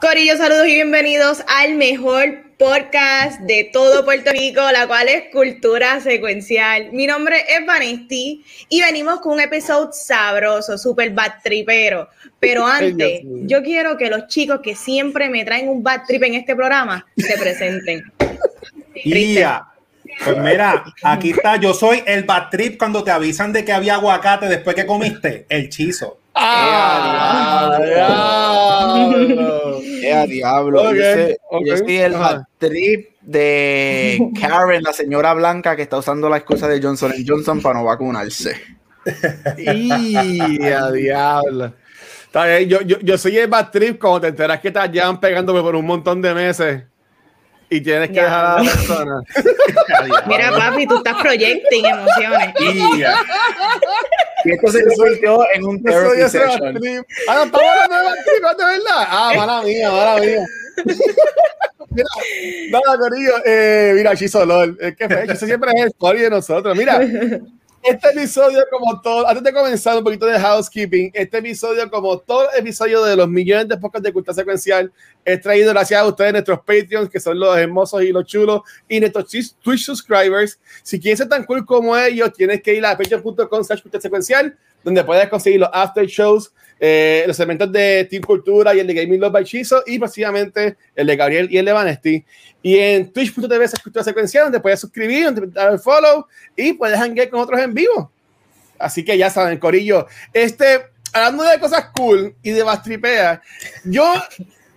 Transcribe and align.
Corillo, 0.00 0.34
saludos 0.38 0.66
y 0.66 0.76
bienvenidos 0.76 1.44
al 1.46 1.74
mejor 1.74 2.44
podcast 2.56 3.38
de 3.40 3.68
todo 3.70 4.02
Puerto 4.02 4.30
Rico, 4.32 4.62
la 4.72 4.86
cual 4.86 5.08
es 5.08 5.24
Cultura 5.30 6.00
Secuencial. 6.00 6.90
Mi 6.92 7.06
nombre 7.06 7.44
es 7.46 7.66
Vanesti 7.66 8.42
y 8.70 8.80
venimos 8.80 9.20
con 9.20 9.34
un 9.34 9.40
episodio 9.40 9.90
sabroso, 9.92 10.78
súper 10.78 11.10
bad 11.10 11.42
tripero. 11.44 12.08
Pero 12.38 12.66
antes, 12.66 13.20
yo 13.24 13.62
quiero 13.62 13.98
que 13.98 14.08
los 14.08 14.26
chicos 14.28 14.60
que 14.62 14.74
siempre 14.74 15.28
me 15.28 15.44
traen 15.44 15.68
un 15.68 15.82
bad 15.82 16.04
trip 16.06 16.22
en 16.22 16.34
este 16.36 16.56
programa 16.56 17.06
se 17.18 17.36
presenten. 17.36 18.02
Pues 20.24 20.36
mira, 20.36 20.84
aquí 21.02 21.30
está, 21.30 21.56
yo 21.56 21.72
soy 21.72 22.02
el 22.04 22.24
bad 22.24 22.50
trip 22.50 22.78
cuando 22.78 23.02
te 23.02 23.10
avisan 23.10 23.52
de 23.52 23.64
que 23.64 23.72
había 23.72 23.94
aguacate 23.94 24.48
después 24.48 24.76
que 24.76 24.84
comiste, 24.84 25.46
el 25.48 25.68
chizo. 25.70 26.19
¡Ah! 26.34 27.78
diablo! 27.84 29.80
¡Eh, 29.80 30.26
diablo! 30.28 30.94
Yo, 31.64 31.76
soy 31.76 31.96
el 31.96 32.12
bad 32.12 32.42
trip 32.58 33.10
de 33.20 34.18
Karen, 34.40 34.82
la 34.82 34.92
señora 34.92 35.34
blanca 35.34 35.76
que 35.76 35.82
está 35.82 35.98
usando 35.98 36.28
la 36.28 36.38
excusa 36.38 36.68
de 36.68 36.80
Johnson 36.82 37.12
Johnson 37.26 37.60
para 37.60 37.78
no 37.78 37.84
vacunarse. 37.84 38.60
¡Y 39.58 40.62
a 40.62 40.90
diablo! 40.90 41.74
Yo, 42.66 42.80
yo, 42.82 42.98
yo, 43.00 43.18
soy 43.18 43.38
el 43.38 43.48
bad 43.48 43.70
trip 43.70 44.00
cuando 44.00 44.20
te 44.20 44.28
enteras 44.28 44.60
que 44.60 44.70
te 44.70 44.88
llevan 44.88 45.18
pegándome 45.18 45.60
por 45.62 45.74
un 45.74 45.84
montón 45.84 46.22
de 46.22 46.32
meses 46.32 46.82
y 47.70 47.80
tienes 47.80 48.08
que 48.08 48.20
dejar 48.20 48.44
a 48.44 48.62
la 48.62 48.70
persona. 48.70 49.22
Mira, 50.26 50.50
papi, 50.50 50.86
tú 50.86 50.96
estás 50.96 51.16
proyecting 51.22 51.86
emociones. 51.86 52.54
Y 54.44 54.52
esto 54.52 54.72
se 54.72 54.82
resolvió 54.82 55.46
en 55.54 55.64
un 55.64 55.82
therapy 55.82 56.20
session. 56.28 57.06
Ah, 57.28 57.34
no, 57.36 57.44
estamos 57.44 57.70
hablando 57.82 57.96
de 57.96 58.40
bad 58.42 58.56
de 58.56 58.64
verdad. 58.64 59.06
Ah, 59.08 59.32
mala 59.36 59.62
mía, 59.62 59.90
mala 59.90 60.20
mía. 60.20 60.46
mira, 61.90 62.08
nada, 62.70 62.98
Corillo, 62.98 63.32
eh, 63.44 63.92
mira, 63.94 64.16
Chisolol, 64.16 64.76
es 64.80 64.96
que 64.96 65.04
eso 65.32 65.46
siempre 65.46 65.70
es 65.76 65.82
el 65.82 65.88
story 65.88 66.20
de 66.22 66.30
nosotros. 66.30 66.76
Mira, 66.76 67.00
este 67.82 68.10
episodio, 68.10 68.62
como 68.70 69.00
todo, 69.00 69.26
antes 69.26 69.42
de 69.42 69.52
comenzar 69.52 69.96
un 69.96 70.04
poquito 70.04 70.26
de 70.26 70.38
housekeeping, 70.38 71.10
este 71.14 71.38
episodio, 71.38 71.90
como 71.90 72.18
todo 72.18 72.48
episodio 72.54 73.02
de 73.04 73.16
los 73.16 73.28
millones 73.28 73.68
de 73.68 73.76
podcasts 73.78 74.04
de 74.04 74.12
cultura 74.12 74.34
secuencial, 74.34 74.92
es 75.24 75.40
traído 75.40 75.70
gracias 75.72 76.00
a 76.00 76.06
ustedes, 76.06 76.32
nuestros 76.32 76.58
Patreons, 76.58 77.08
que 77.08 77.18
son 77.18 77.38
los 77.38 77.56
hermosos 77.56 78.02
y 78.02 78.12
los 78.12 78.26
chulos, 78.26 78.60
y 78.86 79.00
nuestros 79.00 79.30
Twitch 79.62 79.84
subscribers. 79.84 80.60
Si 80.82 81.00
quieres 81.00 81.18
ser 81.20 81.28
tan 81.28 81.44
cool 81.44 81.64
como 81.64 81.96
ellos, 81.96 82.32
tienes 82.34 82.62
que 82.62 82.74
ir 82.74 82.84
a 82.84 82.96
patreon.com 82.96 83.64
slash 83.64 83.82
secuencial, 83.98 84.56
donde 84.84 85.02
puedes 85.02 85.28
conseguir 85.28 85.60
los 85.60 85.70
after 85.72 86.04
shows, 86.06 86.52
eh, 86.82 87.24
los 87.26 87.38
elementos 87.38 87.70
de 87.70 88.06
Team 88.10 88.22
Cultura 88.22 88.74
y 88.74 88.80
el 88.80 88.86
de 88.86 88.94
Gaming 88.94 89.20
Love 89.20 89.32
by 89.32 89.44
Chizo, 89.44 89.82
y 89.86 89.98
básicamente 89.98 90.76
el 90.96 91.06
de 91.06 91.16
Gabriel 91.16 91.48
y 91.50 91.58
el 91.58 91.66
de 91.66 91.72
Vanesti. 91.72 92.24
Y 92.62 92.78
en 92.78 93.12
twitch.tv 93.12 93.66
cultura 93.82 94.02
secuencial, 94.02 94.44
donde 94.44 94.60
puedes 94.60 94.80
suscribir, 94.80 95.26
donde 95.26 95.46
dar 95.48 95.72
el 95.72 95.78
follow 95.78 96.26
y 96.56 96.72
puedes 96.72 96.98
hangar 96.98 97.28
con 97.28 97.40
otros 97.40 97.60
en 97.60 97.74
vivo. 97.74 98.10
Así 98.78 99.04
que 99.04 99.16
ya 99.18 99.28
saben, 99.28 99.58
Corillo. 99.58 100.06
Este, 100.32 100.86
hablando 101.12 101.44
de 101.44 101.60
cosas 101.60 101.90
cool 101.94 102.34
y 102.42 102.50
de 102.50 102.62
bastripea, 102.62 103.42
yo 103.84 104.14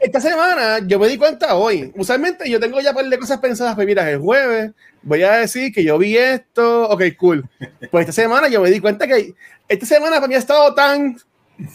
esta 0.03 0.19
semana 0.19 0.79
yo 0.85 0.99
me 0.99 1.07
di 1.07 1.17
cuenta 1.17 1.55
hoy. 1.55 1.91
Usualmente 1.95 2.49
yo 2.49 2.59
tengo 2.59 2.81
ya 2.81 2.89
un 2.89 2.95
par 2.95 3.05
de 3.05 3.17
cosas 3.17 3.39
pensadas, 3.39 3.75
pues 3.75 3.87
mira, 3.87 4.09
el 4.11 4.19
jueves 4.19 4.71
voy 5.01 5.23
a 5.23 5.37
decir 5.37 5.73
que 5.73 5.83
yo 5.83 5.97
vi 5.97 6.17
esto, 6.17 6.89
ok, 6.89 7.03
cool. 7.17 7.49
Pues 7.89 8.09
esta 8.09 8.21
semana 8.21 8.49
yo 8.49 8.61
me 8.61 8.69
di 8.69 8.81
cuenta 8.81 9.07
que 9.07 9.33
esta 9.69 9.85
semana 9.85 10.17
para 10.17 10.27
mí 10.27 10.35
ha 10.35 10.39
estado 10.39 10.73
tan 10.73 11.17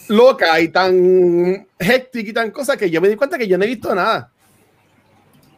loca 0.07 0.59
y 0.59 0.69
tan 0.69 1.67
hectic 1.77 2.27
y 2.27 2.33
tan 2.33 2.51
cosa 2.51 2.77
que 2.77 2.89
yo 2.89 3.01
me 3.01 3.09
di 3.09 3.15
cuenta 3.15 3.37
que 3.37 3.47
yo 3.47 3.57
no 3.57 3.63
he 3.63 3.67
visto 3.67 3.93
nada. 3.93 4.31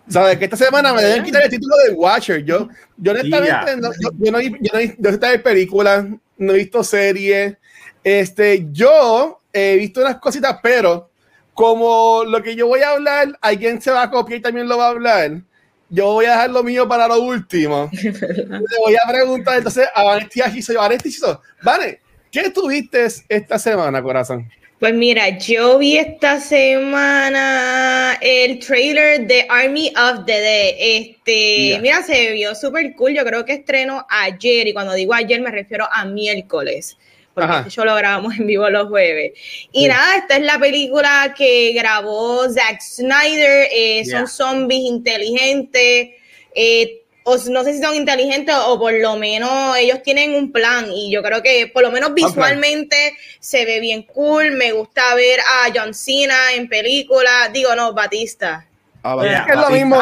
¿Sabes? 0.07 0.37
Que 0.37 0.45
esta 0.45 0.57
semana 0.57 0.93
me 0.93 1.01
deben 1.01 1.23
quitar 1.23 1.43
el 1.43 1.49
título 1.49 1.75
de 1.87 1.93
Watcher. 1.93 2.43
Yo, 2.43 2.67
yo 2.97 3.11
honestamente, 3.11 3.77
no, 3.77 3.91
yo, 3.93 4.31
no, 4.31 4.41
yo, 4.41 4.51
no, 4.73 4.79
he 4.79 4.87
visto 4.87 5.43
películas, 5.43 6.05
no 6.37 6.53
he 6.53 6.57
visto 6.57 6.83
series. 6.83 7.55
Este, 8.03 8.67
yo 8.71 9.39
he 9.53 9.77
visto 9.77 10.01
unas 10.01 10.17
cositas, 10.17 10.57
pero 10.61 11.09
como 11.53 12.23
lo 12.25 12.41
que 12.41 12.55
yo 12.55 12.67
voy 12.67 12.81
a 12.81 12.91
hablar, 12.91 13.37
alguien 13.41 13.81
se 13.81 13.91
va 13.91 14.03
a 14.03 14.11
copiar 14.11 14.39
y 14.39 14.41
también 14.41 14.67
lo 14.67 14.77
va 14.77 14.87
a 14.87 14.89
hablar. 14.89 15.41
Yo 15.89 16.05
voy 16.13 16.25
a 16.25 16.31
dejar 16.31 16.49
lo 16.49 16.63
mío 16.63 16.87
para 16.87 17.07
lo 17.07 17.21
último. 17.21 17.89
Le 18.01 18.77
voy 18.79 18.95
a 18.95 19.09
preguntar 19.09 19.57
entonces 19.57 19.87
a 19.93 20.03
Vanessa 20.03 20.49
Giso. 20.49 20.73
Vanessa 20.73 21.41
Vane, 21.61 21.99
¿qué 22.31 22.49
tuviste 22.49 23.07
esta 23.29 23.59
semana, 23.59 24.01
corazón? 24.01 24.49
Pues 24.79 24.95
mira, 24.95 25.37
yo 25.37 25.77
vi 25.77 25.97
esta 25.97 26.39
semana 26.39 28.17
el 28.19 28.57
trailer 28.57 29.27
de 29.27 29.45
Army 29.47 29.89
of 29.89 30.25
the 30.25 30.39
Dead. 30.39 30.75
Este, 30.79 31.79
mira, 31.81 32.01
se 32.01 32.31
vio 32.31 32.55
súper 32.55 32.95
cool. 32.95 33.13
Yo 33.13 33.23
creo 33.23 33.45
que 33.45 33.53
estrenó 33.53 34.07
ayer, 34.09 34.67
y 34.67 34.73
cuando 34.73 34.93
digo 34.93 35.13
ayer 35.13 35.39
me 35.39 35.51
refiero 35.51 35.87
a 35.91 36.05
miércoles 36.05 36.97
porque 37.33 37.69
yo 37.69 37.85
lo 37.85 37.95
grabamos 37.95 38.37
en 38.37 38.47
vivo 38.47 38.69
los 38.69 38.87
jueves. 38.87 39.33
Y 39.71 39.87
nada, 39.87 40.17
esta 40.17 40.37
es 40.37 40.43
la 40.43 40.59
película 40.59 41.33
que 41.37 41.73
grabó 41.73 42.49
Zack 42.49 42.81
Snyder, 42.81 43.67
eh, 43.71 44.03
son 44.05 44.27
zombies 44.27 44.81
inteligentes, 44.81 46.09
eh, 46.53 47.00
o 47.31 47.49
no 47.49 47.63
sé 47.63 47.73
si 47.73 47.81
son 47.81 47.95
inteligentes 47.95 48.55
o 48.67 48.77
por 48.77 48.93
lo 48.93 49.15
menos 49.15 49.77
ellos 49.77 50.03
tienen 50.03 50.35
un 50.35 50.51
plan 50.51 50.91
y 50.91 51.11
yo 51.11 51.23
creo 51.23 51.41
que 51.41 51.67
por 51.67 51.83
lo 51.83 51.91
menos 51.91 52.13
visualmente 52.13 53.13
se 53.39 53.65
ve 53.65 53.79
bien 53.79 54.03
cool, 54.03 54.51
me 54.51 54.71
gusta 54.71 55.15
ver 55.15 55.39
a 55.39 55.71
John 55.73 55.93
Cena 55.93 56.53
en 56.53 56.67
película, 56.67 57.49
digo 57.53 57.75
no, 57.75 57.93
Batista. 57.93 58.65
Ah, 59.03 59.17
es 59.23 59.41
que 59.45 59.51
es 59.53 59.57
lo 59.57 59.69
mismo, 59.71 59.99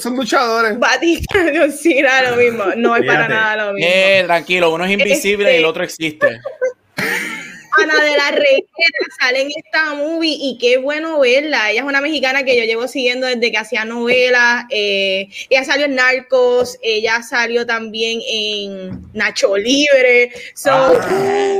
son 0.00 0.16
luchadores. 0.16 0.78
Batista, 0.78 1.34
John 1.54 1.72
Cena, 1.72 2.30
lo 2.30 2.36
mismo, 2.36 2.64
no 2.76 2.96
es 2.96 3.04
para 3.04 3.28
nada 3.28 3.66
lo 3.66 3.72
mismo. 3.74 3.90
Eh, 3.92 4.22
tranquilo, 4.24 4.72
uno 4.72 4.84
es 4.84 4.92
invisible 4.92 5.44
y 5.44 5.56
el 5.56 5.56
este 5.56 5.66
otro 5.66 5.84
existe. 5.84 6.40
Ana 7.78 8.02
de 8.02 8.16
la 8.16 8.30
Reguera 8.30 8.66
sale 9.18 9.42
en 9.42 9.48
esta 9.56 9.94
movie 9.94 10.36
y 10.38 10.58
qué 10.58 10.78
bueno 10.78 11.20
verla. 11.20 11.70
Ella 11.70 11.80
es 11.80 11.86
una 11.86 12.00
mexicana 12.00 12.42
que 12.44 12.56
yo 12.56 12.64
llevo 12.64 12.88
siguiendo 12.88 13.26
desde 13.26 13.50
que 13.50 13.58
hacía 13.58 13.84
novelas. 13.84 14.64
Eh, 14.70 15.28
ella 15.48 15.64
salió 15.64 15.86
en 15.86 15.94
Narcos, 15.94 16.78
ella 16.82 17.22
salió 17.22 17.66
también 17.66 18.20
en 18.28 19.02
Nacho 19.12 19.56
Libre. 19.56 20.32
So, 20.54 20.70
ah, 20.72 21.56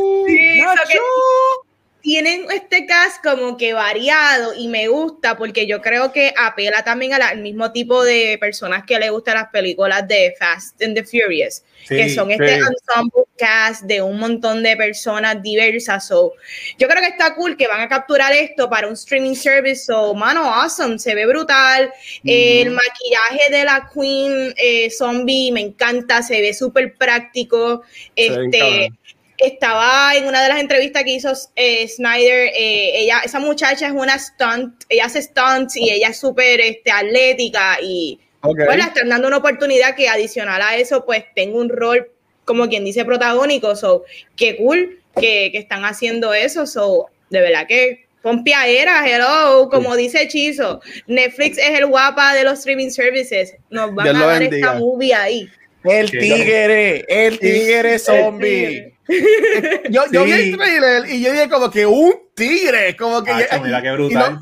tienen 2.00 2.47
este 2.53 2.87
cast 2.87 3.22
como 3.22 3.56
que 3.56 3.72
variado 3.72 4.55
y 4.56 4.69
me 4.69 4.88
gusta 4.88 5.37
porque 5.37 5.66
yo 5.66 5.81
creo 5.81 6.12
que 6.12 6.33
apela 6.37 6.83
también 6.83 7.12
al 7.15 7.38
mismo 7.38 7.72
tipo 7.72 8.03
de 8.03 8.38
personas 8.38 8.84
que 8.84 8.99
le 8.99 9.11
gustan 9.11 9.34
las 9.34 9.49
películas 9.49 10.06
de 10.09 10.34
Fast 10.39 10.83
and 10.83 10.94
the 10.94 11.05
Furious, 11.05 11.62
que 11.89 12.09
son 12.09 12.31
este 12.31 12.55
ensemble 12.55 13.25
cast 13.37 13.83
de 13.84 14.03
un 14.03 14.19
montón 14.19 14.62
de 14.62 14.77
personas 14.77 15.43
diversas. 15.43 16.06
So, 16.06 16.34
yo 16.78 16.89
creo 16.89 17.00
que 17.03 17.09
está 17.09 17.34
cool 17.34 17.56
que 17.56 17.66
van 17.66 17.81
a 17.81 17.89
capturar 17.89 18.33
esto 18.33 18.69
para 18.69 18.87
un 18.87 18.94
streaming 18.94 19.34
service. 19.34 19.84
So, 19.87 20.15
mano, 20.15 20.44
awesome, 20.44 20.99
se 20.99 21.15
ve 21.15 21.27
brutal. 21.27 21.93
El 22.25 22.71
maquillaje 22.71 23.50
de 23.50 23.65
la 23.65 23.91
Queen 23.93 24.55
eh, 24.56 24.91
Zombie 24.91 25.53
me 25.53 25.60
encanta, 25.60 26.22
se 26.22 26.41
ve 26.41 26.55
súper 26.55 26.94
práctico. 26.94 27.83
Este 28.15 28.93
estaba 29.41 30.15
en 30.15 30.27
una 30.27 30.43
de 30.43 30.49
las 30.49 30.61
entrevistas 30.61 31.05
que 31.05 31.11
hizo 31.11 31.33
eh, 31.56 31.89
Snyder, 31.89 32.48
eh, 32.54 33.01
ella, 33.01 33.21
esa 33.25 33.39
muchacha 33.41 33.87
es 33.87 33.92
una 33.92 34.19
stunt, 34.19 34.84
ella 34.89 35.07
hace 35.07 35.22
stunts 35.22 35.77
y 35.77 35.91
ella 35.91 36.09
es 36.09 36.19
súper 36.19 36.60
este, 36.60 36.91
atlética 36.91 37.78
y 37.83 38.21
okay. 38.41 38.66
bueno, 38.66 38.84
están 38.84 39.09
dando 39.09 39.28
una 39.28 39.39
oportunidad 39.39 39.95
que 39.95 40.09
adicional 40.09 40.60
a 40.63 40.77
eso, 40.77 41.04
pues 41.04 41.25
tengo 41.34 41.59
un 41.59 41.69
rol, 41.69 42.10
como 42.45 42.69
quien 42.69 42.84
dice, 42.84 43.04
protagónico, 43.04 43.77
so, 43.77 44.04
qué 44.37 44.57
cool 44.57 45.01
que, 45.15 45.51
que 45.53 45.59
están 45.59 45.84
haciendo 45.84 46.34
eso, 46.34 46.66
so, 46.66 47.07
de 47.31 47.41
verdad 47.41 47.66
que 47.66 48.07
era, 48.22 49.07
hello, 49.07 49.69
como 49.71 49.97
dice 49.97 50.28
Chizo, 50.28 50.81
Netflix 51.07 51.59
es 51.59 51.78
el 51.78 51.87
guapa 51.87 52.34
de 52.34 52.45
los 52.45 52.59
streaming 52.59 52.91
services, 52.91 53.54
nos 53.71 53.95
van 53.95 54.16
a 54.16 54.27
dar 54.27 54.42
esta 54.42 54.75
movie 54.75 55.15
ahí. 55.15 55.48
El 55.84 56.10
tigre, 56.10 57.07
el 57.09 57.39
tigre 57.39 57.98
zombie. 57.98 58.92
yo, 59.91 60.03
yo 60.12 60.24
vi 60.24 60.33
el 60.33 60.57
trailer 60.57 61.09
y 61.09 61.22
yo 61.22 61.33
dije 61.33 61.48
como 61.48 61.71
que 61.71 61.86
un 61.86 62.15
tigre, 62.34 62.97
como 62.97 63.22
que... 63.22 63.33
mira 63.62 63.83
qué 63.83 63.92
brutal. 63.92 64.41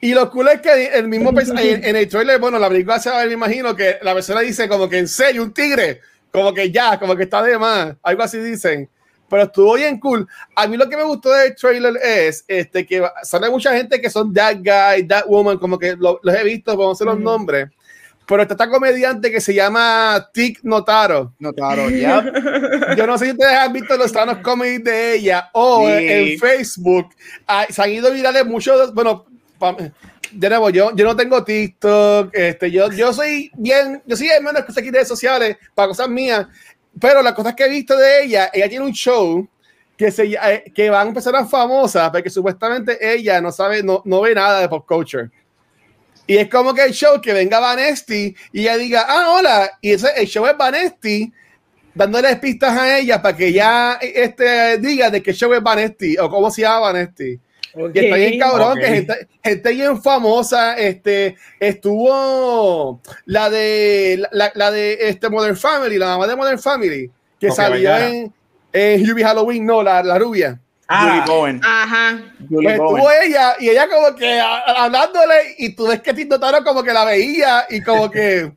Y 0.00 0.14
lo, 0.14 0.30
cool 0.30 0.48
es 0.48 0.60
que 0.60 0.86
el 0.94 1.08
mismo 1.08 1.30
en, 1.30 1.84
en, 1.84 1.96
el 1.96 2.08
trailer, 2.08 2.38
bueno, 2.38 2.58
la 2.58 2.68
película 2.68 3.00
se 3.00 3.10
va 3.10 3.24
me 3.24 3.32
imagino 3.32 3.74
que 3.74 3.96
la 4.02 4.14
persona 4.14 4.40
dice 4.40 4.68
como 4.68 4.88
que 4.88 4.98
en 4.98 5.08
serio, 5.08 5.42
un 5.42 5.52
tigre, 5.52 6.00
como 6.30 6.54
que 6.54 6.70
ya, 6.70 6.98
como 6.98 7.16
que 7.16 7.24
está 7.24 7.42
de 7.42 7.58
más, 7.58 7.96
algo 8.02 8.22
así 8.22 8.38
dicen. 8.38 8.88
pero 9.28 9.44
estuvo 9.44 9.74
bien 9.74 9.98
cool. 9.98 10.26
A 10.54 10.68
mí 10.68 10.76
lo 10.76 10.88
que 10.88 10.96
me 10.96 11.02
gustó 11.02 11.32
del 11.32 11.54
trailer 11.56 11.94
es 12.02 12.44
este, 12.46 12.86
que 12.86 13.02
sale 13.22 13.50
mucha 13.50 13.76
gente 13.76 14.00
que 14.00 14.08
son 14.08 14.32
that 14.32 14.58
guy, 14.58 15.06
that 15.08 15.24
woman, 15.26 15.58
como 15.58 15.78
que 15.78 15.96
los 15.96 16.18
he 16.24 16.44
visto, 16.44 16.76
vamos 16.76 16.90
a 16.90 17.04
hacer 17.04 17.06
los 17.08 17.20
nombres. 17.20 17.68
Pero 18.28 18.42
está 18.42 18.54
esta 18.54 18.68
comediante 18.68 19.30
que 19.30 19.40
se 19.40 19.54
llama 19.54 20.28
Tic 20.34 20.60
Notaro. 20.62 21.32
Notaro, 21.38 21.88
ya. 21.90 22.22
Yo 22.94 23.06
no 23.06 23.16
sé 23.16 23.24
si 23.24 23.30
ustedes 23.32 23.54
han 23.54 23.72
visto 23.72 23.96
los 23.96 24.10
stand 24.10 24.42
comedy 24.42 24.78
de 24.78 25.14
ella 25.14 25.48
o 25.54 25.88
en 25.88 26.38
Facebook. 26.38 27.08
se 27.70 27.82
han 27.82 27.90
ido 27.90 28.12
virales 28.12 28.44
muchos, 28.44 28.92
bueno, 28.92 29.24
de 30.30 30.48
nuevo, 30.50 30.68
yo, 30.68 30.94
yo 30.94 31.04
no 31.06 31.16
tengo 31.16 31.42
TikTok, 31.42 32.30
este, 32.34 32.70
yo, 32.70 32.92
yo 32.92 33.14
soy 33.14 33.50
bien, 33.56 34.02
yo 34.04 34.14
soy 34.14 34.28
menos 34.42 34.64
que 34.64 34.78
aquí 34.78 34.90
redes 34.90 35.08
sociales 35.08 35.56
para 35.74 35.88
cosas 35.88 36.08
mías, 36.10 36.46
pero 37.00 37.22
las 37.22 37.32
cosas 37.32 37.54
que 37.54 37.64
he 37.64 37.68
visto 37.70 37.96
de 37.96 38.24
ella, 38.24 38.50
ella 38.52 38.68
tiene 38.68 38.84
un 38.84 38.92
show 38.92 39.48
que, 39.96 40.10
se, 40.10 40.24
eh, 40.24 40.64
que 40.74 40.90
va 40.90 41.00
a 41.00 41.06
empezar 41.06 41.34
a 41.34 41.46
famosa 41.46 42.12
porque 42.12 42.28
supuestamente 42.28 42.98
ella 43.00 43.40
no 43.40 43.50
sabe, 43.50 43.82
no, 43.82 44.02
no 44.04 44.20
ve 44.20 44.34
nada 44.34 44.60
de 44.60 44.68
pop 44.68 44.86
culture. 44.86 45.30
Y 46.28 46.36
es 46.36 46.50
como 46.50 46.74
que 46.74 46.84
el 46.84 46.92
show 46.92 47.18
que 47.22 47.32
venga 47.32 47.58
Vanesti 47.58 48.36
y 48.52 48.60
ella 48.60 48.76
diga, 48.76 49.06
ah, 49.08 49.30
hola, 49.30 49.78
y 49.80 49.92
ese, 49.92 50.08
el 50.14 50.26
show 50.26 50.46
es 50.46 50.54
Vanesti 50.58 51.32
dándole 51.94 52.36
pistas 52.36 52.76
a 52.76 52.98
ella 52.98 53.22
para 53.22 53.34
que 53.34 53.46
ella 53.46 53.98
este, 54.00 54.76
diga 54.76 55.08
de 55.08 55.22
qué 55.22 55.32
show 55.32 55.54
es 55.54 55.62
Vanesti 55.62 56.18
o 56.18 56.28
cómo 56.28 56.50
se 56.50 56.62
llama 56.62 56.80
Vanesti. 56.80 57.40
Y 57.94 57.98
está 57.98 58.16
bien 58.16 58.38
cabrón, 58.38 58.78
que 58.78 58.86
gente, 58.88 59.28
gente, 59.42 59.72
bien 59.72 60.02
famosa, 60.02 60.76
este, 60.76 61.36
estuvo 61.58 63.00
la 63.24 63.48
de, 63.48 64.22
la, 64.30 64.52
la, 64.54 64.70
de 64.70 64.98
este 65.00 65.30
Modern 65.30 65.56
Family, 65.56 65.96
la 65.96 66.08
mamá 66.08 66.26
de 66.26 66.36
Modern 66.36 66.58
Family, 66.58 67.10
que 67.40 67.50
salió 67.50 67.96
en, 67.96 68.30
en 68.70 69.10
Hubie 69.10 69.24
Halloween, 69.24 69.64
no, 69.64 69.82
la, 69.82 70.02
la 70.02 70.18
rubia. 70.18 70.60
Ah, 70.88 71.22
Bowen. 71.26 71.60
Ajá. 71.62 72.18
Pues 72.50 72.66
estuvo 72.66 73.10
ella, 73.10 73.54
y 73.60 73.68
ella 73.68 73.88
como 73.88 74.16
que 74.16 74.40
hablándole, 74.40 75.54
y 75.58 75.74
tú 75.74 75.86
ves 75.86 76.00
que 76.00 76.14
Tito 76.14 76.40
Taro 76.40 76.64
como 76.64 76.82
que 76.82 76.92
la 76.94 77.04
veía, 77.04 77.66
y 77.68 77.82
como 77.82 78.10
que 78.10 78.50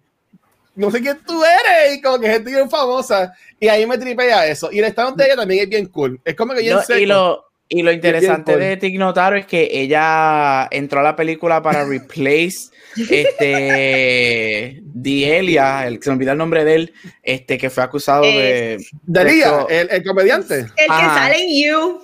no 0.75 0.89
sé 0.89 1.01
quién 1.01 1.19
tú 1.27 1.43
eres, 1.43 1.97
y 1.97 2.01
como 2.01 2.19
que 2.19 2.29
gente 2.29 2.51
bien 2.51 2.69
famosa, 2.69 3.33
y 3.59 3.67
ahí 3.67 3.85
me 3.85 3.97
tripea 3.97 4.47
eso. 4.47 4.71
Y 4.71 4.79
el 4.79 4.85
estado 4.85 5.11
de 5.11 5.25
ella 5.25 5.35
también 5.35 5.63
es 5.63 5.69
bien 5.69 5.87
cool. 5.87 6.21
Es 6.23 6.35
como 6.35 6.53
que 6.53 6.61
bien 6.61 6.77
no, 6.77 6.97
Y 6.97 7.05
lo, 7.05 7.51
y 7.67 7.81
lo 7.83 7.91
interesante 7.91 8.57
de 8.57 8.77
Tig 8.77 8.97
Notaro 8.97 9.35
es 9.35 9.45
que 9.45 9.69
ella 9.69 10.69
entró 10.71 11.01
a 11.01 11.03
la 11.03 11.15
película 11.17 11.61
para 11.61 11.83
replace 11.83 12.69
este 12.95 14.81
Dielia, 14.83 15.87
el 15.87 15.99
que 15.99 16.03
se 16.03 16.09
me 16.09 16.15
olvida 16.15 16.31
el 16.33 16.37
nombre 16.37 16.63
de 16.63 16.75
él, 16.75 16.93
este 17.23 17.57
que 17.57 17.69
fue 17.69 17.83
acusado 17.83 18.23
de. 18.23 18.85
Delia, 19.03 19.65
el, 19.69 19.89
el, 19.91 20.03
comediante. 20.03 20.59
El 20.59 20.67
que 20.75 20.87
sale 20.87 21.43
en 21.43 21.63
You. 21.63 22.01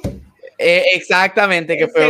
Eh, 0.60 0.84
exactamente, 0.96 1.78
que 1.78 1.88
fue, 1.88 2.06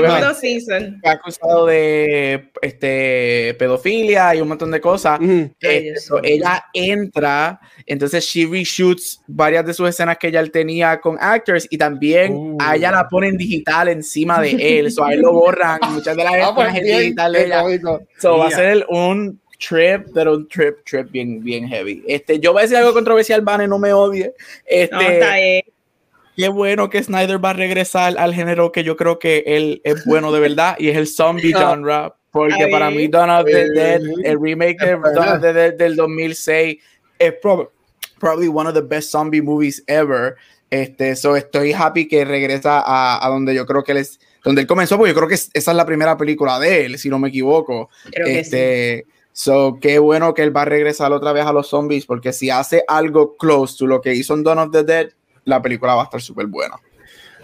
acusado 1.04 1.66
de 1.66 2.50
este, 2.62 3.54
pedofilia 3.60 4.34
y 4.36 4.42
un 4.42 4.48
montón 4.48 4.72
de 4.72 4.80
cosas. 4.80 5.20
Eh, 5.60 5.94
ella 6.24 6.66
entra, 6.74 7.60
entonces 7.86 8.24
she 8.24 8.46
reshoots 8.46 9.22
varias 9.28 9.66
de 9.66 9.74
sus 9.74 9.90
escenas 9.90 10.18
que 10.18 10.28
ella 10.28 10.46
tenía 10.46 11.02
con 11.02 11.18
actors 11.20 11.68
y 11.70 11.78
también 11.78 12.56
a 12.60 12.78
ella 12.78 12.92
la 12.92 13.10
ponen 13.10 13.36
digital 13.36 13.90
encima 13.90 14.40
de 14.40 14.80
él. 14.80 14.92
So, 14.92 15.04
a 15.04 15.14
él 15.14 15.22
lo 15.22 15.34
borran. 15.34 15.80
Muchas 15.92 16.16
de 16.16 16.24
las 16.24 16.34
ah, 16.42 16.54
pues 16.56 16.70
escenas 16.74 17.00
digital 17.00 17.34
de 17.34 17.46
ella. 17.46 17.64
So, 18.18 18.38
va 18.38 18.48
a 18.48 18.52
ser 18.52 18.86
un 18.90 19.42
trip, 19.60 20.08
pero 20.14 20.36
un 20.36 20.48
trip, 20.48 20.86
trip 20.86 21.12
bien, 21.12 21.44
bien 21.44 21.68
heavy. 21.68 22.02
Este, 22.08 22.40
yo 22.40 22.54
voy 22.54 22.62
a 22.62 22.64
decir 22.64 22.78
algo 22.78 22.94
controversial, 22.94 23.42
Vane, 23.42 23.68
no 23.68 23.78
me 23.78 23.92
odie. 23.92 24.34
Este, 24.66 24.96
no, 24.96 25.02
está 25.02 25.36
bien 25.36 25.64
qué 26.38 26.48
bueno 26.50 26.90
que 26.90 27.04
Snyder 27.04 27.44
va 27.44 27.50
a 27.50 27.54
regresar 27.54 28.16
al 28.18 28.34
género 28.34 28.72
que 28.72 28.84
yo 28.84 28.96
creo 28.96 29.18
que 29.18 29.44
él 29.48 29.82
es 29.84 30.06
bueno 30.06 30.32
de 30.32 30.40
verdad 30.40 30.76
y 30.78 30.90
es 30.90 30.96
el 30.96 31.08
zombie 31.08 31.52
genre. 31.52 32.14
Porque 32.32 32.68
para 32.68 32.92
mí, 32.92 33.08
Dawn 33.08 33.32
of 33.32 33.46
the 33.46 33.70
Dead, 33.72 34.02
el 34.24 34.40
remake 34.40 34.78
de 34.80 34.92
Dawn 35.16 35.38
of 35.38 35.42
the 35.42 35.54
Dead 35.54 35.74
del 35.74 35.96
2006, 35.96 36.78
es 37.18 37.34
probably 38.20 38.48
one 38.48 38.70
of 38.70 38.76
the 38.76 38.82
best 38.82 39.10
zombie 39.10 39.42
movies 39.42 39.84
ever. 39.88 40.36
Este, 40.70 41.16
so 41.16 41.36
estoy 41.36 41.74
happy 41.74 42.08
que 42.08 42.26
regresa 42.26 42.82
a, 42.82 43.26
a, 43.26 43.30
donde 43.30 43.56
yo 43.56 43.66
creo 43.66 43.84
que 43.84 43.94
él 43.94 44.00
es, 44.00 44.20
donde 44.44 44.62
él 44.62 44.68
comenzó, 44.68 44.98
porque 44.98 45.14
yo 45.14 45.16
creo 45.16 45.30
que 45.30 45.36
esa 45.36 45.52
es 45.54 45.68
la 45.68 45.86
primera 45.86 46.16
película 46.18 46.60
de 46.60 46.86
él, 46.86 47.00
si 47.00 47.10
no 47.10 47.18
me 47.18 47.30
equivoco. 47.30 47.90
este, 48.12 49.06
So, 49.38 49.78
qué 49.80 50.00
bueno 50.00 50.34
que 50.34 50.42
él 50.42 50.56
va 50.56 50.64
a 50.64 50.66
regresar 50.66 51.14
otra 51.14 51.32
vez 51.32 51.46
a 51.46 51.54
los 51.54 51.68
zombies, 51.68 52.08
porque 52.08 52.34
si 52.34 52.50
hace 52.50 52.84
algo 52.88 53.38
close 53.38 53.78
to 53.78 53.86
lo 53.86 54.02
que 54.02 54.16
hizo 54.16 54.34
en 54.34 54.42
Dawn 54.42 54.58
of 54.58 54.72
the 54.72 54.84
Dead, 54.84 55.10
la 55.48 55.62
película 55.62 55.96
va 55.96 56.02
a 56.02 56.06
estar 56.06 56.22
súper 56.22 56.46
buena. 56.46 56.76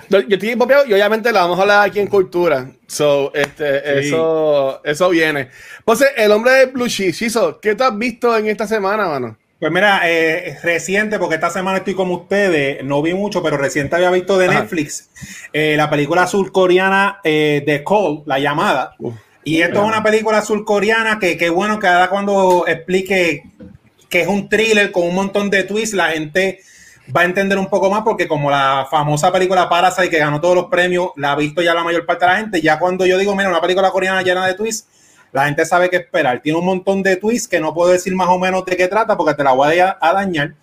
Yo, 0.09 0.19
estoy 0.19 0.49
y 0.49 0.93
obviamente 0.93 1.31
la 1.31 1.41
vamos 1.41 1.57
a 1.57 1.61
hablar 1.61 1.89
aquí 1.89 1.99
en 1.99 2.07
cultura. 2.07 2.69
So, 2.87 3.33
este, 3.33 3.99
eso, 3.99 4.81
eso 4.83 5.09
viene. 5.09 5.49
Entonces, 5.79 6.09
el 6.17 6.31
hombre 6.31 6.51
de 6.53 6.65
Blue 6.67 6.87
Shizo, 6.87 7.59
¿qué 7.61 7.73
te 7.73 7.83
has 7.83 7.97
visto 7.97 8.35
en 8.37 8.47
esta 8.47 8.67
semana, 8.67 9.07
mano? 9.07 9.37
Pues 9.59 9.71
mira, 9.71 10.01
eh, 10.03 10.57
reciente, 10.61 11.17
porque 11.17 11.35
esta 11.35 11.49
semana 11.49 11.77
estoy 11.77 11.93
como 11.93 12.15
ustedes, 12.15 12.83
no 12.83 13.01
vi 13.01 13.13
mucho, 13.13 13.41
pero 13.41 13.55
reciente 13.55 13.95
había 13.95 14.11
visto 14.11 14.37
de 14.37 14.49
Netflix 14.49 15.09
eh, 15.53 15.75
la 15.77 15.89
película 15.89 16.27
surcoreana 16.27 17.21
eh, 17.23 17.63
de 17.65 17.81
Call, 17.81 18.23
La 18.25 18.39
Llamada. 18.39 18.97
y 19.45 19.61
esto 19.61 19.81
es 19.81 19.87
una 19.87 20.03
película 20.03 20.41
surcoreana 20.41 21.17
que 21.17 21.37
qué 21.37 21.49
bueno 21.49 21.79
que 21.79 21.87
ahora 21.87 22.09
cuando 22.09 22.65
explique 22.67 23.43
que 24.09 24.21
es 24.21 24.27
un 24.27 24.49
thriller 24.49 24.91
con 24.91 25.07
un 25.07 25.15
montón 25.15 25.49
de 25.49 25.63
twists, 25.63 25.95
la 25.95 26.09
gente 26.09 26.59
va 27.15 27.21
a 27.21 27.25
entender 27.25 27.57
un 27.57 27.67
poco 27.67 27.89
más 27.89 28.01
porque 28.03 28.27
como 28.27 28.49
la 28.49 28.87
famosa 28.89 29.31
película 29.31 29.67
Parasite 29.67 30.09
que 30.09 30.19
ganó 30.19 30.39
todos 30.39 30.55
los 30.55 30.65
premios, 30.65 31.09
la 31.17 31.33
ha 31.33 31.35
visto 31.35 31.61
ya 31.61 31.73
la 31.73 31.83
mayor 31.83 32.05
parte 32.05 32.25
de 32.25 32.31
la 32.31 32.37
gente, 32.37 32.61
ya 32.61 32.79
cuando 32.79 33.05
yo 33.05 33.17
digo, 33.17 33.35
mira, 33.35 33.49
una 33.49 33.61
película 33.61 33.91
coreana 33.91 34.21
llena 34.21 34.47
de 34.47 34.53
twists, 34.53 34.87
la 35.31 35.45
gente 35.45 35.65
sabe 35.65 35.89
qué 35.89 35.97
esperar. 35.97 36.41
Tiene 36.41 36.59
un 36.59 36.65
montón 36.65 37.01
de 37.01 37.15
twists 37.17 37.47
que 37.47 37.59
no 37.59 37.73
puedo 37.73 37.91
decir 37.91 38.15
más 38.15 38.29
o 38.29 38.37
menos 38.37 38.63
de 38.65 38.77
qué 38.77 38.87
trata 38.87 39.17
porque 39.17 39.33
te 39.33 39.43
la 39.43 39.51
voy 39.51 39.79
a, 39.79 39.97
dañar. 39.99 40.53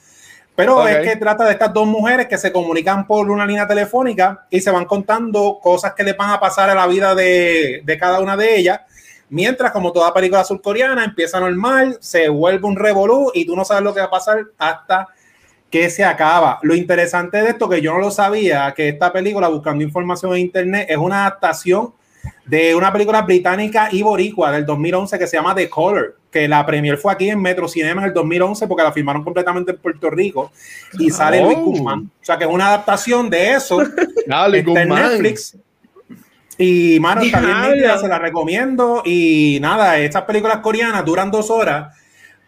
Pero 0.55 0.87
es 0.87 1.09
que 1.09 1.17
trata 1.17 1.45
de 1.45 1.53
estas 1.53 1.73
dos 1.73 1.87
mujeres 1.87 2.27
que 2.27 2.37
se 2.37 2.53
comunican 2.53 3.07
por 3.07 3.31
una 3.31 3.47
línea 3.47 3.67
telefónica 3.67 4.47
y 4.51 4.61
se 4.61 4.71
van 4.71 4.85
contando 4.85 5.59
cosas 5.61 5.95
que 5.95 6.05
le 6.05 6.13
van 6.13 6.31
a 6.31 6.39
pasar 6.39 6.69
a 6.71 6.75
la 6.75 6.87
vida 6.87 7.15
de, 7.15 7.83
de 7.85 7.99
cada 7.99 8.21
una 8.21 8.37
de 8.37 8.57
ellas. 8.57 8.81
Mientras, 9.31 9.73
como 9.73 9.93
toda 9.93 10.13
película 10.13 10.45
surcoreana, 10.45 11.05
empieza 11.05 11.41
normal, 11.41 11.97
se 12.01 12.29
vuelve 12.29 12.67
un 12.67 12.77
revolú 12.77 13.31
y 13.33 13.47
tú 13.47 13.57
no 13.57 13.65
sabes 13.65 13.83
lo 13.83 13.95
que 13.95 14.01
va 14.01 14.07
a 14.07 14.11
pasar 14.11 14.45
hasta 14.59 15.09
que 15.71 15.89
se 15.89 16.05
acaba. 16.05 16.59
Lo 16.63 16.75
interesante 16.75 17.41
de 17.41 17.51
esto, 17.51 17.69
que 17.69 17.81
yo 17.81 17.93
no 17.93 18.01
lo 18.01 18.11
sabía, 18.11 18.73
que 18.75 18.89
esta 18.89 19.13
película, 19.13 19.49
buscando 19.49 19.85
información 19.85 20.33
en 20.33 20.39
internet, 20.41 20.87
es 20.91 20.99
una 20.99 21.27
adaptación 21.27 21.93
de 22.45 22.75
una 22.75 22.93
película 22.93 23.23
británica 23.23 23.89
y 23.93 24.03
boricua 24.03 24.51
del 24.51 24.67
2011 24.67 25.19
que 25.19 25.27
se 25.27 25.37
llama 25.37 25.55
The 25.55 25.71
Color, 25.71 26.17
que 26.31 26.49
la 26.49 26.67
premier 26.67 26.99
fue 26.99 27.13
aquí 27.13 27.31
en 27.31 27.41
Metro 27.41 27.69
Cinema 27.69 28.03
en 28.03 28.09
el 28.09 28.15
2011 28.15 28.67
porque 28.67 28.83
la 28.83 28.93
filmaron 28.93 29.23
completamente 29.23 29.71
en 29.71 29.79
Puerto 29.79 30.11
Rico 30.11 30.51
y 30.99 31.11
sale 31.11 31.43
Luis 31.43 31.59
oh. 31.59 31.65
Guzmán. 31.65 32.11
O 32.21 32.25
sea 32.25 32.37
que 32.37 32.45
es 32.45 32.51
una 32.51 32.67
adaptación 32.69 33.31
de 33.31 33.53
eso. 33.53 33.79
Dale, 34.27 34.59
en 34.59 34.89
Netflix. 34.89 35.57
Y 36.59 36.99
mano, 37.01 37.23
también 37.31 37.99
se 37.99 38.09
la 38.09 38.19
recomiendo. 38.19 39.03
Y 39.05 39.59
nada, 39.63 39.99
estas 39.99 40.25
películas 40.25 40.59
coreanas 40.59 41.05
duran 41.05 41.31
dos 41.31 41.51
horas 41.51 41.97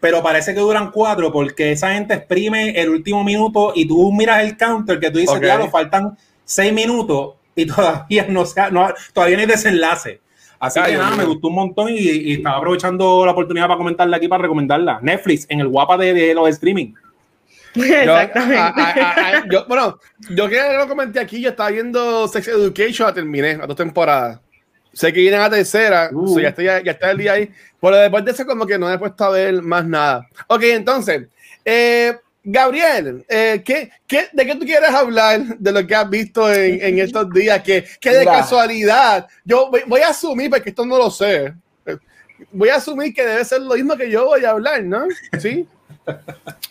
pero 0.03 0.21
parece 0.21 0.53
que 0.53 0.59
duran 0.59 0.91
cuatro 0.91 1.31
porque 1.31 1.71
esa 1.71 1.93
gente 1.93 2.13
exprime 2.13 2.71
el 2.71 2.89
último 2.89 3.23
minuto 3.23 3.71
y 3.73 3.87
tú 3.87 4.11
miras 4.11 4.43
el 4.43 4.57
counter 4.57 4.99
que 4.99 5.09
tú 5.09 5.19
dices, 5.19 5.39
claro, 5.39 5.69
faltan 5.69 6.17
seis 6.43 6.73
minutos 6.73 7.35
y 7.55 7.65
todavía 7.73 8.25
no, 8.27 8.45
sea, 8.45 8.69
no, 8.69 8.85
todavía 9.13 9.37
no 9.37 9.41
hay 9.43 9.47
desenlace. 9.47 10.19
Así 10.59 10.81
que 10.81 10.97
nada, 10.97 11.15
me 11.15 11.23
gustó 11.23 11.47
un 11.47 11.55
montón 11.55 11.87
y, 11.91 12.33
estaba 12.33 12.57
aprovechando 12.57 13.25
la 13.25 13.31
oportunidad 13.31 13.67
para 13.67 13.77
comentarla 13.77 14.17
aquí, 14.17 14.27
para 14.27 14.41
recomendarla. 14.41 14.99
Netflix, 15.01 15.45
en 15.47 15.61
el 15.61 15.69
guapa 15.69 15.97
de, 15.97 16.33
los 16.33 16.49
streaming. 16.49 16.93
Exactamente. 17.73 18.81
Yo, 19.49 19.65
bueno, 19.69 19.99
yo 20.31 20.49
que 20.49 20.59
lo 20.77 20.85
comenté 20.89 21.21
aquí, 21.21 21.39
yo 21.39 21.51
estaba 21.51 21.69
viendo 21.69 22.27
Sex 22.27 22.45
Education, 22.49 23.07
la 23.07 23.13
terminé 23.13 23.51
a 23.51 23.65
dos 23.65 23.77
temporadas. 23.77 24.41
Sé 24.93 25.11
que 25.11 25.19
viene 25.19 25.37
a 25.37 25.49
tercera, 25.49 26.09
uh. 26.13 26.39
ya, 26.39 26.49
está, 26.49 26.61
ya, 26.61 26.77
está 26.79 27.11
el 27.11 27.17
día 27.17 27.33
ahí. 27.33 27.51
Pero 27.81 27.97
después 27.97 28.23
de 28.23 28.31
eso, 28.31 28.45
como 28.45 28.65
que 28.65 28.77
no 28.77 28.91
he 28.91 28.97
puesto 28.97 29.23
a 29.25 29.29
ver 29.31 29.61
más 29.61 29.85
nada. 29.85 30.27
Ok, 30.47 30.63
entonces, 30.63 31.27
eh, 31.65 32.15
Gabriel, 32.43 33.25
eh, 33.27 33.61
¿qué, 33.65 33.89
qué, 34.05 34.27
de 34.31 34.45
qué 34.45 34.55
tú 34.55 34.65
quieres 34.65 34.89
hablar 34.89 35.57
de 35.57 35.71
lo 35.71 35.85
que 35.87 35.95
has 35.95 36.09
visto 36.09 36.51
en, 36.53 36.81
en 36.81 36.99
estos 36.99 37.29
días? 37.31 37.63
Que, 37.63 37.85
que 37.99 38.11
de 38.11 38.25
casualidad, 38.25 39.27
yo 39.43 39.69
voy, 39.71 39.81
voy, 39.87 40.01
a 40.01 40.09
asumir, 40.09 40.49
porque 40.49 40.69
esto 40.69 40.85
no 40.85 40.97
lo 40.97 41.09
sé, 41.09 41.53
voy 42.51 42.69
a 42.69 42.75
asumir 42.75 43.13
que 43.13 43.25
debe 43.25 43.45
ser 43.45 43.61
lo 43.61 43.75
mismo 43.75 43.95
que 43.95 44.09
yo 44.09 44.25
voy 44.25 44.45
a 44.45 44.51
hablar, 44.51 44.83
¿no? 44.83 45.07
Sí. 45.39 45.67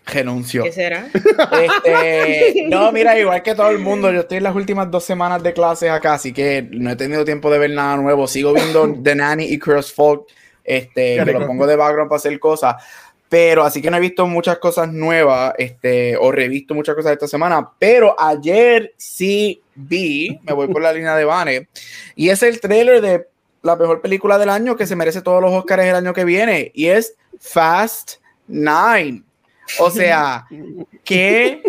Renuncio. 0.06 0.62
¿Qué 0.64 0.72
será? 0.72 1.06
Este, 1.14 2.66
no, 2.68 2.92
mira, 2.92 3.18
igual 3.18 3.42
que 3.42 3.54
todo 3.54 3.70
el 3.70 3.78
mundo, 3.78 4.12
yo 4.12 4.20
estoy 4.20 4.38
en 4.38 4.44
las 4.44 4.54
últimas 4.54 4.90
dos 4.90 5.04
semanas 5.04 5.42
de 5.42 5.52
clases 5.52 5.90
acá, 5.90 6.14
así 6.14 6.32
que 6.32 6.68
no 6.70 6.90
he 6.90 6.96
tenido 6.96 7.24
tiempo 7.24 7.50
de 7.50 7.58
ver 7.58 7.70
nada 7.70 7.96
nuevo. 7.96 8.26
Sigo 8.26 8.52
viendo 8.52 8.92
The 9.02 9.14
Nanny 9.14 9.44
y 9.44 9.58
Crossfolk, 9.58 10.26
este, 10.64 11.22
que 11.24 11.32
lo 11.32 11.46
pongo 11.46 11.66
de 11.66 11.76
background 11.76 12.08
para 12.08 12.18
hacer 12.18 12.38
cosas. 12.38 12.76
Pero 13.28 13.64
así 13.64 13.80
que 13.80 13.90
no 13.90 13.96
he 13.96 14.00
visto 14.00 14.26
muchas 14.26 14.58
cosas 14.58 14.92
nuevas, 14.92 15.54
este, 15.56 16.18
o 16.18 16.30
revisto 16.30 16.74
muchas 16.74 16.94
cosas 16.94 17.12
esta 17.12 17.26
semana, 17.26 17.70
pero 17.78 18.14
ayer 18.20 18.92
sí 18.98 19.62
vi, 19.74 20.38
me 20.42 20.52
voy 20.52 20.68
por 20.68 20.82
la 20.82 20.92
línea 20.92 21.16
de 21.16 21.24
Vane, 21.24 21.68
y 22.14 22.28
es 22.28 22.42
el 22.42 22.60
trailer 22.60 23.00
de 23.00 23.26
la 23.62 23.76
mejor 23.76 24.02
película 24.02 24.36
del 24.36 24.50
año 24.50 24.76
que 24.76 24.86
se 24.86 24.96
merece 24.96 25.22
todos 25.22 25.40
los 25.40 25.50
Oscars 25.50 25.82
el 25.82 25.94
año 25.94 26.12
que 26.12 26.26
viene, 26.26 26.72
y 26.74 26.88
es 26.88 27.14
Fast 27.40 28.21
Nine. 28.52 29.22
O 29.78 29.90
sea, 29.90 30.46
¿qué 31.04 31.62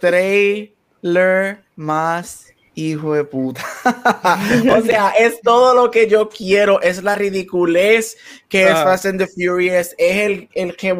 trailer 0.00 1.60
más 1.76 2.46
hijo 2.76 3.14
de 3.14 3.24
puta. 3.24 3.64
o 4.76 4.82
sea, 4.82 5.10
es 5.18 5.40
todo 5.40 5.74
lo 5.74 5.90
que 5.90 6.08
yo 6.08 6.28
quiero, 6.28 6.80
es 6.82 7.02
la 7.02 7.14
ridiculez 7.14 8.16
que 8.48 8.64
es 8.64 8.70
ah. 8.70 8.84
Fast 8.84 9.06
and 9.06 9.18
the 9.18 9.26
Furious, 9.26 9.94
es 9.96 10.16
el, 10.18 10.48
el 10.54 10.76
que, 10.76 10.94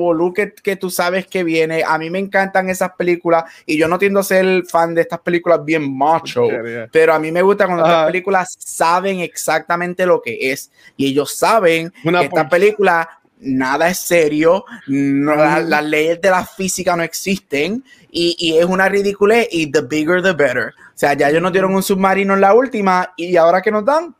que 0.62 0.76
tú 0.76 0.90
sabes 0.90 1.26
que 1.26 1.44
viene. 1.44 1.84
A 1.86 1.98
mí 1.98 2.08
me 2.08 2.18
encantan 2.18 2.70
esas 2.70 2.92
películas 2.96 3.44
y 3.66 3.76
yo 3.76 3.88
no 3.88 3.98
tiendo 3.98 4.20
a 4.20 4.24
ser 4.24 4.64
fan 4.66 4.94
de 4.94 5.02
estas 5.02 5.20
películas 5.20 5.64
bien 5.64 5.96
macho, 5.96 6.48
pero 6.90 7.12
a 7.12 7.18
mí 7.18 7.30
me 7.30 7.42
gusta 7.42 7.66
cuando 7.66 7.84
estas 7.84 8.06
películas 8.06 8.56
saben 8.58 9.20
exactamente 9.20 10.06
lo 10.06 10.22
que 10.22 10.50
es 10.50 10.72
y 10.96 11.08
ellos 11.08 11.36
saben 11.36 11.92
que 12.02 12.24
esta 12.24 12.48
película 12.48 13.20
nada 13.40 13.88
es 13.88 13.98
serio, 13.98 14.64
las 14.86 15.84
leyes 15.84 16.20
de 16.20 16.30
la 16.30 16.44
física 16.44 16.96
no 16.96 17.02
existen 17.02 17.84
y, 18.10 18.36
y, 18.38 18.58
es 18.58 18.64
una 18.64 18.88
ridiculez 18.88 19.48
y 19.50 19.70
the 19.70 19.82
bigger 19.82 20.22
the 20.22 20.32
better. 20.32 20.68
O 20.68 20.98
sea, 20.98 21.12
ya 21.12 21.28
ellos 21.28 21.42
nos 21.42 21.52
dieron 21.52 21.74
un 21.74 21.82
submarino 21.82 22.34
en 22.34 22.40
la 22.40 22.54
última 22.54 23.12
y 23.16 23.36
ahora 23.36 23.60
que 23.60 23.70
nos 23.70 23.84
dan, 23.84 24.14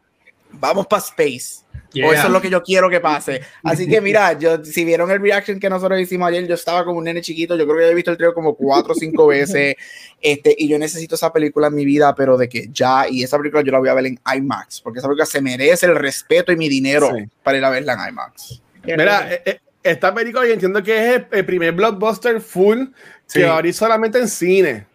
vamos 0.53 0.87
para 0.87 1.03
space. 1.03 1.67
O 2.05 2.13
eso 2.13 2.27
es 2.27 2.31
lo 2.31 2.41
que 2.41 2.51
yo 2.51 2.63
quiero 2.63 2.91
que 2.91 3.01
pase. 3.01 3.41
Así 3.63 3.87
que 3.87 4.01
mira, 4.01 4.33
yo, 4.39 4.63
si 4.65 4.85
vieron 4.85 5.11
el 5.11 5.21
reaction 5.21 5.59
que 5.59 5.71
nosotros 5.71 6.01
hicimos 6.01 6.29
ayer, 6.29 6.47
yo 6.47 6.55
estaba 6.55 6.85
como 6.85 6.99
un 6.99 7.05
nene 7.05 7.23
chiquito, 7.23 7.57
yo 7.57 7.65
creo 7.67 7.79
que 7.79 7.91
he 7.91 7.95
visto 7.95 8.11
el 8.11 8.17
trío 8.17 8.35
como 8.35 8.55
cuatro 8.55 8.93
o 8.93 8.95
cinco 8.95 9.27
veces, 9.29 9.77
este, 10.21 10.55
y 10.59 10.69
yo 10.69 10.79
necesito 10.79 11.15
esa 11.15 11.33
película 11.33 11.69
en 11.69 11.75
mi 11.75 11.85
vida, 11.85 12.15
pero 12.15 12.37
de 12.37 12.49
que 12.49 12.69
ya, 12.73 13.07
y 13.09 13.23
esa 13.23 13.39
película 13.39 13.63
yo 13.63 13.73
la 13.73 13.79
voy 13.79 13.89
a 13.89 13.95
ver 13.95 14.07
en 14.07 14.21
IMAX, 14.37 14.81
porque 14.81 14.99
esa 14.99 15.09
película 15.09 15.27
se 15.27 15.41
merece 15.41 15.87
el 15.87 15.97
respeto 15.97 16.53
y 16.53 16.57
mi 16.57 16.69
dinero 16.69 17.11
para 17.43 17.59
ir 17.59 17.65
a 17.65 17.71
verla 17.71 17.95
en 17.95 18.09
IMAX. 18.11 18.63
Mira, 18.87 19.33
eh, 19.33 19.43
eh, 19.45 19.61
esta 19.83 20.15
película 20.15 20.47
yo 20.47 20.53
entiendo 20.53 20.83
que 20.83 21.15
es 21.15 21.23
el, 21.31 21.45
primer 21.45 21.73
blockbuster 21.73 22.41
full 22.41 22.85
que 23.33 23.45
va 23.45 23.55
a 23.55 23.57
abrir 23.57 23.75
solamente 23.75 24.19
en 24.19 24.29
cine. 24.29 24.87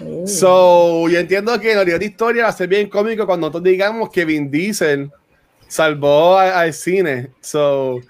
Oh. 0.00 0.26
So, 0.26 1.08
yo 1.08 1.18
entiendo 1.18 1.58
que 1.60 1.74
la 1.74 1.84
de 1.84 2.04
historia 2.04 2.44
va 2.44 2.48
a 2.48 2.52
ser 2.52 2.68
bien 2.68 2.88
cómico 2.88 3.26
cuando 3.26 3.46
nosotros 3.46 3.70
digamos 3.70 4.10
que 4.10 4.24
Vin 4.24 4.50
Diesel 4.50 5.10
salvó 5.68 6.38
al 6.38 6.72
cine. 6.72 7.30
So, 7.40 8.00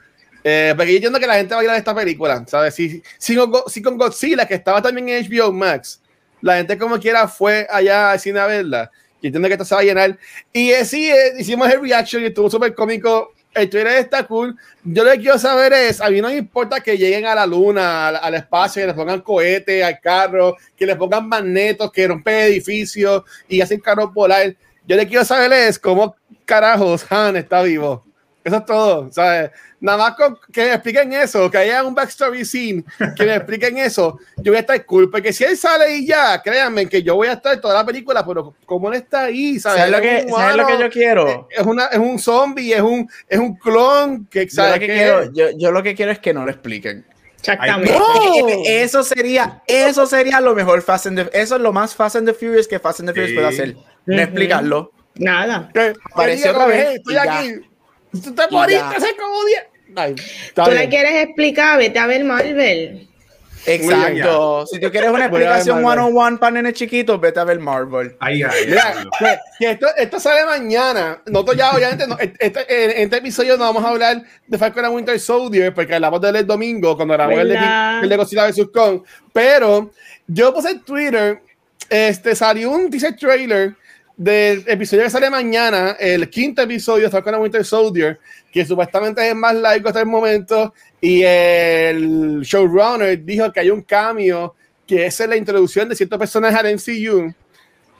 eh, 0.42 0.72
porque 0.76 0.92
yo 0.92 0.96
entiendo 0.96 1.20
que 1.20 1.26
la 1.26 1.34
gente 1.34 1.54
va 1.54 1.60
a 1.60 1.64
ir 1.64 1.70
a 1.70 1.76
esta 1.76 1.94
película, 1.94 2.44
¿sabes? 2.46 2.74
Si, 2.74 3.02
si, 3.18 3.36
con, 3.36 3.52
si 3.66 3.82
con 3.82 3.98
Godzilla, 3.98 4.46
que 4.46 4.54
estaba 4.54 4.80
también 4.80 5.08
en 5.08 5.28
HBO 5.28 5.52
Max, 5.52 6.00
la 6.40 6.56
gente 6.56 6.78
como 6.78 6.98
quiera 6.98 7.28
fue 7.28 7.66
allá 7.70 8.12
al 8.12 8.20
cine 8.20 8.40
a 8.40 8.46
verla. 8.46 8.90
Y 9.20 9.28
entiendo 9.28 9.48
que 9.48 9.54
esto 9.54 9.64
se 9.64 9.74
va 9.74 9.80
a 9.80 9.84
llenar. 9.84 10.18
Y 10.52 10.70
eh, 10.70 10.84
sí, 10.84 11.10
eh, 11.10 11.34
hicimos 11.38 11.70
el 11.70 11.80
reaction 11.80 12.22
y 12.22 12.26
estuvo 12.26 12.50
súper 12.50 12.74
cómico 12.74 13.33
el 13.54 13.70
Twitter 13.70 13.86
está 13.98 14.26
cool. 14.26 14.56
Yo 14.82 15.04
lo 15.04 15.12
que 15.12 15.20
quiero 15.20 15.38
saber 15.38 15.72
es, 15.72 16.00
a 16.00 16.10
mí 16.10 16.20
no 16.20 16.30
importa 16.30 16.80
que 16.80 16.98
lleguen 16.98 17.26
a 17.26 17.34
la 17.34 17.46
luna, 17.46 18.08
al, 18.08 18.34
espacio, 18.34 18.82
que 18.82 18.86
les 18.88 18.96
pongan 18.96 19.20
cohetes 19.20 19.82
al 19.84 20.00
carro, 20.00 20.56
que 20.76 20.86
les 20.86 20.96
pongan 20.96 21.28
magnetos, 21.28 21.90
que 21.92 22.06
rompen 22.06 22.34
edificios 22.34 23.22
y 23.48 23.60
hacen 23.60 23.80
carros 23.80 24.12
volar. 24.12 24.54
Yo 24.86 24.96
le 24.96 25.06
quiero 25.06 25.24
saber 25.24 25.52
es 25.52 25.78
cómo 25.78 26.16
carajos 26.44 27.06
Han 27.10 27.36
está 27.36 27.62
vivo. 27.62 28.04
Eso 28.44 28.56
es 28.56 28.66
todo, 28.66 29.10
¿sabes? 29.10 29.50
Nada 29.80 29.98
más 29.98 30.16
que 30.52 30.64
me 30.64 30.74
expliquen 30.74 31.12
eso, 31.14 31.50
que 31.50 31.56
haya 31.56 31.82
un 31.82 31.94
backstory 31.94 32.44
scene, 32.44 32.84
que 33.16 33.24
me 33.24 33.36
expliquen 33.36 33.78
eso, 33.78 34.18
yo 34.36 34.52
voy 34.52 34.58
a 34.58 34.60
estar 34.60 34.84
cool, 34.84 35.10
porque 35.10 35.32
si 35.32 35.44
él 35.44 35.56
sale 35.56 35.96
y 35.96 36.06
ya, 36.06 36.42
créanme 36.42 36.86
que 36.86 37.02
yo 37.02 37.16
voy 37.16 37.28
a 37.28 37.32
estar 37.34 37.58
toda 37.58 37.74
la 37.74 37.86
película, 37.86 38.24
pero 38.24 38.54
como 38.66 38.88
él 38.88 38.96
está 38.96 39.24
ahí, 39.24 39.58
¿sabes? 39.58 39.90
lo, 39.90 40.00
que, 40.00 40.26
lo 40.56 40.66
que 40.66 40.78
yo 40.78 40.90
quiero? 40.90 41.48
Es, 41.50 41.66
una, 41.66 41.86
es 41.86 41.98
un 41.98 42.18
zombie, 42.18 42.74
es 42.74 42.82
un, 42.82 43.08
es 43.26 43.38
un 43.38 43.56
clon, 43.56 44.26
que, 44.26 44.46
Yo 44.46 44.66
lo 44.66 44.74
que, 44.74 44.86
quiero, 44.86 45.32
yo, 45.32 45.46
yo 45.56 45.70
lo 45.70 45.82
que 45.82 45.94
quiero 45.94 46.12
es 46.12 46.18
que 46.18 46.34
no 46.34 46.44
lo 46.44 46.50
expliquen. 46.50 47.04
Exactamente. 47.38 48.82
Eso 48.82 49.02
sería, 49.02 49.62
eso 49.66 50.06
sería 50.06 50.40
lo 50.40 50.54
mejor 50.54 50.82
Fast 50.82 51.06
and 51.06 51.30
the, 51.30 51.38
eso 51.38 51.56
es 51.56 51.62
lo 51.62 51.72
más 51.72 51.94
Fast 51.94 52.16
and 52.16 52.26
the 52.26 52.34
Furious 52.34 52.68
que 52.68 52.78
Fast 52.78 53.00
and 53.00 53.08
the 53.08 53.14
Furious 53.14 53.34
puede 53.34 53.48
hacer. 53.48 53.76
No 54.06 54.20
explicarlo. 54.20 54.92
Nada. 55.16 55.70
Apareció 56.12 56.50
otra 56.50 56.66
vez. 56.66 56.96
Estoy 56.96 57.16
aquí. 57.16 57.73
Tú 58.22 58.34
te 58.34 58.42
moriste 58.50 58.84
hace 58.84 59.16
como 59.16 59.44
10. 59.44 60.54
Tú 60.54 60.70
le 60.70 60.88
quieres 60.88 61.24
explicar, 61.24 61.78
vete 61.78 61.98
a 61.98 62.06
ver 62.06 62.24
Marvel. 62.24 63.08
Exacto. 63.66 64.66
Si 64.66 64.78
tú 64.78 64.90
quieres 64.90 65.10
una 65.10 65.24
explicación 65.26 65.84
one 65.84 66.00
on 66.00 66.16
one 66.16 66.36
para 66.38 66.52
nenes 66.52 66.74
chiquitos, 66.74 67.20
vete 67.20 67.40
a 67.40 67.44
ver 67.44 67.58
Marvel. 67.58 68.16
Ahí, 68.20 68.42
ahí, 68.42 68.66
Mira, 68.66 69.40
esto, 69.60 69.86
esto, 69.96 70.20
sale 70.20 70.44
mañana. 70.44 71.22
Nosotros 71.26 71.56
ya, 71.56 71.72
obviamente, 71.72 72.06
no, 72.06 72.18
este, 72.18 72.94
en 72.94 73.02
este 73.04 73.16
episodio 73.16 73.56
no 73.56 73.64
vamos 73.64 73.84
a 73.84 73.88
hablar 73.88 74.22
de 74.46 74.58
Falcon 74.58 74.84
and 74.84 74.94
Winter 74.94 75.18
Soldier, 75.18 75.72
porque 75.72 75.94
hablamos 75.94 76.20
del 76.20 76.36
el 76.36 76.46
domingo, 76.46 76.96
cuando 76.96 77.14
grabamos 77.14 77.40
el 77.40 77.48
de, 77.48 77.58
el 78.02 78.08
de 78.08 78.16
Godzilla 78.16 78.46
vs. 78.46 78.68
Kong. 78.72 79.02
Pero 79.32 79.90
yo 80.26 80.52
puse 80.52 80.70
en 80.70 80.82
Twitter, 80.82 81.40
este, 81.88 82.34
salió 82.34 82.70
un 82.70 82.90
teaser 82.90 83.16
trailer 83.16 83.74
del 84.16 84.64
episodio 84.68 85.04
que 85.04 85.10
sale 85.10 85.28
mañana, 85.28 85.96
el 85.98 86.30
quinto 86.30 86.62
episodio 86.62 87.08
de 87.08 87.16
and 87.16 87.36
Winter 87.36 87.64
Soldier, 87.64 88.18
que 88.52 88.64
supuestamente 88.64 89.28
es 89.28 89.34
más 89.34 89.54
largo 89.54 89.88
hasta 89.88 90.00
el 90.00 90.06
momento, 90.06 90.72
y 91.00 91.22
el 91.22 92.40
showrunner 92.42 93.24
dijo 93.24 93.52
que 93.52 93.60
hay 93.60 93.70
un 93.70 93.82
cambio, 93.82 94.54
que 94.86 95.06
es 95.06 95.18
la 95.20 95.36
introducción 95.36 95.88
de 95.88 95.96
ciertos 95.96 96.18
personajes 96.18 96.58
al 96.58 96.74
MCU. 96.74 97.34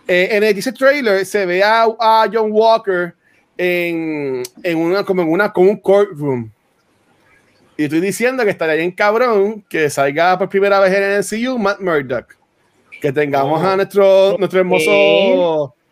Eh, 0.06 0.28
en 0.30 0.40
teaser 0.40 0.74
trailer 0.74 1.24
se 1.24 1.46
ve 1.46 1.62
a, 1.62 1.86
John 2.32 2.50
Walker 2.52 3.14
en, 3.56 4.42
en, 4.62 4.78
una, 4.78 5.02
como 5.02 5.22
en 5.22 5.28
una, 5.30 5.52
como 5.52 5.70
un 5.70 5.78
courtroom. 5.78 6.50
Y 7.76 7.84
estoy 7.84 8.00
diciendo 8.00 8.44
que 8.44 8.50
estaría 8.50 8.76
bien 8.76 8.92
cabrón 8.92 9.64
que 9.68 9.90
salga 9.90 10.38
por 10.38 10.48
primera 10.48 10.78
vez 10.78 10.92
en 10.92 11.02
el 11.02 11.18
MCU 11.20 11.58
Matt 11.58 11.80
Murdock. 11.80 12.36
Que 13.00 13.12
tengamos 13.12 13.60
oh. 13.60 13.66
a 13.66 13.76
nuestro, 13.76 14.36
nuestro 14.38 14.60
hermoso 14.60 14.90
a 14.90 15.83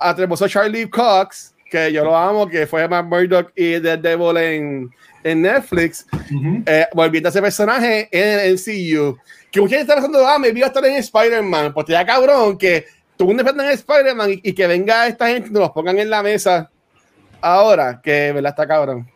hermoso 0.00 0.48
Charlie 0.48 0.88
Cox, 0.88 1.54
que 1.70 1.92
yo 1.92 2.04
lo 2.04 2.16
amo, 2.16 2.48
que 2.48 2.66
fue 2.66 2.86
Matt 2.88 3.06
Murdock 3.06 3.52
y 3.54 3.80
The 3.80 3.96
Devil 3.96 4.36
en, 4.36 4.90
en 5.22 5.42
Netflix, 5.42 6.06
eh, 6.66 6.86
volviendo 6.94 7.28
a 7.28 7.30
ese 7.30 7.40
personaje 7.40 8.08
en 8.10 8.40
el 8.40 8.54
MCU. 8.54 9.18
Que 9.50 9.60
mucha 9.60 9.76
gente 9.76 9.92
está 9.92 9.94
pensando, 9.94 10.26
ah, 10.26 10.38
me 10.38 10.52
vio 10.52 10.66
estar 10.66 10.84
en 10.84 10.96
Spider-Man. 10.96 11.72
Pues 11.72 11.86
ya 11.86 12.04
cabrón 12.04 12.56
que 12.56 12.86
tú 13.16 13.26
un 13.26 13.38
en 13.38 13.60
Spider-Man 13.60 14.40
y, 14.42 14.52
que 14.52 14.66
venga 14.66 15.06
esta 15.06 15.28
gente 15.28 15.50
y 15.50 15.52
nos 15.52 15.70
pongan 15.70 15.98
en 15.98 16.08
la 16.08 16.22
mesa 16.22 16.70
ahora, 17.40 18.00
que 18.02 18.32
verdad 18.32 18.50
está 18.50 18.66
cabrón. 18.66 19.08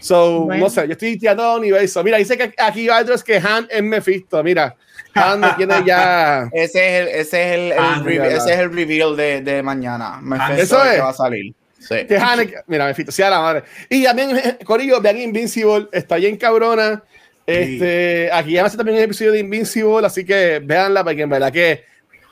So, 0.00 0.48
no 0.48 0.68
sé, 0.68 0.86
yo 0.86 0.92
estoy 0.92 1.16
tirando 1.16 1.42
a 1.42 1.56
universo. 1.56 2.02
Mira, 2.02 2.18
dice 2.18 2.36
que 2.36 2.52
aquí 2.58 2.88
hay 2.88 3.02
otros 3.02 3.22
que 3.22 3.36
Han 3.36 3.66
es 3.70 3.82
Mephisto. 3.82 4.42
Mira, 4.42 4.76
Han 5.16 5.56
tiene 5.56 5.82
ya. 5.84 6.48
Ese 6.52 6.86
es 6.86 7.02
el, 7.02 7.08
ese 7.08 7.20
es 7.20 7.54
el, 7.58 7.72
ah, 7.78 8.02
ese 8.06 8.52
es 8.52 8.58
el 8.58 8.72
reveal 8.72 9.16
de, 9.16 9.40
de 9.40 9.62
mañana. 9.62 10.18
Mephisto 10.22 10.62
eso 10.62 10.84
es. 10.84 10.94
Que 10.94 11.00
va 11.00 11.10
a 11.10 11.14
salir. 11.14 11.54
Sí. 11.78 12.06
Que 12.06 12.16
Han, 12.16 12.50
mira, 12.66 12.86
Mephisto, 12.86 13.12
sí 13.12 13.22
a 13.22 13.30
la 13.30 13.40
madre. 13.40 13.64
Y 13.88 14.04
también, 14.04 14.58
Corillo, 14.64 15.00
vean 15.00 15.18
Invincible, 15.18 15.88
está 15.92 16.16
bien 16.16 16.36
cabrona. 16.36 17.02
Este, 17.46 18.28
aquí 18.32 18.52
ya 18.52 18.64
hace 18.64 18.76
también 18.76 18.98
un 18.98 19.04
episodio 19.04 19.32
de 19.32 19.38
Invincible, 19.38 20.06
así 20.06 20.24
que 20.24 20.60
véanla, 20.64 21.04
porque 21.04 21.22
en 21.22 21.30
verdad 21.30 21.52
que 21.52 21.84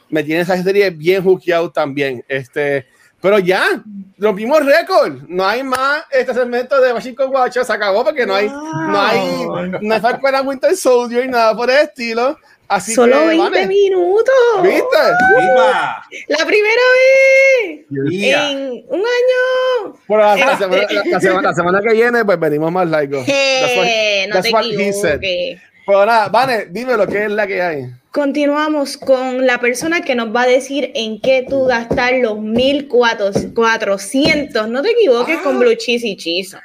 me 0.08 0.22
tiene 0.24 0.42
esa 0.42 0.60
serie 0.62 0.90
bien 0.90 1.22
hookeado 1.22 1.70
también. 1.70 2.24
Este, 2.28 2.86
pero 3.24 3.38
ya, 3.38 3.82
rompimos 4.18 4.64
récord. 4.66 5.22
No 5.28 5.46
hay 5.46 5.62
más 5.62 6.04
este 6.10 6.34
segmento 6.34 6.78
de 6.80 6.92
Machine 6.92 7.16
Watch. 7.26 7.56
Se 7.58 7.72
acabó 7.72 8.04
porque 8.04 8.26
no 8.26 8.34
hay, 8.34 8.48
no 8.48 9.00
hay, 9.00 9.46
no 9.80 9.94
hay 9.94 10.00
Falcon 10.00 10.46
Winter 10.46 10.76
Soldier 10.76 11.24
y 11.24 11.28
nada 11.28 11.56
por 11.56 11.70
el 11.70 11.78
estilo. 11.78 12.38
Así 12.74 12.92
Solo 12.92 13.26
20 13.26 13.66
minutos. 13.68 14.34
¿Viste? 14.62 14.98
La 16.26 16.44
primera 16.44 16.82
vez 16.96 17.84
en 17.90 18.84
un 18.88 18.98
año. 18.98 19.94
Por 20.08 20.18
la, 20.18 20.34
la, 20.34 20.58
semana, 20.58 20.82
la, 21.04 21.20
semana, 21.20 21.50
la, 21.50 21.54
semana, 21.54 21.80
que 21.80 21.92
viene, 21.94 22.24
pues 22.24 22.40
venimos 22.40 22.72
más 22.72 22.88
largo. 22.88 23.22
Hey, 23.24 24.26
no 24.28 24.40
te 24.40 24.48
equivoques. 24.48 25.60
Pero 25.86 26.06
nada, 26.06 26.28
Vane, 26.30 26.66
dime 26.70 26.96
lo 26.96 27.06
que 27.06 27.26
es 27.26 27.30
la 27.30 27.46
que 27.46 27.62
hay. 27.62 27.84
Continuamos 28.10 28.96
con 28.96 29.46
la 29.46 29.60
persona 29.60 30.00
que 30.00 30.16
nos 30.16 30.34
va 30.34 30.42
a 30.42 30.46
decir 30.46 30.90
en 30.96 31.20
qué 31.20 31.46
tú 31.48 31.66
gastar 31.66 32.14
los 32.14 32.40
1400. 32.40 34.68
No 34.68 34.82
te 34.82 34.90
equivoques 34.90 35.38
con 35.42 35.54
ah. 35.56 35.60
Blue 35.60 35.76
Cheese 35.76 36.06
y 36.06 36.16
Cheese. 36.16 36.56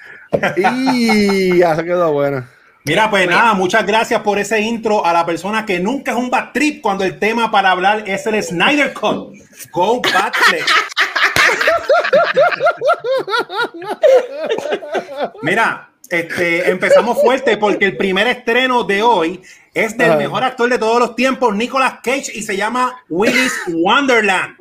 Y 0.57 1.59
ya 1.59 1.75
se 1.75 1.83
quedó 1.83 2.11
buena. 2.13 2.49
Mira, 2.85 3.09
pues 3.09 3.27
nada, 3.27 3.53
muchas 3.53 3.85
gracias 3.85 4.21
por 4.21 4.39
ese 4.39 4.61
intro 4.61 5.05
a 5.05 5.13
la 5.13 5.25
persona 5.25 5.65
que 5.65 5.79
nunca 5.79 6.11
es 6.11 6.17
un 6.17 6.29
bad 6.29 6.51
trip 6.53 6.81
cuando 6.81 7.03
el 7.03 7.19
tema 7.19 7.51
para 7.51 7.71
hablar 7.71 8.03
es 8.07 8.25
el 8.25 8.41
Snyder 8.41 8.93
Cut. 8.93 9.33
Go 9.71 10.01
Bad 10.01 10.33
Mira, 15.41 15.89
este, 16.09 16.69
empezamos 16.69 17.21
fuerte 17.21 17.57
porque 17.57 17.85
el 17.85 17.97
primer 17.97 18.27
estreno 18.27 18.83
de 18.83 19.03
hoy 19.03 19.41
es 19.73 19.97
del 19.97 20.17
mejor 20.17 20.43
actor 20.43 20.69
de 20.69 20.79
todos 20.79 20.99
los 20.99 21.15
tiempos, 21.15 21.55
Nicolas 21.55 21.95
Cage, 22.03 22.31
y 22.33 22.41
se 22.41 22.57
llama 22.57 23.03
Willis 23.09 23.53
Wonderland. 23.67 24.58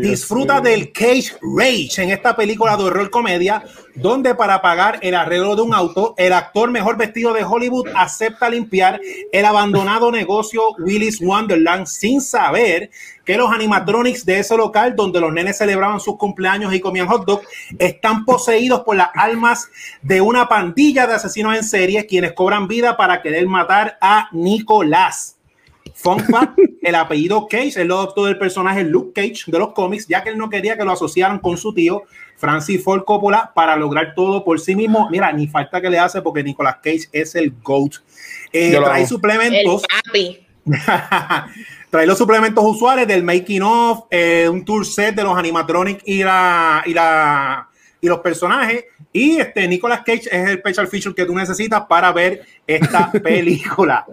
Disfruta 0.00 0.60
del 0.60 0.92
Cage 0.92 1.36
Rage 1.40 2.02
en 2.02 2.10
esta 2.10 2.36
película 2.36 2.76
de 2.76 2.84
horror 2.84 3.10
comedia, 3.10 3.64
donde 3.96 4.34
para 4.34 4.62
pagar 4.62 5.00
el 5.02 5.14
arreglo 5.14 5.56
de 5.56 5.62
un 5.62 5.74
auto, 5.74 6.14
el 6.16 6.32
actor 6.32 6.70
mejor 6.70 6.96
vestido 6.96 7.32
de 7.32 7.42
Hollywood 7.42 7.88
acepta 7.94 8.48
limpiar 8.48 9.00
el 9.32 9.44
abandonado 9.44 10.12
negocio 10.12 10.62
Willis 10.78 11.20
Wonderland 11.20 11.86
sin 11.86 12.20
saber 12.20 12.90
que 13.24 13.36
los 13.36 13.50
animatronics 13.50 14.24
de 14.24 14.38
ese 14.38 14.56
local 14.56 14.94
donde 14.94 15.20
los 15.20 15.32
nenes 15.32 15.58
celebraban 15.58 16.00
sus 16.00 16.16
cumpleaños 16.16 16.72
y 16.72 16.80
comían 16.80 17.08
hot 17.08 17.24
dog 17.24 17.42
están 17.78 18.24
poseídos 18.24 18.82
por 18.82 18.96
las 18.96 19.10
almas 19.14 19.68
de 20.00 20.20
una 20.20 20.48
pandilla 20.48 21.06
de 21.06 21.14
asesinos 21.14 21.56
en 21.56 21.64
serie 21.64 22.06
quienes 22.06 22.32
cobran 22.32 22.68
vida 22.68 22.96
para 22.96 23.20
querer 23.20 23.46
matar 23.46 23.98
a 24.00 24.28
Nicolás. 24.32 25.36
Fun 25.94 26.20
fact, 26.20 26.58
el 26.82 26.94
apellido 26.94 27.46
Cage, 27.48 27.80
él 27.80 27.88
lo 27.88 27.98
adoptó 27.98 28.24
del 28.24 28.38
personaje 28.38 28.82
Luke 28.84 29.12
Cage 29.14 29.44
de 29.50 29.58
los 29.58 29.72
cómics, 29.72 30.06
ya 30.08 30.22
que 30.22 30.30
él 30.30 30.38
no 30.38 30.50
quería 30.50 30.76
que 30.76 30.84
lo 30.84 30.92
asociaran 30.92 31.38
con 31.38 31.56
su 31.56 31.72
tío 31.74 32.02
Francis 32.36 32.82
Ford 32.82 33.04
Coppola 33.04 33.52
para 33.54 33.76
lograr 33.76 34.14
todo 34.14 34.44
por 34.44 34.58
sí 34.58 34.74
mismo. 34.74 35.08
Mira, 35.10 35.32
ni 35.32 35.46
falta 35.46 35.80
que 35.80 35.90
le 35.90 35.98
hace 35.98 36.22
porque 36.22 36.42
Nicolas 36.42 36.76
Cage 36.82 37.08
es 37.12 37.34
el 37.34 37.52
GOAT. 37.62 37.96
Eh, 38.52 38.76
trae 38.76 39.06
suplementos. 39.06 39.82
trae 41.90 42.06
los 42.06 42.18
suplementos 42.18 42.64
usuales 42.64 43.06
del 43.06 43.22
making 43.22 43.62
of, 43.62 44.04
eh, 44.10 44.48
un 44.48 44.64
tour 44.64 44.86
set 44.86 45.14
de 45.14 45.22
los 45.22 45.36
animatronics 45.36 46.02
y 46.06 46.22
la, 46.22 46.82
y 46.86 46.94
la 46.94 47.68
y 48.00 48.08
los 48.08 48.18
personajes. 48.18 48.84
Y 49.12 49.38
este 49.38 49.66
Nicolas 49.68 50.00
Cage 50.00 50.28
es 50.30 50.48
el 50.48 50.58
special 50.58 50.88
feature 50.88 51.14
que 51.14 51.24
tú 51.24 51.34
necesitas 51.34 51.82
para 51.88 52.12
ver 52.12 52.44
esta 52.66 53.10
película. 53.22 54.04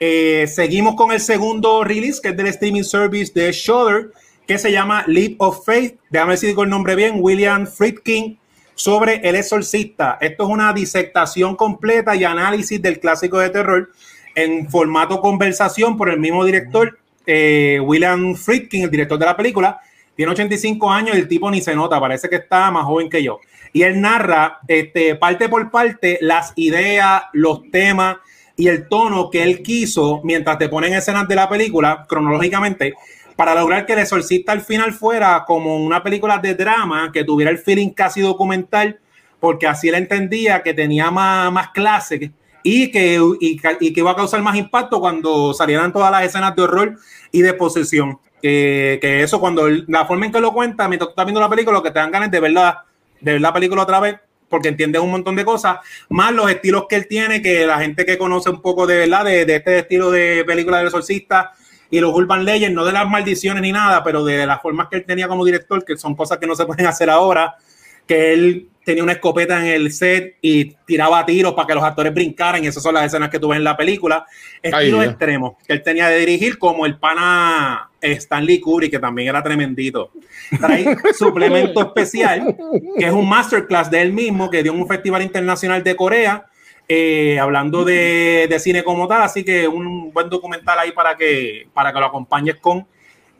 Eh, 0.00 0.46
seguimos 0.48 0.96
con 0.96 1.12
el 1.12 1.20
segundo 1.20 1.84
release, 1.84 2.20
que 2.20 2.30
es 2.30 2.36
del 2.36 2.48
streaming 2.48 2.82
service 2.82 3.32
de 3.34 3.52
Shudder, 3.52 4.10
que 4.46 4.58
se 4.58 4.72
llama 4.72 5.04
Leap 5.06 5.40
of 5.40 5.64
Faith. 5.64 5.98
Déjame 6.10 6.32
decir 6.32 6.54
si 6.54 6.60
el 6.60 6.68
nombre 6.68 6.94
bien, 6.94 7.14
William 7.18 7.66
Friedkin, 7.66 8.38
sobre 8.74 9.16
El 9.26 9.36
Exorcista. 9.36 10.18
Esto 10.20 10.44
es 10.44 10.50
una 10.50 10.72
disertación 10.72 11.56
completa 11.56 12.16
y 12.16 12.24
análisis 12.24 12.80
del 12.82 12.98
clásico 12.98 13.38
de 13.38 13.50
terror 13.50 13.90
en 14.34 14.68
formato 14.68 15.20
conversación 15.20 15.96
por 15.96 16.10
el 16.10 16.18
mismo 16.18 16.44
director, 16.44 16.98
eh, 17.26 17.78
William 17.80 18.34
Friedkin, 18.34 18.84
el 18.84 18.90
director 18.90 19.18
de 19.18 19.26
la 19.26 19.36
película. 19.36 19.80
Tiene 20.16 20.32
85 20.32 20.90
años 20.90 21.16
y 21.16 21.20
el 21.20 21.28
tipo 21.28 21.50
ni 21.50 21.60
se 21.60 21.74
nota, 21.74 22.00
parece 22.00 22.28
que 22.28 22.36
está 22.36 22.70
más 22.70 22.84
joven 22.84 23.08
que 23.08 23.22
yo. 23.22 23.38
Y 23.72 23.82
él 23.82 24.00
narra 24.00 24.58
este, 24.68 25.16
parte 25.16 25.48
por 25.48 25.70
parte 25.70 26.18
las 26.20 26.52
ideas, 26.56 27.24
los 27.32 27.70
temas 27.70 28.18
y 28.56 28.68
el 28.68 28.88
tono 28.88 29.30
que 29.30 29.42
él 29.42 29.62
quiso 29.62 30.20
mientras 30.24 30.58
te 30.58 30.68
ponen 30.68 30.94
escenas 30.94 31.26
de 31.26 31.34
la 31.34 31.48
película 31.48 32.06
cronológicamente 32.08 32.94
para 33.36 33.54
lograr 33.54 33.84
que 33.84 33.94
El 33.94 34.00
Exorcista 34.00 34.52
al 34.52 34.60
final 34.60 34.92
fuera 34.92 35.44
como 35.46 35.76
una 35.76 36.02
película 36.02 36.38
de 36.38 36.54
drama 36.54 37.10
que 37.12 37.24
tuviera 37.24 37.50
el 37.50 37.58
feeling 37.58 37.90
casi 37.90 38.20
documental, 38.20 39.00
porque 39.40 39.66
así 39.66 39.88
él 39.88 39.96
entendía 39.96 40.62
que 40.62 40.72
tenía 40.72 41.10
más, 41.10 41.52
más 41.52 41.70
clase 41.70 42.32
y 42.62 42.90
que, 42.90 43.20
y, 43.40 43.58
que 43.58 44.00
iba 44.00 44.10
a 44.12 44.16
causar 44.16 44.40
más 44.42 44.56
impacto 44.56 45.00
cuando 45.00 45.52
salieran 45.52 45.92
todas 45.92 46.10
las 46.10 46.24
escenas 46.24 46.54
de 46.54 46.62
horror 46.62 46.98
y 47.30 47.42
de 47.42 47.54
posesión. 47.54 48.18
Que, 48.40 48.98
eso, 49.22 49.40
cuando 49.40 49.68
la 49.68 50.06
forma 50.06 50.26
en 50.26 50.32
que 50.32 50.40
lo 50.40 50.52
cuenta, 50.52 50.86
mientras 50.86 51.08
tú 51.08 51.12
estás 51.12 51.24
viendo 51.24 51.40
la 51.40 51.48
película, 51.48 51.76
lo 51.76 51.82
que 51.82 51.90
te 51.90 51.98
dan 51.98 52.10
ganas 52.10 52.30
de 52.30 52.40
verla, 52.40 52.84
de 53.20 53.32
ver 53.32 53.40
la 53.40 53.52
película 53.52 53.82
otra 53.82 54.00
vez, 54.00 54.16
porque 54.54 54.68
entiende 54.68 55.00
un 55.00 55.10
montón 55.10 55.34
de 55.34 55.44
cosas, 55.44 55.78
más 56.10 56.32
los 56.32 56.48
estilos 56.48 56.84
que 56.88 56.94
él 56.94 57.08
tiene, 57.08 57.42
que 57.42 57.66
la 57.66 57.80
gente 57.80 58.06
que 58.06 58.16
conoce 58.16 58.50
un 58.50 58.62
poco 58.62 58.86
de 58.86 58.98
verdad 58.98 59.24
de, 59.24 59.42
este 59.42 59.80
estilo 59.80 60.12
de 60.12 60.44
película 60.46 60.78
del 60.78 60.86
exorcista 60.86 61.50
y 61.90 61.98
los 61.98 62.14
Urban 62.14 62.44
Legends, 62.44 62.72
no 62.72 62.84
de 62.84 62.92
las 62.92 63.08
maldiciones 63.08 63.62
ni 63.62 63.72
nada, 63.72 64.04
pero 64.04 64.24
de 64.24 64.46
las 64.46 64.62
formas 64.62 64.86
que 64.88 64.98
él 64.98 65.04
tenía 65.04 65.26
como 65.26 65.44
director, 65.44 65.84
que 65.84 65.96
son 65.96 66.14
cosas 66.14 66.38
que 66.38 66.46
no 66.46 66.54
se 66.54 66.66
pueden 66.66 66.86
hacer 66.86 67.10
ahora, 67.10 67.56
que 68.06 68.32
él 68.32 68.68
tenía 68.84 69.02
una 69.02 69.12
escopeta 69.12 69.58
en 69.60 69.66
el 69.66 69.92
set 69.92 70.36
y 70.40 70.76
tiraba 70.86 71.24
tiros 71.24 71.54
para 71.54 71.66
que 71.66 71.74
los 71.74 71.82
actores 71.82 72.12
brincaran, 72.12 72.62
y 72.62 72.66
esas 72.66 72.82
son 72.82 72.94
las 72.94 73.06
escenas 73.06 73.30
que 73.30 73.38
tú 73.38 73.48
ves 73.48 73.58
en 73.58 73.64
la 73.64 73.76
película. 73.76 74.26
Estilo 74.62 75.02
extremo 75.02 75.58
que 75.66 75.72
él 75.72 75.82
tenía 75.82 76.08
de 76.08 76.18
dirigir, 76.18 76.58
como 76.58 76.86
el 76.86 76.98
pana 76.98 77.90
Stanley 78.00 78.60
Kubrick, 78.60 78.90
que 78.90 78.98
también 78.98 79.28
era 79.28 79.42
tremendito. 79.42 80.10
Trae 80.60 80.96
suplemento 81.18 81.80
especial, 81.80 82.56
que 82.98 83.06
es 83.06 83.12
un 83.12 83.28
masterclass 83.28 83.90
de 83.90 84.02
él 84.02 84.12
mismo, 84.12 84.50
que 84.50 84.62
dio 84.62 84.72
en 84.72 84.80
un 84.80 84.88
festival 84.88 85.22
internacional 85.22 85.82
de 85.82 85.96
Corea, 85.96 86.46
eh, 86.86 87.38
hablando 87.40 87.84
de, 87.84 88.46
de, 88.48 88.58
cine 88.58 88.84
como 88.84 89.08
tal, 89.08 89.22
así 89.22 89.42
que 89.42 89.66
un 89.66 90.12
buen 90.12 90.28
documental 90.28 90.78
ahí 90.78 90.92
para 90.92 91.16
que, 91.16 91.66
para 91.72 91.92
que 91.92 91.98
lo 91.98 92.06
acompañes 92.06 92.56
con 92.56 92.86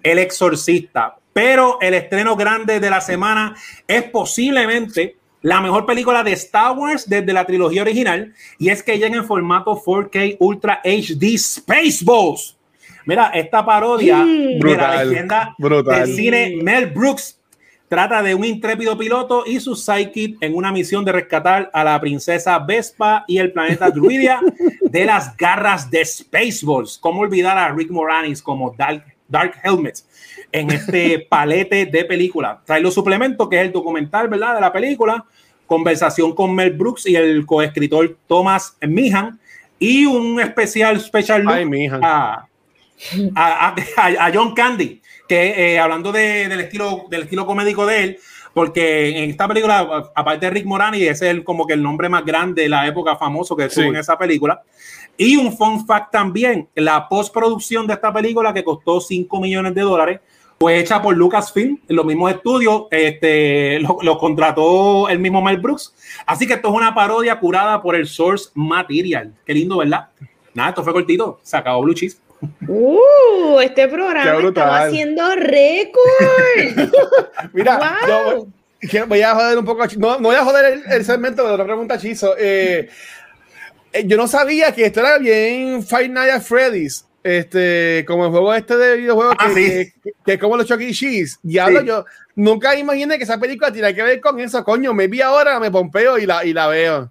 El 0.02 0.18
Exorcista. 0.18 1.16
Pero 1.34 1.78
el 1.80 1.94
estreno 1.94 2.36
grande 2.36 2.80
de 2.80 2.88
la 2.88 3.00
semana 3.00 3.54
es 3.86 4.04
posiblemente 4.04 5.16
la 5.44 5.60
mejor 5.60 5.84
película 5.84 6.24
de 6.24 6.32
Star 6.32 6.72
Wars 6.72 7.06
desde 7.06 7.30
la 7.30 7.44
trilogía 7.44 7.82
original 7.82 8.32
y 8.58 8.70
es 8.70 8.82
que 8.82 8.98
llega 8.98 9.14
en 9.14 9.26
formato 9.26 9.76
4K 9.76 10.38
Ultra 10.40 10.80
HD 10.82 11.36
Spaceballs. 11.36 12.56
Mira, 13.04 13.26
esta 13.34 13.62
parodia 13.62 14.24
de 14.24 14.76
la 14.76 15.04
leyenda 15.04 15.54
del 15.58 16.14
cine 16.14 16.56
Mel 16.62 16.86
Brooks 16.86 17.38
trata 17.88 18.22
de 18.22 18.34
un 18.34 18.42
intrépido 18.42 18.96
piloto 18.96 19.44
y 19.46 19.60
su 19.60 19.76
sidekick 19.76 20.38
en 20.40 20.54
una 20.54 20.72
misión 20.72 21.04
de 21.04 21.12
rescatar 21.12 21.70
a 21.74 21.84
la 21.84 22.00
princesa 22.00 22.58
Vespa 22.58 23.26
y 23.28 23.36
el 23.36 23.52
planeta 23.52 23.90
Druidia 23.90 24.40
de 24.80 25.04
las 25.04 25.36
garras 25.36 25.90
de 25.90 26.06
Spaceballs. 26.06 26.96
¿Cómo 26.96 27.20
olvidar 27.20 27.58
a 27.58 27.70
Rick 27.70 27.90
Moranis 27.90 28.40
como 28.40 28.74
Dark, 28.78 29.04
Dark 29.28 29.60
Helmet 29.62 29.98
en 30.54 30.70
este 30.70 31.18
palete 31.28 31.86
de 31.86 32.04
película? 32.04 32.62
Trae 32.64 32.80
los 32.80 32.94
suplementos, 32.94 33.48
que 33.48 33.60
es 33.60 33.66
el 33.66 33.72
documental, 33.72 34.28
¿verdad? 34.28 34.54
De 34.54 34.60
la 34.60 34.72
película, 34.72 35.24
conversación 35.66 36.32
con 36.34 36.54
Mel 36.54 36.70
Brooks 36.70 37.06
y 37.06 37.16
el 37.16 37.44
coescritor 37.44 38.16
Thomas 38.28 38.76
Meehan 38.80 39.40
y 39.80 40.06
un 40.06 40.40
especial 40.40 41.00
special 41.00 41.42
look 41.42 42.00
a, 42.02 42.46
a, 43.34 44.30
John 44.32 44.54
Candy, 44.54 45.02
que 45.28 45.74
eh, 45.74 45.78
hablando 45.80 46.12
de, 46.12 46.48
del, 46.48 46.60
estilo, 46.60 47.06
del 47.10 47.22
estilo 47.22 47.44
comédico 47.46 47.84
de 47.84 48.04
él, 48.04 48.18
porque 48.54 49.24
en 49.24 49.30
esta 49.30 49.48
película, 49.48 50.10
aparte 50.14 50.46
de 50.46 50.50
Rick 50.50 50.66
Morani, 50.66 51.02
ese 51.02 51.10
es 51.10 51.22
el, 51.22 51.42
como 51.42 51.66
que 51.66 51.72
el 51.72 51.82
nombre 51.82 52.08
más 52.08 52.24
grande 52.24 52.62
de 52.62 52.68
la 52.68 52.86
época 52.86 53.16
famoso 53.16 53.56
que 53.56 53.64
estuvo 53.64 53.86
en 53.86 53.96
esa 53.96 54.16
película. 54.16 54.62
Y 55.16 55.36
un 55.36 55.56
fun 55.56 55.84
fact 55.84 56.12
también, 56.12 56.68
la 56.76 57.08
postproducción 57.08 57.88
de 57.88 57.94
esta 57.94 58.12
película 58.12 58.54
que 58.54 58.62
costó 58.62 59.00
5 59.00 59.40
millones 59.40 59.74
de 59.74 59.80
dólares, 59.80 60.20
fue 60.64 60.78
hecha 60.78 61.02
por 61.02 61.14
Lucasfilm, 61.14 61.78
en 61.86 61.94
los 61.94 62.06
mismos 62.06 62.32
estudios, 62.32 62.84
este, 62.90 63.80
lo, 63.80 64.16
contrató 64.16 65.10
el 65.10 65.18
mismo 65.18 65.42
Mel 65.42 65.58
Brooks. 65.58 65.94
Así 66.24 66.46
que 66.46 66.54
esto 66.54 66.68
es 66.68 66.74
una 66.74 66.94
parodia 66.94 67.38
curada 67.38 67.82
por 67.82 67.94
el 67.94 68.06
Source 68.06 68.48
Material. 68.54 69.34
Qué 69.44 69.52
lindo, 69.52 69.76
¿verdad? 69.76 70.08
Nada, 70.54 70.70
esto 70.70 70.82
fue 70.82 70.94
cortito, 70.94 71.38
se 71.42 71.58
acabó 71.58 71.82
Blue 71.82 71.92
Cheese. 71.92 72.16
Uh, 72.66 73.60
este 73.60 73.88
programa 73.88 74.48
está 74.48 74.84
haciendo 74.84 75.34
récord. 75.34 76.02
Mira, 77.52 77.98
voy 79.06 79.20
a 79.20 79.34
joder 79.34 79.58
un 79.58 79.66
poco. 79.66 79.84
No, 79.98 80.18
no 80.18 80.28
voy 80.28 80.36
a 80.36 80.44
joder 80.44 80.82
el, 80.90 81.04
segmento 81.04 81.46
de 81.46 81.58
la 81.58 81.64
pregunta, 81.64 81.98
Chizo. 81.98 82.36
Eh, 82.38 82.88
eh, 83.92 84.04
yo 84.06 84.16
no 84.16 84.26
sabía 84.26 84.72
que 84.72 84.86
esto 84.86 85.00
era 85.00 85.18
bien 85.18 85.82
Five 85.82 86.08
Nights 86.08 86.32
at 86.32 86.40
Freddy's 86.40 87.04
este, 87.24 88.04
como 88.06 88.26
el 88.26 88.30
juego 88.30 88.54
este 88.54 88.76
de 88.76 88.96
videojuegos 88.98 89.34
ah, 89.38 89.50
que, 89.54 89.92
que, 90.24 90.38
como 90.38 90.58
los 90.58 90.66
Chucky 90.66 90.90
e. 90.90 90.92
Cheese. 90.92 91.38
Y 91.42 91.58
hablo 91.58 91.80
yo, 91.80 92.04
nunca 92.36 92.76
imaginé 92.76 93.16
que 93.16 93.24
esa 93.24 93.40
película 93.40 93.72
tiene 93.72 93.94
que 93.94 94.02
ver 94.02 94.20
con 94.20 94.38
eso, 94.38 94.62
coño. 94.62 94.92
Me 94.92 95.08
vi 95.08 95.22
ahora, 95.22 95.58
me 95.58 95.70
pompeo 95.70 96.18
y 96.18 96.26
la, 96.26 96.44
y 96.44 96.52
la 96.52 96.68
veo. 96.68 97.10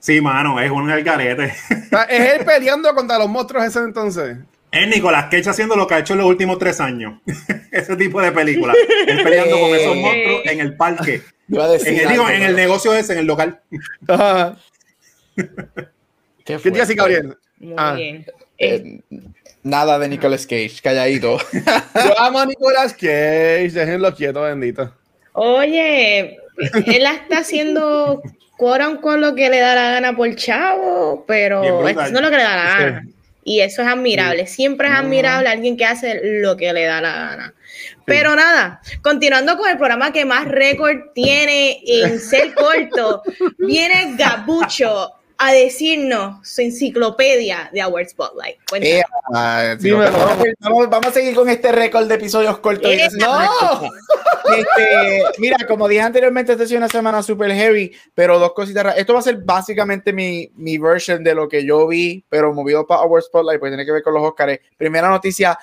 Sí, 0.00 0.20
mano, 0.20 0.60
es 0.60 0.70
un 0.70 0.88
algarete. 0.88 1.52
Es 2.08 2.34
él 2.34 2.44
peleando 2.44 2.94
contra 2.94 3.18
los 3.18 3.28
monstruos 3.28 3.64
ese 3.64 3.80
entonces. 3.80 4.38
Es 4.70 4.86
Nicolás 4.86 5.24
Cage 5.24 5.50
haciendo 5.50 5.74
lo 5.74 5.88
que 5.88 5.94
ha 5.94 5.98
hecho 5.98 6.12
en 6.12 6.20
los 6.20 6.28
últimos 6.28 6.58
tres 6.58 6.80
años. 6.80 7.20
ese 7.72 7.96
tipo 7.96 8.20
de 8.20 8.30
película. 8.30 8.74
Él 9.08 9.24
peleando 9.24 9.58
con 9.58 9.74
esos 9.74 9.96
monstruos 9.96 10.42
en 10.44 10.60
el 10.60 10.76
parque. 10.76 11.22
en, 11.48 11.98
el, 11.98 12.08
digo, 12.08 12.30
en 12.30 12.42
el 12.42 12.54
negocio 12.54 12.94
ese, 12.94 13.14
en 13.14 13.18
el 13.20 13.26
local. 13.26 13.60
¿Qué, 16.44 16.58
¿Qué 16.58 16.80
así, 16.80 16.94
Gabriel? 16.94 17.36
Muy 17.58 17.74
ah. 17.76 17.94
bien. 17.94 18.24
Eh, 18.58 19.00
nada 19.68 19.98
de 19.98 20.08
Nicolas 20.08 20.46
Cage, 20.46 20.80
calladito. 20.82 21.38
Yo 21.94 22.20
amo 22.20 22.40
a 22.40 22.46
Nicolas 22.46 22.92
Cage, 22.92 23.70
déjenlo 23.70 24.14
quieto, 24.14 24.42
bendito. 24.42 24.92
Oye, 25.32 26.38
él 26.86 27.06
está 27.06 27.38
haciendo 27.38 28.22
con 28.56 29.20
lo 29.20 29.34
que 29.34 29.48
le 29.48 29.60
da 29.60 29.74
la 29.74 29.90
gana 29.92 30.16
por 30.16 30.34
chavo, 30.34 31.24
pero 31.26 31.86
eso 31.88 32.10
no 32.10 32.18
es 32.18 32.22
lo 32.22 32.30
que 32.30 32.36
le 32.36 32.42
da 32.42 32.56
la 32.56 32.78
gana. 32.78 33.06
Y 33.44 33.60
eso 33.60 33.82
es 33.82 33.88
admirable. 33.88 34.46
Siempre 34.46 34.88
es 34.88 34.94
admirable 34.94 35.48
alguien 35.48 35.76
que 35.76 35.84
hace 35.84 36.20
lo 36.40 36.56
que 36.56 36.72
le 36.72 36.84
da 36.84 37.00
la 37.00 37.12
gana. 37.12 37.54
Pero 38.04 38.34
nada, 38.34 38.80
continuando 39.00 39.56
con 39.56 39.70
el 39.70 39.76
programa 39.76 40.12
que 40.12 40.24
más 40.24 40.46
récord 40.46 41.12
tiene 41.14 41.80
en 41.86 42.18
ser 42.18 42.54
corto, 42.54 43.22
viene 43.58 44.16
Gabucho 44.18 45.12
a 45.38 45.52
decirnos 45.52 46.46
su 46.46 46.62
enciclopedia 46.62 47.70
de 47.72 47.80
Award 47.80 48.08
Spotlight. 48.08 48.56
Eh, 48.80 49.02
ah, 49.32 49.76
vamos, 50.60 51.06
a 51.06 51.12
seguir 51.12 51.34
con 51.34 51.48
este 51.48 51.70
récord 51.70 52.08
de 52.08 52.16
episodios 52.16 52.58
cortos. 52.58 52.90
Eh, 52.90 53.08
no. 53.18 53.88
Este, 54.48 55.22
mira, 55.36 55.58
como 55.66 55.86
dije 55.86 56.00
anteriormente, 56.00 56.52
esta 56.52 56.64
es 56.64 56.72
una 56.72 56.88
semana 56.88 57.22
super 57.22 57.52
heavy, 57.52 57.94
pero 58.14 58.38
dos 58.38 58.54
cositas. 58.54 58.96
Esto 58.96 59.12
va 59.12 59.18
a 59.18 59.22
ser 59.22 59.36
básicamente 59.36 60.10
mi, 60.10 60.50
mi 60.56 60.78
version 60.78 61.22
de 61.22 61.34
lo 61.34 61.48
que 61.48 61.66
yo 61.66 61.86
vi, 61.86 62.24
pero 62.30 62.54
movido 62.54 62.86
para 62.86 63.02
Award 63.02 63.24
Spotlight, 63.24 63.60
pues 63.60 63.70
tiene 63.70 63.84
que 63.84 63.92
ver 63.92 64.02
con 64.02 64.14
los 64.14 64.22
Oscars. 64.22 64.58
Primera 64.78 65.10
noticia, 65.10 65.58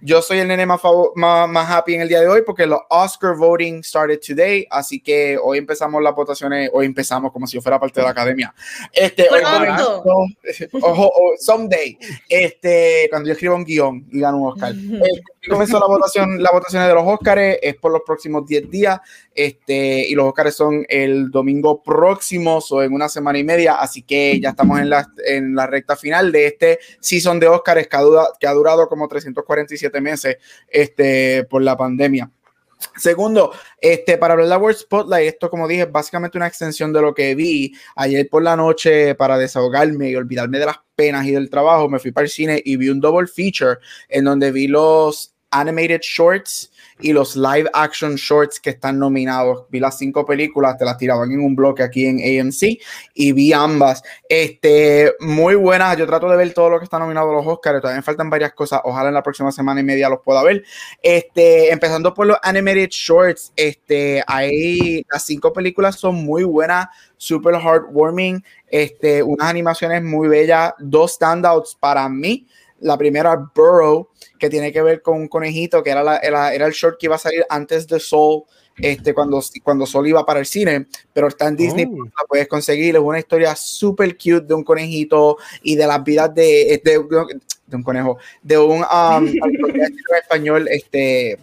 yo 0.00 0.22
soy 0.22 0.38
el 0.38 0.46
nene 0.46 0.66
más, 0.66 0.80
más, 1.16 1.48
más 1.48 1.70
happy 1.70 1.94
en 1.94 2.02
el 2.02 2.08
día 2.08 2.20
de 2.20 2.28
hoy 2.28 2.42
porque 2.42 2.64
los 2.64 2.80
Oscar 2.90 3.34
voting 3.34 3.82
started 3.82 4.20
today, 4.24 4.66
así 4.70 5.00
que 5.00 5.36
hoy 5.42 5.58
empezamos 5.58 6.00
las 6.00 6.14
votaciones, 6.14 6.70
hoy 6.72 6.86
empezamos 6.86 7.32
como 7.32 7.46
si 7.46 7.56
yo 7.56 7.60
fuera 7.60 7.80
parte 7.80 8.00
de 8.00 8.04
la 8.04 8.12
academia. 8.12 8.54
Este, 8.92 9.17
hoy 9.30 9.42
someday, 11.38 11.98
este, 12.28 13.06
cuando 13.10 13.28
yo 13.28 13.32
escribo 13.32 13.56
un 13.56 13.64
guion 13.64 14.06
y 14.10 14.20
gano 14.20 14.38
un 14.38 14.48
Oscar. 14.52 14.74
Este, 14.98 15.50
comenzó 15.50 15.78
la 15.78 15.86
votación, 15.86 16.42
las 16.42 16.52
votaciones 16.52 16.88
de 16.88 16.94
los 16.94 17.04
Oscars, 17.06 17.58
es 17.62 17.76
por 17.76 17.92
los 17.92 18.02
próximos 18.04 18.44
10 18.46 18.70
días, 18.70 19.00
este, 19.34 20.06
y 20.06 20.14
los 20.14 20.26
Oscars 20.26 20.54
son 20.54 20.84
el 20.88 21.30
domingo 21.30 21.82
próximo, 21.82 22.58
o 22.70 22.82
en 22.82 22.92
una 22.92 23.08
semana 23.08 23.38
y 23.38 23.44
media, 23.44 23.76
así 23.76 24.02
que 24.02 24.38
ya 24.40 24.50
estamos 24.50 24.80
en 24.80 24.90
la, 24.90 25.08
en 25.24 25.54
la 25.54 25.66
recta 25.66 25.96
final 25.96 26.32
de 26.32 26.46
este 26.46 26.78
season 27.00 27.38
de 27.40 27.48
Oscars 27.48 27.86
que 27.86 27.96
ha, 27.96 28.02
durado, 28.02 28.28
que 28.38 28.46
ha 28.46 28.52
durado 28.52 28.88
como 28.88 29.08
347 29.08 30.00
meses 30.00 30.36
este, 30.68 31.44
por 31.44 31.62
la 31.62 31.76
pandemia. 31.76 32.30
Segundo, 32.96 33.52
este, 33.80 34.18
para 34.18 34.34
hablar 34.34 34.48
de 34.48 34.56
World 34.56 34.78
Spotlight, 34.78 35.28
esto 35.28 35.50
como 35.50 35.66
dije, 35.66 35.82
es 35.82 35.92
básicamente 35.92 36.38
una 36.38 36.46
extensión 36.46 36.92
de 36.92 37.00
lo 37.00 37.14
que 37.14 37.34
vi 37.34 37.72
ayer 37.96 38.28
por 38.28 38.42
la 38.42 38.56
noche 38.56 39.14
para 39.14 39.38
desahogarme 39.38 40.10
y 40.10 40.16
olvidarme 40.16 40.58
de 40.58 40.66
las 40.66 40.78
penas 40.94 41.26
y 41.26 41.32
del 41.32 41.50
trabajo. 41.50 41.88
Me 41.88 41.98
fui 41.98 42.12
para 42.12 42.24
el 42.24 42.30
cine 42.30 42.60
y 42.64 42.76
vi 42.76 42.88
un 42.88 43.00
double 43.00 43.26
feature 43.26 43.78
en 44.08 44.24
donde 44.24 44.52
vi 44.52 44.66
los 44.66 45.34
animated 45.50 46.00
shorts 46.02 46.70
y 47.00 47.12
los 47.12 47.36
live 47.36 47.68
action 47.72 48.14
shorts 48.16 48.60
que 48.60 48.70
están 48.70 48.98
nominados. 48.98 49.64
Vi 49.70 49.80
las 49.80 49.98
cinco 49.98 50.24
películas, 50.26 50.76
te 50.76 50.84
las 50.84 50.98
tiraban 50.98 51.30
en 51.30 51.40
un 51.40 51.54
bloque 51.54 51.82
aquí 51.82 52.06
en 52.06 52.18
AMC 52.18 52.78
y 53.14 53.32
vi 53.32 53.52
ambas. 53.52 54.02
Este, 54.28 55.12
muy 55.20 55.54
buenas. 55.54 55.96
Yo 55.96 56.06
trato 56.06 56.28
de 56.28 56.36
ver 56.36 56.52
todo 56.52 56.70
lo 56.70 56.78
que 56.78 56.84
está 56.84 56.98
nominado 56.98 57.30
a 57.30 57.34
los 57.34 57.46
Oscars. 57.46 57.80
Todavía 57.80 57.98
me 57.98 58.02
faltan 58.02 58.30
varias 58.30 58.52
cosas. 58.52 58.80
Ojalá 58.84 59.08
en 59.08 59.14
la 59.14 59.22
próxima 59.22 59.52
semana 59.52 59.80
y 59.80 59.84
media 59.84 60.08
los 60.08 60.20
pueda 60.20 60.42
ver. 60.42 60.64
Este, 61.02 61.72
empezando 61.72 62.14
por 62.14 62.26
los 62.26 62.38
animated 62.42 62.88
shorts, 62.90 63.52
este, 63.56 64.22
ahí 64.26 65.04
las 65.10 65.24
cinco 65.24 65.52
películas 65.52 65.96
son 65.96 66.16
muy 66.16 66.44
buenas, 66.44 66.86
super 67.16 67.54
heartwarming, 67.54 68.42
este, 68.68 69.22
unas 69.22 69.48
animaciones 69.48 70.02
muy 70.02 70.28
bellas, 70.28 70.74
dos 70.78 71.12
standouts 71.12 71.74
para 71.74 72.08
mí. 72.08 72.46
La 72.80 72.96
primera, 72.96 73.36
Burrow, 73.54 74.08
que 74.38 74.48
tiene 74.48 74.72
que 74.72 74.82
ver 74.82 75.02
con 75.02 75.16
un 75.16 75.28
conejito, 75.28 75.82
que 75.82 75.90
era, 75.90 76.18
era, 76.18 76.54
el 76.54 76.72
short 76.72 76.98
que 76.98 77.06
iba 77.06 77.16
a 77.16 77.18
salir 77.18 77.44
antes 77.48 77.86
de 77.86 77.98
Soul, 77.98 78.44
este, 78.76 79.12
cuando, 79.12 79.42
cuando 79.62 79.86
Soul 79.86 80.08
iba 80.08 80.24
para 80.24 80.38
el 80.40 80.46
cine, 80.46 80.86
pero 81.12 81.28
está 81.28 81.48
en 81.48 81.56
Disney, 81.56 81.86
oh. 81.86 82.04
la 82.04 82.24
puedes 82.28 82.46
conseguir. 82.46 82.94
Es 82.94 83.02
una 83.02 83.18
historia 83.18 83.56
súper 83.56 84.16
cute 84.16 84.42
de 84.42 84.54
un 84.54 84.62
conejito 84.62 85.36
y 85.62 85.74
de 85.74 85.86
las 85.86 86.02
vidas 86.04 86.32
de, 86.34 86.80
de, 86.84 87.04
de 87.66 87.76
un 87.76 87.82
conejo, 87.82 88.18
de 88.42 88.58
un 88.58 88.82
um, 88.82 89.26
español, 90.22 90.68
este, 90.70 91.38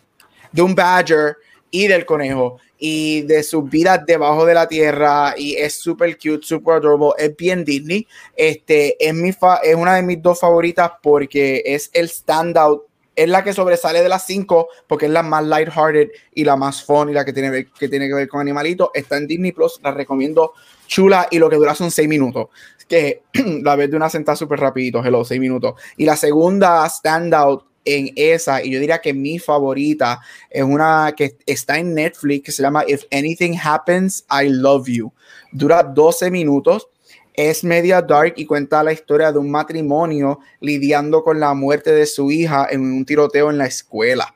de 0.52 0.62
un 0.62 0.74
badger 0.74 1.36
y 1.72 1.88
del 1.88 2.06
conejo 2.06 2.60
y 2.78 3.22
de 3.22 3.44
sus 3.44 3.70
vidas 3.70 4.06
debajo 4.06 4.46
de 4.46 4.54
la 4.54 4.68
tierra 4.68 5.34
y 5.38 5.56
es 5.56 5.76
súper 5.76 6.18
cute, 6.18 6.46
súper 6.46 6.76
adorable, 6.76 7.14
es 7.18 7.36
bien 7.36 7.64
Disney. 7.64 8.08
Este 8.36 8.96
es 9.06 9.14
mi 9.14 9.30
es 9.30 9.76
una 9.76 9.96
de 9.96 10.02
mis 10.02 10.22
dos 10.22 10.40
favoritas 10.40 10.92
porque 11.02 11.64
es 11.66 11.90
el 11.94 12.10
standout, 12.10 12.84
es 13.16 13.30
la 13.30 13.44
que 13.44 13.54
sobresale 13.54 14.02
de 14.02 14.10
las 14.10 14.26
cinco 14.26 14.68
porque 14.88 15.06
es 15.06 15.12
la 15.12 15.24
más 15.24 15.44
lighthearted 15.46 16.10
y 16.34 16.44
la 16.44 16.56
más 16.56 16.84
fun 16.84 17.10
y 17.10 17.14
la 17.14 17.24
que 17.24 17.34
tiene 17.34 17.68
que 17.68 17.90
tiene 17.90 18.08
que 18.08 18.14
ver 18.14 18.28
con 18.28 18.42
animalitos. 18.42 18.90
Está 18.94 19.18
en 19.18 19.28
Disney 19.28 19.52
Plus, 19.52 19.80
la 19.84 19.92
recomiendo 19.92 20.54
chula 20.88 21.28
y 21.32 21.40
lo 21.40 21.50
que 21.50 21.56
dura 21.56 21.76
son 21.76 21.92
seis 21.92 22.08
minutos. 22.08 22.48
Que 22.88 23.24
la 23.64 23.76
ves 23.76 23.90
de 23.90 23.98
una 23.98 24.10
sentada 24.10 24.36
súper 24.36 24.60
rapidito, 24.60 25.04
hello, 25.04 25.24
seis 25.24 25.40
minutos. 25.40 25.74
Y 25.98 26.06
la 26.06 26.16
segunda 26.16 26.88
standout 26.90 27.66
en 27.86 28.12
esa, 28.16 28.64
y 28.64 28.72
yo 28.72 28.80
diría 28.80 29.00
que 29.00 29.14
mi 29.14 29.40
favorita 29.40 30.20
es 30.50 30.64
una 30.64 31.14
que 31.16 31.38
está 31.46 31.78
en 31.78 31.94
Netflix 31.94 32.44
que 32.46 32.52
se 32.52 32.64
llama 32.64 32.84
If 32.88 33.04
Anything 33.12 33.58
Happens, 33.64 34.26
I 34.30 34.50
Love 34.50 34.88
You. 34.88 35.14
Dura 35.52 35.84
12 35.84 36.32
minutos, 36.32 36.90
es 37.34 37.64
media 37.64 38.02
dark 38.02 38.34
y 38.38 38.46
cuenta 38.46 38.84
la 38.84 38.94
historia 38.94 39.32
de 39.32 39.38
un 39.38 39.52
matrimonio 39.52 40.40
lidiando 40.60 41.24
con 41.24 41.40
la 41.40 41.54
muerte 41.54 41.92
de 41.92 42.06
su 42.06 42.32
hija 42.32 42.68
en 42.70 42.82
un 42.82 43.06
tiroteo 43.06 43.50
en 43.50 43.58
la 43.58 43.66
escuela. 43.66 44.34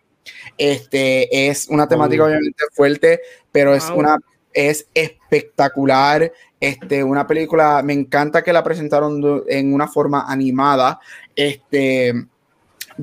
Este 0.58 1.48
es 1.48 1.68
una 1.70 1.88
temática 1.88 2.26
obviamente 2.26 2.64
fuerte, 2.74 3.22
pero 3.52 3.74
es 3.74 3.90
una 3.90 4.18
es 4.54 4.88
espectacular. 4.94 6.32
Este, 6.60 7.04
una 7.04 7.26
película, 7.26 7.82
me 7.84 7.94
encanta 7.94 8.44
que 8.44 8.52
la 8.52 8.64
presentaron 8.64 9.44
en 9.48 9.74
una 9.74 9.88
forma 9.88 10.26
animada. 10.28 11.00
Este, 11.36 12.14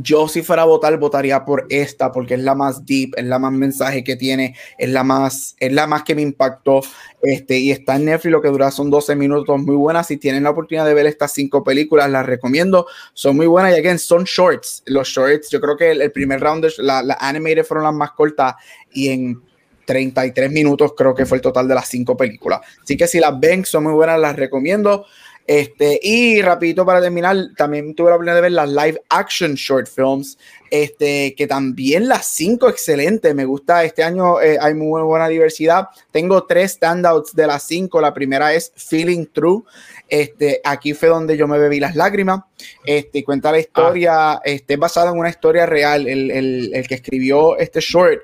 yo 0.02 0.28
si 0.28 0.42
fuera 0.42 0.62
a 0.62 0.66
votar, 0.66 0.98
votaría 0.98 1.44
por 1.44 1.66
esta 1.70 2.12
porque 2.12 2.34
es 2.34 2.40
la 2.40 2.54
más 2.54 2.84
deep, 2.84 3.14
es 3.16 3.24
la 3.24 3.38
más 3.38 3.52
mensaje 3.52 4.04
que 4.04 4.16
tiene, 4.16 4.54
es 4.78 4.90
la 4.90 5.02
más, 5.04 5.56
es 5.58 5.72
la 5.72 5.86
más 5.86 6.02
que 6.02 6.14
me 6.14 6.22
impactó. 6.22 6.80
Este, 7.22 7.58
y 7.58 7.70
está 7.70 7.96
en 7.96 8.04
Netflix, 8.04 8.32
lo 8.32 8.42
que 8.42 8.48
dura 8.48 8.70
son 8.70 8.90
12 8.90 9.16
minutos, 9.16 9.58
muy 9.60 9.76
buenas. 9.76 10.06
Si 10.06 10.16
tienen 10.16 10.44
la 10.44 10.50
oportunidad 10.50 10.86
de 10.86 10.94
ver 10.94 11.06
estas 11.06 11.32
cinco 11.32 11.64
películas, 11.64 12.10
las 12.10 12.26
recomiendo. 12.26 12.86
Son 13.14 13.36
muy 13.36 13.46
buenas 13.46 13.72
y 13.72 13.80
again, 13.80 13.98
son 13.98 14.24
shorts. 14.24 14.82
Los 14.86 15.08
shorts, 15.08 15.48
yo 15.50 15.60
creo 15.60 15.76
que 15.76 15.92
el, 15.92 16.12
primer 16.12 16.40
round, 16.40 16.64
de, 16.64 16.72
la, 16.78 17.02
la 17.02 17.16
animated 17.20 17.64
fueron 17.64 17.84
las 17.84 17.94
más 17.94 18.12
cortas 18.12 18.54
y 18.92 19.08
en 19.08 19.42
33 19.86 20.50
minutos 20.50 20.92
creo 20.96 21.14
que 21.14 21.24
fue 21.24 21.38
el 21.38 21.42
total 21.42 21.66
de 21.66 21.74
las 21.74 21.88
cinco 21.88 22.16
películas. 22.16 22.60
Así 22.82 22.96
que 22.96 23.06
si 23.06 23.18
las 23.18 23.38
ven, 23.40 23.64
son 23.64 23.84
muy 23.84 23.92
buenas, 23.92 24.20
las 24.20 24.36
recomiendo. 24.36 25.06
Este, 25.46 26.00
y 26.02 26.42
rapidito 26.42 26.84
para 26.84 27.00
terminar, 27.00 27.36
también 27.56 27.94
tuve 27.94 28.10
la 28.10 28.16
oportunidad 28.16 28.34
de 28.34 28.40
ver 28.42 28.52
las 28.52 28.68
live 28.68 29.00
action 29.08 29.54
short 29.54 29.86
films, 29.86 30.36
este, 30.70 31.36
que 31.36 31.46
también 31.46 32.08
las 32.08 32.26
cinco 32.26 32.68
excelentes, 32.68 33.32
me 33.32 33.44
gusta, 33.44 33.84
este 33.84 34.02
año 34.02 34.40
eh, 34.40 34.58
hay 34.60 34.74
muy 34.74 35.02
buena 35.02 35.28
diversidad, 35.28 35.86
tengo 36.10 36.44
tres 36.44 36.72
standouts 36.72 37.32
de 37.34 37.46
las 37.46 37.62
cinco, 37.62 38.00
la 38.00 38.12
primera 38.12 38.54
es 38.54 38.72
Feeling 38.74 39.26
True, 39.32 39.62
este, 40.08 40.60
aquí 40.64 40.94
fue 40.94 41.08
donde 41.10 41.36
yo 41.36 41.46
me 41.46 41.58
bebí 41.58 41.78
las 41.78 41.94
lágrimas, 41.94 42.40
este, 42.84 43.22
cuenta 43.22 43.52
la 43.52 43.60
historia, 43.60 44.32
ah. 44.32 44.42
este, 44.44 44.76
basada 44.76 45.12
en 45.12 45.18
una 45.18 45.30
historia 45.30 45.64
real, 45.64 46.08
el, 46.08 46.32
el, 46.32 46.74
el 46.74 46.88
que 46.88 46.96
escribió 46.96 47.56
este 47.56 47.78
short, 47.78 48.20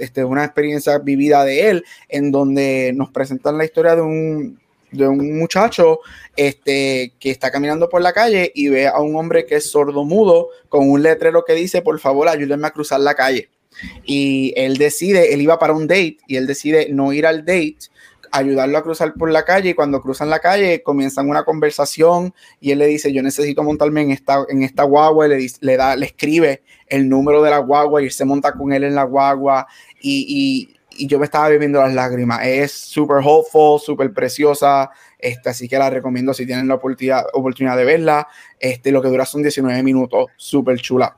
este, 0.00 0.24
una 0.24 0.44
experiencia 0.44 0.98
vivida 0.98 1.44
de 1.44 1.70
él, 1.70 1.84
en 2.08 2.32
donde 2.32 2.92
nos 2.92 3.10
presentan 3.10 3.56
la 3.56 3.64
historia 3.64 3.94
de 3.94 4.02
un 4.02 4.65
de 4.96 5.08
un 5.08 5.38
muchacho 5.38 6.00
este, 6.36 7.12
que 7.18 7.30
está 7.30 7.50
caminando 7.50 7.88
por 7.88 8.02
la 8.02 8.12
calle 8.12 8.52
y 8.54 8.68
ve 8.68 8.86
a 8.86 9.00
un 9.00 9.16
hombre 9.16 9.46
que 9.46 9.56
es 9.56 9.70
sordo 9.70 10.04
mudo 10.04 10.48
con 10.68 10.88
un 10.88 11.02
letrero 11.02 11.44
que 11.44 11.54
dice, 11.54 11.82
por 11.82 11.98
favor, 12.00 12.28
ayúdenme 12.28 12.66
a 12.66 12.70
cruzar 12.70 13.00
la 13.00 13.14
calle. 13.14 13.48
Y 14.04 14.54
él 14.56 14.78
decide, 14.78 15.34
él 15.34 15.42
iba 15.42 15.58
para 15.58 15.74
un 15.74 15.86
date 15.86 16.18
y 16.26 16.36
él 16.36 16.46
decide 16.46 16.88
no 16.90 17.12
ir 17.12 17.26
al 17.26 17.44
date, 17.44 17.76
ayudarlo 18.32 18.78
a 18.78 18.82
cruzar 18.82 19.14
por 19.14 19.30
la 19.30 19.44
calle 19.44 19.70
y 19.70 19.74
cuando 19.74 20.00
cruzan 20.00 20.30
la 20.30 20.40
calle 20.40 20.82
comienzan 20.82 21.28
una 21.28 21.44
conversación 21.44 22.34
y 22.60 22.70
él 22.70 22.78
le 22.78 22.86
dice, 22.86 23.12
yo 23.12 23.22
necesito 23.22 23.62
montarme 23.62 24.02
en 24.02 24.10
esta, 24.10 24.44
en 24.48 24.62
esta 24.62 24.82
guagua, 24.84 25.26
y 25.26 25.30
le, 25.30 25.46
le, 25.60 25.76
da, 25.76 25.96
le 25.96 26.06
escribe 26.06 26.62
el 26.88 27.08
número 27.08 27.42
de 27.42 27.50
la 27.50 27.58
guagua 27.58 28.02
y 28.02 28.10
se 28.10 28.24
monta 28.24 28.52
con 28.52 28.72
él 28.72 28.84
en 28.84 28.94
la 28.94 29.04
guagua 29.04 29.66
y, 30.00 30.75
y 30.98 31.06
yo 31.06 31.18
me 31.18 31.24
estaba 31.24 31.48
viviendo 31.48 31.80
las 31.80 31.94
lágrimas. 31.94 32.46
Es 32.46 32.72
súper 32.72 33.18
hopeful, 33.24 33.80
súper 33.80 34.12
preciosa, 34.12 34.90
este, 35.18 35.50
así 35.50 35.68
que 35.68 35.78
la 35.78 35.90
recomiendo 35.90 36.34
si 36.34 36.46
tienen 36.46 36.68
la 36.68 36.74
oportunidad, 36.74 37.24
oportunidad 37.32 37.76
de 37.76 37.84
verla. 37.84 38.28
Este, 38.58 38.90
lo 38.90 39.02
que 39.02 39.08
dura 39.08 39.24
son 39.26 39.42
19 39.42 39.82
minutos, 39.82 40.26
súper 40.36 40.80
chula. 40.80 41.16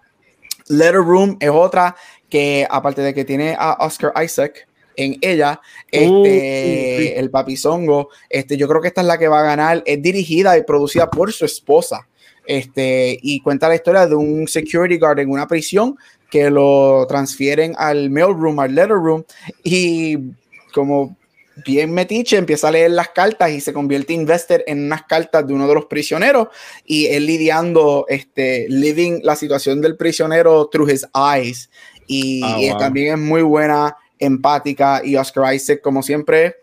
Letter 0.69 0.97
Room 0.97 1.37
es 1.41 1.51
otra 1.51 1.97
que, 2.29 2.67
aparte 2.71 3.03
de 3.03 3.15
que 3.15 3.25
tiene 3.25 3.57
a 3.59 3.79
Oscar 3.81 4.13
Isaac 4.23 4.69
en 4.97 5.17
ella, 5.21 5.61
este, 5.91 7.15
uh, 7.15 7.21
el 7.21 7.31
papizongo, 7.31 8.09
este, 8.29 8.57
yo 8.57 8.69
creo 8.69 8.83
que 8.83 8.89
esta 8.89 9.01
es 9.01 9.07
la 9.07 9.19
que 9.19 9.29
va 9.29 9.41
a 9.41 9.45
ganar. 9.45 9.83
Es 9.87 10.03
dirigida 10.03 10.59
y 10.59 10.65
producida 10.65 11.09
por 11.09 11.33
su 11.33 11.45
esposa. 11.45 12.09
Este, 12.45 13.19
y 13.23 13.41
cuenta 13.41 13.69
la 13.69 13.75
historia 13.75 14.07
de 14.07 14.15
un 14.15 14.49
security 14.49 14.99
guard 14.99 15.19
en 15.19 15.31
una 15.31 15.47
prisión 15.47 15.97
que 16.31 16.51
lo 16.51 17.07
transfieren 17.09 17.75
al 17.79 18.11
mail 18.11 18.35
room, 18.35 18.61
al 18.61 18.75
letter 18.75 18.97
room, 18.97 19.25
y 19.63 20.19
como 20.73 21.17
bien 21.65 21.93
metiche, 21.93 22.37
empieza 22.37 22.69
a 22.69 22.73
leer 22.73 22.91
las 22.93 23.09
cartas 23.09 23.51
y 23.51 23.61
se 23.61 23.73
convierte 23.73 24.13
investor 24.13 24.63
en 24.67 24.85
unas 24.85 25.03
cartas 25.05 25.47
de 25.47 25.55
uno 25.55 25.67
de 25.67 25.75
los 25.75 25.87
prisioneros 25.87 26.49
y 26.85 27.07
él 27.07 27.27
lidiando, 27.27 28.07
este, 28.09 28.67
living 28.69 29.21
la 29.23 29.37
situación 29.37 29.81
del 29.81 29.97
prisionero 29.97 30.69
through 30.69 30.91
his 30.91 31.07
eyes. 31.15 31.71
Y, 32.07 32.43
ah, 32.45 32.77
también 32.79 33.15
es 33.15 33.19
muy 33.19 33.43
buena, 33.43 33.97
empática 34.19 35.03
y 35.05 35.17
Oscar 35.17 35.55
Isaac, 35.55 35.81
como 35.81 36.03
siempre, 36.03 36.57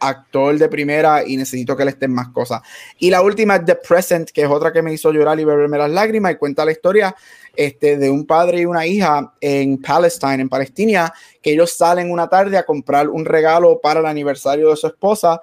actor 0.00 0.58
de 0.58 0.68
primera 0.68 1.26
y 1.26 1.36
necesito 1.36 1.76
que 1.76 1.84
le 1.84 1.90
estén 1.90 2.12
más 2.12 2.28
cosas. 2.28 2.62
Y 2.98 3.10
la 3.10 3.22
última 3.22 3.56
es 3.56 3.64
The 3.64 3.76
Present, 3.76 4.30
que 4.30 4.42
es 4.42 4.48
otra 4.48 4.72
que 4.72 4.82
me 4.82 4.92
hizo 4.92 5.12
llorar 5.12 5.38
y 5.40 5.44
beberme 5.44 5.78
las 5.78 5.90
lágrimas 5.90 6.32
y 6.32 6.36
cuenta 6.36 6.64
la 6.64 6.72
historia 6.72 7.14
este, 7.56 7.96
de 7.96 8.10
un 8.10 8.26
padre 8.26 8.60
y 8.60 8.66
una 8.66 8.86
hija 8.86 9.32
en 9.40 9.78
Palestine, 9.78 10.42
en 10.42 10.48
Palestina, 10.48 11.12
que 11.42 11.52
ellos 11.52 11.76
salen 11.76 12.10
una 12.10 12.28
tarde 12.28 12.56
a 12.56 12.64
comprar 12.64 13.08
un 13.08 13.24
regalo 13.24 13.80
para 13.80 14.00
el 14.00 14.06
aniversario 14.06 14.70
de 14.70 14.76
su 14.76 14.86
esposa, 14.86 15.40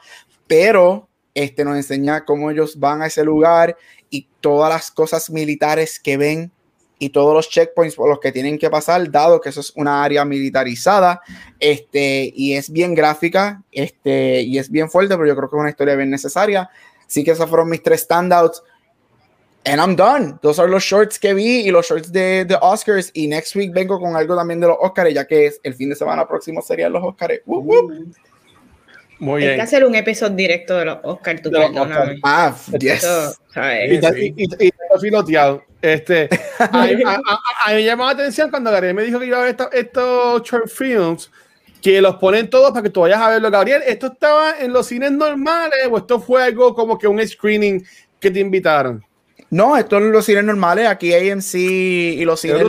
pero 0.48 1.10
este 1.34 1.66
nos 1.66 1.76
enseña 1.76 2.24
cómo 2.24 2.50
ellos 2.50 2.80
van 2.80 3.02
a 3.02 3.08
ese 3.08 3.24
lugar 3.24 3.76
y 4.10 4.30
todas 4.40 4.72
las 4.72 4.92
cosas 4.92 5.30
militares 5.30 6.00
que 6.00 6.16
ven 6.16 6.52
y 6.98 7.10
todos 7.10 7.34
los 7.34 7.50
checkpoints 7.50 7.96
por 7.96 8.10
los 8.10 8.20
que 8.20 8.32
tienen 8.32 8.58
que 8.58 8.70
pasar, 8.70 9.10
dado 9.12 9.42
que 9.42 9.50
eso 9.50 9.60
es 9.60 9.74
una 9.76 10.04
área 10.04 10.24
militarizada, 10.24 11.22
este, 11.60 12.32
y 12.36 12.54
es 12.54 12.70
bien 12.70 12.96
gráfica, 12.96 13.62
este, 13.72 14.42
y 14.42 14.58
es 14.58 14.70
bien 14.70 14.90
fuerte, 14.90 15.16
pero 15.16 15.28
yo 15.28 15.36
creo 15.36 15.50
que 15.50 15.56
es 15.56 15.60
una 15.60 15.70
historia 15.70 15.96
bien 15.96 16.10
necesaria. 16.10 16.70
Así 17.06 17.24
que 17.24 17.32
esos 17.32 17.50
fueron 17.50 17.70
mis 17.70 17.84
tres 17.84 18.02
standouts. 18.02 18.64
And 19.68 19.82
I'm 19.82 19.96
done. 19.96 20.38
Those 20.44 20.62
are 20.62 20.70
los 20.70 20.84
shorts 20.84 21.18
que 21.18 21.34
vi 21.34 21.62
y 21.62 21.72
los 21.72 21.88
shorts 21.88 22.12
de, 22.12 22.46
de 22.46 22.56
Oscars. 22.62 23.10
Y 23.14 23.28
next 23.28 23.56
week 23.56 23.74
vengo 23.74 24.00
con 24.00 24.16
algo 24.16 24.36
también 24.36 24.60
de 24.60 24.68
los 24.68 24.78
Oscars, 24.80 25.12
ya 25.12 25.26
que 25.26 25.48
es 25.48 25.60
el 25.64 25.74
fin 25.74 25.90
de 25.90 25.96
semana 25.96 26.28
próximo 26.28 26.62
serían 26.62 26.94
los 26.94 27.04
Oscars. 27.04 27.42
Muy 29.18 29.44
Hay 29.44 29.56
que 29.56 29.62
hacer 29.62 29.86
un 29.86 29.96
episodio 29.96 30.36
directo 30.36 30.78
de 30.78 30.86
los 30.86 30.98
Oscars, 31.04 31.42
tú 31.42 31.50
perdóname. 31.50 32.20
Ah, 32.22 32.56
yes. 32.80 33.06
y, 34.36 34.44
y, 34.68 34.74
filoteado. 35.02 35.64
Este, 35.86 36.28
a, 36.60 36.88
mí 36.88 36.96
me 37.76 37.84
llamó 37.84 38.06
la 38.06 38.12
atención 38.12 38.50
cuando 38.50 38.72
Gabriel 38.72 38.96
me 38.96 39.04
dijo 39.04 39.20
que 39.20 39.28
iba 39.28 39.38
a 39.38 39.44
ver 39.44 39.56
estos 39.72 40.42
short 40.42 40.68
films, 40.68 41.30
que 41.80 42.02
los 42.02 42.16
ponen 42.16 42.50
todos 42.50 42.72
para 42.72 42.82
que 42.82 42.90
tú 42.90 43.02
vayas 43.02 43.22
a 43.22 43.30
verlo. 43.30 43.52
Gabriel, 43.52 43.84
¿esto 43.86 44.08
estaba 44.08 44.60
en 44.60 44.74
los 44.74 44.88
cines 44.88 45.12
normales 45.12 45.88
o 45.92 45.98
esto 45.98 46.20
fue 46.20 46.42
algo 46.42 46.74
como 46.74 46.98
que 46.98 47.08
un 47.08 47.26
screening 47.26 47.86
que 48.20 48.32
te 48.32 48.40
invitaron? 48.40 49.06
No, 49.52 49.78
esto 49.78 49.98
en 49.98 50.12
los 50.12 50.26
cines 50.26 50.44
normales, 50.44 50.88
aquí 50.88 51.14
AMC 51.14 51.54
y 51.54 52.26
los 52.26 52.40
cines 52.40 52.64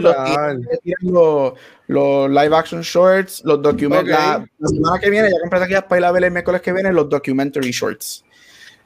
los, 1.00 1.54
los, 1.86 2.30
live 2.30 2.54
action 2.54 2.82
shorts, 2.82 3.42
los 3.46 3.62
documentary. 3.62 4.10
La, 4.10 4.46
semana 4.62 4.98
que 5.00 5.08
viene, 5.08 5.30
ya 5.30 5.40
compré 5.40 5.62
aquí 5.62 5.86
para 5.88 5.98
ir 5.98 6.04
a 6.04 6.12
ver 6.12 6.24
el 6.24 6.32
miércoles 6.32 6.60
que 6.60 6.74
viene, 6.74 6.92
los 6.92 7.08
documentary 7.08 7.70
shorts. 7.70 8.22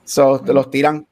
So, 0.04 0.40
te 0.40 0.52
los 0.52 0.70
tiran. 0.70 1.04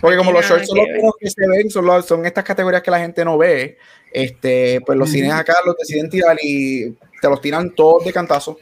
Porque 0.00 0.16
como 0.16 0.32
los 0.32 0.44
shorts 0.44 0.68
son 0.68 0.78
los 0.78 1.14
que 1.18 1.30
se 1.30 1.46
ven, 1.46 1.70
son, 1.70 2.02
son 2.02 2.26
estas 2.26 2.44
categorías 2.44 2.82
que 2.82 2.90
la 2.90 3.00
gente 3.00 3.24
no 3.24 3.38
ve, 3.38 3.78
este, 4.12 4.80
pues 4.86 4.96
los 4.96 5.10
cines 5.10 5.32
acá 5.32 5.54
los 5.64 5.76
deciden 5.76 6.08
tirar 6.08 6.36
y 6.40 6.90
te 7.20 7.28
los 7.28 7.40
tiran 7.40 7.70
todos 7.70 8.04
de 8.04 8.12
cantazo. 8.12 8.58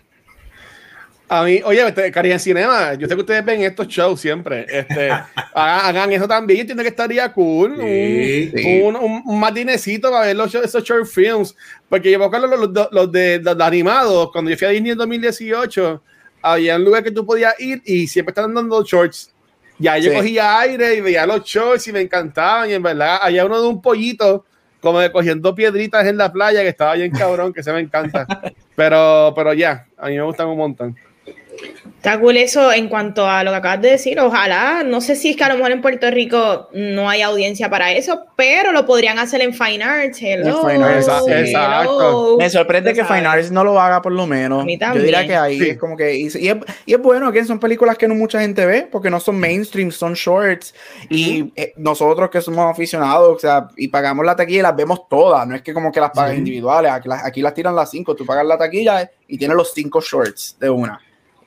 A 1.29 1.43
mí, 1.43 1.61
oye, 1.65 1.85
este, 1.85 2.13
en 2.15 2.39
Cinema, 2.39 2.95
yo 2.95 3.09
sé 3.09 3.15
que 3.15 3.21
ustedes 3.21 3.45
ven 3.45 3.61
estos 3.63 3.89
shows 3.89 4.21
siempre. 4.21 4.65
Este, 4.69 5.11
hagan, 5.55 6.13
eso 6.13 6.29
también. 6.29 6.59
Yo 6.59 6.61
entiendo 6.61 6.85
que 6.85 6.91
estaría 6.91 7.33
cool. 7.33 7.73
un, 7.73 8.97
Un, 8.97 9.23
un, 9.25 9.41
más 9.41 9.53
dinecito 9.53 10.11
para 10.11 10.27
ver 10.27 10.37
los 10.37 10.55
esos 10.55 10.85
short 10.85 11.07
films. 11.07 11.57
Porque 11.89 12.13
yo 12.13 12.19
me 12.21 12.39
los, 12.39 12.71
los, 12.71 12.89
los, 12.93 13.13
de, 13.13 13.41
los, 13.43 13.61
animados. 13.61 14.31
Cuando 14.31 14.53
yo 14.53 14.57
fui 14.57 14.69
a 14.69 14.71
Disney 14.71 14.93
en 14.93 14.99
2018, 14.99 16.03
había 16.43 16.77
un 16.77 16.85
lugar 16.85 17.03
que 17.03 17.11
tú 17.11 17.27
podías 17.27 17.59
ir 17.59 17.83
y 17.85 18.07
siempre 18.07 18.31
estaban 18.31 18.55
dando 18.55 18.85
shorts. 18.85 19.33
Ya 19.79 19.99
yo 19.99 20.13
cogía 20.13 20.59
aire 20.61 20.95
y 20.95 21.01
veía 21.01 21.27
los 21.27 21.45
shorts 21.45 21.89
y 21.89 21.93
me 21.93 22.01
encantaban. 22.01 22.71
Y 22.71 22.75
en 22.75 22.83
verdad, 22.83 23.19
había 23.21 23.45
uno 23.45 23.61
de 23.61 23.69
un 23.69 23.83
pollito 23.83 24.45
como 24.81 25.01
de 25.01 25.11
cogiendo 25.11 25.55
piedritas 25.55 26.07
en 26.07 26.17
la 26.17 26.33
playa 26.33 26.63
que 26.63 26.69
estaba 26.69 26.95
bien 26.95 27.11
cabrón, 27.11 27.53
que 27.53 27.63
se 27.63 27.73
me 27.73 27.81
encanta. 27.81 28.27
Pero, 28.77 29.33
pero 29.35 29.55
ya, 29.55 29.87
a 29.97 30.09
mí 30.09 30.17
me 30.17 30.23
gustan 30.23 30.49
un 30.49 30.59
montón. 30.59 30.95
Está 31.97 32.21
cool 32.21 32.37
eso 32.37 32.73
en 32.73 32.89
cuanto 32.89 33.29
a 33.29 33.43
lo 33.43 33.51
que 33.51 33.57
acabas 33.57 33.83
de 33.83 33.91
decir. 33.91 34.21
Ojalá, 34.21 34.85
no 34.85 35.01
sé 35.01 35.17
si 35.17 35.31
es 35.31 35.37
que 35.37 35.43
a 35.43 35.49
lo 35.49 35.57
mejor 35.57 35.73
en 35.73 35.81
Puerto 35.81 36.09
Rico 36.11 36.69
no 36.73 37.11
hay 37.11 37.23
audiencia 37.23 37.69
para 37.69 37.93
eso, 37.93 38.27
pero 38.37 38.71
lo 38.71 38.87
podrían 38.87 39.19
hacer 39.19 39.43
en 39.43 39.53
Fine 39.53 39.83
Arts. 39.83 40.23
Exacto. 40.23 42.37
Me 42.39 42.49
sorprende 42.49 42.95
que 42.95 43.05
Fine 43.05 43.27
Arts 43.27 43.51
no 43.51 43.65
lo 43.65 43.81
haga 43.81 44.01
por 44.03 44.13
lo 44.13 44.27
menos. 44.27 44.65
Yo 44.65 45.03
diría 45.03 45.27
que 45.27 45.35
ahí 45.35 45.61
es 45.61 45.79
como 45.79 45.97
que. 45.97 46.17
Y, 46.17 46.27
es, 46.27 46.37
y 46.37 46.49
es, 46.49 47.01
bueno 47.01 47.33
que 47.33 47.45
son 47.45 47.59
películas 47.59 47.99
que 47.99 48.07
no 48.07 48.15
mucha 48.15 48.41
gente 48.41 48.65
ve 48.67 48.89
porque 48.91 49.11
no 49.11 49.19
son 49.19 49.41
mainstream, 49.41 49.91
son 49.91 50.15
shorts. 50.15 50.75
Y 51.11 51.53
eh, 51.57 51.73
nosotros 51.77 52.31
que 52.31 52.41
somos 52.41 52.71
aficionados, 52.71 53.37
o 53.37 53.39
sea, 53.39 53.69
y 53.77 53.89
pagamos 53.89 54.25
la 54.25 54.37
taquilla 54.37 54.61
y 54.61 54.63
las 54.63 54.77
vemos 54.77 55.09
todas. 55.09 55.47
No 55.47 55.57
es 55.57 55.63
que 55.63 55.75
como 55.75 55.91
que 55.91 56.01
las 56.01 56.11
pagas 56.11 56.37
individuales. 56.37 56.93
Aquí 56.93 57.09
las, 57.09 57.25
aquí 57.25 57.43
las 57.43 57.55
tiran 57.55 57.75
las 57.75 57.91
cinco. 57.91 58.15
Tú 58.15 58.25
pagas 58.25 58.47
la 58.47 58.57
taquilla 58.57 59.11
y 59.27 59.39
tienes 59.39 59.57
los 59.57 59.73
cinco 59.73 60.01
shorts 60.01 60.57
de 60.61 60.71
una. 60.71 61.01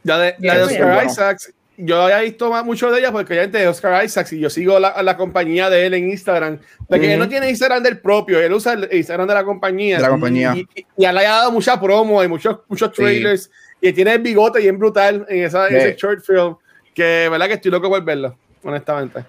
La 0.03 0.17
de, 0.17 0.35
Oscar 0.61 1.05
Isaacs, 1.05 1.53
yo 1.77 2.01
había 2.01 2.19
visto 2.19 2.51
mucho 2.63 2.91
de 2.91 2.99
ella 2.99 3.11
porque 3.11 3.33
obviamente 3.33 3.57
de 3.57 3.67
Oscar 3.67 4.03
Isaacs 4.03 4.33
y 4.33 4.39
yo 4.39 4.49
sigo 4.49 4.79
la, 4.79 5.01
la 5.01 5.17
compañía 5.17 5.69
de 5.69 5.85
él 5.85 5.93
en 5.93 6.09
Instagram, 6.09 6.59
porque 6.87 7.13
él 7.13 7.19
no 7.19 7.27
tiene 7.27 7.49
Instagram 7.49 7.83
del 7.83 7.99
propio, 7.99 8.39
él 8.39 8.51
usa 8.53 8.73
el 8.73 8.89
Instagram 8.91 9.27
de 9.27 9.33
la 9.33 9.43
compañía. 9.43 9.99
la 9.99 10.09
compañía. 10.09 10.53
Y, 10.55 10.67
y, 10.97 11.05
él 11.05 11.17
ha 11.17 11.23
dado 11.23 11.51
mucha 11.51 11.79
promo 11.79 12.23
y 12.23 12.27
muchos, 12.27 12.59
muchos 12.67 12.91
trailers 12.91 13.49
y 13.81 13.93
tiene 13.93 14.13
el 14.13 14.21
bigote 14.21 14.59
bien 14.59 14.77
brutal 14.77 15.25
en 15.29 15.43
esa, 15.43 15.67
ese 15.67 15.95
short 15.95 16.21
film, 16.21 16.55
que 16.93 17.27
verdad 17.29 17.47
que 17.47 17.53
estoy 17.53 17.71
loco 17.71 17.89
por 17.89 18.03
verlo, 18.03 18.35
honestamente. 18.63 19.23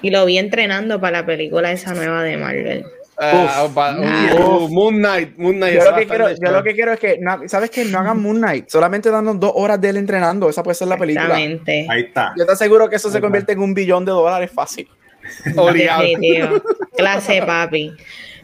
Y 0.00 0.10
lo 0.10 0.24
vi 0.24 0.38
entrenando 0.38 1.00
para 1.00 1.20
la 1.20 1.26
película 1.26 1.70
esa 1.72 1.92
nueva 1.92 2.22
de 2.22 2.36
Marvel. 2.36 2.84
Uh, 3.20 4.68
Moon 4.68 4.96
Knight, 4.96 5.36
Moon 5.36 5.56
Knight. 5.56 5.74
Yo, 5.74 5.90
lo 5.90 5.96
que, 5.96 6.06
quiero, 6.06 6.30
yo 6.30 6.52
lo 6.52 6.62
que 6.62 6.74
quiero, 6.74 6.92
es 6.92 7.00
que, 7.00 7.18
¿sabes 7.46 7.70
que 7.70 7.84
No 7.84 7.98
hagan 7.98 8.22
Moon 8.22 8.36
Knight, 8.36 8.68
solamente 8.68 9.10
dando 9.10 9.34
dos 9.34 9.52
horas 9.56 9.80
de 9.80 9.88
él 9.88 9.96
entrenando, 9.96 10.48
esa 10.48 10.62
puede 10.62 10.76
ser 10.76 10.88
la 10.88 10.96
película. 10.96 11.34
Ahí 11.34 12.02
está. 12.02 12.32
Yo 12.36 12.46
te 12.46 12.52
aseguro 12.52 12.88
que 12.88 12.96
eso 12.96 13.10
se 13.10 13.20
convierte 13.20 13.52
en 13.52 13.60
un 13.60 13.74
billón 13.74 14.04
de 14.04 14.12
dólares 14.12 14.50
fácil. 14.54 14.88
Clase, 16.96 17.42
papi. 17.42 17.92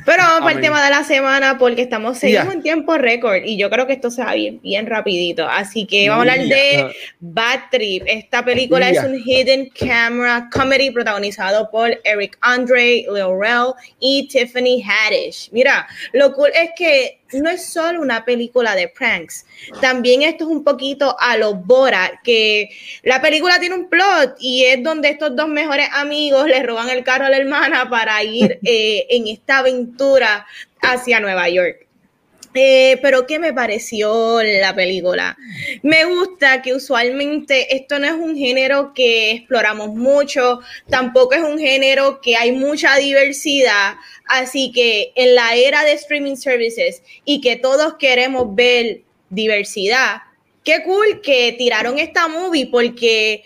Pero 0.05 0.23
vamos 0.23 0.41
para 0.41 0.57
el 0.57 0.61
tema 0.61 0.85
de 0.85 0.91
la 0.91 1.05
semana 1.05 1.59
porque 1.59 1.83
estamos 1.83 2.19
seguimos 2.19 2.55
en 2.55 2.63
tiempo 2.63 2.97
récord 2.99 3.43
y 3.45 3.57
yo 3.57 3.71
creo 3.71 3.87
que 3.87 3.95
esto 3.95 4.11
se 4.11 4.23
va 4.23 4.35
bien, 4.35 4.61
bien 4.63 4.87
rapidito. 4.87 5.47
Así 5.49 5.87
que 5.87 6.09
vamos 6.09 6.27
a 6.27 6.33
hablar 6.33 6.47
de 6.47 6.95
Bad 7.21 7.61
Trip. 7.71 8.05
Esta 8.07 8.45
película 8.45 8.91
es 8.91 9.03
un 9.03 9.19
hidden 9.25 9.71
camera 9.71 10.49
comedy 10.53 10.91
protagonizado 10.91 11.71
por 11.71 11.99
Eric 12.05 12.37
Andre, 12.41 13.07
Leo 13.13 13.39
Rell 13.41 13.73
y 13.99 14.29
Tiffany 14.29 14.83
Haddish. 14.83 15.51
Mira, 15.53 15.87
lo 16.13 16.33
cool 16.35 16.51
es 16.55 16.71
que 16.77 17.21
no 17.33 17.51
es 17.51 17.67
solo 17.67 18.01
una 18.01 18.25
película 18.25 18.75
de 18.75 18.89
pranks, 18.89 19.47
también 19.81 20.23
esto 20.23 20.45
es 20.45 20.51
un 20.51 20.65
poquito 20.65 21.17
a 21.19 21.37
lo 21.37 21.55
Bora, 21.55 22.21
que 22.23 22.69
la 23.03 23.21
película 23.21 23.59
tiene 23.59 23.75
un 23.75 23.89
plot 23.89 24.37
y 24.39 24.65
es 24.65 24.83
donde 24.83 25.11
estos 25.11 25.35
dos 25.35 25.49
mejores 25.49 25.89
amigos 25.93 26.47
le 26.47 26.63
roban 26.63 26.91
el 26.91 27.05
carro 27.05 27.27
a 27.27 27.31
la 27.31 27.39
hermana 27.39 27.89
para 27.89 28.23
ir 28.23 28.59
eh, 28.65 29.07
en 29.11 29.29
esta 29.29 29.59
aventura 29.59 30.47
hacia 30.81 31.21
Nueva 31.21 31.49
York. 31.49 31.87
Eh, 32.57 33.01
pero 33.03 33.27
¿qué 33.27 33.41
me 33.41 33.53
pareció 33.53 34.41
la 34.41 34.73
película? 34.75 35.37
Me 35.83 36.05
gusta 36.05 36.63
que 36.63 36.73
usualmente 36.73 37.75
esto 37.75 37.99
no 37.99 38.07
es 38.07 38.13
un 38.13 38.37
género 38.37 38.95
que 38.95 39.33
exploramos 39.33 39.89
mucho, 39.89 40.61
tampoco 40.89 41.35
es 41.35 41.43
un 41.43 41.59
género 41.59 42.21
que 42.21 42.37
hay 42.37 42.53
mucha 42.53 42.97
diversidad, 42.97 43.97
así 44.27 44.71
que 44.73 45.13
en 45.17 45.35
la 45.35 45.57
era 45.57 45.83
de 45.83 45.95
streaming 45.95 46.37
services 46.37 47.03
y 47.25 47.41
que 47.41 47.57
todos 47.57 47.95
queremos 47.95 48.55
ver 48.55 49.01
diversidad, 49.31 50.23
qué 50.63 50.85
cool 50.85 51.23
que 51.23 51.57
tiraron 51.59 51.99
esta 51.99 52.29
movie 52.29 52.67
porque 52.67 53.43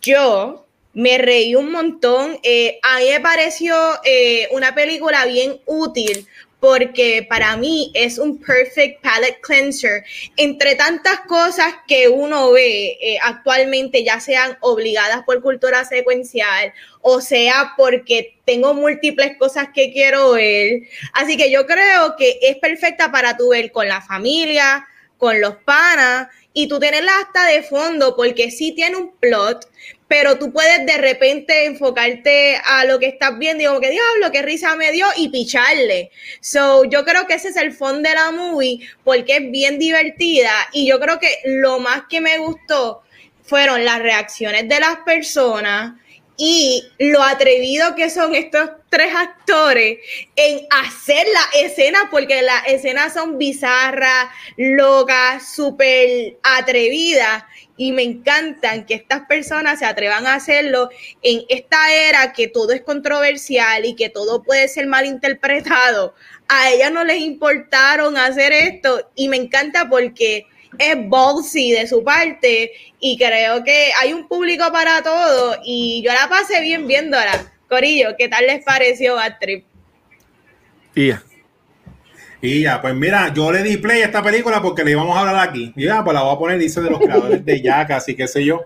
yo 0.00 0.66
me 0.94 1.18
reí 1.18 1.54
un 1.54 1.70
montón, 1.70 2.38
eh, 2.42 2.78
a 2.82 3.00
mí 3.00 3.04
me 3.10 3.20
pareció 3.20 3.76
eh, 4.02 4.48
una 4.52 4.74
película 4.74 5.26
bien 5.26 5.60
útil 5.66 6.26
porque 6.60 7.26
para 7.28 7.56
mí 7.56 7.90
es 7.94 8.18
un 8.18 8.38
perfect 8.38 9.02
palette 9.02 9.40
cleanser 9.40 10.04
entre 10.36 10.74
tantas 10.74 11.20
cosas 11.20 11.74
que 11.88 12.08
uno 12.08 12.52
ve 12.52 12.98
eh, 13.00 13.18
actualmente, 13.22 14.04
ya 14.04 14.20
sean 14.20 14.56
obligadas 14.60 15.22
por 15.24 15.40
cultura 15.42 15.84
secuencial 15.84 16.72
o 17.02 17.20
sea 17.20 17.72
porque 17.76 18.36
tengo 18.44 18.74
múltiples 18.74 19.36
cosas 19.38 19.68
que 19.74 19.92
quiero 19.92 20.32
ver. 20.32 20.82
Así 21.12 21.36
que 21.36 21.50
yo 21.50 21.66
creo 21.66 22.16
que 22.16 22.38
es 22.42 22.56
perfecta 22.58 23.10
para 23.10 23.36
tu 23.36 23.50
ver 23.50 23.72
con 23.72 23.88
la 23.88 24.00
familia, 24.02 24.86
con 25.16 25.40
los 25.40 25.56
panas 25.56 26.28
y 26.52 26.68
tú 26.68 26.78
tenerla 26.78 27.12
hasta 27.20 27.46
de 27.46 27.62
fondo 27.62 28.16
porque 28.16 28.50
sí 28.50 28.72
tiene 28.72 28.96
un 28.96 29.12
plot, 29.16 29.66
pero 30.10 30.36
tú 30.38 30.52
puedes 30.52 30.84
de 30.86 30.98
repente 30.98 31.66
enfocarte 31.66 32.56
a 32.64 32.84
lo 32.84 32.98
que 32.98 33.06
estás 33.06 33.38
viendo 33.38 33.62
y 33.62 33.66
como 33.68 33.78
que 33.78 33.90
diablo, 33.90 34.32
qué 34.32 34.42
risa 34.42 34.74
me 34.74 34.90
dio 34.90 35.06
y 35.16 35.28
picharle. 35.28 36.10
So, 36.40 36.82
yo 36.82 37.04
creo 37.04 37.28
que 37.28 37.34
ese 37.34 37.50
es 37.50 37.56
el 37.56 37.70
fondo 37.70 38.08
de 38.08 38.16
la 38.16 38.32
movie 38.32 38.80
porque 39.04 39.36
es 39.36 39.50
bien 39.52 39.78
divertida 39.78 40.50
y 40.72 40.88
yo 40.88 40.98
creo 40.98 41.20
que 41.20 41.32
lo 41.44 41.78
más 41.78 42.02
que 42.10 42.20
me 42.20 42.38
gustó 42.38 43.02
fueron 43.44 43.84
las 43.84 44.00
reacciones 44.00 44.68
de 44.68 44.80
las 44.80 44.96
personas 45.06 45.92
y 46.42 46.82
lo 46.98 47.22
atrevido 47.22 47.94
que 47.94 48.08
son 48.08 48.34
estos 48.34 48.70
tres 48.88 49.14
actores 49.14 49.98
en 50.36 50.66
hacer 50.70 51.26
la 51.34 51.60
escena, 51.60 52.08
porque 52.10 52.40
las 52.40 52.66
escenas 52.66 53.12
son 53.12 53.36
bizarras, 53.36 54.30
locas, 54.56 55.54
súper 55.54 56.38
atrevidas, 56.42 57.44
y 57.76 57.92
me 57.92 58.04
encantan 58.04 58.86
que 58.86 58.94
estas 58.94 59.26
personas 59.26 59.80
se 59.80 59.84
atrevan 59.84 60.26
a 60.26 60.34
hacerlo 60.34 60.88
en 61.20 61.42
esta 61.50 61.92
era 61.92 62.32
que 62.32 62.48
todo 62.48 62.72
es 62.72 62.80
controversial 62.80 63.84
y 63.84 63.94
que 63.94 64.08
todo 64.08 64.42
puede 64.42 64.66
ser 64.68 64.86
mal 64.86 65.04
interpretado. 65.04 66.14
A 66.48 66.70
ellas 66.70 66.90
no 66.90 67.04
les 67.04 67.20
importaron 67.20 68.16
hacer 68.16 68.54
esto 68.54 69.10
y 69.14 69.28
me 69.28 69.36
encanta 69.36 69.90
porque 69.90 70.46
es 70.80 70.96
ballsy 71.08 71.72
de 71.72 71.86
su 71.86 72.02
parte 72.02 72.72
y 72.98 73.16
creo 73.18 73.62
que 73.62 73.90
hay 74.00 74.12
un 74.12 74.26
público 74.26 74.64
para 74.72 75.02
todo 75.02 75.56
y 75.64 76.02
yo 76.04 76.12
la 76.12 76.28
pasé 76.28 76.60
bien 76.60 76.86
viéndola. 76.86 77.52
Corillo, 77.68 78.16
¿qué 78.18 78.28
tal 78.28 78.46
les 78.46 78.64
pareció 78.64 79.18
a 79.18 79.38
Trip? 79.38 79.64
Y 80.94 81.08
ya. 81.08 81.22
Y 82.42 82.62
ya, 82.62 82.80
pues 82.80 82.94
mira, 82.94 83.32
yo 83.34 83.52
le 83.52 83.62
di 83.62 83.76
play 83.76 84.00
a 84.00 84.06
esta 84.06 84.22
película 84.22 84.62
porque 84.62 84.82
le 84.82 84.92
íbamos 84.92 85.16
a 85.16 85.20
hablar 85.20 85.48
aquí. 85.48 85.72
Y 85.76 85.84
ya, 85.84 86.02
pues 86.02 86.14
la 86.14 86.22
voy 86.22 86.34
a 86.34 86.38
poner, 86.38 86.58
dice 86.58 86.80
de 86.80 86.90
los 86.90 86.98
creadores 86.98 87.44
de 87.44 87.62
Jack, 87.62 87.90
así 87.90 88.16
que 88.16 88.26
sé 88.26 88.44
yo. 88.44 88.62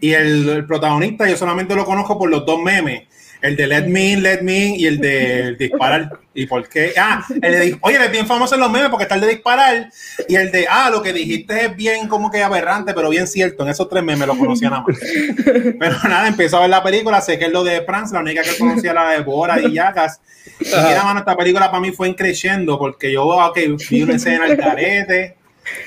Y 0.00 0.12
el, 0.12 0.48
el 0.48 0.66
protagonista 0.66 1.28
yo 1.28 1.36
solamente 1.36 1.74
lo 1.74 1.84
conozco 1.84 2.18
por 2.18 2.30
los 2.30 2.44
dos 2.46 2.60
memes 2.60 3.09
el 3.42 3.56
de 3.56 3.66
Let 3.66 3.86
Me 3.86 4.12
In, 4.12 4.22
Let 4.22 4.42
Me 4.42 4.66
In 4.66 4.80
y 4.80 4.86
el 4.86 4.98
de 4.98 5.56
disparar. 5.58 6.10
¿Y 6.34 6.46
por 6.46 6.68
qué? 6.68 6.92
Ah, 6.96 7.24
el 7.42 7.52
de, 7.52 7.78
oye, 7.80 8.04
es 8.04 8.10
bien 8.10 8.26
famoso 8.26 8.54
en 8.54 8.60
los 8.60 8.70
memes 8.70 8.88
porque 8.88 9.04
está 9.04 9.16
el 9.16 9.22
de 9.22 9.28
disparar 9.28 9.90
y 10.28 10.36
el 10.36 10.52
de, 10.52 10.66
ah, 10.68 10.88
lo 10.90 11.02
que 11.02 11.12
dijiste 11.12 11.66
es 11.66 11.76
bien 11.76 12.06
como 12.06 12.30
que 12.30 12.42
aberrante, 12.42 12.94
pero 12.94 13.08
bien 13.10 13.26
cierto. 13.26 13.62
En 13.62 13.70
esos 13.70 13.88
tres 13.88 14.02
memes 14.02 14.26
lo 14.26 14.36
conocía 14.36 14.70
nada 14.70 14.84
más. 14.86 14.98
Pero 15.78 15.98
nada, 16.08 16.28
empezó 16.28 16.58
a 16.58 16.60
ver 16.60 16.70
la 16.70 16.82
película, 16.82 17.20
sé 17.20 17.38
que 17.38 17.46
es 17.46 17.52
lo 17.52 17.64
de 17.64 17.82
France, 17.82 18.14
la 18.14 18.20
única 18.20 18.42
que 18.42 18.56
conocía 18.56 18.92
la 18.92 19.10
de 19.10 19.20
Bora 19.20 19.60
y 19.60 19.72
Yagas. 19.72 20.20
Y 20.60 20.64
mira, 20.66 21.02
mano, 21.04 21.20
esta 21.20 21.36
película 21.36 21.70
para 21.70 21.80
mí 21.80 21.90
fue 21.90 22.14
creciendo 22.14 22.78
porque 22.78 23.12
yo, 23.12 23.24
ok, 23.24 23.58
vi 23.90 24.02
una 24.02 24.16
escena 24.16 24.44
al 24.44 24.56
carete. 24.56 25.36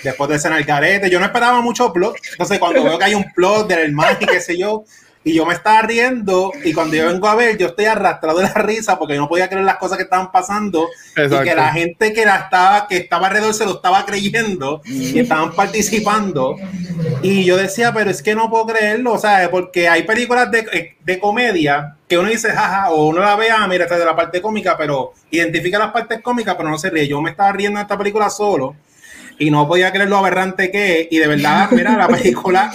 Después 0.03 0.29
de 0.29 0.35
escena 0.37 0.55
al 0.55 0.65
carete, 0.65 1.09
yo 1.09 1.19
no 1.19 1.25
esperaba 1.25 1.61
mucho 1.61 1.91
plot. 1.91 2.15
Entonces, 2.31 2.59
cuando 2.59 2.83
veo 2.83 2.97
que 2.97 3.05
hay 3.05 3.15
un 3.15 3.25
plot 3.33 3.67
del 3.67 3.79
hermano 3.79 4.17
y 4.21 4.25
qué 4.25 4.39
sé 4.39 4.57
yo, 4.57 4.85
y 5.23 5.33
yo 5.33 5.45
me 5.45 5.53
estaba 5.53 5.81
riendo 5.81 6.51
y 6.63 6.73
cuando 6.73 6.95
yo 6.95 7.07
vengo 7.07 7.27
a 7.27 7.35
ver, 7.35 7.57
yo 7.57 7.67
estoy 7.67 7.85
arrastrado 7.85 8.39
de 8.39 8.43
la 8.43 8.53
risa 8.53 8.99
porque 8.99 9.15
no 9.15 9.29
podía 9.29 9.47
creer 9.47 9.63
las 9.63 9.77
cosas 9.77 9.97
que 9.97 10.03
estaban 10.03 10.31
pasando 10.31 10.89
y 11.15 11.43
que 11.43 11.55
la 11.55 11.71
gente 11.71 12.13
que 12.13 12.25
la 12.25 12.35
estaba 12.37 12.87
que 12.87 12.97
estaba 12.97 13.27
alrededor 13.27 13.53
se 13.53 13.65
lo 13.65 13.75
estaba 13.75 14.05
creyendo 14.05 14.81
y 14.85 15.19
estaban 15.19 15.53
participando. 15.53 16.57
Y 17.21 17.45
yo 17.45 17.57
decía, 17.57 17.93
pero 17.93 18.09
es 18.09 18.21
que 18.21 18.35
no 18.35 18.49
puedo 18.49 18.67
creerlo, 18.67 19.13
o 19.13 19.17
sea, 19.17 19.49
porque 19.49 19.87
hay 19.87 20.03
películas 20.03 20.51
de, 20.51 20.95
de 20.99 21.19
comedia 21.19 21.95
que 22.07 22.17
uno 22.17 22.29
dice, 22.29 22.51
jaja, 22.51 22.91
o 22.91 23.07
uno 23.07 23.21
la 23.21 23.35
vea, 23.35 23.57
ah, 23.59 23.67
mira, 23.67 23.85
esta 23.85 23.95
es 23.95 24.01
de 24.01 24.05
la 24.05 24.15
parte 24.15 24.41
cómica, 24.41 24.77
pero 24.77 25.13
identifica 25.31 25.79
las 25.79 25.91
partes 25.91 26.21
cómicas, 26.21 26.55
pero 26.55 26.69
no 26.69 26.77
se 26.77 26.89
ríe. 26.89 27.07
Yo 27.07 27.21
me 27.21 27.31
estaba 27.31 27.51
riendo 27.51 27.79
en 27.79 27.83
esta 27.83 27.97
película 27.97 28.29
solo 28.29 28.75
y 29.43 29.51
no 29.51 29.67
podía 29.67 29.91
creer 29.91 30.09
lo 30.09 30.17
aberrante 30.17 30.71
que 30.71 31.01
es. 31.01 31.07
Y 31.11 31.17
de 31.17 31.27
verdad, 31.27 31.69
mira, 31.71 31.97
la 31.97 32.07
película, 32.07 32.71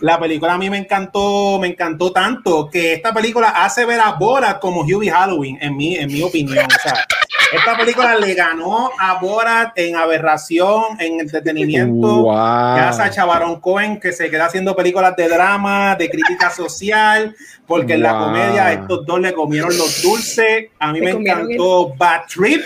la 0.00 0.18
película 0.20 0.54
a 0.54 0.58
mí 0.58 0.68
me 0.68 0.76
encantó, 0.76 1.58
me 1.58 1.68
encantó 1.68 2.12
tanto 2.12 2.68
que 2.70 2.92
esta 2.94 3.14
película 3.14 3.48
hace 3.48 3.86
ver 3.86 4.00
a 4.00 4.12
Borat 4.12 4.60
como 4.60 4.82
Hubie 4.82 5.10
Halloween, 5.10 5.58
en 5.60 5.76
mi, 5.76 5.96
en 5.96 6.12
mi 6.12 6.22
opinión. 6.22 6.66
O 6.66 6.82
sea, 6.82 7.06
esta 7.52 7.76
película 7.76 8.14
le 8.16 8.34
ganó 8.34 8.90
a 8.98 9.18
Borat 9.20 9.72
en 9.78 9.96
aberración, 9.96 11.00
en 11.00 11.20
entretenimiento. 11.20 12.22
Wow. 12.22 12.76
Ya 12.76 12.92
Sacha 12.92 13.24
Baron 13.24 13.60
Cohen, 13.60 13.98
que 13.98 14.12
se 14.12 14.30
queda 14.30 14.46
haciendo 14.46 14.76
películas 14.76 15.16
de 15.16 15.28
drama, 15.28 15.96
de 15.96 16.10
crítica 16.10 16.50
social, 16.50 17.34
porque 17.66 17.94
en 17.94 18.02
la 18.02 18.18
comedia 18.18 18.72
estos 18.72 19.06
dos 19.06 19.18
le 19.18 19.32
comieron 19.32 19.76
los 19.76 20.02
dulces. 20.02 20.66
A 20.78 20.92
mí 20.92 21.00
me 21.00 21.12
encantó 21.12 21.94
Bad 21.94 22.22
Trip 22.26 22.62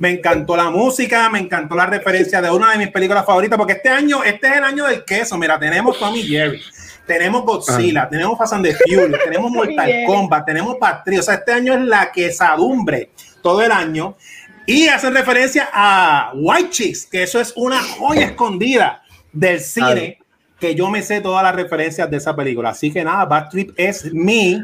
me 0.00 0.08
encantó 0.08 0.56
la 0.56 0.70
música, 0.70 1.28
me 1.28 1.38
encantó 1.38 1.76
la 1.76 1.84
referencia 1.84 2.40
de 2.40 2.50
una 2.50 2.72
de 2.72 2.78
mis 2.78 2.88
películas 2.88 3.24
favoritas, 3.26 3.58
porque 3.58 3.74
este 3.74 3.90
año, 3.90 4.24
este 4.24 4.48
es 4.48 4.56
el 4.56 4.64
año 4.64 4.86
del 4.86 5.04
queso. 5.04 5.36
Mira, 5.36 5.58
tenemos 5.60 5.98
Tommy 5.98 6.22
Jerry, 6.22 6.62
tenemos 7.06 7.44
Godzilla, 7.44 8.08
tenemos 8.08 8.38
Fast 8.38 8.54
and 8.54 8.64
the 8.64 8.74
Furious, 8.74 9.22
tenemos 9.22 9.50
Mortal 9.50 9.92
Kombat, 10.06 10.46
tenemos 10.46 10.76
Patriot. 10.76 11.20
O 11.20 11.22
sea, 11.22 11.34
este 11.34 11.52
año 11.52 11.74
es 11.74 11.82
la 11.82 12.10
quesadumbre 12.10 13.10
todo 13.42 13.60
el 13.60 13.70
año. 13.70 14.16
Y 14.64 14.88
hacen 14.88 15.12
referencia 15.12 15.68
a 15.70 16.32
White 16.34 16.70
Chicks, 16.70 17.04
que 17.04 17.24
eso 17.24 17.38
es 17.38 17.52
una 17.54 17.82
joya 17.82 18.24
escondida 18.24 19.02
del 19.32 19.60
cine. 19.60 20.18
que 20.58 20.74
yo 20.74 20.90
me 20.90 21.02
sé 21.02 21.20
todas 21.20 21.42
las 21.42 21.54
referencias 21.54 22.10
de 22.10 22.16
esa 22.16 22.34
película. 22.34 22.70
Así 22.70 22.90
que 22.90 23.04
nada, 23.04 23.26
Bad 23.26 23.48
Trip 23.50 23.72
es 23.76 24.12
mi, 24.12 24.62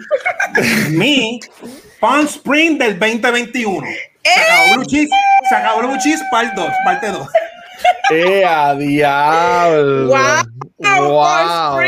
mi 0.90 1.40
Palm 2.00 2.24
Spring 2.26 2.78
del 2.78 2.98
2021. 2.98 3.86
Se 4.34 4.40
acabó 4.40 4.74
Blue 4.74 4.84
Cheese, 4.86 5.10
se 5.48 5.54
acabó 5.54 5.78
Blue 5.80 5.98
Cheese, 5.98 6.24
parte 6.30 6.60
2, 6.60 6.70
parte 6.84 7.06
2. 7.08 7.28
¡Eh, 8.10 8.44
a 8.44 8.74
diablo! 8.74 10.08
¡Wow! 10.08 10.18
¡Wow! 10.78 11.80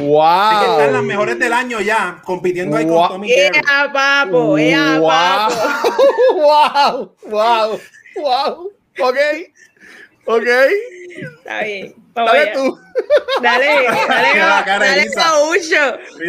¡Wow! 0.00 0.60
que 0.60 0.66
están 0.70 0.92
las 0.92 1.02
mejores 1.02 1.38
del 1.38 1.52
año 1.52 1.80
ya, 1.80 2.20
compitiendo 2.24 2.76
ahí 2.76 2.86
con 2.86 3.08
Tommy. 3.08 3.30
¡Ea, 3.30 3.50
papo! 3.92 4.58
¡Ea, 4.58 4.98
wow. 4.98 5.08
papo! 5.08 5.54
¡Wow! 6.34 7.16
¡Wow! 7.26 7.80
¡Wow! 8.16 8.72
Ok. 9.00 9.16
Ok. 10.26 10.46
Está 11.38 11.62
bien. 11.62 11.99
Dale 12.14 12.52
tú. 12.54 12.78
Dale, 13.42 13.66
dale, 13.66 14.38
dale, 14.38 14.64
dale 14.66 15.06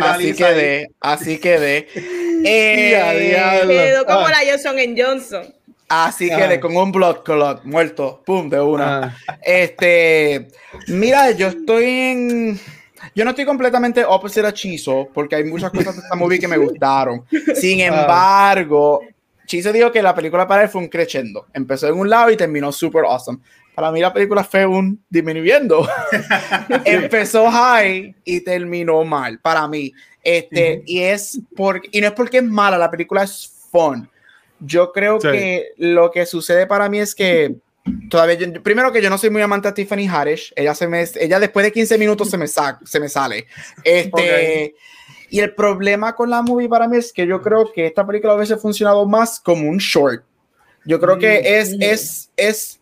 Así 0.01 0.33
quedé, 0.33 0.91
así 0.99 1.39
quedé. 1.39 1.87
Eh, 2.43 3.37
quedó 3.67 4.03
como 4.03 4.27
la 4.27 4.39
Johnson 4.49 4.79
en 4.79 4.97
Johnson. 4.97 5.53
Así 5.87 6.27
quedé 6.29 6.59
con 6.59 6.75
un 6.75 6.91
blood 6.91 7.17
clot 7.17 7.63
muerto, 7.65 8.23
pum, 8.25 8.49
de 8.49 8.59
una. 8.59 9.17
Este, 9.43 10.47
mira, 10.87 11.31
yo 11.31 11.49
estoy 11.49 11.85
en. 11.85 12.59
Yo 13.13 13.25
no 13.25 13.31
estoy 13.31 13.45
completamente 13.45 14.05
opposite 14.05 14.47
a 14.47 14.53
Chizo, 14.53 15.09
porque 15.13 15.35
hay 15.35 15.43
muchas 15.43 15.69
cosas 15.69 15.95
de 15.97 16.01
esta 16.01 16.15
movie 16.15 16.39
que 16.39 16.47
me 16.47 16.57
gustaron. 16.57 17.25
Sin 17.53 17.81
embargo, 17.81 19.01
Chizo 19.45 19.73
dijo 19.73 19.91
que 19.91 20.01
la 20.01 20.15
película 20.15 20.47
para 20.47 20.63
él 20.63 20.69
fue 20.69 20.81
un 20.81 20.87
crescendo. 20.87 21.47
Empezó 21.53 21.89
en 21.89 21.95
un 21.95 22.09
lado 22.09 22.31
y 22.31 22.37
terminó 22.37 22.71
super 22.71 23.03
awesome. 23.03 23.39
Para 23.75 23.91
mí 23.91 24.01
la 24.01 24.13
película 24.13 24.43
fue 24.43 24.65
un 24.65 25.03
disminuyendo. 25.09 25.87
Empezó 26.85 27.49
high 27.49 28.15
y 28.25 28.41
terminó 28.41 29.03
mal, 29.03 29.39
para 29.39 29.67
mí. 29.67 29.93
Este, 30.23 30.83
y, 30.85 30.99
es 30.99 31.39
por, 31.55 31.81
y 31.91 32.01
no 32.01 32.07
es 32.07 32.13
porque 32.13 32.37
es 32.37 32.43
mala, 32.43 32.77
la 32.77 32.91
película 32.91 33.23
es 33.23 33.51
fun. 33.71 34.09
Yo 34.59 34.91
creo 34.91 35.17
que 35.17 35.69
lo 35.77 36.11
que 36.11 36.25
sucede 36.25 36.67
para 36.67 36.87
mí 36.87 36.99
es 36.99 37.15
que 37.15 37.55
todavía, 38.09 38.37
primero 38.61 38.91
que 38.91 39.01
yo 39.01 39.09
no 39.09 39.17
soy 39.17 39.31
muy 39.31 39.41
amante 39.41 39.69
de 39.69 39.73
Tiffany 39.73 40.07
Haddish, 40.07 40.53
ella, 40.55 40.75
se 40.75 40.87
me, 40.87 41.03
ella 41.19 41.39
después 41.39 41.65
de 41.65 41.71
15 41.71 41.97
minutos 41.97 42.29
se 42.29 42.37
me, 42.37 42.45
se 42.47 42.99
me 42.99 43.09
sale. 43.09 43.47
Este, 43.83 44.75
Y 45.29 45.39
el 45.39 45.55
problema 45.55 46.13
con 46.13 46.29
la 46.29 46.41
movie 46.41 46.67
para 46.67 46.87
mí 46.87 46.97
es 46.97 47.13
que 47.13 47.25
yo 47.25 47.41
creo 47.41 47.71
que 47.71 47.87
esta 47.87 48.05
película 48.05 48.35
hubiese 48.35 48.57
funcionado 48.57 49.07
más 49.07 49.39
como 49.39 49.67
un 49.67 49.77
short. 49.77 50.23
Yo 50.85 50.99
creo 50.99 51.17
que 51.17 51.39
mm, 51.39 51.45
es, 51.45 51.75
es, 51.79 52.31
es 52.35 52.80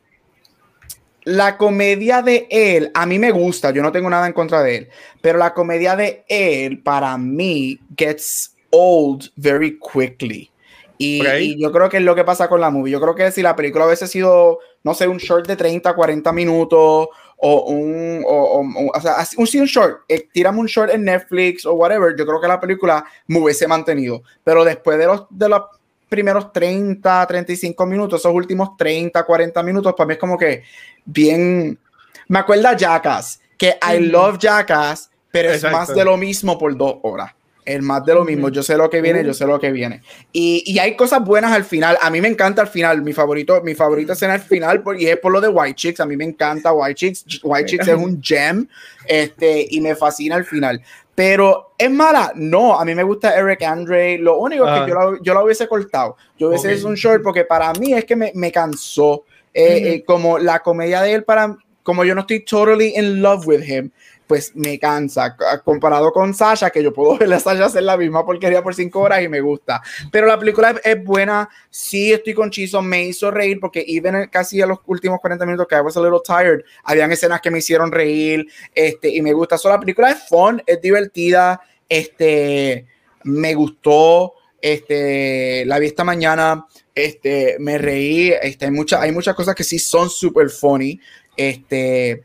la 1.30 1.58
comedia 1.58 2.24
de 2.24 2.48
él, 2.50 2.92
a 2.96 3.06
mí 3.06 3.20
me 3.20 3.30
gusta, 3.30 3.70
yo 3.70 3.84
no 3.84 3.92
tengo 3.92 4.10
nada 4.10 4.26
en 4.26 4.34
contra 4.34 4.64
de 4.64 4.76
él, 4.76 4.90
pero 5.22 5.38
la 5.38 5.54
comedia 5.54 5.96
de 5.96 6.26
él, 6.28 6.82
para 6.82 7.18
mí, 7.20 7.80
gets 7.96 8.56
old 8.72 9.30
very 9.36 9.78
quickly. 9.80 10.50
Y, 10.98 11.56
yo 11.62 11.72
creo 11.72 11.88
que 11.88 11.98
es 11.98 12.04
lo 12.04 12.16
que 12.16 12.26
pasa 12.26 12.50
con 12.50 12.60
la 12.60 12.72
movie. 12.72 12.92
Yo 12.92 13.00
creo 13.00 13.16
que 13.16 13.32
si 13.32 13.42
la 13.42 13.56
película 13.56 13.86
hubiese 13.86 14.08
sido, 14.08 14.60
no 14.84 14.94
sé, 14.94 15.08
un 15.08 15.18
short 15.18 15.48
de 15.48 15.56
30, 15.56 15.94
40 15.94 16.34
minutos, 16.34 17.08
o 17.38 17.62
un, 17.68 18.24
o, 18.28 18.66
o, 18.94 19.02
sea, 19.02 19.16
un, 19.38 19.48
un 19.62 19.66
short, 19.66 20.02
eh, 20.10 20.28
tiramos 20.34 20.60
un 20.60 20.66
short 20.66 20.92
en 20.92 21.06
Netflix 21.06 21.66
o 21.66 21.74
whatever, 21.74 22.14
yo 22.18 22.26
creo 22.26 22.42
que 22.42 22.48
la 22.50 22.60
película 22.60 23.06
me 23.28 23.40
hubiese 23.40 23.68
mantenido. 23.68 24.24
Pero 24.44 24.66
después 24.66 24.98
de 24.98 25.06
los, 25.06 25.26
de 25.30 25.48
los 25.48 25.62
primeros 26.10 26.52
30, 26.52 27.26
35 27.28 27.86
minutos, 27.86 28.20
esos 28.20 28.34
últimos 28.34 28.76
30, 28.76 29.24
40 29.24 29.64
minutos, 29.64 29.94
para 29.96 30.08
mí 30.08 30.14
es 30.14 30.20
como 30.20 30.38
que 30.38 30.64
bien. 31.06 31.80
Me 32.28 32.40
acuerda 32.40 32.76
Jackass, 32.76 33.40
que 33.58 33.78
I 33.82 34.00
love 34.00 34.38
Jackass, 34.38 35.10
pero 35.32 35.52
es 35.52 35.64
más 35.64 35.94
de 35.94 36.06
lo 36.06 36.18
mismo 36.18 36.58
por 36.58 36.76
dos 36.78 36.98
horas. 37.04 37.32
Es 37.70 37.84
más 37.84 38.04
de 38.04 38.16
lo 38.16 38.26
mismo. 38.26 38.50
Yo 38.50 38.64
sé 38.64 38.76
lo 38.76 38.90
que 38.90 39.00
viene, 39.00 39.24
yo 39.24 39.32
sé 39.32 39.46
lo 39.46 39.60
que 39.60 39.72
viene. 39.72 40.02
Y, 40.32 40.64
y, 40.66 40.80
hay 40.80 40.96
cosas 40.96 41.24
buenas 41.24 41.52
al 41.52 41.64
final. 41.64 42.00
A 42.02 42.10
mí 42.10 42.20
me 42.20 42.28
encanta 42.28 42.64
al 42.64 42.68
final. 42.68 43.04
Mi 43.04 43.14
favorito, 43.14 43.62
mi 43.62 43.76
favorita 43.76 44.14
escena 44.14 44.34
al 44.34 44.42
final, 44.42 44.82
y 44.98 45.06
es 45.06 45.18
por 45.18 45.32
lo 45.32 45.40
de 45.40 45.50
White 45.50 45.76
Chicks. 45.76 46.00
A 46.00 46.08
mí 46.08 46.18
me 46.18 46.24
encanta 46.24 46.74
White 46.74 46.96
Chicks. 46.96 47.26
White 47.44 47.70
Chicks 47.70 47.88
es 47.88 47.96
un 47.96 48.20
gem. 48.24 48.68
Este, 49.06 49.68
y 49.70 49.82
me 49.82 49.96
fascina 49.96 50.36
al 50.36 50.46
final. 50.46 50.82
Pero 51.14 51.74
es 51.78 51.92
mala. 51.92 52.32
No, 52.34 52.80
a 52.80 52.84
mí 52.84 52.96
me 52.96 53.04
gusta 53.04 53.38
Eric 53.38 53.62
Andre. 53.62 54.18
Lo 54.18 54.40
único 54.40 54.66
que 54.66 54.90
yo 54.90 54.96
la, 54.96 55.18
yo 55.22 55.34
la 55.36 55.44
hubiese 55.44 55.68
cortado. 55.68 56.18
Yo 56.40 56.48
hubiese 56.48 56.70
okay. 56.70 56.80
hecho 56.80 56.88
un 56.88 56.96
short 56.96 57.22
porque 57.22 57.46
para 57.46 57.72
mí 57.74 57.94
es 57.94 58.06
que 58.06 58.16
me, 58.16 58.32
me 58.34 58.52
cansó. 58.52 59.26
Eh, 59.54 59.94
eh, 59.94 60.04
como 60.06 60.38
la 60.38 60.60
comedia 60.60 61.02
de 61.02 61.14
él 61.14 61.24
para 61.24 61.58
como 61.90 62.06
yo 62.06 62.14
no 62.14 62.22
estoy 62.22 62.46
totally 62.46 62.94
in 62.96 63.20
love 63.20 63.48
with 63.48 63.64
him, 63.64 63.90
pues 64.28 64.56
me 64.56 64.78
cansa. 64.78 65.36
Comparado 65.64 66.12
con 66.12 66.36
Sasha, 66.36 66.70
que 66.70 66.84
yo 66.84 66.94
puedo 66.94 67.18
ver 67.18 67.34
a 67.34 67.40
Sasha 67.40 67.66
hacer 67.66 67.82
la 67.82 67.98
misma 67.98 68.24
porquería 68.24 68.62
por 68.62 68.76
cinco 68.76 69.00
horas 69.00 69.24
y 69.24 69.28
me 69.28 69.42
gusta. 69.42 69.82
Pero 70.12 70.28
la 70.28 70.38
película 70.38 70.80
es, 70.84 71.04
buena. 71.04 71.50
Sí, 71.72 72.14
estoy 72.14 72.36
con 72.36 72.52
Chizo. 72.52 72.84
Me 72.84 73.06
hizo 73.06 73.32
reír 73.32 73.60
porque 73.60 73.84
even 73.88 74.28
casi 74.28 74.62
a 74.62 74.68
los 74.68 74.78
últimos 74.86 75.20
40 75.20 75.44
minutos 75.48 75.66
que 75.68 75.78
I 75.78 75.80
was 75.80 75.98
a 75.98 76.02
little 76.02 76.20
tired, 76.24 76.64
habían 76.84 77.12
escenas 77.12 77.42
que 77.42 77.50
me 77.50 77.58
hicieron 77.58 77.92
reír. 77.92 78.46
Este, 78.76 79.10
y 79.10 79.24
me 79.24 79.34
gusta. 79.34 79.58
So, 79.58 79.68
la 79.68 79.80
película 79.80 80.12
es 80.12 80.28
fun, 80.30 80.62
es 80.68 80.80
divertida. 80.80 81.60
Este, 81.90 82.86
me 83.24 83.56
gustó. 83.56 84.36
Este, 84.62 85.66
la 85.66 85.80
vi 85.80 85.88
esta 85.88 86.04
mañana. 86.04 86.66
Este, 86.94 87.58
me 87.60 87.78
reí. 87.78 88.34
Este, 88.42 88.66
hay, 88.66 88.72
mucha, 88.72 89.02
hay 89.02 89.12
muchas 89.12 89.36
cosas 89.36 89.56
que 89.56 89.64
sí 89.64 89.80
son 89.80 90.10
super 90.10 90.50
funny. 90.50 91.00
Este, 91.36 92.24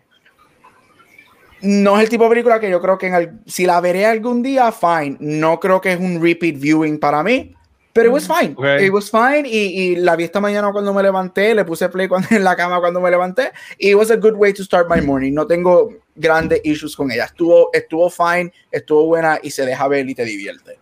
no 1.65 1.97
es 1.97 2.05
el 2.05 2.09
tipo 2.11 2.25
de 2.25 2.31
película 2.31 2.61
que 2.61 2.71
yo 2.71 2.81
creo 2.81 2.99
que 2.99 3.07
en 3.07 3.41
si 3.47 3.65
la 3.65 3.81
veré 3.81 4.07
algún 4.07 4.43
día, 4.43 4.71
fine. 4.71 5.17
No 5.21 5.59
creo 5.61 5.81
que 5.81 5.93
es 5.93 5.99
un 5.99 6.23
repeat 6.23 6.57
viewing 6.57 6.99
para 6.99 7.23
mí, 7.23 7.55
pero 7.95 8.09
it 8.09 8.13
was 8.13 8.27
fine. 8.27 8.55
It 8.85 8.93
was 8.93 9.11
fine 9.11 9.49
y, 9.49 9.97
la 9.97 10.17
vi 10.17 10.25
esta 10.25 10.41
mañana 10.41 10.71
cuando 10.73 10.93
me 10.93 11.03
levanté, 11.03 11.55
le 11.55 11.65
puse 11.65 11.89
play 11.89 12.07
cuando, 12.07 12.29
en 12.33 12.45
la 12.45 12.55
cama 12.55 12.81
cuando 12.81 13.01
me 13.01 13.11
levanté 13.11 13.53
y 13.79 13.91
it 13.91 13.95
was 13.95 14.11
a 14.11 14.17
good 14.17 14.35
way 14.35 14.53
to 14.53 14.63
start 14.63 14.89
my 14.91 15.01
morning. 15.01 15.33
No 15.33 15.47
tengo 15.47 15.91
grandes 16.15 16.61
issues 16.65 16.95
con 16.95 17.11
ella. 17.11 17.25
Estuvo, 17.25 17.71
estuvo 17.73 18.11
fine, 18.11 18.53
estuvo 18.71 19.07
buena 19.07 19.39
y 19.43 19.51
se 19.51 19.65
deja 19.65 19.89
ver 19.89 20.09
y 20.09 20.15
te 20.15 20.25
divierte. 20.25 20.79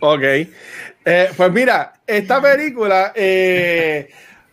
Ok. 0.00 0.22
Eh, 0.22 1.30
pues 1.36 1.52
mira, 1.52 1.94
esta 2.06 2.40
película... 2.40 3.12
Eh, 3.14 4.08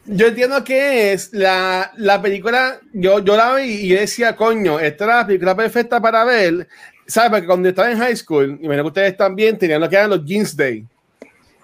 yo 0.05 0.27
entiendo 0.27 0.63
que 0.63 1.13
es 1.13 1.33
la, 1.33 1.91
la, 1.95 2.21
película, 2.21 2.79
yo, 2.91 3.19
yo 3.19 3.37
la 3.37 3.55
vi 3.55 3.63
y 3.63 3.89
decía, 3.89 4.35
coño, 4.35 4.79
esta 4.79 5.05
es 5.05 5.07
la 5.07 5.25
película 5.25 5.55
perfecta 5.55 6.01
para 6.01 6.25
ver, 6.25 6.67
¿sabes? 7.07 7.31
Porque 7.31 7.47
cuando 7.47 7.69
estaba 7.69 7.91
en 7.91 7.99
high 7.99 8.15
school, 8.15 8.59
y 8.61 8.67
me 8.67 8.75
que 8.75 8.81
ustedes 8.81 9.15
también 9.15 9.57
tenían 9.57 9.79
lo 9.79 9.89
que 9.89 9.95
eran 9.95 10.09
los 10.09 10.25
Jeans 10.25 10.55
Day, 10.55 10.85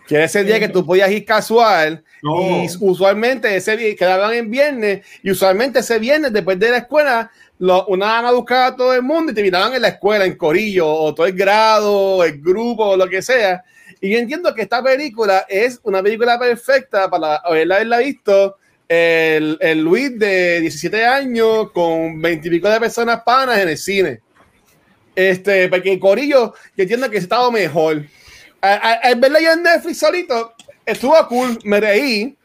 que 0.08 0.16
era 0.16 0.24
ese 0.24 0.44
día 0.44 0.60
que 0.60 0.70
tú 0.70 0.86
podías 0.86 1.12
ir 1.12 1.26
casual, 1.26 2.04
y 2.22 2.68
usualmente 2.80 3.54
ese 3.54 3.76
día 3.76 3.96
quedaban 3.96 4.34
en 4.34 4.50
viernes, 4.50 5.06
y 5.22 5.32
usualmente 5.32 5.80
ese 5.80 6.00
viernes 6.00 6.32
después 6.32 6.58
de 6.60 6.70
la 6.70 6.78
escuela, 6.78 7.32
lo, 7.60 7.86
una 7.88 8.20
a 8.20 8.32
buscar 8.32 8.74
a 8.74 8.76
todo 8.76 8.94
el 8.94 9.04
mundo 9.04 9.32
y 9.32 9.36
te 9.36 9.42
miraban 9.42 9.74
en 9.74 9.82
la 9.82 9.90
escuela, 9.90 10.26
en 10.26 10.36
corillo, 10.36 10.88
o 10.88 11.14
todo 11.14 11.26
el 11.26 11.34
grado, 11.34 12.24
el 12.24 12.42
grupo, 12.42 12.86
o 12.86 12.98
lo 12.98 13.08
que 13.08 13.22
sea. 13.22 13.64
Y 14.02 14.12
yo 14.12 14.18
entiendo 14.18 14.54
que 14.54 14.62
esta 14.62 14.82
película 14.82 15.46
es 15.48 15.80
una 15.84 16.02
película 16.02 16.40
perfecta 16.40 17.10
para 17.10 17.36
haberla, 17.38 17.98
visto 18.00 18.58
el, 18.88 19.58
el, 19.60 19.82
Luis 19.82 20.18
de 20.18 20.62
17 20.62 21.06
años 21.06 21.72
con 21.72 22.22
20 22.22 22.48
y 22.48 22.52
pico 22.52 22.70
de 22.70 22.80
personas 22.80 23.22
panas 23.24 23.60
en 23.60 23.70
el 23.70 23.78
cine. 23.78 24.22
Este, 25.14 25.68
porque 25.68 26.00
Corillo, 26.00 26.54
yo 26.78 26.84
entiendo 26.84 27.10
que 27.10 27.18
ha 27.18 27.20
estado 27.20 27.52
mejor. 27.52 28.06
Al 28.62 29.20
verla 29.20 29.42
yo 29.42 29.52
en 29.52 29.64
Netflix 29.64 30.00
solito, 30.00 30.54
estuvo 30.86 31.16
cool, 31.28 31.60
me 31.64 31.80
reí, 31.82 32.38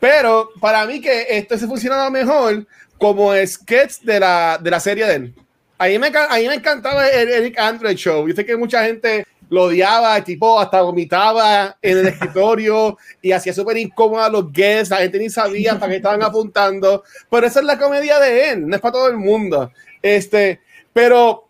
pero 0.00 0.50
para 0.60 0.84
mí 0.86 1.00
que 1.00 1.26
esto 1.30 1.56
se 1.56 1.66
funcionaba 1.66 2.10
mejor 2.10 2.66
como 2.98 3.34
sketch 3.34 4.00
de 4.00 4.20
la, 4.20 4.58
de 4.60 4.70
la 4.70 4.80
serie 4.80 5.06
de 5.06 5.14
él. 5.14 5.34
A 5.78 5.86
mí 5.86 5.98
me, 5.98 6.08
a 6.08 6.36
mí 6.36 6.48
me 6.48 6.54
encantaba 6.54 7.08
el 7.08 7.28
Eric 7.28 7.58
Andre 7.58 7.94
Show. 7.94 8.28
Yo 8.28 8.34
sé 8.34 8.44
que 8.44 8.56
mucha 8.56 8.84
gente 8.84 9.24
lo 9.48 9.64
odiaba, 9.64 10.22
tipo 10.22 10.60
hasta 10.60 10.82
vomitaba 10.82 11.76
en 11.80 11.98
el 11.98 12.08
escritorio 12.08 12.98
y 13.22 13.32
hacía 13.32 13.52
súper 13.52 13.78
incómoda 13.78 14.26
a 14.26 14.30
los 14.30 14.52
guests, 14.52 14.90
la 14.90 14.98
gente 14.98 15.18
ni 15.18 15.30
sabía 15.30 15.78
para 15.78 15.90
qué 15.90 15.96
estaban 15.96 16.22
apuntando, 16.22 17.02
pero 17.30 17.46
esa 17.46 17.60
es 17.60 17.66
la 17.66 17.78
comedia 17.78 18.18
de 18.18 18.50
él, 18.50 18.68
no 18.68 18.74
es 18.76 18.82
para 18.82 18.92
todo 18.92 19.08
el 19.08 19.16
mundo. 19.16 19.72
Este, 20.02 20.60
pero 20.92 21.48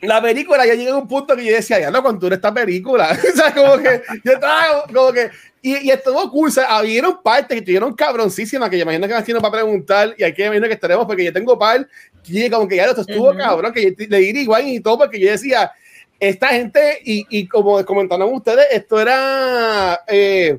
la 0.00 0.20
película 0.20 0.66
ya 0.66 0.74
llega 0.74 0.92
a 0.92 0.96
un 0.96 1.08
punto 1.08 1.36
que 1.36 1.44
yo 1.44 1.54
decía, 1.54 1.80
ya 1.80 1.90
no 1.90 2.02
contura 2.02 2.36
esta 2.36 2.52
película. 2.52 3.16
o 3.32 3.36
sea, 3.36 3.54
como 3.54 3.78
que 3.78 4.02
yo 4.24 4.32
estaba 4.32 4.84
como 4.92 5.12
que. 5.12 5.30
Y, 5.66 5.88
y 5.88 5.90
estuvo 5.90 6.30
cool. 6.30 6.48
O 6.48 6.52
sea, 6.52 6.76
habieron 6.76 7.20
partes 7.24 7.58
que 7.58 7.60
tuvieron 7.60 7.92
cabroncísimas 7.92 8.70
que 8.70 8.76
yo 8.76 8.82
imagino 8.82 9.08
que 9.08 9.14
me 9.14 9.18
haciendo 9.18 9.42
para 9.42 9.54
preguntar. 9.54 10.14
Y 10.16 10.22
aquí 10.22 10.42
me 10.42 10.46
imagino 10.46 10.68
que 10.68 10.74
estaremos 10.74 11.06
porque 11.06 11.24
yo 11.24 11.32
tengo 11.32 11.58
par. 11.58 11.88
Y 12.24 12.48
como 12.48 12.68
que 12.68 12.76
ya 12.76 12.84
esto 12.84 13.00
estuvo 13.00 13.36
cabrón. 13.36 13.72
Que 13.72 13.92
le 14.08 14.18
di 14.18 14.40
igual 14.42 14.64
y 14.68 14.78
todo 14.78 14.98
porque 14.98 15.18
yo 15.18 15.28
decía, 15.28 15.72
esta 16.20 16.50
gente, 16.50 17.00
y, 17.04 17.26
y 17.30 17.48
como 17.48 17.84
comentaron 17.84 18.32
ustedes, 18.32 18.64
esto 18.70 19.00
era 19.00 19.98
eh, 20.06 20.56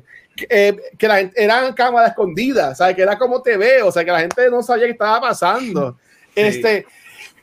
eh, 0.50 0.76
que 0.98 1.08
la 1.08 1.16
gente 1.16 1.42
eran 1.42 1.72
cámaras 1.72 2.10
escondidas, 2.10 2.76
¿sabes? 2.76 2.94
Que 2.94 3.00
era 3.00 3.16
como 3.16 3.40
TV, 3.40 3.80
o 3.82 3.90
sea, 3.90 4.04
que 4.04 4.12
la 4.12 4.20
gente 4.20 4.50
no 4.50 4.62
sabía 4.62 4.84
qué 4.84 4.92
estaba 4.92 5.22
pasando. 5.22 5.96
Este, 6.34 6.84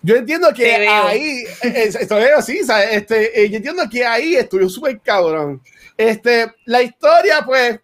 yo 0.03 0.17
entiendo 0.17 0.53
que 0.53 0.87
ahí, 0.87 1.45
eh, 1.63 1.89
esto 1.99 2.19
es 2.19 2.31
así, 2.31 2.63
¿sabes? 2.63 2.89
Este, 2.91 3.49
yo 3.49 3.57
entiendo 3.57 3.81
que 3.91 4.05
ahí 4.05 4.35
estuvo 4.35 4.69
súper 4.69 4.99
cabrón. 4.99 5.59
Este, 5.97 6.53
la 6.65 6.81
historia, 6.81 7.43
pues, 7.45 7.79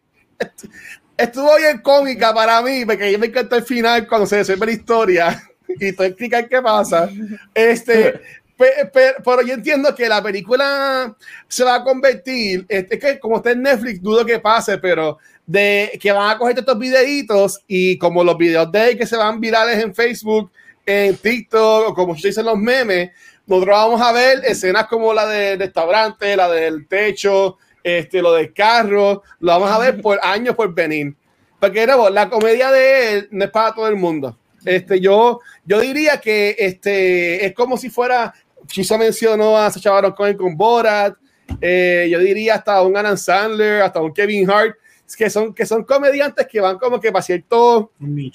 estuvo 1.17 1.55
bien 1.57 1.79
cómica 1.79 2.33
para 2.33 2.61
mí, 2.61 2.85
porque 2.85 3.11
yo 3.11 3.19
me 3.19 3.27
encantó 3.27 3.55
el 3.55 3.63
final 3.63 4.07
cuando 4.07 4.27
se 4.27 4.37
resuelve 4.37 4.65
la 4.65 4.71
historia 4.71 5.43
y 5.67 5.91
te 5.93 6.05
explican 6.05 6.47
qué 6.49 6.61
pasa. 6.61 7.09
Este, 7.53 8.19
pero, 9.23 9.41
yo 9.41 9.53
entiendo 9.53 9.93
que 9.95 10.07
la 10.07 10.21
película 10.21 11.15
se 11.47 11.63
va 11.63 11.75
a 11.75 11.83
convertir, 11.83 12.65
es 12.67 12.87
que 12.99 13.19
como 13.19 13.37
está 13.37 13.51
en 13.51 13.61
Netflix, 13.61 14.01
dudo 14.01 14.25
que 14.25 14.39
pase, 14.39 14.77
pero 14.77 15.17
de 15.45 15.97
que 16.01 16.11
van 16.11 16.29
a 16.29 16.37
coger 16.37 16.59
estos 16.59 16.77
videitos 16.77 17.61
y 17.67 17.97
como 17.97 18.23
los 18.23 18.37
videos 18.37 18.71
de 18.71 18.97
que 18.97 19.05
se 19.05 19.17
van 19.17 19.39
virales 19.39 19.83
en 19.83 19.93
Facebook, 19.93 20.51
en 20.85 21.15
TikTok, 21.17 21.89
o 21.89 21.93
como 21.93 22.17
se 22.17 22.29
dicen 22.29 22.45
los 22.45 22.57
memes, 22.57 23.11
nosotros 23.47 23.75
vamos 23.75 24.01
a 24.01 24.11
ver 24.11 24.41
escenas 24.45 24.87
como 24.87 25.13
la 25.13 25.25
del 25.25 25.59
restaurante, 25.59 26.35
la 26.35 26.49
del 26.49 26.87
techo, 26.87 27.57
este, 27.83 28.21
lo 28.21 28.33
del 28.33 28.53
carro, 28.53 29.23
lo 29.39 29.51
vamos 29.51 29.71
a 29.71 29.79
ver 29.79 30.01
por 30.01 30.19
años 30.23 30.55
por 30.55 30.73
venir. 30.73 31.15
Porque 31.59 31.85
la 31.85 32.29
comedia 32.29 32.71
de 32.71 33.13
él 33.13 33.27
no 33.31 33.45
es 33.45 33.51
para 33.51 33.73
todo 33.73 33.87
el 33.87 33.95
mundo. 33.95 34.37
Este, 34.65 34.99
yo, 34.99 35.39
yo 35.65 35.79
diría 35.79 36.19
que 36.19 36.55
este, 36.57 37.45
es 37.45 37.53
como 37.53 37.77
si 37.77 37.89
fuera 37.89 38.33
Chisa 38.67 38.97
mencionó 38.97 39.57
a 39.57 39.69
Sacha 39.69 39.91
Baron 39.91 40.11
Cohen 40.13 40.37
con 40.37 40.55
Borat, 40.55 41.15
eh, 41.59 42.07
yo 42.09 42.19
diría 42.19 42.55
hasta 42.55 42.81
un 42.81 42.95
Adam 42.95 43.17
Sandler, 43.17 43.81
hasta 43.81 44.01
un 44.01 44.13
Kevin 44.13 44.49
Hart, 44.49 44.75
que 45.17 45.29
son, 45.29 45.53
que 45.53 45.65
son 45.65 45.83
comediantes 45.83 46.47
que 46.47 46.61
van 46.61 46.77
como 46.77 46.99
que 46.99 47.11
para 47.11 47.21
cierto 47.21 47.91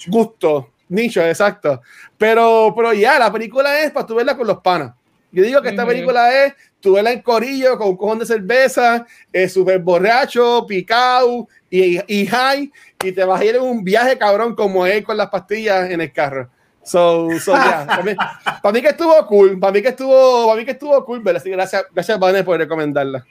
gusto, 0.07 0.71
nicho, 0.89 1.25
exacto. 1.25 1.81
Pero, 2.17 2.73
pero 2.75 2.93
ya, 2.93 3.17
la 3.17 3.31
película 3.31 3.81
es 3.81 3.91
para 3.91 4.05
tú 4.05 4.15
verla 4.15 4.37
con 4.37 4.47
los 4.47 4.59
panas. 4.59 4.93
Yo 5.31 5.43
digo 5.43 5.61
que 5.61 5.69
esta 5.69 5.85
película 5.85 6.45
es, 6.45 6.53
tú 6.79 6.93
verla 6.93 7.11
en 7.11 7.21
corillo 7.21 7.77
con 7.77 7.89
un 7.89 7.97
cojón 7.97 8.19
de 8.19 8.25
cerveza, 8.25 9.05
es 9.31 9.53
súper 9.53 9.79
borracho, 9.79 10.65
picado 10.67 11.47
y, 11.69 11.99
y 12.07 12.25
high, 12.27 12.71
y 13.03 13.11
te 13.11 13.23
vas 13.23 13.41
a 13.41 13.45
ir 13.45 13.55
en 13.55 13.61
un 13.61 13.83
viaje 13.83 14.17
cabrón 14.17 14.55
como 14.55 14.85
él 14.85 15.03
con 15.03 15.17
las 15.17 15.29
pastillas 15.29 15.89
en 15.89 16.01
el 16.01 16.11
carro. 16.13 16.49
So, 16.87 17.27
so 17.41 17.51
yeah. 17.51 17.85
para, 18.63 18.73
mí, 18.73 18.81
que 18.81 18.87
estuvo 18.87 19.13
cool, 19.27 19.59
para 19.59 19.73
mí 19.73 19.81
que 19.81 19.89
estuvo, 19.89 20.47
para 20.47 20.57
mí 20.57 20.63
que 20.63 20.71
estuvo 20.71 21.03
cool, 21.03 21.21
pero 21.21 21.37
así 21.37 21.49
gracias, 21.49 21.85
gracias 21.93 22.17
Vanessa 22.17 22.45
por 22.45 22.57
recomendarla. 22.57 23.25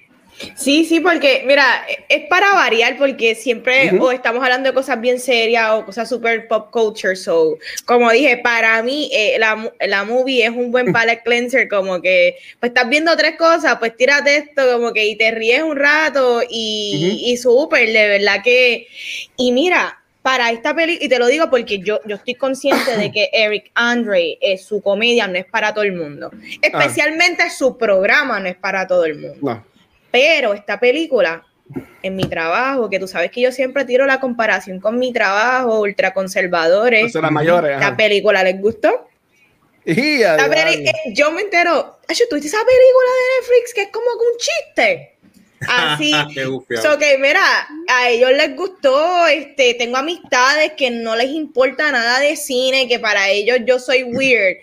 Sí, 0.54 0.84
sí, 0.84 1.00
porque 1.00 1.44
mira, 1.46 1.86
es 2.08 2.26
para 2.28 2.52
variar 2.52 2.96
porque 2.98 3.34
siempre 3.34 3.98
o 3.98 4.10
estamos 4.10 4.42
hablando 4.42 4.68
de 4.68 4.74
cosas 4.74 5.00
bien 5.00 5.18
serias 5.18 5.70
o 5.72 5.84
cosas 5.84 6.08
super 6.08 6.46
pop 6.46 6.70
culture. 6.70 7.16
So, 7.16 7.58
como 7.84 8.10
dije, 8.10 8.38
para 8.38 8.82
mí 8.82 9.10
eh, 9.12 9.36
la, 9.38 9.72
la, 9.86 10.04
movie 10.04 10.44
es 10.44 10.50
un 10.50 10.70
buen 10.70 10.92
palette 10.92 11.22
cleanser, 11.24 11.68
como 11.68 12.02
que 12.02 12.36
pues 12.60 12.70
estás 12.70 12.88
viendo 12.88 13.16
tres 13.16 13.36
cosas, 13.36 13.76
pues 13.78 13.96
tírate 13.96 14.36
esto, 14.36 14.62
como 14.72 14.92
que 14.92 15.06
y 15.06 15.16
te 15.16 15.30
ríes 15.30 15.62
un 15.62 15.76
rato 15.76 16.42
y, 16.48 17.24
y 17.26 17.36
súper, 17.36 17.90
de 17.90 18.08
verdad 18.08 18.42
que. 18.42 18.88
Y 19.36 19.52
mira, 19.52 20.00
para 20.26 20.50
esta 20.50 20.74
peli, 20.74 20.98
y 21.00 21.08
te 21.08 21.20
lo 21.20 21.28
digo 21.28 21.48
porque 21.48 21.78
yo, 21.78 22.00
yo 22.04 22.16
estoy 22.16 22.34
consciente 22.34 22.96
de 22.96 23.12
que 23.12 23.30
Eric 23.32 23.70
Andre, 23.74 24.36
eh, 24.40 24.58
su 24.58 24.82
comedia 24.82 25.28
no 25.28 25.38
es 25.38 25.46
para 25.46 25.72
todo 25.72 25.84
el 25.84 25.92
mundo. 25.92 26.32
Especialmente 26.60 27.48
su 27.48 27.78
programa 27.78 28.40
no 28.40 28.48
es 28.48 28.56
para 28.56 28.88
todo 28.88 29.04
el 29.04 29.20
mundo. 29.20 29.64
Pero 30.16 30.54
esta 30.54 30.80
película, 30.80 31.44
en 32.02 32.16
mi 32.16 32.24
trabajo, 32.24 32.88
que 32.88 32.98
tú 32.98 33.06
sabes 33.06 33.30
que 33.30 33.42
yo 33.42 33.52
siempre 33.52 33.84
tiro 33.84 34.06
la 34.06 34.18
comparación 34.18 34.80
con 34.80 34.98
mi 34.98 35.12
trabajo, 35.12 35.80
ultraconservadores. 35.80 37.14
la 37.14 37.30
mayores. 37.30 37.78
¿La 37.78 37.94
película 37.94 38.42
les 38.42 38.58
gustó? 38.58 39.08
Eh, 39.84 41.12
yo 41.12 41.30
me 41.32 41.42
entero, 41.42 41.98
¿tú 42.08 42.34
viste 42.34 42.48
esa 42.48 42.64
película 42.64 43.10
de 43.12 43.40
Netflix 43.40 43.74
que 43.74 43.82
es 43.82 43.88
como 43.88 44.06
un 44.06 44.38
chiste? 44.38 45.18
Así. 45.68 46.12
so 46.82 46.98
que 46.98 47.18
mira, 47.18 47.68
a 47.88 48.08
ellos 48.08 48.30
les 48.32 48.56
gustó, 48.56 49.26
este, 49.26 49.74
tengo 49.74 49.98
amistades 49.98 50.72
que 50.78 50.90
no 50.90 51.14
les 51.14 51.28
importa 51.28 51.92
nada 51.92 52.20
de 52.20 52.36
cine, 52.36 52.88
que 52.88 52.98
para 52.98 53.28
ellos 53.28 53.58
yo 53.66 53.78
soy 53.78 54.02
weird. 54.04 54.56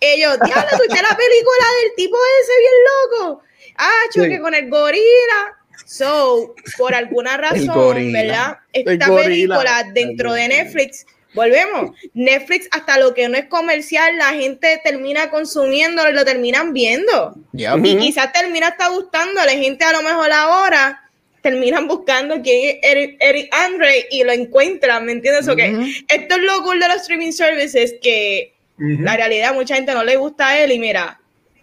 Ellos, 0.00 0.36
diablo, 0.44 0.68
escuché 0.72 1.00
la 1.00 1.16
película 1.16 1.66
del 1.80 1.94
tipo 1.94 2.16
ese 2.42 2.52
bien 2.58 3.22
loco. 3.22 3.45
Ah, 3.78 4.02
choque 4.14 4.40
con 4.40 4.54
el 4.54 4.68
gorila. 4.70 5.56
So, 5.84 6.54
por 6.78 6.94
alguna 6.94 7.36
razón, 7.36 8.12
¿verdad? 8.12 8.58
Esta 8.72 9.14
película 9.14 9.84
dentro 9.92 10.32
de 10.32 10.48
Netflix 10.48 11.06
volvemos. 11.34 11.90
Netflix, 12.14 12.66
hasta 12.72 12.98
lo 12.98 13.14
que 13.14 13.28
no 13.28 13.36
es 13.36 13.44
comercial, 13.46 14.16
la 14.16 14.30
gente 14.30 14.80
termina 14.82 15.30
consumiendo 15.30 16.08
y 16.08 16.12
lo 16.12 16.24
terminan 16.24 16.72
viendo. 16.72 17.36
Y 17.52 17.96
quizás 17.98 18.32
termina 18.32 18.68
hasta 18.68 18.88
gustando 18.88 19.44
la 19.44 19.52
gente 19.52 19.84
a 19.84 19.92
lo 19.92 20.02
mejor 20.02 20.32
ahora 20.32 21.02
terminan 21.42 21.86
buscando 21.86 22.42
quién 22.42 22.80
es 22.82 23.14
Eric, 23.20 23.54
Andre 23.54 24.06
y 24.10 24.24
lo 24.24 24.32
encuentran, 24.32 25.04
¿me 25.04 25.12
entiendes? 25.12 25.46
Esto 25.46 26.34
es 26.34 26.42
lo 26.42 26.62
cool 26.64 26.80
de 26.80 26.88
los 26.88 27.02
streaming 27.02 27.30
services 27.30 27.94
que 28.02 28.56
la 28.78 29.16
realidad 29.16 29.54
mucha 29.54 29.76
gente 29.76 29.94
no 29.94 30.02
le 30.02 30.16
gusta 30.16 30.48
a 30.48 30.58
él 30.58 30.72
y 30.72 30.80
mira, 30.80 31.20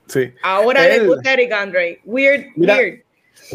sí. 0.08 0.32
ahora 0.42 0.88
le 0.88 1.00
gusta 1.02 1.34
Eric 1.34 1.52
Andre. 1.52 2.00
Weird, 2.06 2.48
mira, 2.56 2.78
weird. 2.78 3.04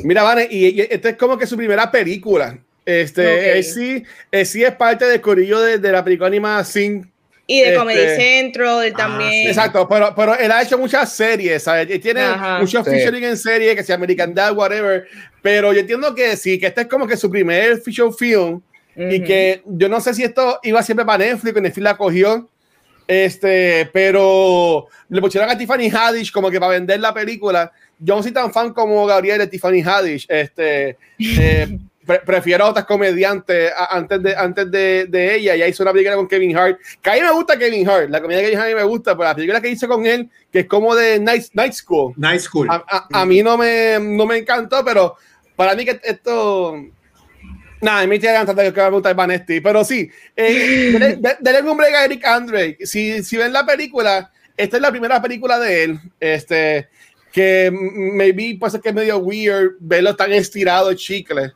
Mira, 0.05 0.23
Vane, 0.23 0.49
y, 0.51 0.81
esta 0.81 1.11
es 1.11 1.17
como 1.17 1.39
que 1.39 1.47
su 1.47 1.57
primera 1.57 1.91
película. 1.91 2.59
Este, 2.85 3.63
sí, 3.63 4.03
sí 4.45 4.65
es 4.65 4.75
parte 4.75 5.05
del 5.05 5.21
corillo 5.21 5.61
de, 5.61 5.93
la 5.93 6.03
película 6.03 6.29
animada 6.29 6.65
Sin 6.65 7.11
y 7.51 7.63
de 7.63 7.75
Comedy 7.75 7.99
este, 7.99 8.17
Central 8.17 8.93
ah, 8.93 8.97
también. 8.97 9.49
exacto, 9.49 9.89
pero, 9.89 10.15
pero 10.15 10.39
él 10.39 10.53
ha 10.53 10.63
hecho 10.63 10.77
muchas 10.77 11.11
series, 11.11 11.63
¿sabes? 11.63 12.01
Tiene 12.01 12.23
muchos 12.61 12.85
featuring 12.85 13.25
en 13.25 13.37
series, 13.39 13.75
que 13.75 13.83
sea 13.83 13.95
American 13.97 14.35
Dad, 14.35 14.55
whatever. 14.55 15.07
Pero 15.41 15.73
yo 15.73 15.81
entiendo 15.81 16.15
que 16.15 16.37
sí, 16.37 16.59
que 16.59 16.67
este 16.67 16.83
es 16.83 16.87
como 16.87 17.07
que 17.07 17.17
su 17.17 17.31
primer 17.31 17.81
feature 17.81 18.15
film. 18.17 18.61
Y 18.95 19.23
que 19.23 19.63
yo 19.65 19.89
no 19.89 20.01
sé 20.01 20.13
si 20.13 20.25
esto 20.25 20.59
iba 20.63 20.83
siempre 20.83 21.07
para 21.07 21.25
Netflix, 21.25 21.55
que 21.55 21.61
Netflix 21.61 21.85
la 21.85 21.97
cogió. 21.97 22.49
Este, 23.09 23.89
pero 23.91 24.87
le 25.09 25.21
pusieron 25.23 25.49
a 25.49 25.57
Tiffany 25.57 25.91
Haddish 25.91 26.31
como 26.31 26.51
que 26.51 26.61
para 26.61 26.73
vender 26.73 27.01
la 27.01 27.15
película. 27.15 27.73
Yo 27.99 28.15
no 28.15 28.23
soy 28.23 28.33
tan 28.33 28.53
fan 28.53 28.75
como 28.75 29.07
Gabriel 29.07 29.39
de 29.39 29.47
Tiffany 29.47 29.83
Haddish. 29.83 30.27
Este, 30.29 30.99
eh, 31.19 31.79
prefiero 32.27 32.67
a 32.67 32.69
otras 32.69 32.85
comediantes 32.85 33.73
antes 33.91 34.23
de, 34.23 34.37
antes 34.37 34.71
de, 34.71 35.07
de, 35.09 35.37
ella. 35.37 35.57
Ya 35.57 35.67
hizo 35.67 35.83
una 35.83 35.93
película 35.93 36.17
con 36.17 36.29
Kevin 36.29 36.55
Hart. 36.55 36.79
Que 37.01 37.11
a 37.11 37.15
mí 37.15 37.23
me 37.23 37.33
gusta 37.33 37.59
Kevin 37.59 37.89
Hart. 37.89 38.11
La 38.11 38.21
comedia 38.21 38.43
de 38.43 38.45
Kevin 38.45 38.59
Hart 38.59 38.67
a 38.67 38.75
mí 38.75 38.81
me 38.83 38.87
gusta, 38.87 39.17
pero 39.17 39.25
la 39.25 39.35
película 39.35 39.61
que 39.63 39.71
hice 39.71 39.89
con 39.89 40.05
él, 40.05 40.29
que 40.53 40.61
es 40.61 40.67
como 40.67 40.95
de 40.95 41.19
Night, 41.19 41.47
Night 41.55 41.73
School. 41.73 42.13
Night 42.19 42.43
School. 42.43 42.69
A, 42.71 43.09
a, 43.11 43.25
mí 43.25 43.43
no 43.43 43.57
me, 43.57 43.99
no 43.99 44.27
me 44.27 44.37
encantó, 44.37 44.85
pero 44.85 45.17
para 45.57 45.75
mí 45.75 45.87
que 45.87 45.99
esto... 46.05 46.77
Nada, 47.81 48.07
me 48.07 48.19
ganas 48.19 48.57
de 48.57 48.73
que 48.73 48.81
me 48.81 48.91
gusta 48.91 49.15
Vanesti, 49.15 49.61
pero 49.61 49.85
sí, 49.85 50.11
eh, 50.35 51.19
denle 51.41 51.71
un 51.71 51.77
break 51.77 51.95
a 51.95 52.05
Eric 52.05 52.27
Andre. 52.27 52.77
Si, 52.83 53.23
si 53.23 53.37
ven 53.37 53.53
la 53.53 53.65
película, 53.65 54.33
esta 54.57 54.77
es 54.77 54.83
la 54.83 54.91
primera 54.91 55.23
película 55.23 55.59
de 55.59 55.85
él, 55.85 56.01
este, 56.19 56.89
que 57.33 57.71
maybe 57.73 58.57
puede 58.59 58.73
ser 58.73 58.81
que 58.81 58.89
es 58.89 58.95
medio 58.95 59.19
weird 59.19 59.77
verlo 59.81 60.17
tan 60.17 60.33
estirado, 60.33 60.93
chicle 60.95 61.53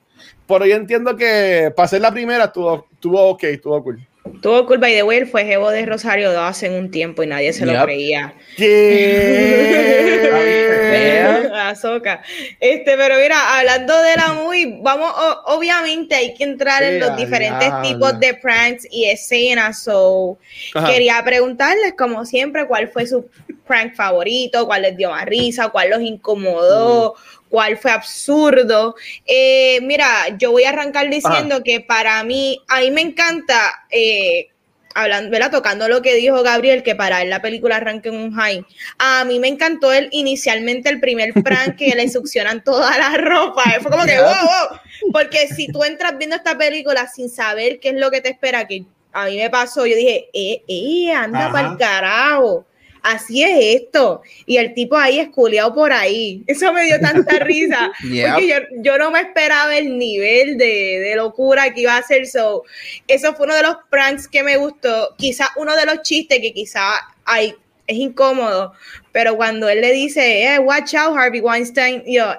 pero 0.46 0.66
yo 0.66 0.76
entiendo 0.76 1.16
que 1.16 1.72
para 1.74 1.88
ser 1.88 2.00
la 2.00 2.12
primera 2.12 2.44
estuvo, 2.44 2.86
estuvo 2.92 3.20
ok, 3.30 3.44
estuvo 3.44 3.82
cool. 3.82 4.06
Tuvo 4.40 4.66
culpa 4.66 4.88
y 4.88 4.94
de 4.94 5.02
way 5.02 5.24
fue 5.24 5.44
jevo 5.44 5.70
de 5.70 5.86
Rosario 5.86 6.32
Dawson 6.32 6.72
en 6.72 6.84
un 6.84 6.90
tiempo 6.90 7.22
y 7.22 7.26
nadie 7.26 7.52
se 7.52 7.66
lo 7.66 7.82
creía. 7.84 8.34
Azoka. 11.72 12.22
Este, 12.60 12.96
pero 12.96 13.16
mira, 13.16 13.58
hablando 13.58 14.00
de 14.02 14.16
la 14.16 14.32
movie, 14.34 14.78
vamos, 14.82 15.12
obviamente 15.46 16.14
hay 16.14 16.34
que 16.34 16.44
entrar 16.44 16.82
en 16.82 17.00
los 17.00 17.16
diferentes 17.16 17.70
tipos 17.82 18.18
de 18.20 18.34
pranks 18.34 18.86
y 18.90 19.06
escenas. 19.06 19.82
So, 19.82 20.38
quería 20.86 21.22
preguntarles, 21.24 21.94
como 21.96 22.24
siempre, 22.24 22.66
cuál 22.66 22.88
fue 22.88 23.06
su 23.06 23.28
prank 23.66 23.94
favorito, 23.94 24.66
cuál 24.66 24.82
les 24.82 24.96
dio 24.96 25.10
más 25.10 25.24
risa, 25.24 25.68
cuál 25.68 25.90
los 25.90 26.00
incomodó, 26.00 27.14
mm 27.14 27.41
cuál 27.52 27.76
fue 27.76 27.90
absurdo. 27.90 28.96
Eh, 29.26 29.78
mira, 29.82 30.08
yo 30.38 30.52
voy 30.52 30.64
a 30.64 30.70
arrancar 30.70 31.10
diciendo 31.10 31.62
que 31.62 31.80
para 31.80 32.24
mí, 32.24 32.58
a 32.66 32.80
mí 32.80 32.90
me 32.90 33.02
encanta, 33.02 33.84
eh, 33.90 34.48
hablando, 34.94 35.30
¿verdad? 35.30 35.50
Tocando 35.50 35.86
lo 35.86 36.00
que 36.00 36.14
dijo 36.14 36.42
Gabriel, 36.42 36.82
que 36.82 36.94
para 36.94 37.20
él 37.20 37.28
la 37.28 37.42
película 37.42 37.76
arranque 37.76 38.08
en 38.08 38.16
un 38.16 38.32
high. 38.32 38.64
A 38.98 39.26
mí 39.26 39.38
me 39.38 39.48
encantó 39.48 39.92
él 39.92 40.08
inicialmente 40.12 40.88
el 40.88 40.98
primer 40.98 41.34
prank 41.44 41.76
que 41.76 41.94
le 41.94 42.08
succionan 42.08 42.64
toda 42.64 42.96
la 42.96 43.18
ropa. 43.18 43.64
Fue 43.82 43.90
como 43.90 44.06
que, 44.06 44.16
wow, 44.16 44.28
wow. 44.28 45.12
Porque 45.12 45.46
si 45.48 45.66
tú 45.68 45.84
entras 45.84 46.16
viendo 46.16 46.36
esta 46.36 46.56
película 46.56 47.06
sin 47.06 47.28
saber 47.28 47.80
qué 47.80 47.90
es 47.90 47.96
lo 47.96 48.10
que 48.10 48.22
te 48.22 48.30
espera, 48.30 48.66
que 48.66 48.86
a 49.12 49.26
mí 49.26 49.36
me 49.36 49.50
pasó, 49.50 49.84
yo 49.84 49.94
dije, 49.94 50.30
eh, 50.32 50.62
eh, 50.66 51.12
anda 51.12 51.52
para 51.52 51.72
el 51.72 51.76
carajo 51.76 52.64
así 53.02 53.42
es 53.42 53.82
esto. 53.82 54.22
Y 54.46 54.56
el 54.56 54.74
tipo 54.74 54.96
ahí 54.96 55.18
esculeado 55.18 55.74
por 55.74 55.92
ahí. 55.92 56.42
Eso 56.46 56.72
me 56.72 56.84
dio 56.84 57.00
tanta 57.00 57.38
risa. 57.40 57.92
Porque 58.00 58.68
yo, 58.78 58.98
no 58.98 59.10
me 59.10 59.20
esperaba 59.20 59.76
el 59.76 59.98
nivel 59.98 60.56
de, 60.58 61.12
locura 61.16 61.72
que 61.72 61.82
iba 61.82 61.96
a 61.96 62.02
ser. 62.02 62.26
So, 62.26 62.64
eso 63.06 63.34
fue 63.34 63.46
uno 63.46 63.54
de 63.54 63.62
los 63.62 63.76
pranks 63.90 64.28
que 64.28 64.42
me 64.42 64.56
gustó. 64.56 65.14
Quizá 65.16 65.50
uno 65.56 65.76
de 65.76 65.86
los 65.86 66.02
chistes 66.02 66.40
que 66.40 66.52
quizá 66.52 66.94
hay, 67.24 67.54
es 67.92 67.98
incómodo, 67.98 68.72
pero 69.12 69.36
cuando 69.36 69.68
él 69.68 69.80
le 69.80 69.92
dice, 69.92 70.44
eh, 70.44 70.58
watch 70.58 70.94
out, 70.94 71.16
Harvey 71.16 71.40
Weinstein, 71.40 72.02
yo, 72.06 72.34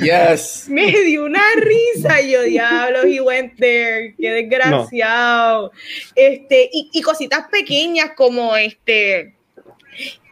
Yes. 0.00 0.66
Me 0.68 0.90
dio 0.90 1.24
una 1.24 1.42
risa, 1.56 2.20
yo, 2.20 2.42
diablo, 2.42 3.04
he 3.04 3.20
went 3.20 3.56
there, 3.58 4.14
qué 4.18 4.30
desgraciado. 4.30 5.72
Este, 6.14 6.68
y, 6.72 6.90
y 6.92 7.02
cositas 7.02 7.46
pequeñas 7.48 8.12
como 8.16 8.56
este 8.56 9.34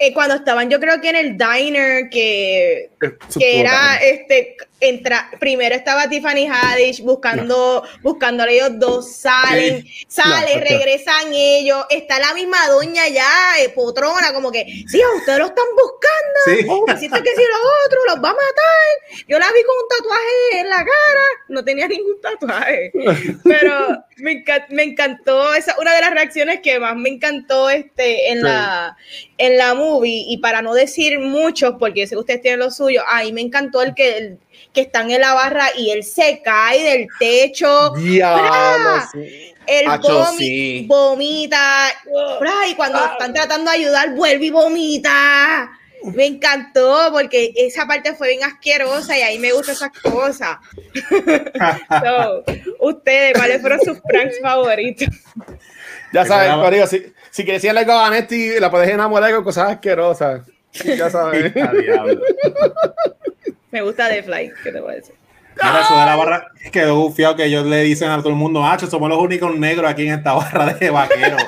eh, 0.02 0.12
cuando 0.12 0.34
estaban, 0.34 0.68
yo 0.68 0.80
creo 0.80 1.00
que 1.00 1.10
en 1.10 1.16
el 1.16 1.38
diner, 1.38 2.10
que, 2.10 2.90
que 3.38 3.60
era 3.60 3.98
este 4.02 4.56
entra, 4.82 5.30
primero 5.38 5.76
estaba 5.76 6.08
Tiffany 6.08 6.48
Haddish 6.48 7.02
buscando, 7.02 7.84
buscando 8.02 8.42
a 8.42 8.50
ellos 8.50 8.70
dos, 8.80 9.14
salen, 9.14 9.86
salen, 10.08 10.60
regresan 10.60 11.32
ellos, 11.32 11.86
está 11.88 12.18
la 12.18 12.34
misma 12.34 12.58
doña 12.68 13.06
ya, 13.06 13.60
eh, 13.60 13.68
potrona, 13.68 14.32
como 14.32 14.50
que, 14.50 14.64
sí, 14.88 15.00
a 15.00 15.16
ustedes 15.18 15.38
lo 15.38 15.46
están 15.46 15.66
buscando, 15.76 16.98
sí. 16.98 17.08
que 17.08 17.30
si 17.30 17.42
los 17.46 17.60
otros 17.86 18.02
los 18.08 18.16
va 18.16 18.30
a 18.30 18.32
matar. 18.32 19.22
Yo 19.28 19.38
la 19.38 19.46
vi 19.52 19.62
con 19.62 19.76
un 19.76 19.88
tatuaje 19.88 20.60
en 20.60 20.68
la 20.68 20.78
cara, 20.78 21.26
no 21.48 21.64
tenía 21.64 21.86
ningún 21.86 22.20
tatuaje, 22.20 22.90
pero 23.44 24.04
me, 24.16 24.44
me 24.70 24.82
encantó, 24.82 25.54
esa 25.54 25.76
una 25.78 25.94
de 25.94 26.00
las 26.00 26.10
reacciones 26.10 26.60
que 26.60 26.80
más 26.80 26.96
me 26.96 27.08
encantó 27.08 27.70
este 27.70 28.32
en 28.32 28.42
la 28.42 28.96
en 29.38 29.58
la 29.58 29.74
movie, 29.92 30.24
y 30.28 30.38
para 30.38 30.62
no 30.62 30.74
decir 30.74 31.18
muchos, 31.18 31.74
porque 31.78 32.06
sé 32.06 32.14
que 32.14 32.20
ustedes 32.20 32.40
tienen 32.40 32.60
lo 32.60 32.70
suyo, 32.70 33.02
ahí 33.08 33.32
me 33.32 33.40
encantó 33.40 33.82
el 33.82 33.94
que, 33.94 34.18
el, 34.18 34.38
que 34.72 34.82
están 34.82 35.10
en 35.10 35.20
la 35.20 35.34
barra 35.34 35.66
y 35.76 35.90
él 35.90 36.04
se 36.04 36.40
cae 36.42 36.82
del 36.82 37.08
techo. 37.18 37.94
El 39.66 39.86
vomita, 40.86 41.88
y 42.68 42.74
cuando 42.74 42.98
ah. 42.98 43.10
están 43.12 43.32
tratando 43.32 43.70
de 43.70 43.76
ayudar, 43.76 44.14
vuelve 44.14 44.46
y 44.46 44.50
vomita. 44.50 45.70
Me 46.14 46.26
encantó 46.26 47.10
porque 47.12 47.52
esa 47.54 47.86
parte 47.86 48.14
fue 48.14 48.30
bien 48.30 48.42
asquerosa 48.42 49.16
y 49.16 49.22
ahí 49.22 49.38
me 49.38 49.52
gustan 49.52 49.76
esas 49.76 49.90
cosas. 50.00 50.56
ustedes, 52.80 53.34
¿cuáles 53.38 53.60
fueron 53.60 53.80
sus 53.80 54.00
pranks 54.00 54.40
favoritos? 54.40 55.08
Ya 56.12 56.26
saben, 56.26 56.60
Corillo, 56.60 56.86
si, 56.88 57.04
si 57.32 57.44
quieres 57.44 57.62
decirle 57.62 57.80
algo 57.80 57.92
a 57.92 58.02
Vanetti, 58.02 58.60
la 58.60 58.70
puedes 58.70 58.90
enamorar 58.90 59.34
con 59.34 59.42
cosas 59.42 59.70
asquerosas. 59.70 60.42
Ya 60.84 61.08
sabes. 61.08 61.50
Me 63.70 63.80
gusta 63.80 64.10
The 64.10 64.22
Fly, 64.22 64.52
¿qué 64.62 64.70
te 64.70 64.80
voy 64.80 64.92
a 64.92 64.96
decir? 64.96 65.14
Mira, 65.56 65.80
eso 65.80 65.98
de 65.98 66.04
la 66.04 66.16
barra 66.16 66.52
quedó 66.70 66.96
bufiado 66.96 67.34
que 67.34 67.46
ellos 67.46 67.64
le 67.64 67.80
dicen 67.84 68.10
a 68.10 68.18
todo 68.18 68.28
el 68.28 68.34
mundo, 68.34 68.62
ah, 68.62 68.78
somos 68.78 69.08
los 69.08 69.18
únicos 69.18 69.56
negros 69.56 69.90
aquí 69.90 70.06
en 70.06 70.12
esta 70.14 70.34
barra 70.34 70.74
de 70.74 70.90
vaqueros. 70.90 71.42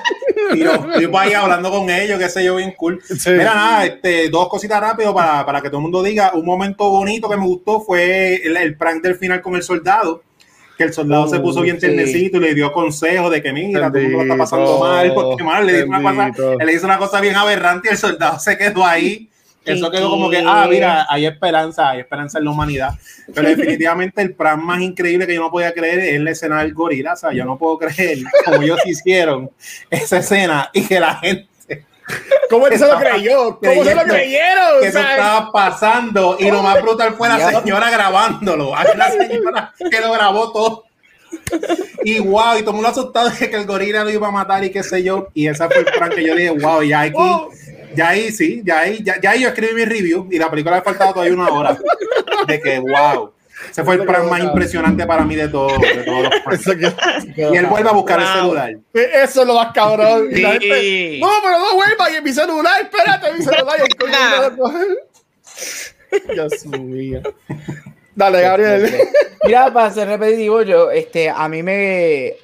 y 0.54 0.60
yo, 0.60 0.98
yo 0.98 1.18
ahí 1.18 1.34
hablando 1.34 1.70
con 1.70 1.90
ellos, 1.90 2.18
qué 2.18 2.30
sé 2.30 2.44
yo, 2.44 2.56
bien 2.56 2.72
cool. 2.78 3.02
Mira, 3.26 3.54
nada, 3.54 3.84
este, 3.84 4.30
dos 4.30 4.48
cositas 4.48 4.80
rápido 4.80 5.14
para, 5.14 5.44
para, 5.44 5.60
que 5.60 5.68
todo 5.68 5.78
el 5.78 5.82
mundo 5.82 6.02
diga. 6.02 6.32
Un 6.32 6.46
momento 6.46 6.88
bonito 6.88 7.28
que 7.28 7.36
me 7.36 7.44
gustó 7.44 7.82
fue 7.82 8.36
el, 8.36 8.56
el 8.56 8.74
prank 8.78 9.02
del 9.02 9.16
final 9.16 9.42
con 9.42 9.54
el 9.54 9.62
soldado 9.62 10.22
que 10.76 10.84
el 10.84 10.92
soldado 10.92 11.28
se 11.28 11.40
puso 11.40 11.60
bien 11.62 11.80
sí. 11.80 11.86
y 11.86 12.38
le 12.38 12.54
dio 12.54 12.72
consejos 12.72 13.30
de 13.30 13.42
que 13.42 13.52
mira, 13.52 13.88
todo 13.88 13.98
el 13.98 14.08
mundo 14.08 14.18
lo 14.18 14.22
está 14.24 14.36
pasando 14.36 14.78
mal, 14.78 15.12
porque 15.14 15.44
mal, 15.44 15.66
le, 15.66 15.84
una 15.84 16.02
cosa, 16.02 16.64
le 16.64 16.72
hizo 16.72 16.86
una 16.86 16.98
cosa 16.98 17.20
bien 17.20 17.36
aberrante 17.36 17.88
y 17.88 17.92
el 17.92 17.98
soldado 17.98 18.38
se 18.38 18.56
quedó 18.56 18.84
ahí. 18.84 19.28
Eso 19.64 19.90
quedó 19.90 20.10
como 20.10 20.28
que, 20.28 20.42
ah, 20.46 20.66
mira, 20.68 21.06
hay 21.08 21.24
esperanza, 21.24 21.90
hay 21.90 22.00
esperanza 22.00 22.38
en 22.38 22.44
la 22.44 22.50
humanidad. 22.50 22.90
Pero 23.34 23.48
definitivamente 23.56 24.20
el 24.20 24.34
plan 24.34 24.62
más 24.62 24.82
increíble 24.82 25.26
que 25.26 25.34
yo 25.34 25.40
no 25.40 25.50
podía 25.50 25.72
creer 25.72 26.00
es 26.00 26.20
la 26.20 26.32
escena 26.32 26.60
del 26.60 26.74
gorila. 26.74 27.14
O 27.14 27.16
sea, 27.16 27.32
yo 27.32 27.46
no 27.46 27.56
puedo 27.56 27.78
creer 27.78 28.18
como 28.44 28.60
ellos 28.60 28.78
hicieron 28.84 29.50
esa 29.88 30.18
escena 30.18 30.70
y 30.74 30.82
que 30.82 31.00
la 31.00 31.16
gente 31.16 31.48
¿Cómo 32.50 32.66
se 32.66 32.78
lo 32.78 32.98
creyó? 32.98 33.58
¿Cómo 33.58 33.84
se 33.84 33.94
lo 33.94 34.02
creyeron? 34.02 34.80
Que 34.80 34.88
eso 34.88 34.98
estaba 34.98 35.50
pasando 35.50 36.36
y 36.38 36.50
lo 36.50 36.62
más 36.62 36.82
brutal 36.82 37.14
fue 37.14 37.28
la 37.28 37.50
señora 37.50 37.90
grabándolo. 37.90 38.76
Hay 38.76 38.86
una 38.94 39.10
señora 39.10 39.74
que 39.90 40.00
lo 40.00 40.12
grabó 40.12 40.52
todo. 40.52 40.84
Y 42.04 42.20
wow, 42.20 42.56
y 42.56 42.60
todo 42.60 42.70
el 42.70 42.74
mundo 42.76 42.88
asustado 42.88 43.30
de 43.30 43.50
que 43.50 43.56
el 43.56 43.66
gorila 43.66 44.04
lo 44.04 44.10
iba 44.10 44.28
a 44.28 44.30
matar 44.30 44.62
y 44.64 44.70
qué 44.70 44.82
sé 44.82 45.02
yo. 45.02 45.28
Y 45.34 45.48
esa 45.48 45.68
fue 45.68 45.78
el 45.78 45.84
plan 45.86 46.10
que 46.10 46.24
yo 46.24 46.36
dije, 46.36 46.50
wow, 46.50 46.82
ya 46.82 47.00
aquí, 47.00 47.18
ya 47.94 48.10
ahí 48.10 48.30
sí, 48.30 48.62
ya 48.64 48.80
ahí, 48.80 49.02
ya, 49.02 49.20
ya 49.20 49.30
ahí 49.30 49.42
yo 49.42 49.48
escribí 49.48 49.74
mi 49.74 49.84
review 49.84 50.28
y 50.30 50.38
la 50.38 50.50
película 50.50 50.76
ha 50.76 50.82
faltado 50.82 51.12
todavía 51.12 51.34
una 51.34 51.48
hora. 51.48 51.78
De 52.46 52.60
que 52.60 52.78
wow. 52.78 53.33
Ese 53.70 53.84
fue 53.84 53.94
el 53.96 54.04
plan 54.04 54.28
más 54.28 54.42
impresionante 54.42 55.06
para 55.06 55.24
mí 55.24 55.34
de, 55.34 55.48
todo, 55.48 55.68
de 55.78 56.04
todos 56.04 56.22
los 56.22 56.66
Y 57.36 57.56
él 57.56 57.66
vuelve 57.66 57.88
a 57.88 57.92
buscar 57.92 58.20
el 58.20 58.26
celular. 58.26 58.76
Eso 58.92 59.42
es 59.42 59.46
lo 59.46 59.54
más 59.54 59.72
cabrón. 59.72 60.28
no, 60.30 60.30
pero 60.30 61.58
no 61.58 61.74
vuelva. 61.74 62.10
Y 62.10 62.16
en 62.16 62.24
mi 62.24 62.32
celular, 62.32 62.82
espérate, 62.82 63.32
mi 63.32 63.42
celular. 63.42 64.56
Dios 66.32 66.66
mío. 66.66 67.22
Dale, 68.14 68.42
Gabriel. 68.42 68.92
Mira, 69.44 69.72
para 69.72 69.90
ser 69.90 70.08
repetitivo, 70.08 70.62
yo, 70.62 70.90
este, 70.90 71.28
a 71.28 71.48
mí 71.48 71.62
me, 71.62 72.34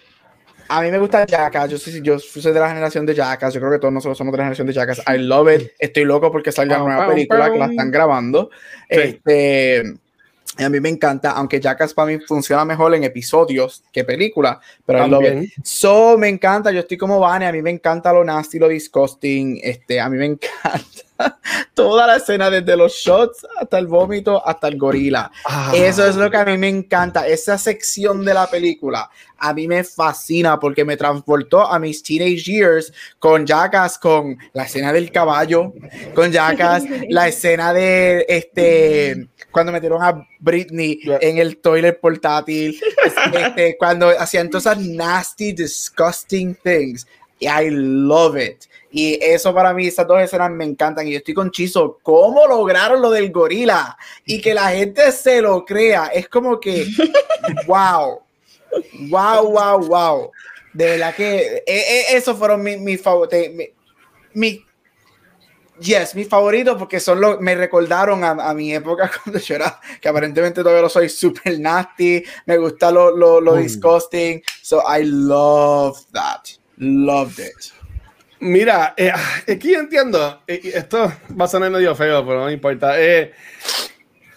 a 0.68 0.82
mí 0.82 0.90
me 0.90 0.98
gusta 0.98 1.24
Jackass. 1.26 1.70
Yo 1.70 1.78
soy, 1.78 2.02
yo 2.02 2.18
soy 2.18 2.52
de 2.52 2.60
la 2.60 2.68
generación 2.68 3.06
de 3.06 3.14
Jackass. 3.14 3.54
Yo 3.54 3.60
creo 3.60 3.72
que 3.72 3.78
todos 3.78 3.94
nosotros 3.94 4.18
somos 4.18 4.32
de 4.32 4.38
la 4.38 4.44
generación 4.44 4.66
de 4.66 4.72
Jackass. 4.72 5.02
I 5.06 5.18
love 5.18 5.52
it. 5.52 5.72
Estoy 5.78 6.04
loco 6.04 6.32
porque 6.32 6.52
salga 6.52 6.82
una 6.82 6.96
nueva 6.96 7.12
película 7.12 7.52
que 7.52 7.58
la 7.58 7.66
están 7.66 7.90
grabando. 7.90 8.50
Este, 8.88 9.82
a 10.58 10.68
mí 10.68 10.80
me 10.80 10.88
encanta, 10.88 11.30
aunque 11.32 11.60
Jackass 11.60 11.94
para 11.94 12.10
mí 12.10 12.18
funciona 12.26 12.64
mejor 12.64 12.94
en 12.94 13.04
episodios 13.04 13.84
que 13.92 14.04
película, 14.04 14.60
pero 14.84 15.06
it. 15.22 15.52
So, 15.62 16.18
me 16.18 16.28
encanta. 16.28 16.70
Yo 16.72 16.80
estoy 16.80 16.96
como 16.96 17.20
Vane. 17.20 17.46
A 17.46 17.52
mí 17.52 17.62
me 17.62 17.70
encanta 17.70 18.12
lo 18.12 18.24
nasty, 18.24 18.58
lo 18.58 18.68
disgusting. 18.68 19.60
Este, 19.62 20.00
a 20.00 20.08
mí 20.08 20.16
me 20.16 20.26
encanta 20.26 21.09
toda 21.74 22.06
la 22.06 22.16
escena, 22.16 22.50
desde 22.50 22.76
los 22.76 22.92
shots 22.92 23.46
hasta 23.58 23.78
el 23.78 23.86
vómito, 23.86 24.46
hasta 24.46 24.68
el 24.68 24.78
gorila. 24.78 25.30
Ah. 25.44 25.72
Eso 25.74 26.06
es 26.06 26.16
lo 26.16 26.30
que 26.30 26.36
a 26.36 26.44
mí 26.44 26.58
me 26.58 26.68
encanta. 26.68 27.26
Esa 27.26 27.58
sección 27.58 28.24
de 28.24 28.34
la 28.34 28.46
película 28.48 29.10
a 29.40 29.54
mí 29.54 29.66
me 29.66 29.82
fascina 29.82 30.60
porque 30.60 30.84
me 30.84 30.96
transportó 30.96 31.66
a 31.66 31.78
mis 31.78 32.02
teenage 32.02 32.44
years 32.44 32.92
con 33.18 33.46
Jackass, 33.46 33.98
con 33.98 34.38
la 34.52 34.64
escena 34.64 34.92
del 34.92 35.10
caballo, 35.10 35.72
con 36.14 36.30
Jackass, 36.30 36.84
la 37.08 37.28
escena 37.28 37.72
de 37.72 38.26
este 38.28 39.28
cuando 39.50 39.72
metieron 39.72 40.02
a 40.02 40.26
Britney 40.38 41.00
en 41.20 41.38
el 41.38 41.56
toilet 41.56 41.98
portátil, 42.00 42.78
este, 43.32 43.76
cuando 43.78 44.08
hacían 44.10 44.48
todas 44.48 44.66
esas 44.66 44.78
nasty, 44.78 45.52
disgusting 45.52 46.54
things. 46.62 47.06
I 47.40 47.70
love 47.70 48.36
it. 48.36 48.66
Y 48.92 49.18
eso 49.22 49.54
para 49.54 49.72
mí, 49.72 49.86
esas 49.86 50.06
dos 50.06 50.20
escenas 50.20 50.50
me 50.50 50.64
encantan. 50.64 51.06
Y 51.06 51.12
yo 51.12 51.18
estoy 51.18 51.34
con 51.34 51.50
Chizo, 51.50 51.98
¿cómo 52.02 52.46
lograron 52.46 53.00
lo 53.00 53.10
del 53.10 53.30
gorila? 53.30 53.96
Y 54.24 54.40
que 54.40 54.52
la 54.52 54.70
gente 54.70 55.12
se 55.12 55.40
lo 55.40 55.64
crea. 55.64 56.06
Es 56.06 56.28
como 56.28 56.58
que, 56.58 56.86
wow, 57.66 58.20
wow, 59.08 59.50
wow, 59.50 59.86
wow. 59.86 60.30
De 60.72 60.86
verdad 60.86 61.14
que 61.14 61.62
e, 61.66 61.78
e, 61.78 62.16
esos 62.16 62.36
fueron 62.36 62.62
mis 62.62 62.80
mi 62.80 62.96
favoritos. 62.96 63.38
Mi, 64.32 64.64
yes, 65.80 66.14
mis 66.14 66.28
favoritos 66.28 66.76
porque 66.76 67.00
son 67.00 67.20
lo, 67.20 67.40
me 67.40 67.54
recordaron 67.54 68.22
a, 68.24 68.54
mi 68.54 68.72
época 68.72 69.10
cuando 69.24 69.40
yo 69.40 69.54
era, 69.54 69.80
que 70.00 70.08
aparentemente 70.08 70.62
todavía 70.62 70.82
lo 70.82 70.88
soy, 70.88 71.08
super 71.08 71.58
nasty. 71.60 72.24
Me 72.46 72.58
gusta 72.58 72.90
lo, 72.90 73.16
lo, 73.16 73.40
lo 73.40 73.54
disgusting. 73.54 74.42
So 74.62 74.82
I 74.86 75.04
love 75.04 75.96
that. 76.12 76.48
Loved 76.76 77.38
it. 77.38 77.79
Mira, 78.40 78.94
eh, 78.96 79.12
aquí 79.52 79.74
entiendo, 79.74 80.42
eh, 80.46 80.60
esto 80.74 81.12
va 81.38 81.44
a 81.44 81.48
sonar 81.48 81.70
medio 81.70 81.94
feo, 81.94 82.24
pero 82.26 82.40
no 82.40 82.50
importa. 82.50 82.98
Eh, 82.98 83.32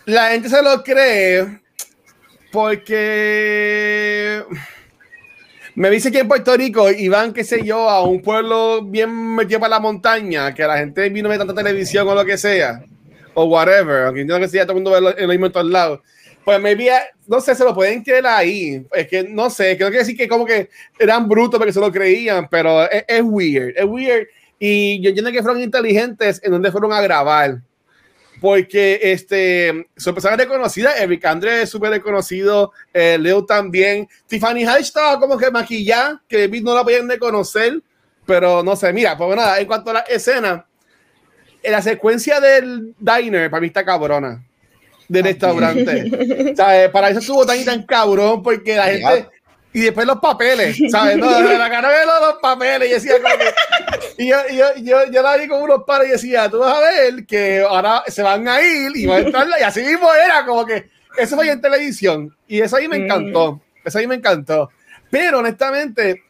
la 0.06 0.32
gente 0.32 0.50
se 0.50 0.62
lo 0.62 0.84
cree 0.84 1.62
porque 2.52 4.44
me 5.76 5.90
dice 5.90 6.12
que 6.12 6.20
en 6.20 6.28
Puerto 6.28 6.56
Rico 6.58 6.92
iban, 6.92 7.32
qué 7.32 7.46
sé 7.46 7.64
yo, 7.64 7.90
a 7.90 8.04
un 8.04 8.22
pueblo 8.22 8.84
bien 8.84 9.36
metido 9.36 9.62
para 9.62 9.70
la 9.72 9.80
montaña, 9.80 10.54
que 10.54 10.64
la 10.64 10.78
gente 10.78 11.08
vino 11.08 11.30
a 11.30 11.32
ver 11.32 11.40
tanta 11.40 11.54
televisión 11.54 12.06
o 12.06 12.14
lo 12.14 12.26
que 12.26 12.38
sea, 12.38 12.84
o 13.34 13.46
whatever, 13.46 14.04
aunque 14.04 14.22
entiendo 14.22 14.46
que 14.46 14.52
sea 14.52 14.66
todo 14.66 14.78
el 14.78 14.84
mundo 14.84 14.92
ve 14.92 15.16
lo 15.22 15.28
mismo 15.30 15.46
en 15.46 15.52
todos 15.54 15.72
lados. 15.72 16.02
Pues 16.44 16.60
me 16.60 16.76
vi, 16.76 16.88
no 17.28 17.40
sé, 17.40 17.56
se 17.56 17.64
lo 17.64 17.74
pueden 17.74 18.04
creer 18.04 18.26
ahí. 18.28 18.86
Es 18.92 19.08
que 19.08 19.24
no 19.24 19.50
sé, 19.50 19.78
creo 19.78 19.90
que 19.90 20.00
decir 20.00 20.18
que 20.18 20.28
como 20.28 20.46
que 20.46 20.70
eran 21.00 21.28
brutos 21.28 21.58
porque 21.58 21.74
se 21.74 21.80
lo 21.80 21.92
creían, 21.92 22.48
pero 22.50 22.90
es, 22.90 23.22
weird, 23.24 23.74
es 23.78 23.86
weird. 23.86 24.28
Y 24.60 25.02
yo 25.02 25.10
entiendo 25.10 25.32
que 25.32 25.42
fueron 25.42 25.62
inteligentes 25.62 26.42
en 26.44 26.52
donde 26.52 26.72
fueron 26.72 26.92
a 26.92 27.02
grabar. 27.02 27.62
Porque 28.42 29.00
este, 29.02 29.88
su 29.96 30.14
persona 30.14 30.36
reconocida, 30.36 30.98
Eric 30.98 31.24
Andre 31.26 31.62
es 31.62 31.70
súper 31.70 31.92
reconocido, 31.92 32.74
eh, 32.94 33.18
Leo 33.18 33.46
también. 33.46 34.10
Tiffany 34.28 34.66
Haddish 34.66 34.88
estaba 34.88 35.18
como 35.18 35.38
que 35.38 35.50
maquillada, 35.50 36.22
que 36.28 36.50
no 36.62 36.76
la 36.76 36.84
podían 36.84 37.08
reconocer, 37.08 37.82
pero 38.26 38.62
no 38.62 38.76
sé, 38.76 38.92
mira, 38.92 39.18
pues 39.18 39.34
nada, 39.38 39.60
en 39.60 39.68
cuanto 39.68 39.92
a 39.92 39.94
la 39.94 40.00
escena, 40.02 40.66
en 41.62 41.72
la 41.72 41.82
secuencia 41.82 42.42
del 42.42 42.94
diner, 43.00 43.50
para 43.50 43.62
mí 43.62 43.68
está 43.68 43.86
cabrona 43.86 44.44
de 45.14 45.22
restaurante. 45.22 46.56
¿Sabes? 46.58 46.90
Para 46.90 47.10
eso 47.10 47.20
estuvo 47.20 47.46
tan 47.46 47.60
y 47.60 47.64
tan 47.64 47.84
cabrón, 47.84 48.42
porque 48.42 48.76
la 48.76 48.86
gente. 48.86 49.30
Y 49.76 49.82
después 49.82 50.06
los 50.06 50.20
papeles, 50.20 50.78
¿sabes? 50.92 51.18
No, 51.18 51.42
la 51.42 51.70
cara 51.70 51.90
de 51.90 52.06
los, 52.06 52.36
papeles. 52.40 52.90
Y 52.90 52.94
decía 52.94 53.16
como 53.22 53.36
que, 53.38 54.24
y 54.24 54.28
yo, 54.28 54.38
yo, 54.52 54.66
yo, 54.78 55.12
yo, 55.12 55.22
la 55.24 55.36
vi 55.38 55.48
con 55.48 55.64
unos 55.64 55.84
pares 55.84 56.10
y 56.10 56.12
decía, 56.12 56.48
tú 56.48 56.60
vas 56.60 56.78
a 56.78 56.80
ver 56.80 57.26
que 57.26 57.62
ahora 57.68 58.04
se 58.06 58.22
van 58.22 58.48
a 58.48 58.62
ir 58.62 58.92
y 58.94 59.08
van 59.08 59.18
a 59.18 59.26
entrar. 59.26 59.48
Y 59.60 59.64
así 59.64 59.82
mismo 59.82 60.08
era, 60.14 60.46
como 60.46 60.64
que 60.64 60.90
eso 61.18 61.36
fue 61.36 61.50
en 61.50 61.60
televisión. 61.60 62.36
Y 62.48 62.62
eso 62.62 62.76
ahí 62.76 62.88
me 62.88 62.98
encantó. 62.98 63.62
Eso 63.84 63.98
ahí 63.98 64.06
me 64.06 64.16
encantó. 64.16 64.70
Pero 65.10 65.40
honestamente, 65.40 66.24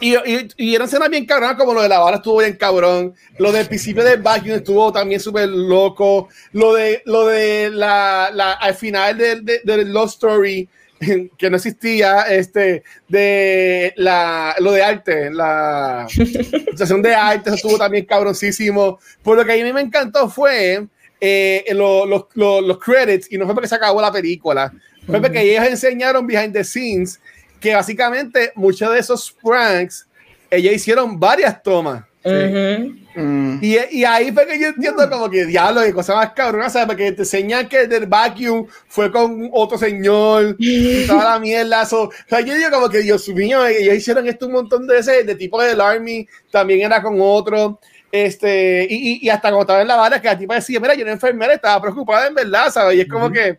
y, 0.00 0.14
y, 0.14 0.48
y 0.56 0.74
eran 0.74 0.88
escenas 0.88 1.10
bien 1.10 1.26
cabronas, 1.26 1.56
como 1.56 1.74
lo 1.74 1.82
de 1.82 1.88
la 1.88 1.98
bala 1.98 2.16
estuvo 2.16 2.38
bien 2.38 2.56
cabrón. 2.56 3.14
Lo 3.38 3.52
del 3.52 3.66
principio 3.66 4.02
del 4.02 4.22
vacuum 4.22 4.52
estuvo 4.52 4.92
también 4.92 5.20
súper 5.20 5.48
loco. 5.48 6.28
Lo 6.52 6.74
de, 6.74 7.02
lo 7.06 7.26
de 7.26 7.70
la, 7.70 8.30
la 8.32 8.52
al 8.52 8.74
final 8.74 9.18
del 9.18 9.44
de, 9.44 9.60
de 9.64 9.84
Love 9.84 10.10
Story, 10.10 10.68
que 11.38 11.50
no 11.50 11.56
existía, 11.56 12.22
este, 12.22 12.82
de 13.08 13.92
la, 13.96 14.54
lo 14.58 14.72
de 14.72 14.82
arte, 14.82 15.30
la 15.30 16.06
situación 16.08 17.02
de 17.02 17.14
arte, 17.14 17.50
estuvo 17.50 17.78
también 17.78 18.04
cabroncísimo. 18.04 18.98
Por 19.22 19.36
lo 19.36 19.44
que 19.44 19.52
a 19.52 19.64
mí 19.64 19.72
me 19.72 19.80
encantó 19.80 20.28
fue 20.28 20.86
eh, 21.20 21.64
los, 21.72 22.08
los, 22.08 22.26
los, 22.34 22.78
credits, 22.78 23.30
y 23.30 23.38
no 23.38 23.46
fue 23.46 23.54
porque 23.54 23.68
se 23.68 23.74
acabó 23.74 24.00
la 24.00 24.12
película, 24.12 24.72
fue 25.06 25.20
porque 25.20 25.40
ellos 25.40 25.66
enseñaron 25.66 26.26
behind 26.26 26.52
the 26.52 26.64
scenes 26.64 27.20
que 27.60 27.74
básicamente 27.74 28.52
muchos 28.54 28.92
de 28.92 28.98
esos 28.98 29.32
pranks, 29.42 30.06
ellos 30.50 30.74
hicieron 30.74 31.18
varias 31.18 31.62
tomas. 31.62 32.04
Mm. 32.22 33.60
y, 33.62 33.78
y, 33.92 34.04
ahí 34.04 34.30
fue 34.30 34.46
que 34.46 34.60
yo 34.60 34.68
entiendo 34.68 35.08
como 35.08 35.30
que 35.30 35.46
diablo 35.46 35.86
y 35.86 35.92
cosas 35.92 36.16
más 36.16 36.32
cabronas, 36.32 36.74
¿sabes? 36.74 36.86
Porque 36.88 37.12
te 37.12 37.22
enseñan 37.22 37.66
que 37.66 37.82
el 37.82 37.88
del 37.88 38.06
vacuum 38.06 38.66
fue 38.88 39.10
con 39.10 39.48
otro 39.52 39.78
señor, 39.78 40.54
y 40.58 41.06
toda 41.06 41.24
la 41.24 41.38
mierda. 41.38 41.82
o 41.90 42.10
sea, 42.28 42.40
yo 42.40 42.54
digo 42.54 42.70
como 42.70 42.90
que 42.90 42.98
Dios 42.98 43.26
mío, 43.30 43.66
ellos 43.66 43.94
hicieron 43.94 44.28
esto 44.28 44.46
un 44.46 44.52
montón 44.52 44.86
de 44.86 44.96
veces, 44.96 45.26
de 45.26 45.34
tipo 45.34 45.60
del 45.62 45.80
Army, 45.80 46.26
también 46.50 46.82
era 46.82 47.02
con 47.02 47.16
otro. 47.20 47.80
Este, 48.12 48.86
y, 48.90 49.24
y, 49.24 49.28
hasta 49.30 49.48
cuando 49.48 49.62
estaba 49.62 49.82
en 49.82 49.88
la 49.88 49.96
bala, 49.96 50.20
que 50.20 50.28
la 50.28 50.36
tipa 50.36 50.56
decía, 50.56 50.80
mira, 50.80 50.94
yo 50.94 51.02
era 51.02 51.12
enfermera, 51.12 51.54
estaba 51.54 51.80
preocupada 51.80 52.26
en 52.26 52.34
verdad, 52.34 52.70
¿sabes? 52.70 52.98
Y 52.98 53.00
es 53.00 53.08
como 53.08 53.30
que, 53.30 53.58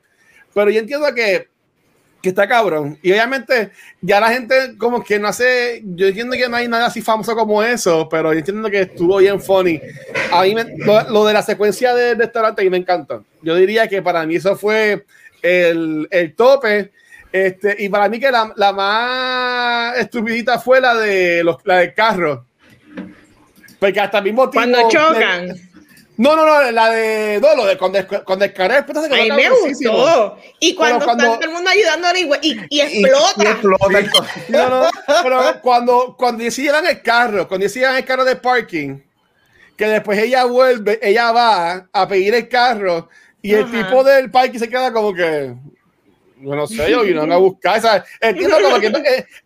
pero 0.54 0.70
yo 0.70 0.80
entiendo 0.80 1.14
que 1.16 1.48
que 2.22 2.30
está 2.30 2.48
cabrón. 2.48 2.98
Y 3.02 3.12
obviamente 3.12 3.72
ya 4.02 4.20
la 4.20 4.30
gente 4.30 4.78
como 4.78 5.04
que 5.04 5.20
no 5.20 5.28
hace, 5.28 5.82
yo 5.84 6.08
entiendo 6.08 6.36
que 6.38 6.48
no 6.48 6.56
hay 6.56 6.68
nada 6.68 6.86
así 6.88 7.02
famoso 7.02 7.36
como 7.36 7.64
eso, 7.64 8.08
pero 8.10 8.32
yo 8.34 8.40
entiendo 8.40 8.70
que 8.70 8.82
estuvo 8.82 9.18
bien 9.18 9.42
funny. 9.42 9.82
A 10.32 10.44
mí 10.44 10.56
lo, 10.86 11.26
de 11.26 11.34
la 11.34 11.42
secuencia 11.42 11.94
del 11.94 12.18
restaurante 12.18 12.62
a 12.62 12.64
mí 12.64 12.70
me 12.70 12.78
encanta. 12.78 13.22
Yo 13.42 13.56
diría 13.56 13.88
que 13.88 14.02
para 14.02 14.26
mí 14.26 14.36
eso 14.36 14.56
fue 14.56 15.06
el, 15.42 16.08
el 16.12 16.36
tope. 16.36 16.92
Este, 17.32 17.76
y 17.80 17.90
para 17.90 18.10
mí 18.10 18.20
que 18.20 18.30
la, 18.30 18.52
la, 18.56 18.74
más 18.74 19.98
estupidita 19.98 20.60
fue 20.60 20.82
la 20.82 20.96
de 20.96 21.44
los 21.44 21.58
la 21.64 21.78
del 21.78 21.94
carro. 21.94 22.46
Porque 23.80 24.00
hasta 24.00 24.20
el 24.20 24.26
mismo 24.26 24.50
tiempo. 24.50 24.78
Cuando 24.78 24.90
chocan. 24.90 25.71
No, 26.22 26.36
no, 26.36 26.46
no, 26.46 26.72
la 26.72 26.90
de. 26.92 27.40
No, 27.42 27.56
lo 27.56 27.66
de 27.66 27.78
con, 27.80 27.92
con 28.24 28.38
descargar 28.38 28.86
A 28.88 29.08
mí 29.08 29.32
me 29.32 29.50
gustó. 29.50 30.38
Y 30.60 30.76
cuando, 30.76 31.04
cuando, 31.04 31.24
está 31.24 31.36
todo 31.40 31.50
el 31.50 31.56
mundo 31.56 31.72
ayudándole 31.72 32.20
y, 32.44 32.60
y, 32.70 32.80
explota. 32.80 33.44
Y, 33.44 33.48
explota. 33.48 34.28
no, 34.50 34.70
no, 34.70 34.90
pero 35.24 35.62
cuando, 35.64 36.16
cuando 36.16 36.44
decían 36.44 36.86
el 36.86 37.02
carro, 37.02 37.48
cuando 37.48 37.64
decían 37.64 37.96
el 37.96 38.06
carro 38.06 38.24
de 38.24 38.36
parking, 38.36 39.00
que 39.76 39.88
después 39.88 40.20
ella 40.20 40.46
vuelve, 40.46 41.00
ella 41.02 41.32
va 41.32 41.88
a 41.92 42.08
pedir 42.08 42.36
el 42.36 42.48
carro 42.48 43.10
y 43.42 43.56
el 43.56 43.72
tipo 43.72 44.04
del 44.04 44.30
parking 44.30 44.60
se 44.60 44.70
queda 44.70 44.94
como 44.94 45.16
que. 45.16 45.56
Yo 46.40 46.56
no 46.56 46.68
sé, 46.68 46.92
yo 46.92 47.02
vino 47.02 47.24
a 47.24 47.38
buscar. 47.38 47.82
¿sabes? 47.82 48.04
Entiendo 48.20 48.58
como 48.62 48.80
que 48.80 48.88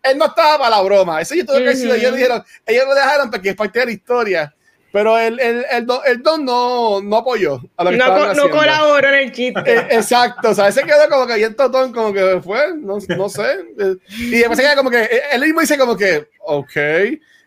él, 0.02 0.18
no 0.18 0.26
estaba 0.26 0.58
para 0.58 0.76
la 0.76 0.82
broma. 0.82 1.22
Eso 1.22 1.34
yo 1.34 1.46
tuve 1.46 1.60
que 1.60 1.68
decir. 1.70 1.90
Ellos 1.90 2.14
dijeron, 2.14 2.44
ellos 2.66 2.84
lo 2.86 2.94
dejaron 2.94 3.30
porque 3.30 3.48
es 3.48 3.56
parte 3.56 3.78
de 3.78 3.86
la 3.86 3.92
historia 3.92 4.52
pero 4.92 5.18
el, 5.18 5.38
el, 5.40 5.64
el, 5.70 5.86
don, 5.86 6.00
el 6.06 6.22
don 6.22 6.44
no, 6.44 7.02
no 7.02 7.16
apoyó 7.16 7.60
a 7.76 7.84
lo 7.84 7.90
que 7.90 7.96
no, 7.96 8.34
no 8.34 8.50
colaboró 8.50 9.08
en 9.08 9.14
el 9.14 9.32
chiste. 9.32 9.60
Eh, 9.66 9.88
exacto, 9.90 10.50
o 10.50 10.54
sea, 10.54 10.68
ese 10.68 10.84
quedó 10.84 11.08
como 11.10 11.26
que 11.26 11.34
ahí 11.34 11.42
el 11.42 11.54
totón, 11.54 11.92
como 11.92 12.12
que 12.12 12.40
fue, 12.42 12.74
no, 12.76 12.98
no 13.16 13.28
sé. 13.28 13.52
Eh, 13.78 13.96
y 14.18 14.30
después 14.30 14.56
se 14.56 14.62
queda 14.62 14.76
como 14.76 14.90
que, 14.90 15.08
él 15.32 15.40
mismo 15.42 15.60
dice 15.60 15.76
como 15.76 15.96
que, 15.96 16.28
ok, 16.40 16.76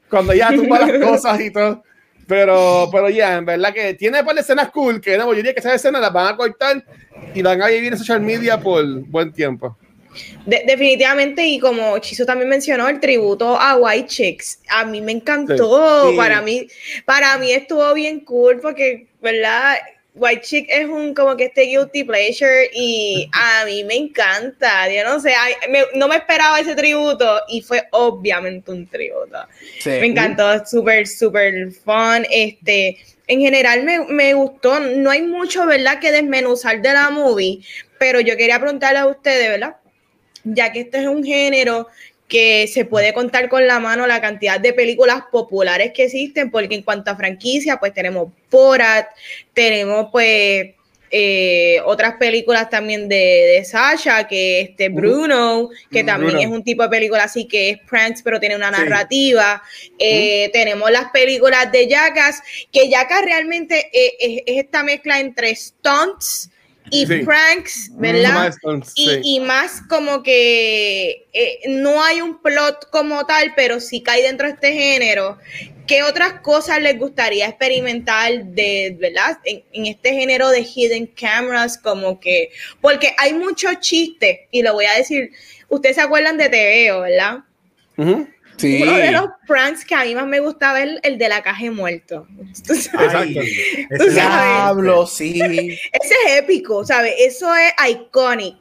cuando 0.10 0.34
ya 0.34 0.50
tumba 0.50 0.80
las 0.80 1.00
cosas 1.04 1.40
y 1.40 1.52
todo. 1.52 1.84
Pero, 2.28 2.90
pero 2.92 3.10
ya, 3.10 3.38
en 3.38 3.46
verdad 3.46 3.74
que 3.74 3.96
tiene 3.96 4.24
par 4.24 4.36
de 4.36 4.42
escenas 4.42 4.70
cool 4.70 5.02
que 5.02 5.18
yo 5.18 5.34
diría 5.34 5.52
que 5.52 5.62
esas 5.62 5.74
escenas 5.74 6.00
las 6.00 6.14
van 6.14 6.28
a 6.28 6.38
cortar 6.38 6.86
y 7.34 7.42
van 7.42 7.60
a 7.60 7.68
vivir 7.68 7.94
en 7.94 7.98
social 7.98 8.22
media 8.22 8.60
por 8.60 8.86
buen 8.86 9.34
tiempo. 9.34 9.76
Definitivamente, 10.46 11.46
y 11.46 11.60
como 11.60 11.98
Chizo 12.00 12.26
también 12.26 12.50
mencionó, 12.50 12.88
el 12.88 13.00
tributo 13.00 13.60
a 13.60 13.78
White 13.78 14.08
Chicks, 14.08 14.60
a 14.70 14.86
mí 14.86 15.02
me 15.02 15.12
encantó, 15.12 16.14
para 16.16 16.42
mí, 16.42 16.68
para 17.06 17.38
mí 17.38 17.52
estuvo 17.52 17.94
bien 17.94 18.22
cool 18.22 18.60
porque, 18.60 19.08
¿verdad? 19.22 19.78
White 20.16 20.42
Chick 20.42 20.68
es 20.70 20.86
un 20.86 21.14
como 21.14 21.38
que 21.38 21.46
este 21.46 21.62
guilty 21.62 22.04
pleasure 22.04 22.70
y 22.74 23.30
a 23.32 23.64
mí 23.66 23.84
me 23.84 23.96
encanta. 23.96 24.92
Yo 24.92 25.04
no 25.04 25.20
sé, 25.20 25.34
no 25.96 26.08
me 26.08 26.18
esperaba 26.18 26.60
ese 26.60 26.76
tributo 26.76 27.42
y 27.48 27.62
fue 27.62 27.88
obviamente 27.92 28.72
un 28.72 28.88
tributo. 28.88 29.38
Me 29.86 30.06
encantó, 30.08 30.66
súper, 30.66 31.08
súper 31.08 31.72
fun. 31.72 32.26
Este, 32.30 32.98
en 33.28 33.40
general 33.40 33.84
me, 33.84 34.00
me, 34.06 34.34
gustó. 34.34 34.80
No 34.80 35.12
hay 35.12 35.22
mucho, 35.22 35.66
¿verdad?, 35.66 36.00
que 36.00 36.12
desmenuzar 36.12 36.82
de 36.82 36.92
la 36.92 37.10
movie, 37.12 37.60
pero 37.98 38.20
yo 38.20 38.36
quería 38.36 38.60
preguntarle 38.60 39.00
a 39.00 39.08
ustedes, 39.08 39.50
¿verdad? 39.50 39.78
Ya 40.44 40.72
que 40.72 40.82
este 40.82 41.00
es 41.00 41.08
un 41.08 41.24
género 41.24 41.88
que 42.30 42.68
se 42.68 42.86
puede 42.86 43.14
contar 43.14 43.50
con 43.50 43.66
la 43.66 43.80
mano 43.80 44.06
la 44.08 44.22
cantidad 44.22 44.60
de 44.60 44.72
películas 44.72 45.24
populares 45.32 45.92
que 45.94 46.06
existen, 46.06 46.52
porque 46.52 46.76
en 46.76 46.84
cuanto 46.84 47.12
a 47.12 47.16
franquicia, 47.16 47.78
pues 47.78 47.94
tenemos 47.94 48.30
Borat, 48.52 49.08
tenemos 49.54 50.10
pues 50.12 50.76
eh, 51.12 51.82
otras 51.86 52.16
películas 52.18 52.70
también 52.70 53.10
de, 53.10 53.16
de, 53.16 53.66
Sasha, 53.66 54.28
que 54.28 54.62
este 54.62 54.90
Bruno, 54.90 55.70
que 55.92 56.04
también 56.04 56.38
es 56.38 56.48
un 56.48 56.64
tipo 56.64 56.84
de 56.84 56.90
película 56.90 57.24
así 57.24 57.46
que 57.46 57.72
es 57.72 57.80
pranks, 57.80 58.22
pero 58.22 58.40
tiene 58.40 58.56
una 58.56 58.70
narrativa. 58.70 59.64
Eh, 59.98 60.52
tenemos 60.54 60.92
las 60.92 61.10
películas 61.10 61.72
de 61.72 61.88
Jackass, 61.88 62.44
que 62.72 62.90
Jackass 62.90 63.24
realmente 63.24 63.90
eh, 63.92 64.14
es, 64.20 64.44
es, 64.46 64.66
esta 64.66 64.84
mezcla 64.84 65.20
entre 65.20 65.56
stunts 65.56 66.52
y 66.92 67.06
pranks, 67.24 67.92
¿verdad? 67.96 68.54
y, 68.96 69.40
más 69.40 69.82
como 69.88 70.24
que 70.24 71.28
eh, 71.34 71.60
no 71.68 72.04
hay 72.04 72.22
un 72.22 72.42
plot 72.42 72.90
como 72.90 73.26
tal, 73.26 73.54
pero 73.56 73.80
sí 73.80 74.02
cae 74.02 74.24
dentro 74.24 74.48
de 74.48 74.54
este 74.54 74.74
género. 74.74 75.38
¿Qué 75.88 76.04
otras 76.04 76.42
cosas 76.42 76.82
les 76.82 77.00
gustaría 77.00 77.48
experimentar 77.48 78.44
de, 78.46 78.96
¿verdad? 79.00 79.40
En, 79.44 79.86
este 79.86 80.14
género 80.14 80.50
de 80.50 80.62
hidden 80.62 81.08
cameras, 81.08 81.78
como 81.78 82.20
que, 82.20 82.52
porque 82.80 83.16
hay 83.18 83.34
muchos 83.34 83.80
chistes, 83.80 84.40
y 84.52 84.62
lo 84.62 84.74
voy 84.74 84.86
a 84.86 84.96
decir, 84.96 85.32
ustedes 85.68 85.96
se 85.96 86.02
acuerdan 86.02 86.38
de 86.38 86.50
TVO, 86.50 87.02
¿verdad? 87.02 87.40
Uno 88.62 88.98
de 88.98 89.12
los 89.12 89.26
pranks 89.48 89.86
que 89.86 89.96
a 89.96 90.04
mí 90.04 90.16
más 90.16 90.28
me 90.28 90.40
gustaba 90.40 90.82
es 90.82 91.00
el, 91.04 91.18
de 91.18 91.30
la 91.30 91.42
caja 91.42 91.72
muerto. 91.72 92.28
Exacto. 92.70 93.40
Diablo, 94.10 95.06
sí. 95.08 95.40
Ese 95.42 96.16
es 96.28 96.38
épico, 96.38 96.86
¿sabes? 96.86 97.14
Eso 97.20 97.54
es 97.56 97.74
iconic. 97.90 98.58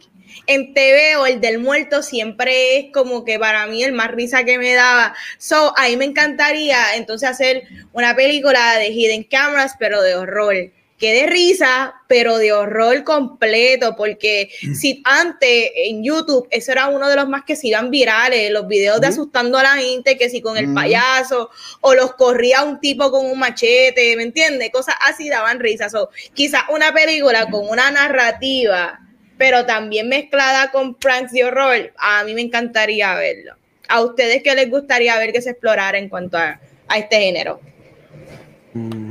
En 0.47 0.73
TV 0.73 1.17
o 1.17 1.27
el 1.27 1.41
del 1.41 1.59
muerto 1.59 2.03
siempre 2.03 2.79
es 2.79 2.93
como 2.93 3.25
que 3.25 3.39
para 3.39 3.67
mí 3.67 3.83
el 3.83 3.93
más 3.93 4.11
risa 4.11 4.45
que 4.45 4.59
me 4.59 4.75
daba. 4.75 5.15
So, 5.39 5.75
a 5.77 5.89
mí 5.89 5.97
me 5.97 6.05
encantaría 6.05 6.97
entonces 6.97 7.29
hacer 7.29 7.65
una 7.93 8.15
película 8.15 8.77
de 8.77 8.89
Hidden 8.89 9.25
Cameras, 9.25 9.75
pero 9.79 10.01
de 10.03 10.15
horror 10.15 10.55
que 10.99 11.13
de 11.13 11.27
risa, 11.27 11.95
pero 12.09 12.39
de 12.39 12.53
horror 12.53 13.05
completo, 13.05 13.95
porque 13.97 14.51
mm. 14.63 14.75
si 14.75 15.01
antes 15.05 15.71
en 15.77 16.03
YouTube 16.03 16.49
eso 16.51 16.73
era 16.73 16.89
uno 16.89 17.09
de 17.09 17.15
los 17.15 17.29
más 17.29 17.45
que 17.45 17.55
se 17.55 17.69
iban 17.69 17.91
virales, 17.91 18.51
los 18.51 18.67
videos 18.67 19.01
de 19.01 19.07
asustando 19.07 19.59
a 19.59 19.63
la 19.63 19.77
gente, 19.77 20.19
que 20.19 20.29
si 20.29 20.43
con 20.43 20.57
el 20.57 20.75
payaso, 20.75 21.51
o 21.81 21.95
los 21.95 22.15
corría 22.15 22.65
un 22.65 22.81
tipo 22.81 23.11
con 23.11 23.27
un 23.27 23.39
machete, 23.39 24.17
¿me 24.17 24.25
entiendes? 24.25 24.71
Cosas 24.71 24.97
así 25.07 25.29
daban 25.29 25.61
risa. 25.61 25.89
So, 25.89 26.11
quizás 26.35 26.63
una 26.69 26.93
película 26.93 27.49
con 27.49 27.69
una 27.69 27.91
narrativa, 27.91 28.99
pero 29.37 29.65
también 29.67 30.09
mezclada 30.09 30.73
con 30.73 30.95
pranks 30.95 31.33
de 31.33 31.45
horror, 31.45 31.93
a 31.97 32.25
mí 32.25 32.35
me 32.35 32.41
encantaría 32.41 33.15
verlo. 33.15 33.55
¿A 33.89 34.03
ustedes 34.03 34.43
qué 34.43 34.55
les 34.55 34.69
gustaría 34.69 35.17
ver 35.17 35.33
que 35.33 35.41
se 35.41 35.51
explorara 35.51 35.97
en 35.97 36.09
cuanto 36.09 36.37
a, 36.37 36.61
a 36.89 36.99
este 36.99 37.21
género? 37.21 37.61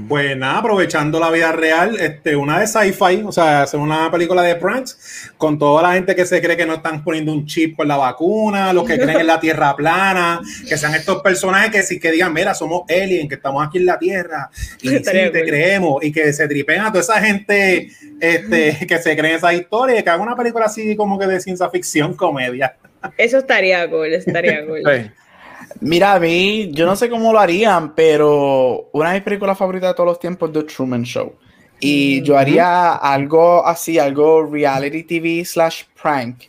Pues 0.07 0.37
nada, 0.37 0.59
aprovechando 0.59 1.19
la 1.19 1.29
vida 1.31 1.51
real, 1.51 1.99
este, 1.99 2.35
una 2.35 2.59
de 2.59 2.67
sci-fi, 2.67 3.23
o 3.25 3.31
sea, 3.31 3.63
hacer 3.63 3.79
una 3.79 4.09
película 4.09 4.41
de 4.41 4.55
pranks 4.55 5.31
con 5.37 5.59
toda 5.59 5.81
la 5.81 5.93
gente 5.93 6.15
que 6.15 6.25
se 6.25 6.41
cree 6.41 6.55
que 6.55 6.65
no 6.65 6.75
están 6.75 7.03
poniendo 7.03 7.33
un 7.33 7.45
chip 7.45 7.75
por 7.75 7.87
la 7.87 7.97
vacuna, 7.97 8.71
los 8.73 8.85
que 8.85 8.97
creen 8.97 9.21
en 9.21 9.27
la 9.27 9.39
tierra 9.39 9.75
plana, 9.75 10.39
que 10.67 10.77
sean 10.77 10.95
estos 10.95 11.21
personajes 11.21 11.71
que 11.71 11.83
sí 11.83 11.99
que 11.99 12.11
digan, 12.11 12.31
mira, 12.31 12.53
somos 12.53 12.83
aliens, 12.89 13.27
que 13.27 13.35
estamos 13.35 13.65
aquí 13.65 13.79
en 13.79 13.85
la 13.85 13.99
tierra, 13.99 14.49
y 14.81 14.89
sí, 14.89 15.03
te 15.03 15.43
creemos, 15.45 16.03
y 16.03 16.11
que 16.11 16.31
se 16.31 16.47
tripen 16.47 16.81
a 16.81 16.91
toda 16.91 17.01
esa 17.01 17.19
gente 17.19 17.91
este, 18.19 18.77
que 18.87 18.97
se 18.99 19.17
cree 19.17 19.31
en 19.31 19.37
esa 19.37 19.53
historia 19.53 19.99
y 19.99 20.03
que 20.03 20.09
haga 20.09 20.23
una 20.23 20.35
película 20.35 20.65
así 20.65 20.95
como 20.95 21.19
que 21.19 21.27
de 21.27 21.39
ciencia 21.39 21.69
ficción, 21.69 22.13
comedia. 22.13 22.75
Eso 23.17 23.39
estaría 23.39 23.89
cool, 23.89 24.13
estaría 24.13 24.65
cool. 24.67 24.83
Mira, 25.81 26.13
a 26.13 26.19
mí, 26.19 26.71
yo 26.71 26.85
no 26.85 26.95
sé 26.95 27.09
cómo 27.09 27.31
lo 27.31 27.39
harían, 27.39 27.93
pero 27.93 28.89
una 28.93 29.09
de 29.09 29.15
mis 29.15 29.23
películas 29.23 29.57
favoritas 29.57 29.91
de 29.91 29.93
todos 29.93 30.07
los 30.07 30.19
tiempos 30.19 30.49
es 30.49 30.53
The 30.53 30.63
Truman 30.63 31.03
Show. 31.03 31.33
Y 31.79 32.21
yo 32.23 32.37
haría 32.37 32.95
algo 32.95 33.65
así, 33.65 33.99
algo 33.99 34.43
reality 34.43 35.03
TV 35.03 35.45
slash 35.45 35.83
prank. 36.01 36.43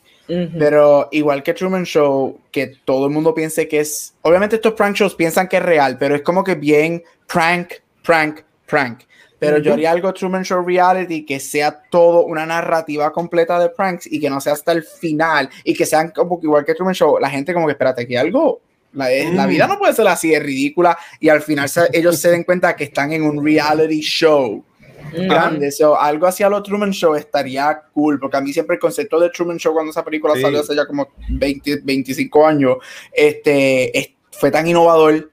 Pero 0.59 1.09
igual 1.11 1.43
que 1.43 1.55
Truman 1.55 1.85
Show, 1.85 2.39
que 2.51 2.75
todo 2.85 3.07
el 3.07 3.13
mundo 3.13 3.35
piense 3.35 3.67
que 3.67 3.81
es. 3.81 4.15
Obviamente, 4.23 4.57
estos 4.57 4.75
prank 4.75 4.95
shows 4.95 5.15
piensan 5.15 5.49
que 5.49 5.57
es 5.57 5.63
real, 5.63 5.97
pero 5.99 6.15
es 6.15 6.21
como 6.21 6.45
que 6.45 6.55
bien 6.55 7.03
prank, 7.27 7.73
prank, 8.03 8.41
prank. 8.67 9.01
Pero 9.39 9.59
yo 9.59 9.73
haría 9.73 9.93
algo 9.93 10.13
Truman 10.13 10.45
Show 10.45 10.63
reality 10.63 11.25
que 11.25 11.41
sea 11.41 11.83
todo 11.91 12.25
una 12.25 12.45
narrativa 12.45 13.11
completa 13.13 13.59
de 13.59 13.71
pranks 13.71 14.07
y 14.11 14.21
que 14.21 14.29
no 14.29 14.41
sea 14.41 14.53
hasta 14.53 14.73
el 14.73 14.83
final 14.83 15.49
y 15.65 15.75
que 15.75 15.87
sean 15.87 16.11
como 16.11 16.41
que 16.41 16.47
igual 16.47 16.65
que 16.65 16.75
Truman 16.75 16.95
Show, 16.95 17.19
la 17.19 17.31
gente 17.31 17.55
como 17.55 17.67
que 17.67 17.73
espérate, 17.73 18.07
que 18.07 18.19
algo 18.19 18.61
la, 18.93 19.09
la, 19.11 19.47
vida 19.47 19.67
mm. 19.67 19.71
no 19.71 19.79
puede 19.79 19.93
ser 19.93 20.07
así, 20.09 20.35
es 20.35 20.43
ridícula. 20.43 20.97
Y 21.21 21.29
al 21.29 21.43
final 21.43 21.71
ellos 21.93 22.19
se 22.19 22.31
den 22.31 22.45
cuenta 22.45 22.75
que 22.75 22.85
están 22.85 23.13
en 23.13 23.23
un 23.23 23.45
reality 23.45 24.01
show 24.01 24.65
mm. 25.13 25.29
grande. 25.29 25.71
algo 25.99 26.27
así 26.27 26.43
a 26.43 26.49
lo 26.49 26.63
Truman 26.63 26.93
Show 26.93 27.15
estaría 27.15 27.83
cool, 27.93 28.19
porque 28.19 28.37
a 28.37 28.41
mí 28.41 28.53
siempre 28.53 28.75
el 28.75 28.81
concepto 28.81 29.19
de 29.21 29.31
Truman 29.31 29.59
Show 29.59 29.73
cuando 29.73 29.91
esa 29.91 30.05
película 30.05 30.35
salió 30.41 30.61
hace 30.61 30.75
ya 30.75 30.87
como 30.87 31.09
20, 31.29 31.81
25 31.83 32.47
años, 32.47 32.77
este, 33.13 34.17
fue 34.31 34.51
tan 34.51 34.67
innovador 34.67 35.31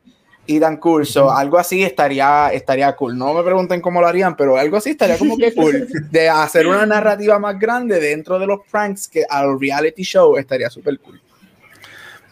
y 0.48 0.60
tan 0.60 0.78
cool. 0.78 1.06
algo 1.32 1.58
así 1.58 1.84
estaría, 1.84 2.50
estaría 2.54 2.96
cool. 2.96 3.18
No 3.18 3.34
me 3.34 3.44
pregunten 3.44 3.82
cómo 3.82 4.02
lo 4.02 4.08
harían, 4.08 4.36
pero 4.36 4.58
algo 4.58 4.78
así 4.78 4.92
estaría 4.92 5.18
como 5.18 5.38
que 5.38 5.54
cool. 5.54 5.88
De 6.12 6.30
hacer 6.30 6.68
una 6.68 6.86
narrativa 6.86 7.40
más 7.40 7.58
grande 7.60 8.00
dentro 8.00 8.38
de 8.40 8.48
los 8.48 8.60
pranks 8.70 9.08
que 9.08 9.24
al 9.28 9.60
reality 9.60 10.04
show 10.04 10.38
estaría 10.38 10.70
súper 10.70 11.00
cool. 11.00 11.20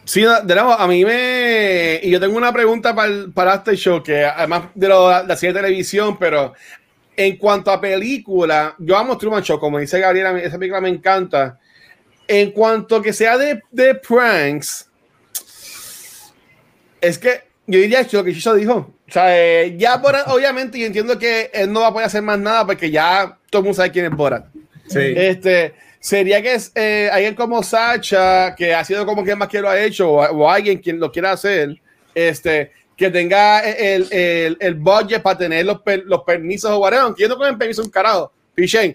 Sí, 0.06 0.22
de 0.22 0.56
nuevo, 0.56 0.74
a 0.74 0.88
mí 0.88 1.06
me. 1.06 1.99
Y 2.04 2.10
yo 2.10 2.20
tengo 2.20 2.38
una 2.38 2.51
pregunta 2.51 2.93
para, 2.93 3.14
para 3.34 3.56
este 3.56 3.76
show, 3.76 4.04
que 4.04 4.26
además 4.26 4.64
de, 4.76 4.88
lo, 4.88 5.10
de 5.10 5.28
la 5.28 5.36
serie 5.38 5.54
de 5.54 5.62
televisión, 5.62 6.18
pero 6.20 6.54
en 7.16 7.38
cuanto 7.38 7.72
a 7.72 7.80
película, 7.80 8.76
yo 8.80 8.97
amo 8.97 9.18
Truman 9.18 9.43
Show, 9.43 9.60
como 9.60 9.80
dice 9.80 9.99
Gabriela, 9.99 10.38
esa 10.39 10.58
película 10.58 10.82
me 10.82 10.89
encanta. 10.89 11.60
En 12.28 12.51
cuanto 12.51 13.01
que 13.01 13.14
sea 13.14 13.38
de, 13.38 13.62
de 13.72 13.95
pranks, 13.95 14.89
es 17.01 17.18
que 17.18 17.43
yo 17.68 17.80
diría 17.80 18.06
lo 18.12 18.24
que 18.24 18.34
Chicho 18.34 18.56
dijo. 18.56 18.93
O 19.08 19.12
sea, 19.12 19.38
eh, 19.38 19.76
ya 19.78 20.01
por, 20.01 20.16
obviamente 20.28 20.80
yo 20.80 20.86
entiendo 20.86 21.20
que 21.20 21.51
él 21.54 21.72
no 21.72 21.82
va 21.82 21.88
a 21.88 21.93
poder 21.93 22.08
hacer 22.08 22.22
más 22.22 22.39
nada 22.39 22.66
porque 22.66 22.89
ya 22.89 23.38
todo 23.49 23.60
el 23.60 23.64
mundo 23.66 23.76
sabe 23.76 23.91
quién 23.91 24.06
es 24.06 24.12
Borat. 24.12 24.45
Sí. 24.88 24.99
Este, 25.16 25.74
sería 26.04 26.41
que 26.41 26.56
es 26.56 26.70
eh, 26.76 27.10
alguien 27.10 27.34
como 27.34 27.64
Sacha, 27.64 28.54
que 28.56 28.74
ha 28.74 28.84
sido 28.84 29.06
como 29.06 29.24
quien 29.24 29.38
más 29.38 29.47
que 29.47 29.62
lo 29.62 29.70
ha 29.70 29.80
hecho, 29.80 30.12
o, 30.12 30.49
alguien 30.49 30.80
quien 30.80 30.99
lo 30.99 31.10
quiera 31.10 31.32
hacer, 31.32 31.80
este, 32.14 32.72
que 32.97 33.10
tenga 33.10 33.62
el, 33.62 34.12
el, 34.12 34.58
el 34.60 34.76
budget 34.76 35.22
para 35.22 35.38
tener 35.38 35.66
los, 35.66 35.80
los 36.04 36.24
permisos 36.24 36.72
o 36.72 36.80
whatever, 36.80 37.06
aunque 37.06 37.24
yo 37.24 37.30
no 37.30 37.38
con 37.38 37.58
permiso 37.58 37.82
un 37.82 37.89
carajo, 37.89 38.34
pichen, 38.54 38.93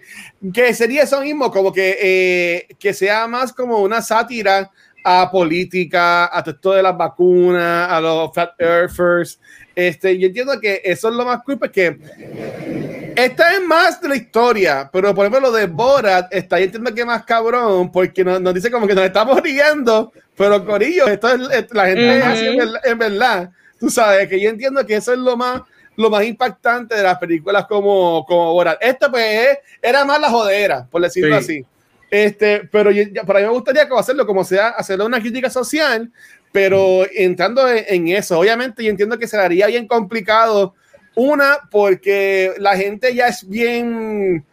que 0.53 0.71
sería 0.75 1.01
eso 1.01 1.19
mismo, 1.21 1.51
como 1.51 1.73
que, 1.73 1.97
eh, 1.99 2.75
que 2.77 2.93
sea 2.93 3.25
más 3.25 3.53
como 3.53 3.79
una 3.79 4.03
sátira 4.03 4.69
a 5.03 5.29
política, 5.31 6.25
a 6.25 6.43
todo 6.43 6.55
esto 6.55 6.73
de 6.73 6.83
las 6.83 6.97
vacunas, 6.97 7.89
a 7.89 8.01
los 8.01 8.33
flat 8.33 8.51
earthers, 8.59 9.39
este, 9.75 10.17
yo 10.17 10.27
entiendo 10.27 10.59
que 10.59 10.81
eso 10.83 11.07
es 11.07 11.15
lo 11.15 11.25
más 11.25 11.41
cool 11.43 11.57
porque 11.57 11.97
esta 13.15 13.53
es 13.53 13.61
más 13.61 14.01
de 14.01 14.09
la 14.09 14.15
historia, 14.17 14.89
pero 14.91 15.15
por 15.15 15.25
ejemplo 15.25 15.49
lo 15.49 15.55
de 15.55 15.67
Borat 15.67 16.33
está, 16.33 16.59
yo 16.59 16.65
entiendo 16.65 16.93
que 16.93 17.05
más 17.05 17.23
cabrón 17.23 17.91
porque 17.91 18.23
nos, 18.23 18.41
nos, 18.41 18.53
dice 18.53 18.69
como 18.69 18.87
que 18.87 18.95
nos 18.95 19.05
estamos 19.05 19.41
riendo, 19.41 20.11
pero 20.35 20.65
Corillo, 20.65 21.07
esto 21.07 21.29
es, 21.29 21.73
la 21.73 21.85
gente 21.85 22.17
es 22.17 22.25
así 22.25 22.45
en, 22.83 22.97
verdad. 22.97 23.51
Tú 23.79 23.89
sabes 23.89 24.27
que 24.27 24.39
yo 24.39 24.49
entiendo 24.49 24.85
que 24.85 24.95
eso 24.97 25.13
es 25.13 25.19
lo 25.19 25.37
más 25.37 25.61
lo 25.95 26.09
más 26.09 26.23
impactante 26.23 26.95
de 26.95 27.03
las 27.03 27.17
películas 27.17 27.65
como, 27.65 28.25
como 28.25 28.53
Borat. 28.53 28.77
Esta 28.81 29.09
pues 29.11 29.59
era 29.81 30.05
más 30.05 30.19
la 30.19 30.29
jodera, 30.29 30.87
por 30.89 31.01
decirlo 31.01 31.35
así. 31.35 31.65
Este, 32.11 32.67
pero 32.71 32.91
para 33.25 33.39
mí 33.39 33.45
me 33.45 33.51
gustaría 33.51 33.87
hacerlo 33.97 34.25
como 34.25 34.43
sea, 34.43 34.69
hacerlo 34.69 35.05
una 35.05 35.19
crítica 35.19 35.49
social, 35.49 36.11
pero 36.51 37.05
entrando 37.13 37.69
en, 37.69 38.07
eso, 38.07 38.39
obviamente 38.39 38.83
yo 38.83 38.89
entiendo 38.89 39.19
que 39.19 39.27
se 39.27 39.37
daría 39.37 39.67
bien 39.67 39.87
complicado 39.87 40.73
Una, 41.15 41.59
porque 41.69 42.53
la 42.57 42.75
gente 42.75 43.13
ya 43.13 43.27
es 43.27 43.47
bien 43.47 44.43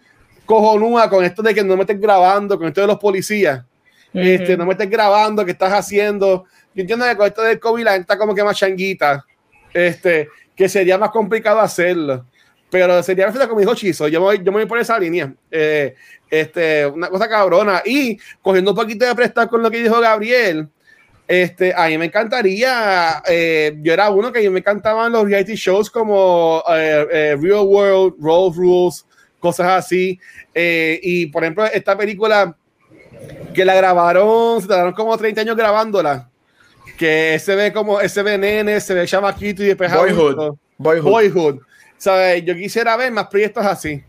cojonúa 0.44 1.08
con 1.08 1.24
esto 1.24 1.42
de 1.42 1.54
que 1.54 1.64
no 1.64 1.76
me 1.76 1.82
estés 1.82 2.00
grabando, 2.00 2.58
con 2.58 2.68
esto 2.68 2.80
de 2.82 2.86
los 2.86 2.98
policías. 2.98 3.64
este, 4.12 4.56
no 4.56 4.66
me 4.66 4.72
estés 4.72 4.90
grabando, 4.90 5.44
¿qué 5.44 5.52
estás 5.52 5.72
haciendo? 5.72 6.44
Yo 6.74 6.82
entiendo 6.82 7.06
que 7.06 7.16
con 7.16 7.26
esto 7.26 7.42
del 7.42 7.58
COVID 7.58 7.84
la 7.84 7.92
gente 7.92 8.02
está 8.02 8.18
como 8.18 8.34
que 8.34 8.44
más 8.44 8.56
changuita, 8.56 9.24
este, 9.72 10.28
que 10.54 10.68
sería 10.68 10.98
más 10.98 11.10
complicado 11.10 11.60
hacerlo. 11.60 12.26
Pero 12.70 13.02
sería 13.02 13.26
perfecto 13.26 13.48
como 13.48 13.60
dijo 13.60 13.74
Chizo, 13.74 14.08
yo 14.08 14.20
me 14.20 14.26
voy, 14.26 14.38
yo 14.38 14.52
me 14.52 14.58
voy 14.58 14.66
por 14.66 14.78
esa 14.78 14.98
línea. 14.98 15.32
Eh, 15.50 15.94
este, 16.30 16.86
una 16.86 17.08
cosa 17.08 17.28
cabrona. 17.28 17.82
Y 17.84 18.18
cogiendo 18.42 18.72
un 18.72 18.76
poquito 18.76 19.06
de 19.06 19.14
prestar 19.14 19.48
con 19.48 19.62
lo 19.62 19.70
que 19.70 19.82
dijo 19.82 20.00
Gabriel, 20.00 20.68
este, 21.28 21.72
a 21.74 21.88
mí 21.88 21.98
me 21.98 22.06
encantaría, 22.06 23.22
eh, 23.26 23.76
yo 23.80 23.92
era 23.92 24.10
uno 24.10 24.32
que 24.32 24.38
a 24.40 24.42
mí 24.42 24.50
me 24.50 24.60
encantaban 24.60 25.12
los 25.12 25.24
reality 25.24 25.54
shows 25.54 25.90
como 25.90 26.62
eh, 26.68 27.36
Real 27.40 27.64
World, 27.64 28.14
Roll 28.20 28.54
Rules, 28.54 29.04
cosas 29.40 29.68
así. 29.68 30.18
y 30.54 31.26
por 31.26 31.42
ejemplo, 31.42 31.64
esta 31.66 31.96
película 31.96 32.56
que 33.54 33.64
la 33.64 33.74
grabaron, 33.74 34.60
se 34.60 34.68
tardaron 34.68 34.92
como 34.92 35.16
30 35.16 35.40
años 35.40 35.56
grabándola, 35.56 36.28
que 36.98 37.38
se 37.42 37.54
ve 37.54 37.72
como, 37.72 38.00
ese 38.00 38.22
ve 38.22 38.38
nene, 38.38 38.80
se 38.80 38.94
ve 38.94 39.06
chamaquito 39.06 39.62
y 39.62 39.66
después 39.66 39.92
Boyhood. 39.92 40.56
Boyhood. 40.78 41.10
Boyhood. 41.10 41.60
¿Sabes? 41.98 42.44
Yo 42.44 42.54
quisiera 42.54 42.96
ver 42.96 43.12
más 43.12 43.26
proyectos 43.28 43.64
así. 43.64 44.02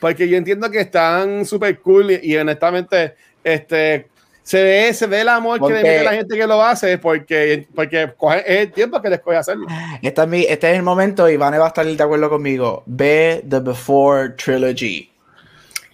Porque 0.00 0.28
yo 0.28 0.36
entiendo 0.36 0.70
que 0.70 0.80
están 0.80 1.44
súper 1.44 1.80
cool 1.80 2.10
y, 2.10 2.36
honestamente, 2.36 3.14
este, 3.42 4.08
se 4.42 4.62
ve, 4.62 4.94
se 4.94 5.06
ve 5.06 5.22
el 5.22 5.28
amor 5.28 5.58
que 5.60 5.72
le 5.72 5.82
mete 5.82 6.04
la 6.04 6.12
gente 6.12 6.36
que 6.36 6.46
lo 6.46 6.62
hace 6.62 6.98
porque, 6.98 7.66
porque 7.74 8.12
coge, 8.16 8.38
es 8.46 8.66
el 8.66 8.72
tiempo 8.72 9.00
que 9.00 9.10
les 9.10 9.20
coge 9.20 9.38
hacerlo. 9.38 9.66
Este 10.02 10.22
es, 10.22 10.28
mi, 10.28 10.42
este 10.42 10.70
es 10.70 10.76
el 10.76 10.82
momento 10.82 11.28
y 11.28 11.36
Vane 11.36 11.58
va 11.58 11.64
a 11.64 11.68
estar 11.68 11.86
de 11.86 12.02
acuerdo 12.02 12.28
conmigo. 12.28 12.82
Ve 12.86 13.42
The 13.48 13.60
Before 13.60 14.30
Trilogy. 14.30 15.10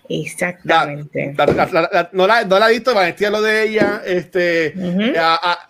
Exactamente. 0.08 1.34
no, 2.12 2.26
la, 2.26 2.44
no 2.44 2.58
la 2.58 2.68
he 2.68 2.72
visto, 2.72 2.94
Vanessa 2.94 3.30
lo 3.30 3.40
de 3.40 3.62
ella. 3.62 4.02
Este, 4.04 4.74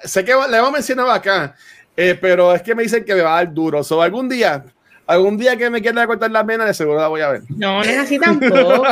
sé 0.02 0.24
que 0.24 0.34
le 0.50 0.56
hemos 0.56 0.72
mencionado 0.72 1.12
acá, 1.12 1.54
eh, 1.96 2.18
pero 2.20 2.54
es 2.54 2.62
que 2.62 2.74
me 2.74 2.82
dicen 2.82 3.04
que 3.04 3.14
me 3.14 3.20
va 3.20 3.34
a 3.38 3.44
dar 3.44 3.54
duro. 3.54 3.84
So, 3.84 4.02
algún 4.02 4.28
día 4.28 4.64
algún 5.12 5.36
día 5.38 5.56
que 5.56 5.70
me 5.70 5.80
quiera 5.80 6.06
cortar 6.06 6.30
la 6.30 6.44
pena, 6.44 6.64
de 6.64 6.74
seguro 6.74 7.00
la 7.00 7.08
voy 7.08 7.20
a 7.20 7.28
ver. 7.28 7.42
No, 7.48 7.78
no 7.78 7.82
es 7.82 7.98
así 7.98 8.18
tampoco. 8.20 8.84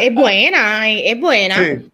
es 0.00 0.14
buena, 0.14 0.88
es 0.88 1.20
buena. 1.20 1.56
Sí. 1.56 1.90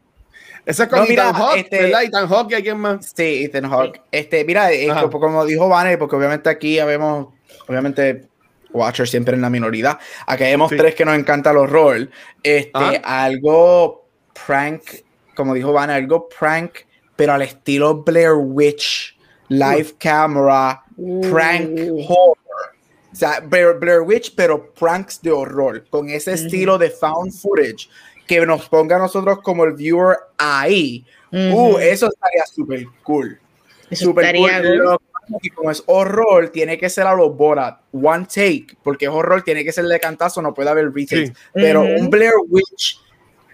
Ese 0.67 0.85
es 0.85 0.89
con 0.89 1.01
no, 1.01 1.05
Ethan 1.05 1.35
Hawke, 1.35 1.59
este, 1.59 1.83
¿verdad? 1.83 2.03
Ethan 2.05 2.29
Hawke 2.29 2.53
y 2.53 2.55
alguien 2.55 2.79
más. 2.79 3.13
Sí, 3.15 3.45
Ethan 3.45 3.69
Hawke. 3.69 4.01
Este, 4.11 4.45
mira, 4.45 4.73
eh, 4.73 4.89
como 5.11 5.45
dijo 5.45 5.69
Vanny, 5.69 5.97
porque 5.97 6.17
obviamente 6.17 6.49
aquí 6.49 6.79
habemos, 6.79 7.29
obviamente, 7.69 8.29
Watcher 8.71 9.07
siempre 9.07 9.35
en 9.35 9.43
la 9.43 9.51
minoría. 9.51 9.99
Aquí 10.27 10.45
vemos 10.45 10.71
tres 10.71 10.95
que 10.95 11.05
nos 11.05 11.17
encanta 11.17 11.51
el 11.51 11.59
horror. 11.59 12.09
Este, 12.43 13.01
algo 13.05 14.09
prank, 14.47 14.83
como 15.35 15.53
dijo 15.53 15.73
Vanny, 15.73 15.93
algo 15.93 16.29
prank, 16.29 16.73
pero 17.15 17.35
al 17.35 17.43
estilo 17.43 18.03
Blair 18.03 18.33
Witch, 18.35 19.14
live 19.49 19.95
camera, 19.99 20.83
prank 21.31 21.79
horror. 22.09 22.37
O 23.13 23.17
sea, 23.17 23.39
Blair, 23.41 24.01
Witch, 24.01 24.35
pero 24.35 24.73
pranks 24.73 25.23
de 25.23 25.31
horror, 25.31 25.85
con 25.89 26.09
ese 26.11 26.33
estilo 26.33 26.79
de 26.79 26.91
found 26.91 27.33
footage 27.33 27.89
que 28.27 28.45
nos 28.45 28.69
ponga 28.69 28.97
a 28.97 28.99
nosotros 28.99 29.39
como 29.41 29.65
el 29.65 29.73
viewer 29.75 30.17
ahí. 30.37 31.07
Uh, 31.31 31.79
eso 31.79 32.09
estaría 32.09 32.45
súper 32.53 32.87
cool. 33.05 33.39
Super 33.93 34.35
cool. 34.35 34.99
Y 35.41 35.51
como 35.51 35.71
es 35.71 35.83
horror, 35.87 36.49
tiene 36.51 36.77
que 36.77 36.91
ser 36.91 37.07
a 37.07 37.15
los 37.15 37.37
Borat, 37.37 37.81
one 37.93 38.27
take, 38.27 38.67
porque 38.83 39.07
es 39.07 39.11
horror, 39.11 39.43
tiene 39.43 39.65
que 39.65 39.73
ser 39.73 39.85
de 39.87 39.99
cantazo, 40.01 40.43
no 40.43 40.53
puede 40.53 40.71
haber 40.71 40.93
retakes. 40.93 41.33
Pero 41.53 41.83
un 41.83 42.11
Blair 42.11 42.35
Witch, 42.49 43.01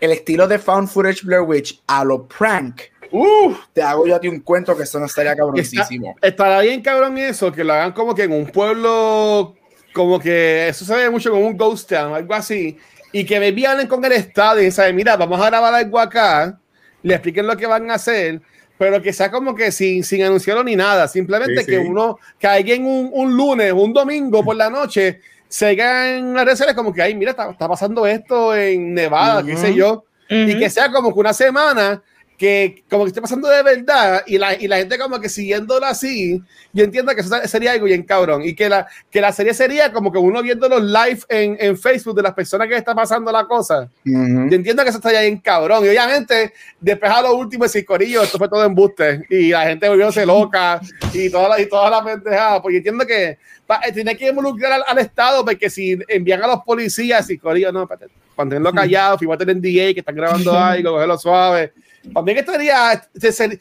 el 0.00 0.12
estilo 0.12 0.48
de 0.48 0.58
found 0.58 0.88
footage 0.88 1.22
Blair 1.22 1.42
Witch 1.42 1.82
a 1.86 2.04
lo 2.04 2.26
prank, 2.26 2.80
Uh, 3.12 3.54
te 3.72 3.82
hago 3.82 4.06
yo 4.06 4.16
a 4.16 4.20
ti 4.20 4.28
un 4.28 4.40
cuento 4.40 4.76
que 4.76 4.84
eso 4.84 4.98
no 5.00 5.06
estaría 5.06 5.34
cabronísimo. 5.34 6.14
estará 6.22 6.60
bien 6.60 6.80
cabrón 6.80 7.18
eso, 7.18 7.50
que 7.50 7.64
lo 7.64 7.72
hagan 7.72 7.92
como 7.92 8.14
que 8.14 8.24
en 8.24 8.32
un 8.32 8.46
pueblo, 8.46 9.56
como 9.92 10.20
que 10.20 10.68
eso 10.68 10.84
se 10.84 10.94
ve 10.94 11.10
mucho 11.10 11.30
como 11.30 11.46
un 11.46 11.56
ghost 11.56 11.88
town, 11.88 12.14
algo 12.14 12.34
así, 12.34 12.76
y 13.12 13.24
que 13.24 13.40
me 13.40 13.50
vienen 13.50 13.88
con 13.88 14.04
el 14.04 14.12
estado 14.12 14.60
y 14.60 14.66
dicen, 14.66 14.94
mira, 14.94 15.16
vamos 15.16 15.40
a 15.40 15.46
grabar 15.46 15.74
algo 15.74 15.98
acá, 15.98 16.58
le 17.02 17.14
expliquen 17.14 17.46
lo 17.46 17.56
que 17.56 17.66
van 17.66 17.90
a 17.90 17.94
hacer, 17.94 18.40
pero 18.78 19.02
que 19.02 19.12
sea 19.12 19.30
como 19.30 19.54
que 19.54 19.72
sin, 19.72 20.04
sin 20.04 20.22
anunciarlo 20.22 20.62
ni 20.62 20.76
nada, 20.76 21.08
simplemente 21.08 21.66
que 21.66 21.78
uno, 21.78 22.18
que 22.38 22.46
alguien 22.46 22.84
un, 22.84 23.10
un 23.12 23.36
lunes, 23.36 23.72
un 23.72 23.92
domingo 23.92 24.44
por 24.44 24.54
la 24.54 24.70
noche, 24.70 25.20
se 25.50 25.72
en 25.72 26.32
las 26.32 26.44
redes 26.44 26.74
como 26.74 26.92
que, 26.92 27.02
ay, 27.02 27.14
mira, 27.16 27.32
está, 27.32 27.68
pasando 27.68 28.06
esto 28.06 28.54
en 28.54 28.94
Nevada, 28.94 29.44
qué 29.44 29.56
sé 29.56 29.74
yo, 29.74 30.04
y 30.28 30.56
que 30.56 30.70
sea 30.70 30.92
como 30.92 31.12
que 31.12 31.18
una 31.18 31.32
semana 31.32 32.00
que 32.40 32.84
como 32.88 33.04
que 33.04 33.08
esté 33.08 33.20
pasando 33.20 33.48
de 33.48 33.62
verdad 33.62 34.22
y 34.26 34.38
la, 34.38 34.54
y 34.54 34.66
la 34.66 34.78
gente 34.78 34.96
como 34.96 35.20
que 35.20 35.28
siguiéndolo 35.28 35.84
así, 35.84 36.42
yo 36.72 36.84
entiendo 36.84 37.14
que 37.14 37.20
eso 37.20 37.36
sería 37.44 37.72
algo 37.72 37.84
bien 37.84 38.02
cabrón 38.02 38.40
y 38.42 38.54
que 38.54 38.66
la, 38.66 38.86
que 39.10 39.20
la 39.20 39.30
serie 39.30 39.52
sería 39.52 39.92
como 39.92 40.10
que 40.10 40.16
uno 40.16 40.42
viendo 40.42 40.66
los 40.66 40.82
live 40.82 41.20
en, 41.28 41.58
en 41.60 41.76
Facebook 41.76 42.16
de 42.16 42.22
las 42.22 42.32
personas 42.32 42.66
que 42.66 42.76
está 42.76 42.94
pasando 42.94 43.30
la 43.30 43.44
cosa. 43.44 43.90
Yo 44.06 44.12
entiendo 44.56 44.82
que 44.82 44.88
eso 44.88 44.96
estaría 44.96 45.20
bien 45.20 45.36
cabrón 45.36 45.84
y 45.84 45.88
obviamente 45.90 46.54
después 46.80 47.12
a 47.12 47.20
lo 47.20 47.34
último 47.34 47.66
ese 47.66 47.84
corillo, 47.84 48.22
esto 48.22 48.38
fue 48.38 48.48
todo 48.48 48.64
embuste 48.64 49.20
y 49.28 49.50
la 49.50 49.66
gente 49.66 49.86
volvióse 49.86 50.24
loca 50.24 50.80
y 51.12 51.28
toda 51.28 51.50
la, 51.50 51.60
y 51.60 51.68
toda 51.68 51.90
la 51.90 52.02
pendejada, 52.02 52.62
porque 52.62 52.78
entiendo 52.78 53.06
que 53.06 53.28
eh, 53.32 53.92
tiene 53.92 54.16
que 54.16 54.28
involucrar 54.28 54.80
al, 54.86 54.98
Estado 54.98 55.44
porque 55.44 55.68
si 55.68 55.98
envían 56.08 56.42
a 56.42 56.46
los 56.46 56.60
policías 56.60 57.28
y 57.28 57.36
corillo, 57.36 57.70
no, 57.70 57.86
mantenerlo 58.34 58.72
callado, 58.72 59.18
fíjate 59.18 59.44
en 59.50 59.60
DA 59.60 59.92
que 59.92 60.00
están 60.00 60.14
grabando 60.14 60.54
algo, 60.58 60.92
cogerlo 60.92 61.18
suave 61.18 61.74
también 62.14 62.38
estaría, 62.38 63.08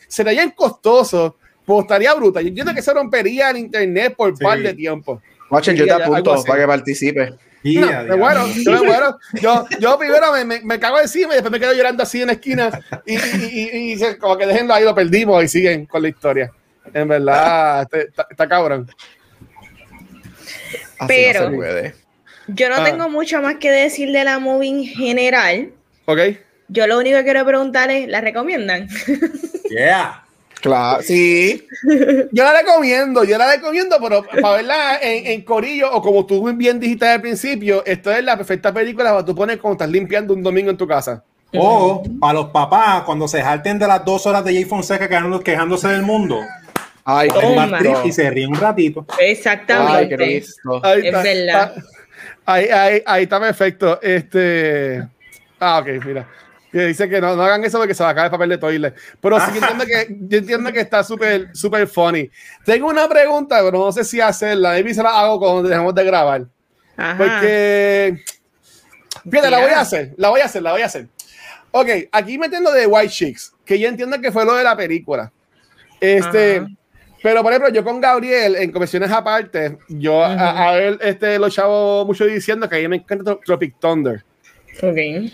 sería 0.07 0.51
costoso, 0.51 1.37
pues 1.65 1.81
estaría 1.81 2.13
bruta. 2.13 2.41
Yo 2.41 2.47
entiendo 2.47 2.73
que 2.73 2.81
se 2.81 2.93
rompería 2.93 3.49
en 3.51 3.57
internet 3.57 4.15
por 4.15 4.31
un 4.31 4.37
par 4.37 4.59
de 4.59 4.73
tiempo. 4.73 5.21
Watchen, 5.49 5.75
yo 5.75 5.85
te 5.85 5.91
apunto 5.91 6.43
para 6.43 6.61
que 6.61 6.67
participe. 6.67 7.33
No, 7.63 8.17
bueno, 8.17 8.47
yo, 8.55 8.83
bueno, 8.85 9.17
yo, 9.41 9.67
yo 9.79 9.99
primero 9.99 10.31
me, 10.31 10.45
me, 10.45 10.61
me, 10.61 10.79
cago 10.79 10.99
encima 10.99 11.33
y 11.33 11.35
después 11.35 11.51
me 11.51 11.59
quedo 11.59 11.73
llorando 11.73 12.03
así 12.03 12.21
en 12.21 12.27
la 12.27 12.33
esquina 12.33 12.71
y, 13.05 13.15
y, 13.15 13.93
y, 13.93 14.17
como 14.17 14.37
que 14.37 14.47
déjenlo 14.47 14.73
ahí, 14.73 14.85
lo 14.85 14.95
perdimos 14.95 15.43
y 15.43 15.47
siguen 15.49 15.85
con 15.85 16.01
la 16.01 16.07
historia. 16.07 16.51
En 16.93 17.07
verdad, 17.07 17.87
está, 17.91 18.47
cabrón. 18.47 18.89
Pero 21.07 21.51
yo 22.47 22.69
no 22.69 22.75
ah. 22.77 22.83
tengo 22.83 23.09
mucho 23.09 23.41
más 23.41 23.55
que 23.55 23.69
decir 23.71 24.11
de 24.11 24.23
la 24.23 24.39
movie 24.39 24.69
en 24.69 24.85
general. 24.85 25.71
Ok. 26.05 26.19
Yo 26.69 26.85
lo 26.87 26.99
único 26.99 27.17
que 27.17 27.23
quiero 27.23 27.45
preguntar 27.45 27.89
es, 27.89 28.07
¿la 28.07 28.21
recomiendan? 28.21 28.87
Yeah. 29.69 30.23
Claro, 30.61 31.03
sí. 31.03 31.67
Yo 32.31 32.43
la 32.43 32.61
recomiendo, 32.61 33.23
yo 33.23 33.37
la 33.37 33.55
recomiendo, 33.55 33.97
pero 34.01 34.23
para 34.23 34.55
verla 34.55 34.99
en, 34.99 35.27
en, 35.27 35.41
Corillo, 35.43 35.93
o 35.93 36.01
como 36.01 36.25
tú 36.25 36.51
bien 36.53 36.79
dijiste 36.79 37.07
al 37.07 37.21
principio, 37.21 37.85
esto 37.85 38.11
es 38.11 38.23
la 38.23 38.35
perfecta 38.35 38.73
película 38.73 39.11
para 39.11 39.23
tú 39.23 39.35
pones 39.35 39.57
cuando 39.57 39.75
estás 39.75 39.89
limpiando 39.89 40.33
un 40.33 40.41
domingo 40.41 40.71
en 40.71 40.75
tu 40.75 40.87
casa. 40.87 41.23
O 41.55 42.03
para 42.19 42.33
los 42.33 42.47
papás, 42.47 43.03
cuando 43.03 43.27
se 43.27 43.43
jalten 43.43 43.77
de 43.77 43.87
las 43.87 44.03
dos 44.03 44.25
horas 44.25 44.43
de 44.43 44.53
Jay 44.53 44.65
Fonseca 44.65 45.07
quejándose 45.43 45.87
del 45.87 46.01
mundo. 46.01 46.39
Ay, 47.05 47.29
y 48.05 48.11
se 48.11 48.29
ríe 48.29 48.47
un 48.47 48.55
ratito. 48.55 49.05
Exactamente. 49.19 50.15
Ay, 50.15 50.43
ahí 50.83 51.07
es 51.07 51.13
verdad. 51.13 51.73
Ahí, 52.45 52.65
ahí, 52.65 53.03
ahí, 53.05 53.23
está 53.23 53.39
perfecto. 53.39 54.01
Este. 54.01 55.07
Ah, 55.59 55.79
ok, 55.79 56.05
mira 56.05 56.27
que 56.71 56.85
dice 56.85 57.09
que 57.09 57.19
no, 57.19 57.35
no 57.35 57.43
hagan 57.43 57.63
eso 57.63 57.77
porque 57.77 57.93
se 57.93 58.03
va 58.03 58.09
a 58.09 58.15
caer 58.15 58.25
el 58.25 58.31
papel 58.31 58.49
de 58.49 58.57
toilet. 58.57 58.95
Pero 59.19 59.39
sí 59.39 59.57
entiendo 59.57 59.85
que, 59.85 60.07
yo 60.09 60.37
entiendo 60.37 60.71
que 60.71 60.81
está 60.81 61.03
súper, 61.03 61.55
súper 61.55 61.87
funny. 61.87 62.29
Tengo 62.63 62.87
una 62.87 63.07
pregunta, 63.07 63.59
pero 63.63 63.79
no 63.79 63.91
sé 63.91 64.03
si 64.03 64.21
hacerla. 64.21 64.71
Maybe 64.71 64.93
se 64.93 65.03
la 65.03 65.19
hago 65.19 65.39
cuando 65.39 65.67
dejemos 65.67 65.95
de 65.95 66.03
grabar. 66.03 66.45
Porque. 67.17 68.23
Fíjate, 69.23 69.49
la 69.49 69.59
voy 69.59 69.71
a 69.71 69.79
hacer, 69.81 70.13
la 70.17 70.29
voy 70.29 70.41
a 70.41 70.45
hacer, 70.45 70.61
la 70.61 70.71
voy 70.71 70.81
a 70.81 70.85
hacer. 70.85 71.07
Ok, 71.71 71.87
aquí 72.11 72.37
metiendo 72.37 72.71
de 72.71 72.87
White 72.87 73.09
Chicks, 73.09 73.53
que 73.65 73.77
yo 73.79 73.87
entiendo 73.87 74.19
que 74.19 74.31
fue 74.31 74.45
lo 74.45 74.55
de 74.55 74.63
la 74.63 74.75
película. 74.75 75.31
Este. 75.99 76.65
Pero, 77.21 77.43
por 77.43 77.51
ejemplo, 77.51 77.73
yo 77.73 77.83
con 77.83 77.99
Gabriel, 77.99 78.55
en 78.55 78.71
comisiones 78.71 79.11
aparte, 79.11 79.77
yo 79.89 80.23
a, 80.23 80.77
él 80.77 80.97
este, 81.01 81.37
lo 81.37 81.49
chavo 81.49 82.05
mucho 82.05 82.25
diciendo 82.25 82.69
que 82.69 82.77
a 82.77 82.79
mí 82.79 82.87
me 82.87 82.95
encanta 82.97 83.37
Tropic 83.43 83.77
Thunder. 83.77 84.23
Ok. 84.81 85.29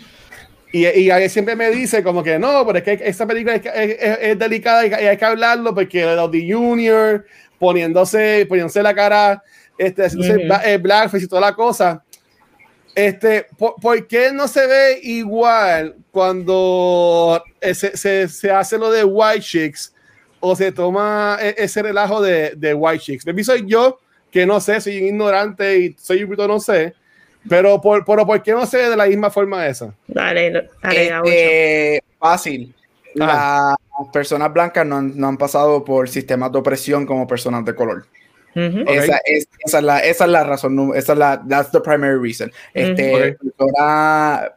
Y, 0.76 0.86
y 0.86 1.28
siempre 1.30 1.56
me 1.56 1.70
dice 1.70 2.02
como 2.02 2.22
que 2.22 2.38
no, 2.38 2.66
pero 2.66 2.78
es 2.78 2.84
que 2.84 3.08
esta 3.08 3.26
película 3.26 3.54
es, 3.56 3.64
es, 3.64 4.38
delicada 4.38 4.86
y, 4.86 4.92
hay 4.92 5.16
que 5.16 5.24
hablarlo 5.24 5.74
porque 5.74 6.04
los 6.04 6.30
de 6.30 6.52
Junior 6.52 7.24
poniéndose, 7.58 8.44
poniéndose 8.46 8.82
la 8.82 8.94
cara, 8.94 9.42
este, 9.78 10.04
haciéndose 10.04 10.46
uh 10.46 10.82
blackface 10.82 11.24
y 11.24 11.28
toda 11.28 11.40
la 11.40 11.54
cosa. 11.54 12.04
Este, 12.94 13.46
¿por, 13.56 14.06
qué 14.06 14.32
no 14.32 14.48
se 14.48 14.66
ve 14.66 15.00
igual 15.02 15.96
cuando 16.10 17.42
se, 17.62 17.96
se, 17.96 18.28
se, 18.28 18.50
hace 18.50 18.76
lo 18.76 18.90
de 18.90 19.02
White 19.02 19.40
Chicks 19.40 19.94
o 20.40 20.54
se 20.54 20.72
toma 20.72 21.38
e, 21.40 21.54
ese 21.56 21.80
relajo 21.80 22.20
de, 22.20 22.52
de 22.54 22.74
White 22.74 23.02
Chicks? 23.02 23.26
Me 23.26 23.42
soy 23.42 23.64
yo 23.66 23.98
que 24.30 24.44
no 24.44 24.60
sé, 24.60 24.78
soy 24.82 24.96
ignorante 24.96 25.78
y 25.78 25.96
soy 25.98 26.22
un 26.24 26.36
no 26.36 26.60
sé. 26.60 26.94
Pero 27.48 27.80
por, 27.80 28.04
por, 28.04 28.26
¿por 28.26 28.42
qué 28.42 28.52
no 28.52 28.66
sé 28.66 28.88
de 28.90 28.96
la 28.96 29.06
misma 29.06 29.30
forma 29.30 29.66
esa? 29.66 29.94
Dale, 30.06 30.68
dale, 30.82 31.10
este, 31.24 32.04
Fácil. 32.18 32.74
Las 33.14 33.76
personas 34.12 34.52
blancas 34.52 34.86
no 34.86 34.96
han, 34.96 35.18
no 35.18 35.28
han, 35.28 35.36
pasado 35.38 35.84
por 35.84 36.08
sistemas 36.08 36.52
de 36.52 36.58
opresión 36.58 37.06
como 37.06 37.26
personas 37.26 37.64
de 37.64 37.74
color. 37.74 38.06
esa, 38.54 39.20
es, 39.24 39.48
esa, 39.64 39.78
es, 39.78 39.84
la, 39.84 39.98
esa 40.00 40.24
es 40.24 40.30
la 40.30 40.44
razón, 40.44 40.92
esa 40.94 41.12
es 41.12 41.18
la, 41.18 41.42
that's 41.48 41.70
the 41.70 41.80
primary 41.80 42.18
reason. 42.18 42.52
Este, 42.74 43.36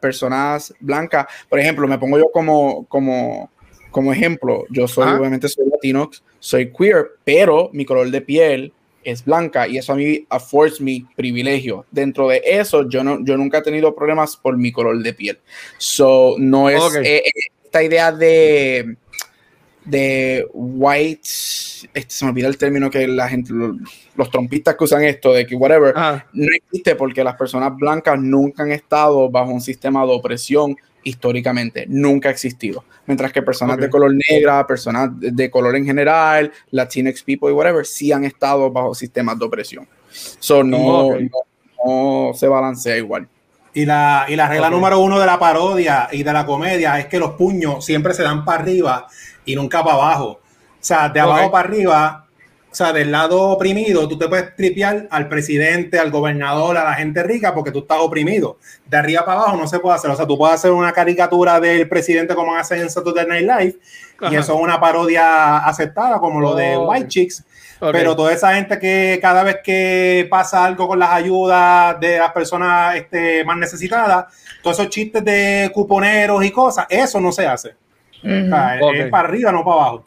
personas 0.00 0.74
blancas, 0.80 1.26
por 1.48 1.58
ejemplo, 1.58 1.88
me 1.88 1.98
pongo 1.98 2.18
yo 2.18 2.30
como, 2.30 2.86
como, 2.86 3.50
como 3.90 4.12
ejemplo, 4.12 4.64
yo 4.68 4.86
soy, 4.86 5.10
obviamente 5.12 5.48
soy 5.48 5.66
latino, 5.68 6.10
soy 6.38 6.70
queer, 6.72 7.12
pero 7.24 7.70
mi 7.72 7.84
color 7.84 8.10
de 8.10 8.20
piel 8.20 8.72
es 9.04 9.24
blanca 9.24 9.66
y 9.68 9.78
eso 9.78 9.92
a 9.92 9.96
mí 9.96 10.26
affords 10.28 10.80
mi 10.80 11.06
privilegio. 11.16 11.86
Dentro 11.90 12.28
de 12.28 12.42
eso, 12.44 12.88
yo, 12.88 13.02
no, 13.04 13.24
yo 13.24 13.36
nunca 13.36 13.58
he 13.58 13.62
tenido 13.62 13.94
problemas 13.94 14.36
por 14.36 14.56
mi 14.56 14.72
color 14.72 15.02
de 15.02 15.12
piel. 15.12 15.38
So, 15.78 16.36
no 16.38 16.68
es 16.68 16.82
eh, 16.96 17.22
eh, 17.26 17.30
esta 17.64 17.82
idea 17.82 18.12
de, 18.12 18.96
de 19.84 20.46
white, 20.52 21.20
este, 21.22 22.06
se 22.08 22.24
me 22.24 22.30
olvida 22.30 22.48
el 22.48 22.58
término 22.58 22.90
que 22.90 23.08
la 23.08 23.28
gente, 23.28 23.52
los, 23.52 24.30
trompistas 24.30 24.76
que 24.76 24.84
usan 24.84 25.04
esto, 25.04 25.32
de 25.32 25.46
que 25.46 25.54
whatever, 25.54 25.94
no 25.94 26.48
existe 26.54 26.94
porque 26.96 27.24
las 27.24 27.36
personas 27.36 27.74
blancas 27.76 28.18
nunca 28.20 28.62
han 28.62 28.72
estado 28.72 29.30
bajo 29.30 29.50
un 29.50 29.60
sistema 29.60 30.04
de 30.04 30.12
opresión 30.12 30.76
históricamente, 31.02 31.86
nunca 31.88 32.28
ha 32.28 32.32
existido. 32.32 32.84
Mientras 33.06 33.32
que 33.32 33.42
personas 33.42 33.78
de 33.78 33.88
color 33.88 34.12
negra, 34.30 34.66
personas 34.66 35.10
de 35.12 35.50
color 35.50 35.74
en 35.76 35.84
general, 35.84 36.52
Latinx 36.70 37.22
people 37.22 37.48
y 37.50 37.52
whatever, 37.52 37.86
sí 37.86 38.12
han 38.12 38.24
estado 38.24 38.70
bajo 38.70 38.94
sistemas 38.94 39.38
de 39.38 39.44
opresión. 39.46 39.88
So 40.10 40.62
no, 40.62 41.16
no, 41.84 42.32
se 42.34 42.46
balancea 42.46 42.96
igual. 42.98 43.26
Y 43.72 43.86
la, 43.86 44.26
y 44.28 44.34
la 44.34 44.48
regla 44.48 44.68
número 44.68 44.98
uno 44.98 45.20
de 45.20 45.26
la 45.26 45.38
parodia 45.38 46.08
y 46.10 46.24
de 46.24 46.32
la 46.32 46.44
comedia 46.44 46.98
es 46.98 47.06
que 47.06 47.20
los 47.20 47.32
puños 47.32 47.84
siempre 47.84 48.12
se 48.14 48.24
dan 48.24 48.44
para 48.44 48.62
arriba 48.62 49.06
y 49.44 49.54
nunca 49.54 49.82
para 49.82 49.96
abajo. 49.96 50.28
O 50.28 50.40
sea, 50.80 51.08
de 51.08 51.20
abajo 51.20 51.50
para 51.50 51.68
arriba 51.68 52.26
o 52.70 52.74
sea, 52.74 52.92
del 52.92 53.10
lado 53.10 53.48
oprimido, 53.48 54.06
tú 54.06 54.16
te 54.16 54.28
puedes 54.28 54.54
tripear 54.54 55.08
al 55.10 55.28
presidente, 55.28 55.98
al 55.98 56.12
gobernador, 56.12 56.76
a 56.76 56.84
la 56.84 56.94
gente 56.94 57.20
rica, 57.24 57.52
porque 57.52 57.72
tú 57.72 57.80
estás 57.80 57.98
oprimido. 57.98 58.58
De 58.86 58.96
arriba 58.96 59.24
para 59.24 59.40
abajo 59.40 59.56
no 59.56 59.66
se 59.66 59.80
puede 59.80 59.96
hacer. 59.96 60.08
O 60.08 60.14
sea, 60.14 60.24
tú 60.24 60.38
puedes 60.38 60.54
hacer 60.54 60.70
una 60.70 60.92
caricatura 60.92 61.58
del 61.58 61.88
presidente 61.88 62.36
como 62.36 62.54
hacen 62.54 62.82
en 62.82 62.88
Saturday 62.88 63.26
Night 63.26 63.42
Live, 63.42 63.78
y 64.30 64.36
eso 64.36 64.54
es 64.54 64.60
una 64.60 64.78
parodia 64.78 65.58
aceptada, 65.58 66.20
como 66.20 66.40
lo 66.40 66.54
de 66.54 66.76
White 66.76 67.08
Chicks. 67.08 67.44
Pero 67.80 68.14
toda 68.14 68.32
esa 68.32 68.54
gente 68.54 68.78
que 68.78 69.18
cada 69.20 69.42
vez 69.42 69.56
que 69.64 70.28
pasa 70.30 70.64
algo 70.64 70.86
con 70.86 70.98
las 70.98 71.10
ayudas 71.10 71.98
de 71.98 72.18
las 72.18 72.30
personas 72.30 72.94
este, 72.94 73.44
más 73.44 73.56
necesitadas, 73.56 74.26
todos 74.62 74.78
esos 74.78 74.90
chistes 74.90 75.24
de 75.24 75.72
cuponeros 75.74 76.44
y 76.44 76.52
cosas, 76.52 76.86
eso 76.88 77.20
no 77.20 77.32
se 77.32 77.48
hace. 77.48 77.74
Es 78.22 79.08
para 79.10 79.28
arriba, 79.28 79.52
no 79.52 79.64
para 79.64 79.76
abajo. 79.76 80.06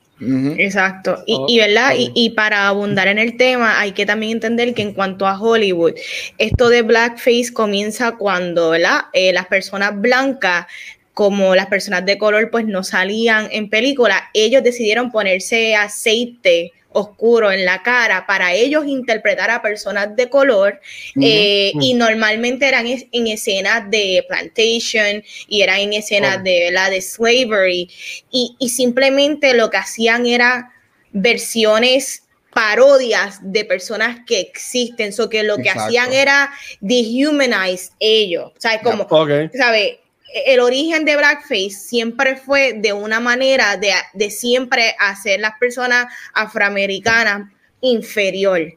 Exacto. 0.57 1.23
Y, 1.25 1.39
y 1.47 1.59
¿verdad? 1.59 1.93
Y, 1.97 2.29
para 2.31 2.67
abundar 2.67 3.07
en 3.07 3.19
el 3.19 3.35
tema, 3.35 3.79
hay 3.79 3.91
que 3.91 4.05
también 4.05 4.33
entender 4.33 4.73
que 4.73 4.81
en 4.81 4.93
cuanto 4.93 5.27
a 5.27 5.39
Hollywood, 5.39 5.93
esto 6.37 6.69
de 6.69 6.81
blackface 6.81 7.51
comienza 7.51 8.13
cuando 8.13 8.69
¿verdad? 8.71 9.01
Eh, 9.13 9.33
las 9.33 9.47
personas 9.47 9.99
blancas 9.99 10.67
como 11.13 11.55
las 11.55 11.67
personas 11.67 12.05
de 12.05 12.17
color 12.17 12.49
pues 12.49 12.65
no 12.65 12.83
salían 12.83 13.47
en 13.51 13.69
película, 13.69 14.29
ellos 14.33 14.63
decidieron 14.63 15.11
ponerse 15.11 15.75
aceite 15.75 16.71
oscuro 16.93 17.51
en 17.51 17.65
la 17.65 17.83
cara 17.83 18.25
para 18.25 18.53
ellos 18.53 18.85
interpretar 18.85 19.51
a 19.51 19.61
personas 19.61 20.15
de 20.15 20.29
color 20.29 20.79
eh, 21.19 21.71
y 21.79 21.93
normalmente 21.93 22.67
eran 22.67 22.85
en 22.87 23.27
escenas 23.27 23.89
de 23.89 24.25
plantation 24.27 25.23
y 25.47 25.61
eran 25.61 25.79
en 25.79 25.93
escenas 25.93 26.43
de, 26.43 26.69
la 26.71 26.89
de 26.89 27.01
slavery 27.01 27.89
y, 28.31 28.69
simplemente 28.69 29.53
lo 29.53 29.69
que 29.69 29.77
hacían 29.77 30.25
era 30.25 30.71
versiones 31.11 32.23
parodias 32.53 33.39
de 33.41 33.65
personas 33.65 34.19
que 34.27 34.39
existen, 34.39 35.11
so 35.11 35.29
que 35.29 35.43
lo 35.43 35.57
que 35.57 35.69
hacían 35.69 36.13
era 36.13 36.51
dehumanize 36.81 37.91
ellos, 37.99 38.51
sea, 38.57 38.79
como, 38.81 39.07
¿sabe? 39.55 40.02
El 40.33 40.59
origen 40.59 41.05
de 41.05 41.15
Blackface 41.17 41.71
siempre 41.71 42.35
fue 42.35 42.73
de 42.73 42.93
una 42.93 43.19
manera 43.19 43.77
de, 43.77 43.91
de 44.13 44.29
siempre 44.31 44.95
hacer 44.99 45.39
las 45.39 45.57
personas 45.59 46.07
afroamericanas 46.33 47.49
inferior. 47.81 48.73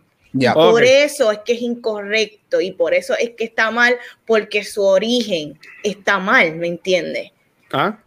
Por 0.52 0.84
eso 0.84 1.32
es 1.32 1.38
que 1.44 1.54
es 1.54 1.62
incorrecto 1.62 2.60
y 2.60 2.72
por 2.72 2.94
eso 2.94 3.14
es 3.18 3.30
que 3.30 3.44
está 3.44 3.70
mal, 3.70 3.96
porque 4.26 4.64
su 4.64 4.82
origen 4.82 5.58
está 5.82 6.18
mal, 6.18 6.56
¿me 6.56 6.68
entiendes? 6.68 7.32
¿Ah? 7.72 7.98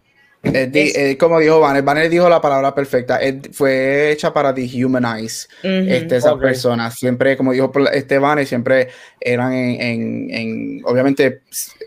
Eh, 0.41 1.17
como 1.19 1.37
dijo 1.39 1.59
Banner, 1.59 1.83
Banner 1.83 2.09
dijo 2.09 2.29
la 2.29 2.39
palabra 2.39 2.73
perfecta, 2.73 3.19
fue 3.51 4.11
hecha 4.11 4.33
para 4.33 4.53
dehumanize 4.53 5.49
este, 5.61 6.15
esas 6.15 6.35
personas. 6.35 6.95
Siempre, 6.95 7.35
como 7.35 7.51
dijo 7.51 7.71
este 7.91 8.17
Banner, 8.19 8.47
siempre 8.47 8.87
eran 9.19 9.51
en, 9.53 10.29
en, 10.31 10.81
obviamente, 10.85 11.41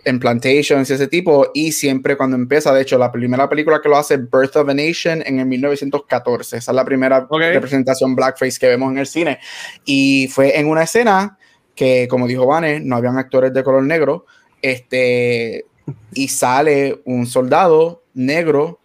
en 0.04 0.20
plantations 0.20 0.90
y 0.90 0.92
ese 0.92 1.08
tipo, 1.08 1.50
y 1.54 1.72
siempre 1.72 2.16
cuando 2.16 2.36
empieza, 2.36 2.74
de 2.74 2.82
hecho, 2.82 2.98
la 2.98 3.10
primera 3.10 3.48
película 3.48 3.80
que 3.80 3.88
lo 3.88 3.96
hace, 3.96 4.18
Birth 4.18 4.56
of 4.56 4.68
a 4.68 4.74
Nation, 4.74 5.22
en 5.24 5.40
el 5.40 5.46
1914, 5.46 6.58
esa 6.58 6.72
es 6.72 6.76
la 6.76 6.84
primera 6.84 7.26
representación 7.30 8.14
blackface 8.14 8.58
que 8.58 8.68
vemos 8.68 8.92
en 8.92 8.98
el 8.98 9.06
cine, 9.06 9.38
y 9.86 10.28
fue 10.30 10.58
en 10.58 10.68
una 10.68 10.82
escena 10.82 11.38
que, 11.74 12.06
como 12.06 12.26
dijo 12.26 12.46
Banner, 12.46 12.82
no 12.82 12.96
habían 12.96 13.16
actores 13.16 13.54
de 13.54 13.62
color 13.62 13.84
negro, 13.84 14.26
este, 14.60 15.64
y 16.12 16.28
sale 16.28 17.00
un 17.06 17.26
soldado 17.26 18.01
negro 18.14 18.78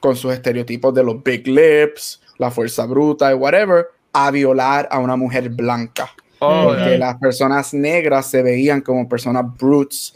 con 0.00 0.16
sus 0.16 0.32
estereotipos 0.32 0.94
de 0.94 1.04
los 1.04 1.22
big 1.22 1.46
lips, 1.46 2.20
la 2.38 2.50
fuerza 2.50 2.86
bruta 2.86 3.30
y 3.30 3.34
whatever, 3.34 3.86
a 4.12 4.30
violar 4.30 4.88
a 4.90 4.98
una 4.98 5.16
mujer 5.16 5.50
blanca. 5.50 6.10
Oh, 6.38 6.68
porque 6.68 6.96
las 6.96 7.16
personas 7.18 7.74
negras 7.74 8.30
se 8.30 8.42
veían 8.42 8.80
como 8.80 9.08
personas 9.08 9.44
brutes, 9.58 10.14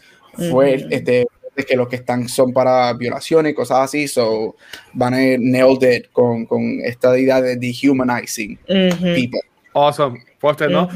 fue 0.49 0.85
este, 0.89 1.27
que 1.63 1.75
lo 1.75 1.87
que 1.87 1.97
están 1.97 2.27
son 2.27 2.51
para 2.51 2.91
violaciones 2.93 3.51
y 3.51 3.55
cosas 3.55 3.79
así. 3.79 4.07
So, 4.07 4.55
van 4.93 5.13
a 5.13 5.17
nailed 5.39 5.83
it 5.83 6.11
con, 6.11 6.45
con 6.45 6.81
esta 6.83 7.17
idea 7.17 7.41
de 7.41 7.55
dehumanizing 7.55 8.57
people. 8.65 9.41
Awesome. 9.73 10.24
¿No? 10.69 10.89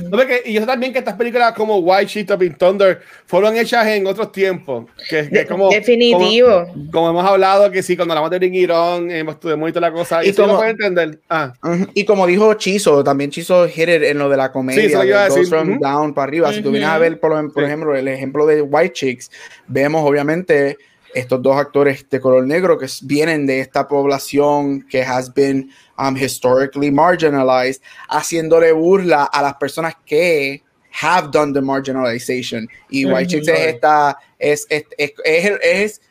y 0.45 0.53
yo 0.53 0.61
sé 0.61 0.67
también 0.67 0.93
que 0.93 0.99
estas 0.99 1.15
películas 1.15 1.53
como 1.53 1.77
White 1.79 2.07
Sheet 2.07 2.31
of 2.31 2.41
Thunder 2.57 3.01
fueron 3.25 3.57
hechas 3.57 3.87
en 3.87 4.05
otros 4.05 4.31
tiempos. 4.31 4.85
Que, 5.09 5.45
como, 5.47 5.69
Definitivo. 5.69 6.67
Como, 6.91 7.09
hemos 7.09 7.25
hablado, 7.25 7.71
que 7.71 7.81
sí, 7.81 7.95
cuando 7.95 8.13
hablamos 8.13 8.31
de 8.31 8.37
Bring 8.37 8.55
It 8.55 8.69
On, 8.69 9.09
hemos 9.09 9.35
estudiado 9.35 9.79
la 9.79 9.91
cosa. 9.91 10.23
Y, 10.23 10.29
y 10.29 10.33
como, 10.33 10.63
entender. 10.63 11.19
Ah. 11.29 11.53
Y 11.93 12.05
como 12.05 12.27
dijo 12.27 12.53
Chizo, 12.55 13.03
también 13.03 13.31
Chizo 13.31 13.67
hit 13.67 13.89
it 13.89 14.03
en 14.03 14.17
lo 14.17 14.29
de 14.29 14.37
la 14.37 14.51
comedia. 14.51 15.29
Sí, 15.29 15.45
from 15.45 15.79
down 15.79 16.13
para 16.13 16.27
arriba. 16.27 16.53
Si 16.53 16.61
tú 16.61 16.71
vienes 16.71 16.89
a 16.89 16.97
ver, 16.97 17.19
por, 17.19 17.51
por 17.53 17.63
ejemplo, 17.63 17.95
el 17.95 18.07
ejemplo 18.07 18.45
de 18.45 18.61
White 18.61 18.93
Chicks, 18.93 19.31
vemos 19.67 20.03
obviamente 20.07 20.77
estos 21.13 21.41
dos 21.41 21.55
actores 21.57 22.07
de 22.09 22.19
color 22.19 22.45
negro 22.45 22.77
que 22.77 22.87
vienen 23.03 23.45
de 23.45 23.59
esta 23.59 23.87
población 23.87 24.81
que 24.89 25.01
has 25.01 25.33
been 25.33 25.69
um, 25.97 26.15
historically 26.15 26.91
marginalized, 26.91 27.81
haciéndole 28.09 28.71
burla 28.73 29.25
a 29.25 29.41
las 29.41 29.55
personas 29.55 29.95
que 30.05 30.63
have 30.91 31.29
done 31.31 31.53
the 31.53 31.61
marginalization. 31.61 32.67
Y 32.89 33.05
White 33.05 33.27
Chicks 33.27 33.47
es 33.47 33.59
esta, 33.59 34.17
es, 34.37 34.65
es, 34.69 34.85
es, 34.97 35.13
es, 35.61 36.01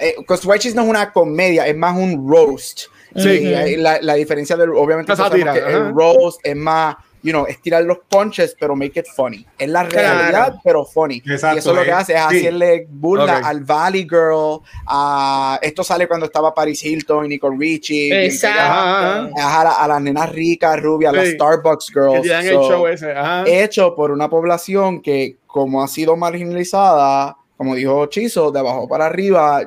eh, 0.00 0.14
White 0.28 0.58
Chicks 0.60 0.74
no 0.74 0.82
es 0.82 0.88
una 0.88 1.12
comedia, 1.12 1.66
es 1.66 1.76
más 1.76 1.96
un 1.96 2.28
roast. 2.28 2.82
Sí, 3.14 3.76
la, 3.76 3.98
la, 4.02 4.14
diferencia 4.14 4.56
de, 4.56 4.64
obviamente, 4.64 5.10
el 5.10 5.94
roast 5.94 6.38
es 6.42 6.54
más 6.54 6.96
you 7.26 7.32
know, 7.32 7.44
estirar 7.44 7.82
los 7.82 7.98
punches, 8.08 8.56
pero 8.58 8.76
make 8.76 9.00
it 9.00 9.06
funny. 9.16 9.44
Es 9.58 9.68
la 9.68 9.82
realidad, 9.82 10.60
pero 10.62 10.84
funny. 10.84 11.20
y 11.24 11.32
eso 11.34 11.74
lo 11.74 11.82
que 11.82 11.90
hace 11.90 12.14
es 12.14 12.20
hacerle 12.20 12.86
burla 12.88 13.38
al 13.38 13.64
Valley 13.64 14.06
Girl. 14.08 14.60
A, 14.86 15.58
esto 15.60 15.82
sale 15.82 16.06
cuando 16.06 16.26
estaba 16.26 16.54
Paris 16.54 16.84
Hilton 16.84 17.26
y 17.26 17.30
Nicole 17.30 17.56
Richie. 17.58 18.26
Exacto. 18.26 19.34
A, 19.36 19.88
las 19.88 20.00
nenas 20.00 20.30
ricas, 20.30 20.80
rubias, 20.80 21.12
las 21.12 21.30
Starbucks 21.30 21.86
Girls. 21.92 22.30
hecho, 22.30 22.86
ese. 22.86 23.12
hecho 23.46 23.96
por 23.96 24.12
una 24.12 24.30
población 24.30 25.02
que, 25.02 25.38
como 25.48 25.82
ha 25.82 25.88
sido 25.88 26.16
marginalizada, 26.16 27.36
como 27.56 27.74
dijo 27.74 28.06
Chizo, 28.06 28.52
de 28.52 28.60
abajo 28.60 28.86
para 28.86 29.06
arriba, 29.06 29.62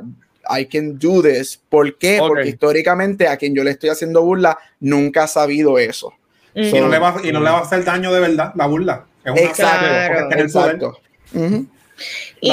I 0.50 0.66
can 0.66 0.98
do 0.98 1.22
this. 1.22 1.62
¿Por 1.68 1.98
qué? 1.98 2.20
Porque 2.26 2.48
históricamente 2.48 3.28
a 3.28 3.36
quien 3.36 3.54
yo 3.54 3.66
le 3.66 3.72
estoy 3.72 3.90
haciendo 3.90 4.24
burla 4.24 4.58
nunca 4.80 5.24
ha 5.24 5.28
sabido 5.28 5.78
eso 5.78 6.14
y, 6.60 6.80
no 6.80 6.90
le 6.90 7.00
va, 7.00 7.16
y 7.24 7.32
no 7.32 7.40
le 7.40 7.50
va 7.50 7.60
a 7.60 7.62
hacer 7.62 7.84
daño 7.84 8.12
de 8.14 8.20
verdad 8.20 8.52
la 8.56 8.66
burla. 8.66 9.06
Es 9.24 9.42
exacto. 9.42 10.36
exacto. 10.36 11.00
Y, 12.42 12.52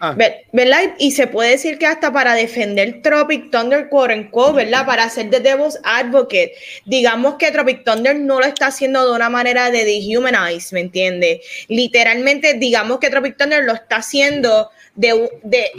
ah. 0.00 0.14
¿verdad? 0.52 0.94
y 0.98 1.10
se 1.12 1.26
puede 1.26 1.52
decir 1.52 1.78
que 1.78 1.86
hasta 1.86 2.12
para 2.12 2.34
defender 2.34 3.00
Tropic 3.02 3.50
Thunder, 3.50 3.88
quote 3.88 4.52
¿verdad? 4.52 4.84
Para 4.84 5.04
hacer 5.04 5.30
de 5.30 5.40
Devil's 5.40 5.78
Advocate, 5.84 6.52
digamos 6.84 7.36
que 7.36 7.50
Tropic 7.50 7.84
Thunder 7.84 8.16
no 8.16 8.40
lo 8.40 8.46
está 8.46 8.66
haciendo 8.66 9.06
de 9.06 9.16
una 9.16 9.30
manera 9.30 9.70
de 9.70 9.84
dehumanize, 9.84 10.74
¿me 10.74 10.80
entiende? 10.80 11.40
Literalmente, 11.68 12.54
digamos 12.54 12.98
que 12.98 13.08
Tropic 13.08 13.38
Thunder 13.38 13.64
lo 13.64 13.72
está 13.72 13.96
haciendo 13.96 14.70
de, 14.94 15.30
de 15.42 15.70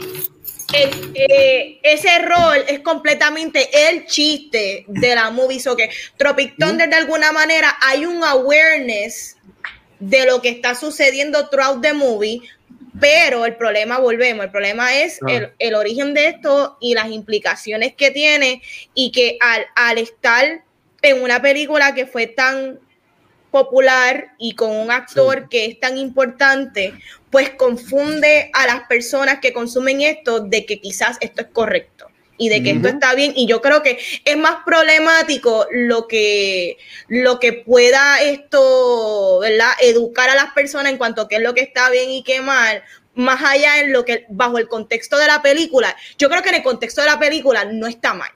eh, 0.72 1.78
ese 1.82 2.18
rol 2.18 2.64
es 2.68 2.80
completamente 2.80 3.68
el 3.88 4.06
chiste 4.06 4.84
de 4.86 5.14
la 5.14 5.30
movie. 5.30 5.60
So 5.60 5.76
que 5.76 5.90
Tropic 6.16 6.56
Thunder, 6.58 6.88
de 6.88 6.96
alguna 6.96 7.32
manera, 7.32 7.76
hay 7.80 8.04
un 8.04 8.22
awareness 8.22 9.36
de 9.98 10.26
lo 10.26 10.40
que 10.42 10.50
está 10.50 10.74
sucediendo 10.74 11.48
throughout 11.48 11.82
the 11.82 11.92
movie, 11.92 12.42
pero 13.00 13.46
el 13.46 13.56
problema, 13.56 13.98
volvemos, 13.98 14.44
el 14.44 14.50
problema 14.50 14.94
es 14.96 15.20
ah. 15.22 15.50
el, 15.58 15.74
origen 15.74 16.14
de 16.14 16.28
esto 16.28 16.76
y 16.80 16.94
las 16.94 17.10
implicaciones 17.10 17.94
que 17.94 18.10
tiene 18.10 18.62
y 18.94 19.10
que 19.12 19.38
al, 19.40 19.66
al 19.74 19.98
estar 19.98 20.62
en 21.02 21.22
una 21.22 21.40
película 21.40 21.94
que 21.94 22.06
fue 22.06 22.26
tan 22.26 22.78
popular 23.50 24.32
y 24.38 24.54
con 24.54 24.70
un 24.70 24.90
actor 24.90 25.48
que 25.48 25.66
es 25.66 25.80
tan 25.80 25.98
importante, 25.98 26.94
pues 27.30 27.50
confunde 27.50 28.50
a 28.54 28.66
las 28.66 28.86
personas 28.88 29.38
que 29.40 29.52
consumen 29.52 30.00
esto 30.02 30.40
de 30.40 30.66
que 30.66 30.80
quizás 30.80 31.18
esto 31.20 31.42
es 31.42 31.48
correcto 31.52 32.08
y 32.38 32.48
de 32.48 32.62
que 32.62 32.70
esto 32.70 32.88
está 32.88 33.14
bien. 33.14 33.32
Y 33.34 33.46
yo 33.46 33.60
creo 33.60 33.82
que 33.82 33.98
es 34.24 34.36
más 34.36 34.58
problemático 34.64 35.66
lo 35.72 36.06
que, 36.06 36.78
lo 37.08 37.40
que 37.40 37.52
pueda 37.52 38.22
esto, 38.22 39.40
¿verdad? 39.40 39.72
Educar 39.82 40.30
a 40.30 40.34
las 40.34 40.52
personas 40.52 40.92
en 40.92 40.98
cuanto 40.98 41.22
a 41.22 41.28
qué 41.28 41.36
es 41.36 41.42
lo 41.42 41.54
que 41.54 41.62
está 41.62 41.90
bien 41.90 42.10
y 42.10 42.22
qué 42.22 42.40
mal, 42.40 42.82
más 43.14 43.42
allá 43.42 43.80
en 43.80 43.92
lo 43.92 44.04
que, 44.04 44.24
bajo 44.28 44.58
el 44.58 44.68
contexto 44.68 45.18
de 45.18 45.26
la 45.26 45.42
película. 45.42 45.96
Yo 46.16 46.30
creo 46.30 46.42
que 46.42 46.50
en 46.50 46.56
el 46.56 46.62
contexto 46.62 47.00
de 47.00 47.08
la 47.08 47.18
película 47.18 47.64
no 47.64 47.86
está 47.86 48.14
mal 48.14 48.30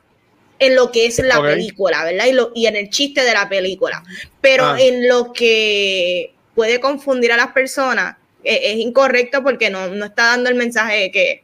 en 0.58 0.76
lo 0.76 0.92
que 0.92 1.06
es 1.06 1.18
la 1.18 1.40
película, 1.40 2.04
¿verdad? 2.04 2.26
Y, 2.26 2.32
lo, 2.32 2.52
y, 2.54 2.66
en 2.66 2.76
el 2.76 2.88
chiste 2.90 3.22
de 3.22 3.32
la 3.32 3.48
película. 3.48 4.02
Pero 4.40 4.66
ah. 4.66 4.76
en 4.78 5.08
lo 5.08 5.32
que 5.32 6.34
puede 6.54 6.80
confundir 6.80 7.32
a 7.32 7.36
las 7.36 7.48
personas 7.48 8.16
eh, 8.44 8.60
es, 8.64 8.76
incorrecto 8.76 9.42
porque 9.42 9.70
no, 9.70 9.88
no, 9.88 10.06
está 10.06 10.26
dando 10.26 10.50
el 10.50 10.54
mensaje 10.54 10.96
de 10.96 11.10
que... 11.10 11.42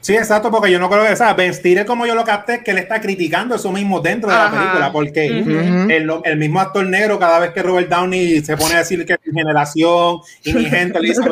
Sí, 0.00 0.14
exacto, 0.14 0.50
porque 0.50 0.70
yo 0.70 0.78
no 0.78 0.90
creo 0.90 1.02
que, 1.02 1.14
o 1.14 1.16
sea, 1.16 1.32
Ben 1.32 1.54
Stiller, 1.54 1.86
como 1.86 2.04
yo 2.04 2.14
lo 2.14 2.24
capté, 2.24 2.62
que 2.62 2.72
él 2.72 2.78
está 2.78 3.00
criticando 3.00 3.54
eso 3.54 3.72
mismo 3.72 4.00
dentro 4.00 4.28
de 4.28 4.36
la 4.36 4.50
película, 4.50 4.92
porque 4.92 5.26
el, 5.26 6.12
el, 6.24 6.36
mismo 6.36 6.60
actor 6.60 6.84
negro, 6.86 7.18
cada 7.18 7.38
vez 7.38 7.52
que 7.52 7.62
Robert 7.62 7.88
Downey 7.88 8.44
se 8.44 8.54
pone 8.54 8.74
a 8.74 8.78
decir 8.80 9.06
que 9.06 9.14
es 9.14 9.18
mi 9.24 9.40
generación 9.40 10.18
y 10.44 10.52
mi 10.52 10.66
gente, 10.66 11.00
le 11.00 11.08
dice, 11.08 11.22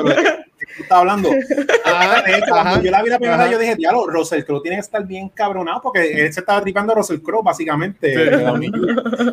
tú 0.77 0.83
estás 0.83 0.99
hablando. 0.99 1.31
Cuando 2.49 2.83
yo 2.83 2.91
la 2.91 3.03
vi 3.03 3.11
la 3.11 3.19
primera 3.19 3.43
vez, 3.45 3.53
yo 3.53 3.59
dije, 3.59 3.77
diablo, 3.77 4.07
Russell 4.07 4.45
Crowe 4.45 4.63
tiene 4.63 4.77
que 4.77 4.83
estar 4.83 5.07
bien 5.07 5.29
cabronado 5.29 5.81
porque 5.83 6.25
él 6.27 6.33
se 6.33 6.41
estaba 6.41 6.61
tripando 6.61 6.93
a 6.93 6.97
Russell 6.97 7.21
Crowe, 7.21 7.43
básicamente. 7.43 8.15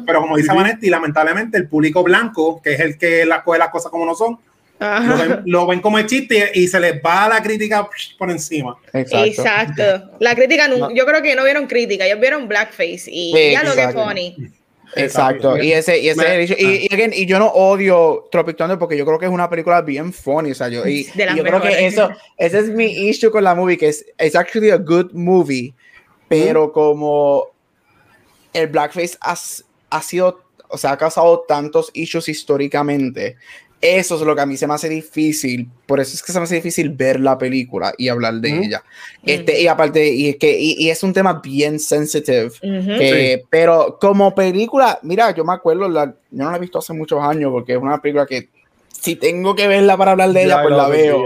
Pero 0.06 0.22
como 0.22 0.38
dice 0.38 0.54
Vanetti, 0.54 0.90
lamentablemente 0.90 1.58
el 1.58 1.68
público 1.68 2.04
blanco, 2.04 2.62
que 2.62 2.74
es 2.74 2.80
el 2.80 2.98
que 2.98 3.26
la, 3.26 3.44
coge 3.44 3.60
las 3.60 3.70
cosas 3.70 3.92
como 3.92 4.06
no 4.06 4.16
son, 4.16 4.40
lo 5.46 5.68
ven, 5.68 5.82
como 5.82 6.00
el 6.00 6.06
chiste 6.06 6.52
y 6.54 6.68
se 6.68 6.80
les 6.80 7.02
va 7.04 7.28
la 7.28 7.42
crítica 7.42 7.88
por 8.18 8.32
encima. 8.32 8.78
Exacto. 8.94 10.12
La 10.20 10.36
crítica, 10.36 10.70
yo 10.94 11.06
creo 11.06 11.22
que 11.22 11.36
no 11.36 11.44
vieron 11.44 11.68
crítica, 11.68 12.06
ellos 12.06 12.20
vieron 12.20 12.48
blackface 12.48 13.06
y 13.08 13.52
ya 13.52 13.64
lo 13.64 13.74
que 13.74 13.84
es 13.84 13.94
funny. 13.94 14.52
Exacto. 14.96 15.58
Y 15.58 15.72
ese, 15.72 16.00
y 16.00 16.10
ese 16.10 16.56
y, 16.58 16.88
y, 17.22 17.26
yo 17.26 17.40
no 17.40 17.48
odio 17.48 18.28
Tropic 18.32 18.58
Thunder 18.58 18.78
porque 18.78 18.98
yo 18.98 19.06
creo 19.06 19.20
que 19.20 19.26
es 19.26 19.32
una 19.32 19.50
película 19.50 19.82
bien 19.82 20.12
funny. 20.12 20.52
O 20.52 20.56
sea, 20.56 20.70
yo, 20.70 20.86
y, 20.88 21.06
yo 21.06 21.44
creo 21.44 21.62
que 21.62 21.86
eso, 21.86 22.10
ese 22.38 22.60
es 22.60 22.70
mi 22.70 22.86
issue 22.86 23.32
con 23.32 23.44
la 23.44 23.56
movie, 23.56 23.78
que 23.78 23.90
es 23.90 24.06
it's 24.20 24.36
actually 24.36 24.72
a 24.72 24.78
good 24.78 25.12
movie, 25.14 25.74
pero 26.28 26.72
como 26.72 27.50
el 28.54 28.68
blackface 28.68 29.18
ha, 29.22 29.38
ha 29.90 30.02
sido, 30.02 30.44
o 30.68 30.78
sea, 30.78 30.94
ha 30.94 30.98
causado 30.98 31.46
tantos 31.48 31.92
issues 31.94 32.30
históricamente 32.30 33.38
eso 33.82 34.16
es 34.16 34.22
lo 34.22 34.36
que 34.36 34.42
a 34.42 34.46
mí 34.46 34.58
se 34.58 34.68
me 34.68 34.74
hace 34.74 34.90
difícil. 34.90 35.70
Por 35.86 36.00
eso 36.00 36.14
es 36.14 36.22
que 36.22 36.32
se 36.32 36.40
me 36.40 36.44
hace 36.44 36.56
difícil 36.56 36.90
ver 36.90 37.20
la 37.20 37.38
película 37.38 37.94
y 37.98 38.10
hablar 38.10 38.36
de 38.36 38.66
ella. 38.66 38.84
Este, 39.24 39.62
y 39.62 39.68
aparte, 39.68 40.14
y 40.14 40.30
es 40.30 40.36
que 40.38 40.60
y, 40.60 40.90
es 40.90 41.02
un 41.04 41.14
tema 41.14 41.42
bien 41.42 41.80
sensitive. 41.80 42.52
Pero 43.50 43.98
como 44.00 44.36
película, 44.36 45.00
mira, 45.04 45.32
yo 45.32 45.46
me 45.46 45.54
acuerdo, 45.54 45.88
la, 45.88 46.08
yo 46.08 46.44
no 46.44 46.52
la 46.52 46.58
he 46.58 46.60
visto 46.60 46.80
hace 46.80 46.94
muchos 46.94 47.22
años 47.24 47.52
porque 47.52 47.74
es 47.74 47.80
una 47.80 48.02
película 48.02 48.26
que 48.26 48.50
si 48.90 49.16
tengo 49.16 49.56
que 49.56 49.68
verla 49.68 49.96
para 49.96 50.12
hablar 50.12 50.34
de 50.34 50.44
ella, 50.44 50.62
pues 50.62 50.76
la 50.76 50.88
veo. 50.90 51.24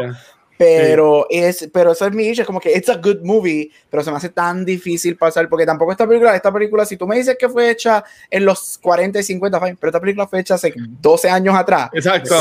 Pero, 0.58 1.26
es, 1.30 1.70
pero 1.74 1.92
eso 1.92 2.06
es 2.06 2.14
mi 2.14 2.26
issue, 2.26 2.42
es 2.42 2.48
como 2.48 2.60
que 2.60 2.72
it's 2.72 2.90
a 2.90 2.96
good 2.96 3.22
movie, 3.24 3.72
pero 3.90 4.04
se 4.04 4.12
me 4.12 4.18
hace 4.18 4.30
tan 4.30 4.64
difícil 4.64 5.18
pasar, 5.18 5.50
porque 5.50 5.66
tampoco 5.66 5.92
esta 5.92 6.08
película, 6.08 6.36
esta 6.36 6.52
película, 6.52 6.86
si 6.86 6.98
tú 6.98 7.08
me 7.08 7.18
dices 7.18 7.38
que 7.38 7.50
fue 7.50 7.72
hecha 7.72 8.04
en 8.30 8.46
los 8.46 8.78
40 8.80 9.20
y 9.20 9.24
50, 9.24 9.60
fine, 9.60 9.78
pero 9.80 9.90
esta 9.90 10.00
película 10.00 10.28
fue 10.28 10.40
hecha 10.40 10.56
hace 10.56 10.74
12 10.76 11.30
años 11.30 11.56
atrás. 11.56 11.90
Exacto. 11.94 12.36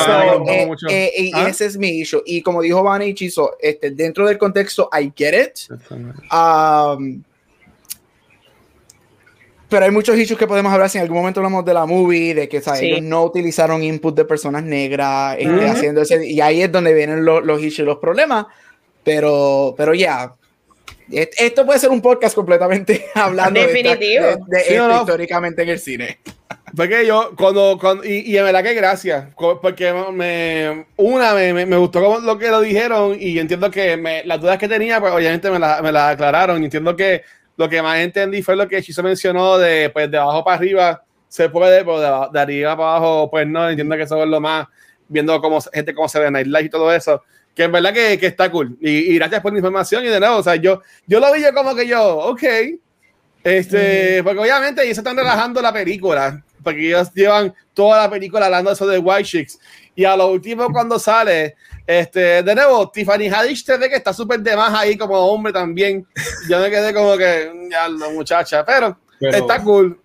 Eh, 0.48 0.70
eh, 0.88 1.12
y 1.16 1.32
¿Ah? 1.34 1.48
ese 1.48 1.66
es 1.66 1.76
mi 1.76 2.00
issue. 2.00 2.22
Y 2.26 2.42
como 2.42 2.62
dijo 2.62 2.82
Vanny 2.82 3.14
Chiso, 3.14 3.56
este, 3.60 3.90
dentro 3.90 4.26
del 4.26 4.38
contexto, 4.38 4.90
I 4.92 5.12
get 5.16 5.34
it. 5.34 5.80
Um, 6.30 7.22
pero 9.72 9.86
hay 9.86 9.90
muchos 9.90 10.18
issues 10.18 10.38
que 10.38 10.46
podemos 10.46 10.70
hablar 10.70 10.90
si 10.90 10.98
en 10.98 11.02
algún 11.04 11.16
momento 11.16 11.40
hablamos 11.40 11.64
de 11.64 11.72
la 11.72 11.86
movie, 11.86 12.34
de 12.34 12.46
que 12.46 12.58
ellos 12.58 13.00
no 13.00 13.24
utilizaron 13.24 13.82
input 13.82 14.14
de 14.14 14.26
personas 14.26 14.62
negras, 14.62 15.34
este, 15.38 15.66
haciendo 15.66 16.02
ese, 16.02 16.26
y 16.26 16.42
ahí 16.42 16.60
es 16.60 16.70
donde 16.70 16.92
vienen 16.92 17.24
los, 17.24 17.42
los 17.42 17.58
issues, 17.62 17.86
los 17.86 17.96
problemas. 17.96 18.44
Pero, 19.02 19.74
pero 19.74 19.94
ya, 19.94 20.34
esto 21.10 21.64
puede 21.64 21.78
ser 21.78 21.88
un 21.88 22.02
podcast 22.02 22.34
completamente 22.34 23.06
hablando 23.14 23.60
Definitivo. 23.60 24.26
de, 24.46 24.58
de, 24.58 24.94
históricamente 25.00 25.62
en 25.62 25.68
el 25.70 25.78
cine. 25.78 26.18
Porque 26.76 27.06
yo, 27.06 27.32
cuando, 27.34 27.78
cuando 27.80 28.04
y, 28.04 28.30
y 28.30 28.36
en 28.36 28.44
verdad 28.44 28.62
que 28.62 28.74
gracias, 28.74 29.24
porque 29.34 29.90
me, 30.12 30.84
una, 30.98 31.32
me, 31.32 31.64
me, 31.64 31.76
gustó 31.78 32.20
lo 32.20 32.38
que 32.38 32.50
lo 32.50 32.60
dijeron 32.60 33.16
y 33.18 33.38
entiendo 33.38 33.70
que 33.70 33.96
me, 33.96 34.22
las 34.24 34.38
dudas 34.38 34.58
que 34.58 34.68
tenía, 34.68 35.00
pues 35.00 35.14
obviamente 35.14 35.50
me 35.50 35.58
las 35.58 35.80
me 35.82 35.92
la 35.92 36.10
aclararon 36.10 36.60
y 36.60 36.66
entiendo 36.66 36.94
que 36.94 37.22
lo 37.62 37.68
que 37.68 37.80
más 37.80 37.98
entendí 37.98 38.42
fue 38.42 38.56
lo 38.56 38.66
que 38.66 38.82
Chiso 38.82 39.04
mencionó 39.04 39.56
de, 39.56 39.88
pues, 39.90 40.10
de 40.10 40.18
abajo 40.18 40.42
para 40.42 40.56
arriba 40.56 41.04
se 41.28 41.48
puede, 41.48 41.84
pero 41.84 42.00
de, 42.28 42.40
arriba 42.40 42.76
para 42.76 42.96
abajo, 42.96 43.30
pues 43.30 43.46
no, 43.46 43.70
entiendo 43.70 43.96
que 43.96 44.02
eso 44.02 44.20
es 44.20 44.28
lo 44.28 44.40
más, 44.40 44.66
viendo 45.06 45.40
cómo 45.40 45.60
gente 45.60 45.94
cómo 45.94 46.08
se 46.08 46.18
ve 46.18 46.28
Nightlife 46.28 46.64
y 46.64 46.70
todo 46.70 46.92
eso, 46.92 47.22
que 47.54 47.62
en 47.62 47.72
verdad 47.72 47.94
que, 47.94 48.18
que 48.18 48.26
está 48.26 48.50
cool. 48.50 48.76
Y, 48.80 49.14
gracias 49.14 49.40
por 49.40 49.52
la 49.52 49.58
información 49.60 50.04
y 50.04 50.08
de 50.08 50.18
nuevo, 50.18 50.38
o 50.38 50.42
sea, 50.42 50.56
yo, 50.56 50.82
yo 51.06 51.20
lo 51.20 51.32
vi 51.32 51.40
yo 51.40 51.54
como 51.54 51.76
que 51.76 51.86
yo, 51.86 52.16
ok, 52.18 52.42
este, 53.44 54.24
porque 54.24 54.40
obviamente 54.40 54.82
ellos 54.82 54.98
están 54.98 55.16
relajando 55.16 55.62
la 55.62 55.72
película, 55.72 56.42
porque 56.64 56.88
ellos 56.88 57.12
llevan 57.14 57.54
toda 57.74 58.02
la 58.02 58.10
película 58.10 58.46
hablando 58.46 58.70
de 58.70 58.74
eso 58.74 58.88
de 58.88 58.98
White 58.98 59.24
Chicks. 59.24 59.58
Y 59.94 60.04
a 60.04 60.16
lo 60.16 60.32
último, 60.32 60.66
cuando 60.72 60.98
sale, 60.98 61.54
este, 61.86 62.42
de 62.42 62.54
nuevo, 62.54 62.90
Tiffany 62.90 63.28
Haddish 63.28 63.64
te 63.64 63.76
ve 63.76 63.88
que 63.88 63.96
está 63.96 64.12
súper 64.12 64.40
de 64.40 64.56
más 64.56 64.72
ahí 64.74 64.96
como 64.96 65.14
hombre 65.16 65.52
también. 65.52 66.06
Yo 66.48 66.60
me 66.60 66.70
quedé 66.70 66.94
como 66.94 67.16
que, 67.16 67.68
ya, 67.70 67.88
la 67.88 68.08
muchacha, 68.10 68.64
pero, 68.64 68.98
está 69.20 69.62
cool. 69.62 70.00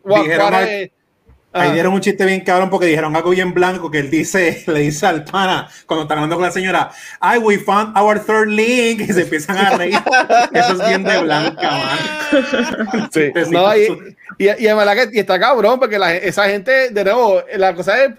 Ahí 1.54 1.72
dieron 1.72 1.94
un 1.94 2.02
chiste 2.02 2.26
bien 2.26 2.42
cabrón 2.42 2.70
porque 2.70 2.86
dijeron 2.86 3.16
algo 3.16 3.32
bien 3.32 3.54
blanco 3.54 3.90
que 3.90 4.00
él 4.00 4.10
dice, 4.10 4.64
le 4.68 4.80
dice 4.82 5.06
al 5.06 5.24
pana 5.24 5.70
cuando 5.86 6.04
está 6.04 6.14
hablando 6.14 6.36
con 6.36 6.46
la 6.46 6.52
señora, 6.52 6.92
ay, 7.20 7.40
we 7.40 7.58
found 7.58 7.98
our 7.98 8.20
third 8.20 8.50
link 8.50 9.02
y 9.10 9.14
se 9.14 9.22
empiezan 9.22 9.58
a 9.58 9.78
reír. 9.78 9.98
Eso 10.54 10.74
es 10.74 10.88
bien 10.88 11.04
de 11.04 11.22
blanca, 11.22 11.72
man. 11.72 13.10
Sí, 13.12 13.32
no, 13.50 13.76
y, 13.76 14.16
y, 14.38 14.50
y, 14.50 14.68
y, 14.68 15.20
está 15.20 15.40
cabrón 15.40 15.80
porque 15.80 15.98
la, 15.98 16.16
esa 16.16 16.46
gente, 16.46 16.90
de 16.90 17.04
nuevo, 17.04 17.42
la 17.56 17.74
cosa 17.74 18.04
es 18.04 18.12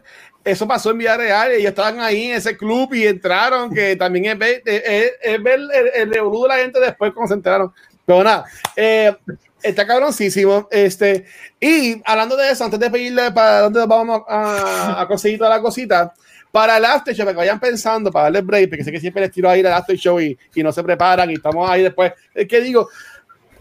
eso 0.50 0.66
pasó 0.66 0.90
en 0.90 0.98
Vía 0.98 1.16
Real, 1.16 1.52
ellos 1.52 1.68
estaban 1.68 2.00
ahí 2.00 2.30
en 2.30 2.36
ese 2.36 2.56
club 2.56 2.92
y 2.94 3.06
entraron, 3.06 3.72
que 3.72 3.96
también 3.96 4.26
es 4.26 4.38
ver, 4.38 4.62
el, 4.64 5.70
el, 5.94 6.10
de 6.10 6.22
la 6.48 6.56
gente 6.56 6.80
después 6.80 7.12
cuando 7.12 7.28
se 7.28 7.34
enteraron. 7.34 7.72
Pero 8.06 8.24
nada, 8.24 8.44
eh, 8.74 9.14
está 9.62 9.86
cabroncísimo. 9.86 10.68
Este, 10.70 11.26
y 11.60 12.00
hablando 12.04 12.36
de 12.36 12.50
eso, 12.50 12.64
antes 12.64 12.80
de 12.80 12.90
pedirle 12.90 13.30
para 13.32 13.60
dónde 13.60 13.84
vamos 13.86 14.22
a, 14.26 15.04
conseguir 15.06 15.38
toda 15.38 15.50
la 15.50 15.60
cosita, 15.60 16.14
para 16.50 16.78
el 16.78 16.84
after 16.86 17.14
show, 17.14 17.26
que 17.26 17.32
vayan 17.34 17.60
pensando, 17.60 18.10
para 18.10 18.24
darle 18.24 18.40
break, 18.40 18.70
porque 18.70 18.84
sé 18.84 18.90
que 18.90 19.00
siempre 19.00 19.22
les 19.22 19.32
tiro 19.32 19.50
a 19.50 19.56
ir 19.58 19.66
al 19.66 19.74
after 19.74 19.96
show 19.96 20.18
y, 20.18 20.38
y 20.54 20.62
no 20.62 20.72
se 20.72 20.82
preparan 20.82 21.30
y 21.30 21.34
estamos 21.34 21.68
ahí 21.68 21.82
después. 21.82 22.12
Es 22.34 22.48
que 22.48 22.60
digo, 22.62 22.88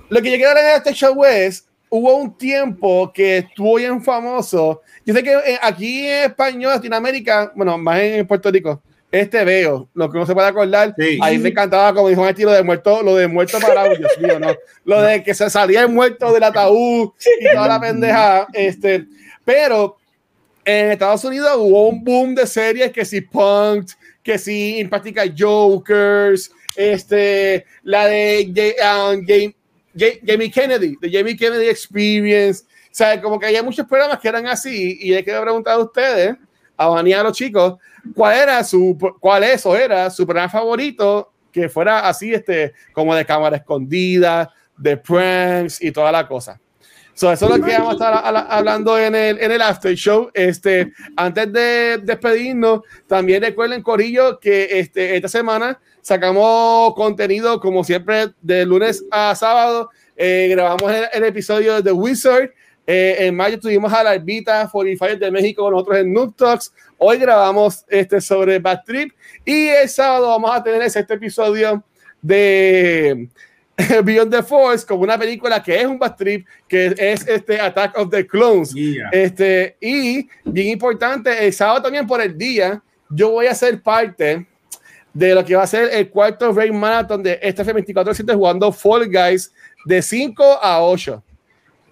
lo 0.10 0.22
que 0.22 0.32
yo 0.32 0.38
quiero 0.38 0.52
en 0.52 0.66
el 0.66 0.76
after 0.76 0.94
show 0.94 1.26
es, 1.26 1.68
hubo 1.98 2.16
un 2.16 2.38
tiempo 2.38 3.12
que 3.14 3.40
estuvo 3.40 3.76
bien 3.76 4.02
famoso. 4.02 4.82
Yo 5.06 5.14
sé 5.14 5.24
que 5.24 5.34
eh, 5.34 5.60
aquí 5.62 6.08
en 6.08 6.26
español, 6.26 6.74
Latinoamérica, 6.74 7.52
bueno, 7.56 7.78
más 7.78 8.00
en 8.00 8.28
Puerto 8.28 8.52
Rico, 8.52 8.82
este 9.12 9.44
veo, 9.46 9.88
lo 9.94 10.10
que 10.12 10.18
uno 10.18 10.26
se 10.26 10.34
puede 10.34 10.48
acordar, 10.48 10.94
ahí 11.22 11.38
me 11.38 11.50
encantaba, 11.50 11.94
como 11.94 12.10
dijo 12.10 12.28
estilo 12.28 12.52
de 12.52 12.62
muerto, 12.62 13.02
lo 13.02 13.16
de 13.16 13.28
muerto 13.28 13.58
para 13.60 13.88
Dios 13.90 14.12
mío, 14.20 14.38
¿no? 14.40 14.54
Lo 14.84 15.02
de 15.02 15.24
que 15.24 15.34
se 15.34 15.50
salía 15.50 15.82
el 15.82 15.90
muerto 15.90 16.34
del 16.34 16.44
ataúd 16.44 17.12
y 17.40 17.54
toda 17.54 17.68
la 17.68 17.80
pendeja, 17.80 18.48
este, 18.54 19.06
pero 19.46 19.98
en 20.66 20.92
Estados 20.92 21.24
Unidos 21.24 21.54
hubo 21.58 21.88
un 21.88 22.04
boom 22.04 22.36
de 22.36 22.46
series 22.46 22.92
que 22.92 23.06
si 23.06 23.22
Punk, 23.22 23.92
que 24.22 24.38
si 24.38 24.80
en 24.80 24.90
práctica 24.90 25.24
Jokers, 25.36 26.52
este, 26.76 27.66
la 27.84 28.08
de 28.08 28.76
um, 28.84 29.26
Jamie 30.26 30.52
Kennedy, 30.52 30.98
de 31.00 31.12
Jamie 31.12 31.36
Kennedy 31.36 31.68
Experience. 31.68 32.64
O 32.64 32.96
sea, 32.98 33.22
como 33.22 33.40
que 33.40 33.46
había 33.48 33.64
muchos 33.64 33.86
programas 33.86 34.20
que 34.20 34.28
eran 34.28 34.48
así 34.48 34.98
y 35.02 35.14
hay 35.14 35.24
que 35.24 35.40
preguntar 35.40 35.74
a 35.74 35.80
ustedes, 35.80 36.36
a 36.76 36.88
Vani 36.88 37.14
a 37.14 37.24
los 37.24 37.38
chicos, 37.38 37.76
cuál 38.16 38.38
era 38.38 38.64
su, 38.64 38.98
cuál 39.20 39.44
es 39.44 39.66
o 39.66 39.76
era 39.76 40.10
su 40.10 40.26
programa 40.26 40.50
favorito 40.50 41.32
que 41.52 41.70
fuera 41.70 42.08
así, 42.08 42.34
este, 42.34 42.74
como 42.94 43.16
de 43.16 43.26
cámara 43.26 43.58
escondida, 43.58 44.54
de 44.78 44.98
pranks 44.98 45.82
y 45.82 45.92
toda 45.92 46.12
la 46.12 46.28
cosa. 46.28 46.60
So, 47.18 47.32
eso 47.32 47.52
es 47.52 47.58
lo 47.58 47.66
que 47.66 47.72
vamos 47.72 47.90
a 47.90 47.94
estar 47.94 48.46
hablando 48.48 49.00
en 49.00 49.16
el, 49.16 49.40
en 49.40 49.52
el 49.52 49.60
after 49.60 49.96
show. 49.96 50.30
Este, 50.36 50.94
antes 51.16 51.52
de 51.52 51.98
despedirnos, 52.04 52.82
también 53.08 53.42
recuerden, 53.42 53.82
Corillo, 53.82 54.40
que 54.40 54.80
este, 54.80 55.16
esta 55.16 55.28
semana 55.28 55.80
sacamos 56.04 56.94
contenido, 56.94 57.60
como 57.60 57.84
siempre, 57.84 58.28
de 58.40 58.68
lunes 58.68 59.04
a 59.10 59.34
sábado. 59.34 59.90
Eh, 60.16 60.50
grabamos 60.52 60.94
el, 61.12 61.24
episodio 61.24 61.78
de 61.78 61.82
The 61.82 61.92
Wizard. 61.92 62.52
Eh, 62.86 63.16
en 63.22 63.36
mayo 63.36 63.60
tuvimos 63.60 63.92
a 63.92 64.04
la 64.04 64.12
Arbita 64.12 64.70
45 64.72 65.18
de 65.18 65.32
México 65.32 65.64
con 65.64 65.74
nosotros 65.74 65.98
en 65.98 66.14
Noob 66.14 66.36
Talks. 66.36 66.72
Hoy 67.00 67.18
grabamos 67.18 67.84
este 67.90 68.22
sobre 68.22 68.60
Bad 68.60 68.84
Trip. 68.86 69.12
Y 69.44 69.70
el 69.70 69.90
sábado 69.90 70.28
vamos 70.28 70.52
a 70.56 70.62
tener 70.62 70.84
este 70.84 71.00
episodio 71.00 71.84
de 72.22 73.28
Beyond 74.04 74.32
the 74.32 74.44
Force 74.44 74.86
como 74.86 75.04
una 75.04 75.18
película 75.18 75.62
que 75.62 75.80
es 75.80 75.86
un 75.86 76.00
bad 76.00 76.16
trip, 76.16 76.48
que 76.68 76.96
es 76.98 77.28
este 77.28 77.62
Attack 77.62 77.98
of 77.98 78.10
the 78.10 78.26
Clones. 78.26 78.74
Este, 79.12 79.78
y 79.80 80.28
bien 80.44 80.68
importante, 80.70 81.46
el 81.46 81.54
sábado 81.54 81.84
también 81.84 82.08
por 82.08 82.20
el 82.20 82.38
día, 82.38 82.82
yo 83.10 83.32
voy 83.32 83.46
a 83.46 83.54
ser 83.54 83.82
parte 83.82 84.48
de 85.14 85.34
lo 85.36 85.46
que 85.46 85.56
va 85.56 85.64
a 85.64 85.68
ser 85.68 85.90
el 85.94 86.10
cuarto 86.10 86.52
Rain 86.52 86.78
Marathon 86.78 87.22
de 87.22 87.40
este 87.42 87.64
F24 87.64 88.34
jugando 88.34 88.72
Fall 88.72 89.08
Guys 89.08 89.54
de 89.86 90.02
5 90.02 90.44
a 90.62 90.82
8. 90.82 91.24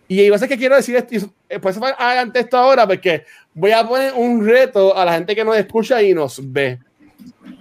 Y 0.07 0.37
ser 0.37 0.49
que 0.49 0.57
quiero 0.57 0.75
decir 0.75 0.95
esto, 0.95 1.33
pues 1.61 1.79
adelante 1.97 2.39
esto 2.39 2.57
ahora, 2.57 2.85
porque 2.85 3.23
voy 3.53 3.71
a 3.71 3.87
poner 3.87 4.13
un 4.13 4.45
reto 4.45 4.95
a 4.95 5.05
la 5.05 5.13
gente 5.13 5.35
que 5.35 5.43
nos 5.43 5.57
escucha 5.57 6.01
y 6.01 6.13
nos 6.13 6.39
ve. 6.51 6.79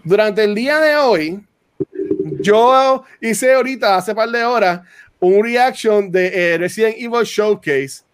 Durante 0.02 0.44
el 0.44 0.55
día 0.55 0.78
de 0.80 0.96
hoy, 0.96 1.42
yo 2.44 3.04
hice 3.20 3.54
ahorita, 3.54 3.96
hace 3.96 4.14
par 4.14 4.28
de 4.28 4.44
horas, 4.44 4.80
un 5.20 5.42
reaction 5.42 6.10
de 6.10 6.54
eh, 6.54 6.58
Resident 6.58 6.96
Evil 6.98 7.24
Showcase 7.24 8.04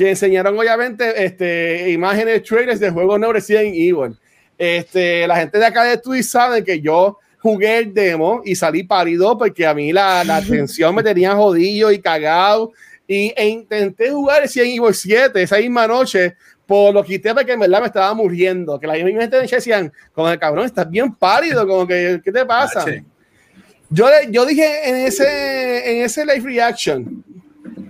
que 0.00 0.08
enseñaron 0.08 0.58
obviamente 0.58 1.24
este, 1.24 1.90
imágenes, 1.90 2.42
trailers 2.42 2.80
de 2.80 2.90
juegos 2.90 3.20
no 3.20 3.34
Resident 3.34 3.74
Evil. 3.74 4.16
Este, 4.56 5.26
la 5.26 5.36
gente 5.36 5.58
de 5.58 5.66
acá 5.66 5.84
de 5.84 5.98
Twitch 5.98 6.24
sabe 6.24 6.64
que 6.64 6.80
yo 6.80 7.18
jugué 7.38 7.78
el 7.78 7.92
demo 7.92 8.40
y 8.42 8.54
salí 8.54 8.82
pálido 8.82 9.36
porque 9.36 9.66
a 9.66 9.74
mí 9.74 9.92
la, 9.92 10.24
la 10.24 10.40
tensión 10.48 10.94
me 10.94 11.02
tenía 11.02 11.34
jodido 11.34 11.92
y 11.92 11.98
cagado. 11.98 12.72
Y 13.06 13.34
e 13.36 13.48
intenté 13.48 14.10
jugar 14.10 14.40
Resident 14.40 14.78
Evil 14.78 14.94
7 14.94 15.42
esa 15.42 15.58
misma 15.58 15.86
noche, 15.86 16.34
por 16.64 16.94
lo 16.94 17.04
quité 17.04 17.34
porque 17.34 17.52
en 17.52 17.60
verdad 17.60 17.80
me 17.80 17.86
estaba 17.88 18.14
muriendo. 18.14 18.80
Que 18.80 18.86
la 18.86 18.94
misma 18.94 19.20
gente 19.20 19.36
decían, 19.38 19.92
como 20.14 20.30
el 20.30 20.38
cabrón, 20.38 20.64
estás 20.64 20.88
bien 20.88 21.12
pálido, 21.14 21.66
como 21.66 21.86
que, 21.86 22.22
¿qué 22.24 22.32
te 22.32 22.46
pasa? 22.46 22.86
Yo, 23.90 24.06
yo 24.30 24.46
dije 24.46 24.88
en 24.88 24.96
ese, 25.06 25.90
en 25.90 26.04
ese 26.04 26.24
live 26.24 26.44
reaction 26.44 27.24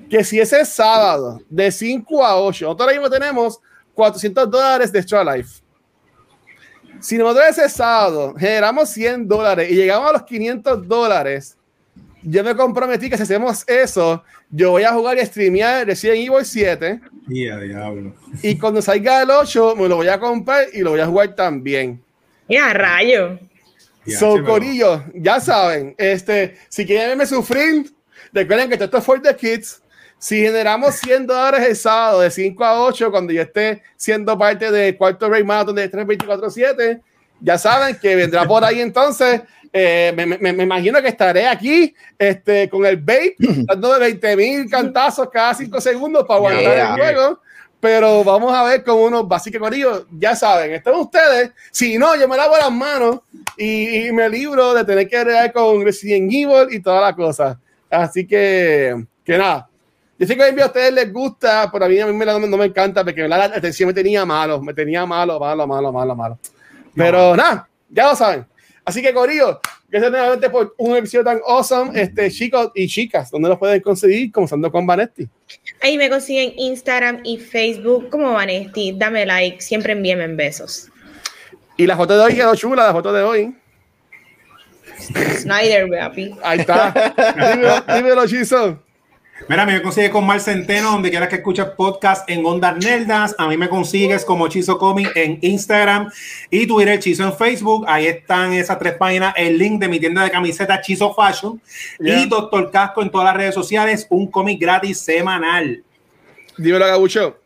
que 0.08 0.24
si 0.24 0.40
ese 0.40 0.64
sábado 0.64 1.40
de 1.48 1.70
5 1.70 2.24
a 2.24 2.40
8, 2.40 2.64
nosotros 2.64 2.88
ahora 2.88 2.98
mismo 2.98 3.10
tenemos 3.10 3.60
400 3.94 4.50
dólares 4.50 4.90
de 4.90 4.98
Extra 4.98 5.22
Life. 5.22 5.60
Si 7.00 7.18
nosotros 7.18 7.44
ese 7.50 7.68
sábado 7.68 8.34
generamos 8.36 8.88
100 8.90 9.28
dólares 9.28 9.70
y 9.70 9.74
llegamos 9.74 10.08
a 10.08 10.12
los 10.14 10.22
500 10.22 10.88
dólares, 10.88 11.56
yo 12.22 12.42
me 12.44 12.56
comprometí 12.56 13.08
que 13.10 13.16
si 13.16 13.22
hacemos 13.22 13.62
eso, 13.66 14.22
yo 14.50 14.72
voy 14.72 14.84
a 14.84 14.92
jugar 14.92 15.18
y 15.18 15.24
streamear 15.24 15.86
Resident 15.86 16.18
Evil 16.18 16.44
7. 16.44 17.00
diablo. 17.26 18.14
Y 18.42 18.58
cuando 18.58 18.80
salga 18.80 19.22
el 19.22 19.30
8, 19.30 19.76
me 19.76 19.88
lo 19.88 19.96
voy 19.96 20.08
a 20.08 20.18
comprar 20.18 20.64
y 20.72 20.80
lo 20.80 20.90
voy 20.90 21.00
a 21.00 21.06
jugar 21.06 21.34
también. 21.34 22.02
Ya, 22.48 22.72
rayo 22.72 23.38
so, 24.10 24.44
Corillo, 24.44 25.04
ya 25.14 25.40
saben, 25.40 25.94
este, 25.98 26.56
si 26.68 26.86
quieren 26.86 27.08
verme 27.08 27.26
sufrir, 27.26 27.92
recuerden 28.32 28.68
que 28.68 28.82
esto 28.82 28.98
es 28.98 29.04
for 29.04 29.20
the 29.20 29.34
kids. 29.34 29.82
Si 30.18 30.40
generamos 30.40 30.96
100 30.96 31.26
dólares 31.26 31.66
el 31.66 31.76
sábado 31.76 32.20
de 32.20 32.30
5 32.30 32.64
a 32.64 32.82
8, 32.82 33.10
cuando 33.10 33.32
yo 33.32 33.40
esté 33.40 33.82
siendo 33.96 34.36
parte 34.38 34.70
del 34.70 34.96
cuarto 34.96 35.30
Ray 35.30 35.42
Marathon 35.42 35.74
de 35.76 35.90
324-7, 35.90 37.00
ya 37.40 37.56
saben 37.56 37.96
que 37.96 38.14
vendrá 38.14 38.44
por 38.44 38.62
ahí 38.62 38.80
entonces. 38.80 39.40
Eh, 39.72 40.12
me, 40.16 40.26
me, 40.26 40.52
me, 40.52 40.64
imagino 40.64 41.00
que 41.00 41.06
estaré 41.06 41.46
aquí 41.46 41.94
este, 42.18 42.68
con 42.68 42.84
el 42.84 42.96
bait, 42.96 43.36
dando 43.38 43.94
de 43.94 44.00
20 44.00 44.36
mil 44.36 44.68
cantazos 44.68 45.30
cada 45.30 45.54
5 45.54 45.80
segundos 45.80 46.24
para 46.26 46.38
aguantar 46.38 46.78
el 46.78 46.86
juego 46.88 47.40
pero 47.80 48.22
vamos 48.22 48.52
a 48.52 48.62
ver 48.64 48.84
cómo 48.84 49.04
uno, 49.04 49.24
básicamente, 49.24 49.82
ya 50.12 50.36
saben, 50.36 50.72
están 50.72 50.94
ustedes. 50.96 51.52
Si 51.70 51.96
no, 51.96 52.14
yo 52.14 52.28
me 52.28 52.36
lavo 52.36 52.56
las 52.58 52.70
manos 52.70 53.20
y, 53.56 54.12
me 54.12 54.28
libro 54.28 54.74
de 54.74 54.84
tener 54.84 55.08
que 55.08 55.16
agregar 55.16 55.52
con 55.52 55.82
Resident 55.82 56.30
Evil 56.30 56.68
y 56.70 56.80
toda 56.80 57.00
la 57.00 57.16
cosa. 57.16 57.58
Así 57.88 58.26
que, 58.26 59.02
que 59.24 59.38
nada. 59.38 59.68
Yo 60.18 60.26
sé 60.26 60.36
que 60.36 60.42
a 60.42 60.66
ustedes 60.66 60.92
les 60.92 61.10
gusta, 61.10 61.70
pero 61.72 61.86
a 61.86 61.88
mí, 61.88 61.98
a 61.98 62.06
mí 62.06 62.12
me, 62.12 62.26
no 62.26 62.56
me 62.58 62.66
encanta 62.66 63.02
porque 63.02 63.26
la 63.26 63.44
atención 63.44 63.86
me 63.86 63.94
tenía 63.94 64.26
malo, 64.26 64.60
me 64.60 64.74
tenía 64.74 65.06
malo, 65.06 65.40
malo, 65.40 65.66
malo, 65.66 65.90
malo, 65.90 66.14
malo. 66.14 66.38
Pero 66.94 67.34
nada, 67.34 67.66
ya 67.88 68.10
lo 68.10 68.16
saben. 68.16 68.46
Así 68.84 69.00
que, 69.00 69.14
Corillo, 69.14 69.58
gracias 69.88 70.12
nuevamente 70.12 70.50
por 70.50 70.74
un 70.76 70.94
episodio 70.96 71.24
tan 71.24 71.40
awesome. 71.46 71.98
Este, 71.98 72.30
chicos 72.30 72.70
y 72.74 72.86
chicas, 72.86 73.30
¿dónde 73.30 73.48
los 73.48 73.58
pueden 73.58 73.80
conseguir? 73.80 74.30
Comenzando 74.30 74.70
con 74.70 74.86
Vanetti. 74.86 75.26
Ahí 75.82 75.96
me 75.96 76.10
consiguen 76.10 76.52
Instagram 76.56 77.20
y 77.24 77.38
Facebook 77.38 78.10
como 78.10 78.32
Vanetti. 78.32 78.94
Dame 78.96 79.26
like, 79.26 79.60
siempre 79.60 79.92
envíenme 79.92 80.26
besos. 80.28 80.88
Y 81.76 81.86
la 81.86 81.96
foto 81.96 82.16
de 82.16 82.24
hoy 82.24 82.34
quedó 82.34 82.54
chula, 82.54 82.86
la 82.86 82.92
foto 82.92 83.12
de 83.12 83.22
hoy. 83.22 83.54
Snyder, 85.38 85.88
papi. 85.88 86.36
Ahí 86.42 86.60
está. 86.60 86.92
dímelo, 87.50 87.80
dímelo 87.96 88.26
Chiso. 88.26 88.82
Mira, 89.50 89.66
me 89.66 89.82
consigue 89.82 90.10
con 90.10 90.24
Mar 90.24 90.38
Centeno, 90.38 90.92
donde 90.92 91.10
quieras 91.10 91.28
que 91.28 91.34
escuches 91.34 91.66
podcast 91.76 92.30
en 92.30 92.46
Ondas 92.46 92.76
Neldas. 92.76 93.34
A 93.36 93.48
mí 93.48 93.56
me 93.56 93.68
consigues 93.68 94.24
como 94.24 94.46
Chizo 94.46 94.78
Comic 94.78 95.10
en 95.16 95.40
Instagram 95.42 96.08
y 96.50 96.68
Twitter, 96.68 97.00
Chizo 97.00 97.24
en 97.24 97.32
Facebook. 97.32 97.84
Ahí 97.88 98.06
están 98.06 98.52
esas 98.52 98.78
tres 98.78 98.92
páginas, 98.94 99.34
el 99.36 99.58
link 99.58 99.80
de 99.80 99.88
mi 99.88 99.98
tienda 99.98 100.22
de 100.22 100.30
camisetas 100.30 100.86
Chizo 100.86 101.12
Fashion 101.12 101.60
y 101.98 102.28
Doctor 102.28 102.70
Casco 102.70 103.02
en 103.02 103.10
todas 103.10 103.24
las 103.24 103.36
redes 103.36 103.56
sociales, 103.56 104.06
un 104.08 104.30
cómic 104.30 104.60
gratis 104.60 105.00
semanal. 105.00 105.82
Dímelo, 106.56 106.86
Gabucho. 106.86 107.40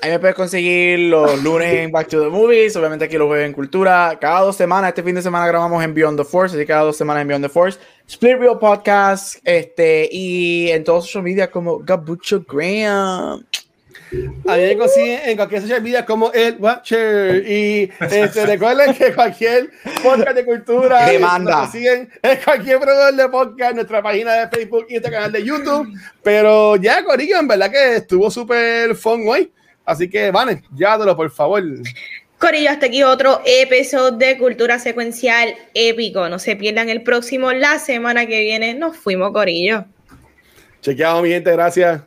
Ahí 0.00 0.10
me 0.12 0.18
puedes 0.18 0.36
conseguir 0.36 0.98
los 1.10 1.42
lunes 1.42 1.74
en 1.74 1.92
Back 1.92 2.08
to 2.08 2.22
the 2.22 2.28
Movies, 2.28 2.74
obviamente 2.76 3.04
aquí 3.04 3.18
lo 3.18 3.28
veo 3.28 3.44
en 3.44 3.52
Cultura. 3.52 4.18
Cada 4.18 4.40
dos 4.40 4.56
semanas, 4.56 4.88
este 4.88 5.02
fin 5.02 5.14
de 5.14 5.20
semana 5.20 5.46
grabamos 5.46 5.84
en 5.84 5.92
Beyond 5.92 6.18
the 6.18 6.24
Force, 6.24 6.56
así 6.56 6.62
que 6.62 6.68
cada 6.68 6.84
dos 6.84 6.96
semanas 6.96 7.20
en 7.20 7.28
Beyond 7.28 7.44
the 7.44 7.48
Force. 7.50 7.78
Split 8.06 8.38
Real 8.38 8.58
Podcast, 8.58 9.36
este, 9.44 10.08
y 10.10 10.70
en 10.70 10.84
todos 10.84 11.06
social 11.06 11.24
media 11.24 11.50
como 11.50 11.78
Gabucho 11.78 12.44
Graham. 12.46 13.44
A 14.46 14.56
mí 14.56 14.62
me 14.62 14.76
consiguen 14.76 15.20
en 15.24 15.36
cualquier 15.36 15.62
social 15.62 15.82
media 15.82 16.04
como 16.04 16.32
el 16.32 16.56
Watcher. 16.58 17.48
Y 17.48 17.90
este, 18.00 18.46
recuerden 18.46 18.94
que 18.94 19.14
cualquier 19.14 19.70
podcast 20.02 20.36
de 20.36 20.44
cultura 20.44 21.06
demanda. 21.08 21.50
Nos 21.50 21.60
consiguen 21.62 22.10
en 22.22 22.38
cualquier 22.44 22.78
proveedor 22.78 23.14
de 23.14 23.28
podcast, 23.28 23.74
nuestra 23.74 24.02
página 24.02 24.32
de 24.34 24.48
Facebook 24.48 24.86
y 24.88 24.96
este 24.96 25.10
canal 25.10 25.32
de 25.32 25.44
YouTube. 25.44 25.88
Pero 26.22 26.76
ya, 26.76 27.02
Corillo, 27.04 27.38
en 27.38 27.48
verdad 27.48 27.70
que 27.70 27.96
estuvo 27.96 28.30
súper 28.30 28.94
fun 28.94 29.24
hoy. 29.26 29.50
Así 29.84 30.08
que, 30.08 30.30
Vane, 30.30 30.62
llévatelo, 30.74 31.16
por 31.16 31.30
favor. 31.30 31.62
Corillo, 32.38 32.70
hasta 32.70 32.86
aquí 32.86 33.02
otro 33.02 33.40
episodio 33.44 34.10
de 34.10 34.36
Cultura 34.38 34.78
Secuencial 34.78 35.54
épico. 35.72 36.28
No 36.28 36.38
se 36.38 36.56
pierdan 36.56 36.88
el 36.88 37.02
próximo, 37.02 37.52
la 37.52 37.78
semana 37.78 38.26
que 38.26 38.40
viene. 38.40 38.74
Nos 38.74 38.96
fuimos, 38.96 39.32
Corillo. 39.32 39.84
Chequeado, 40.80 41.22
mi 41.22 41.30
gente, 41.30 41.50
gracias. 41.52 42.02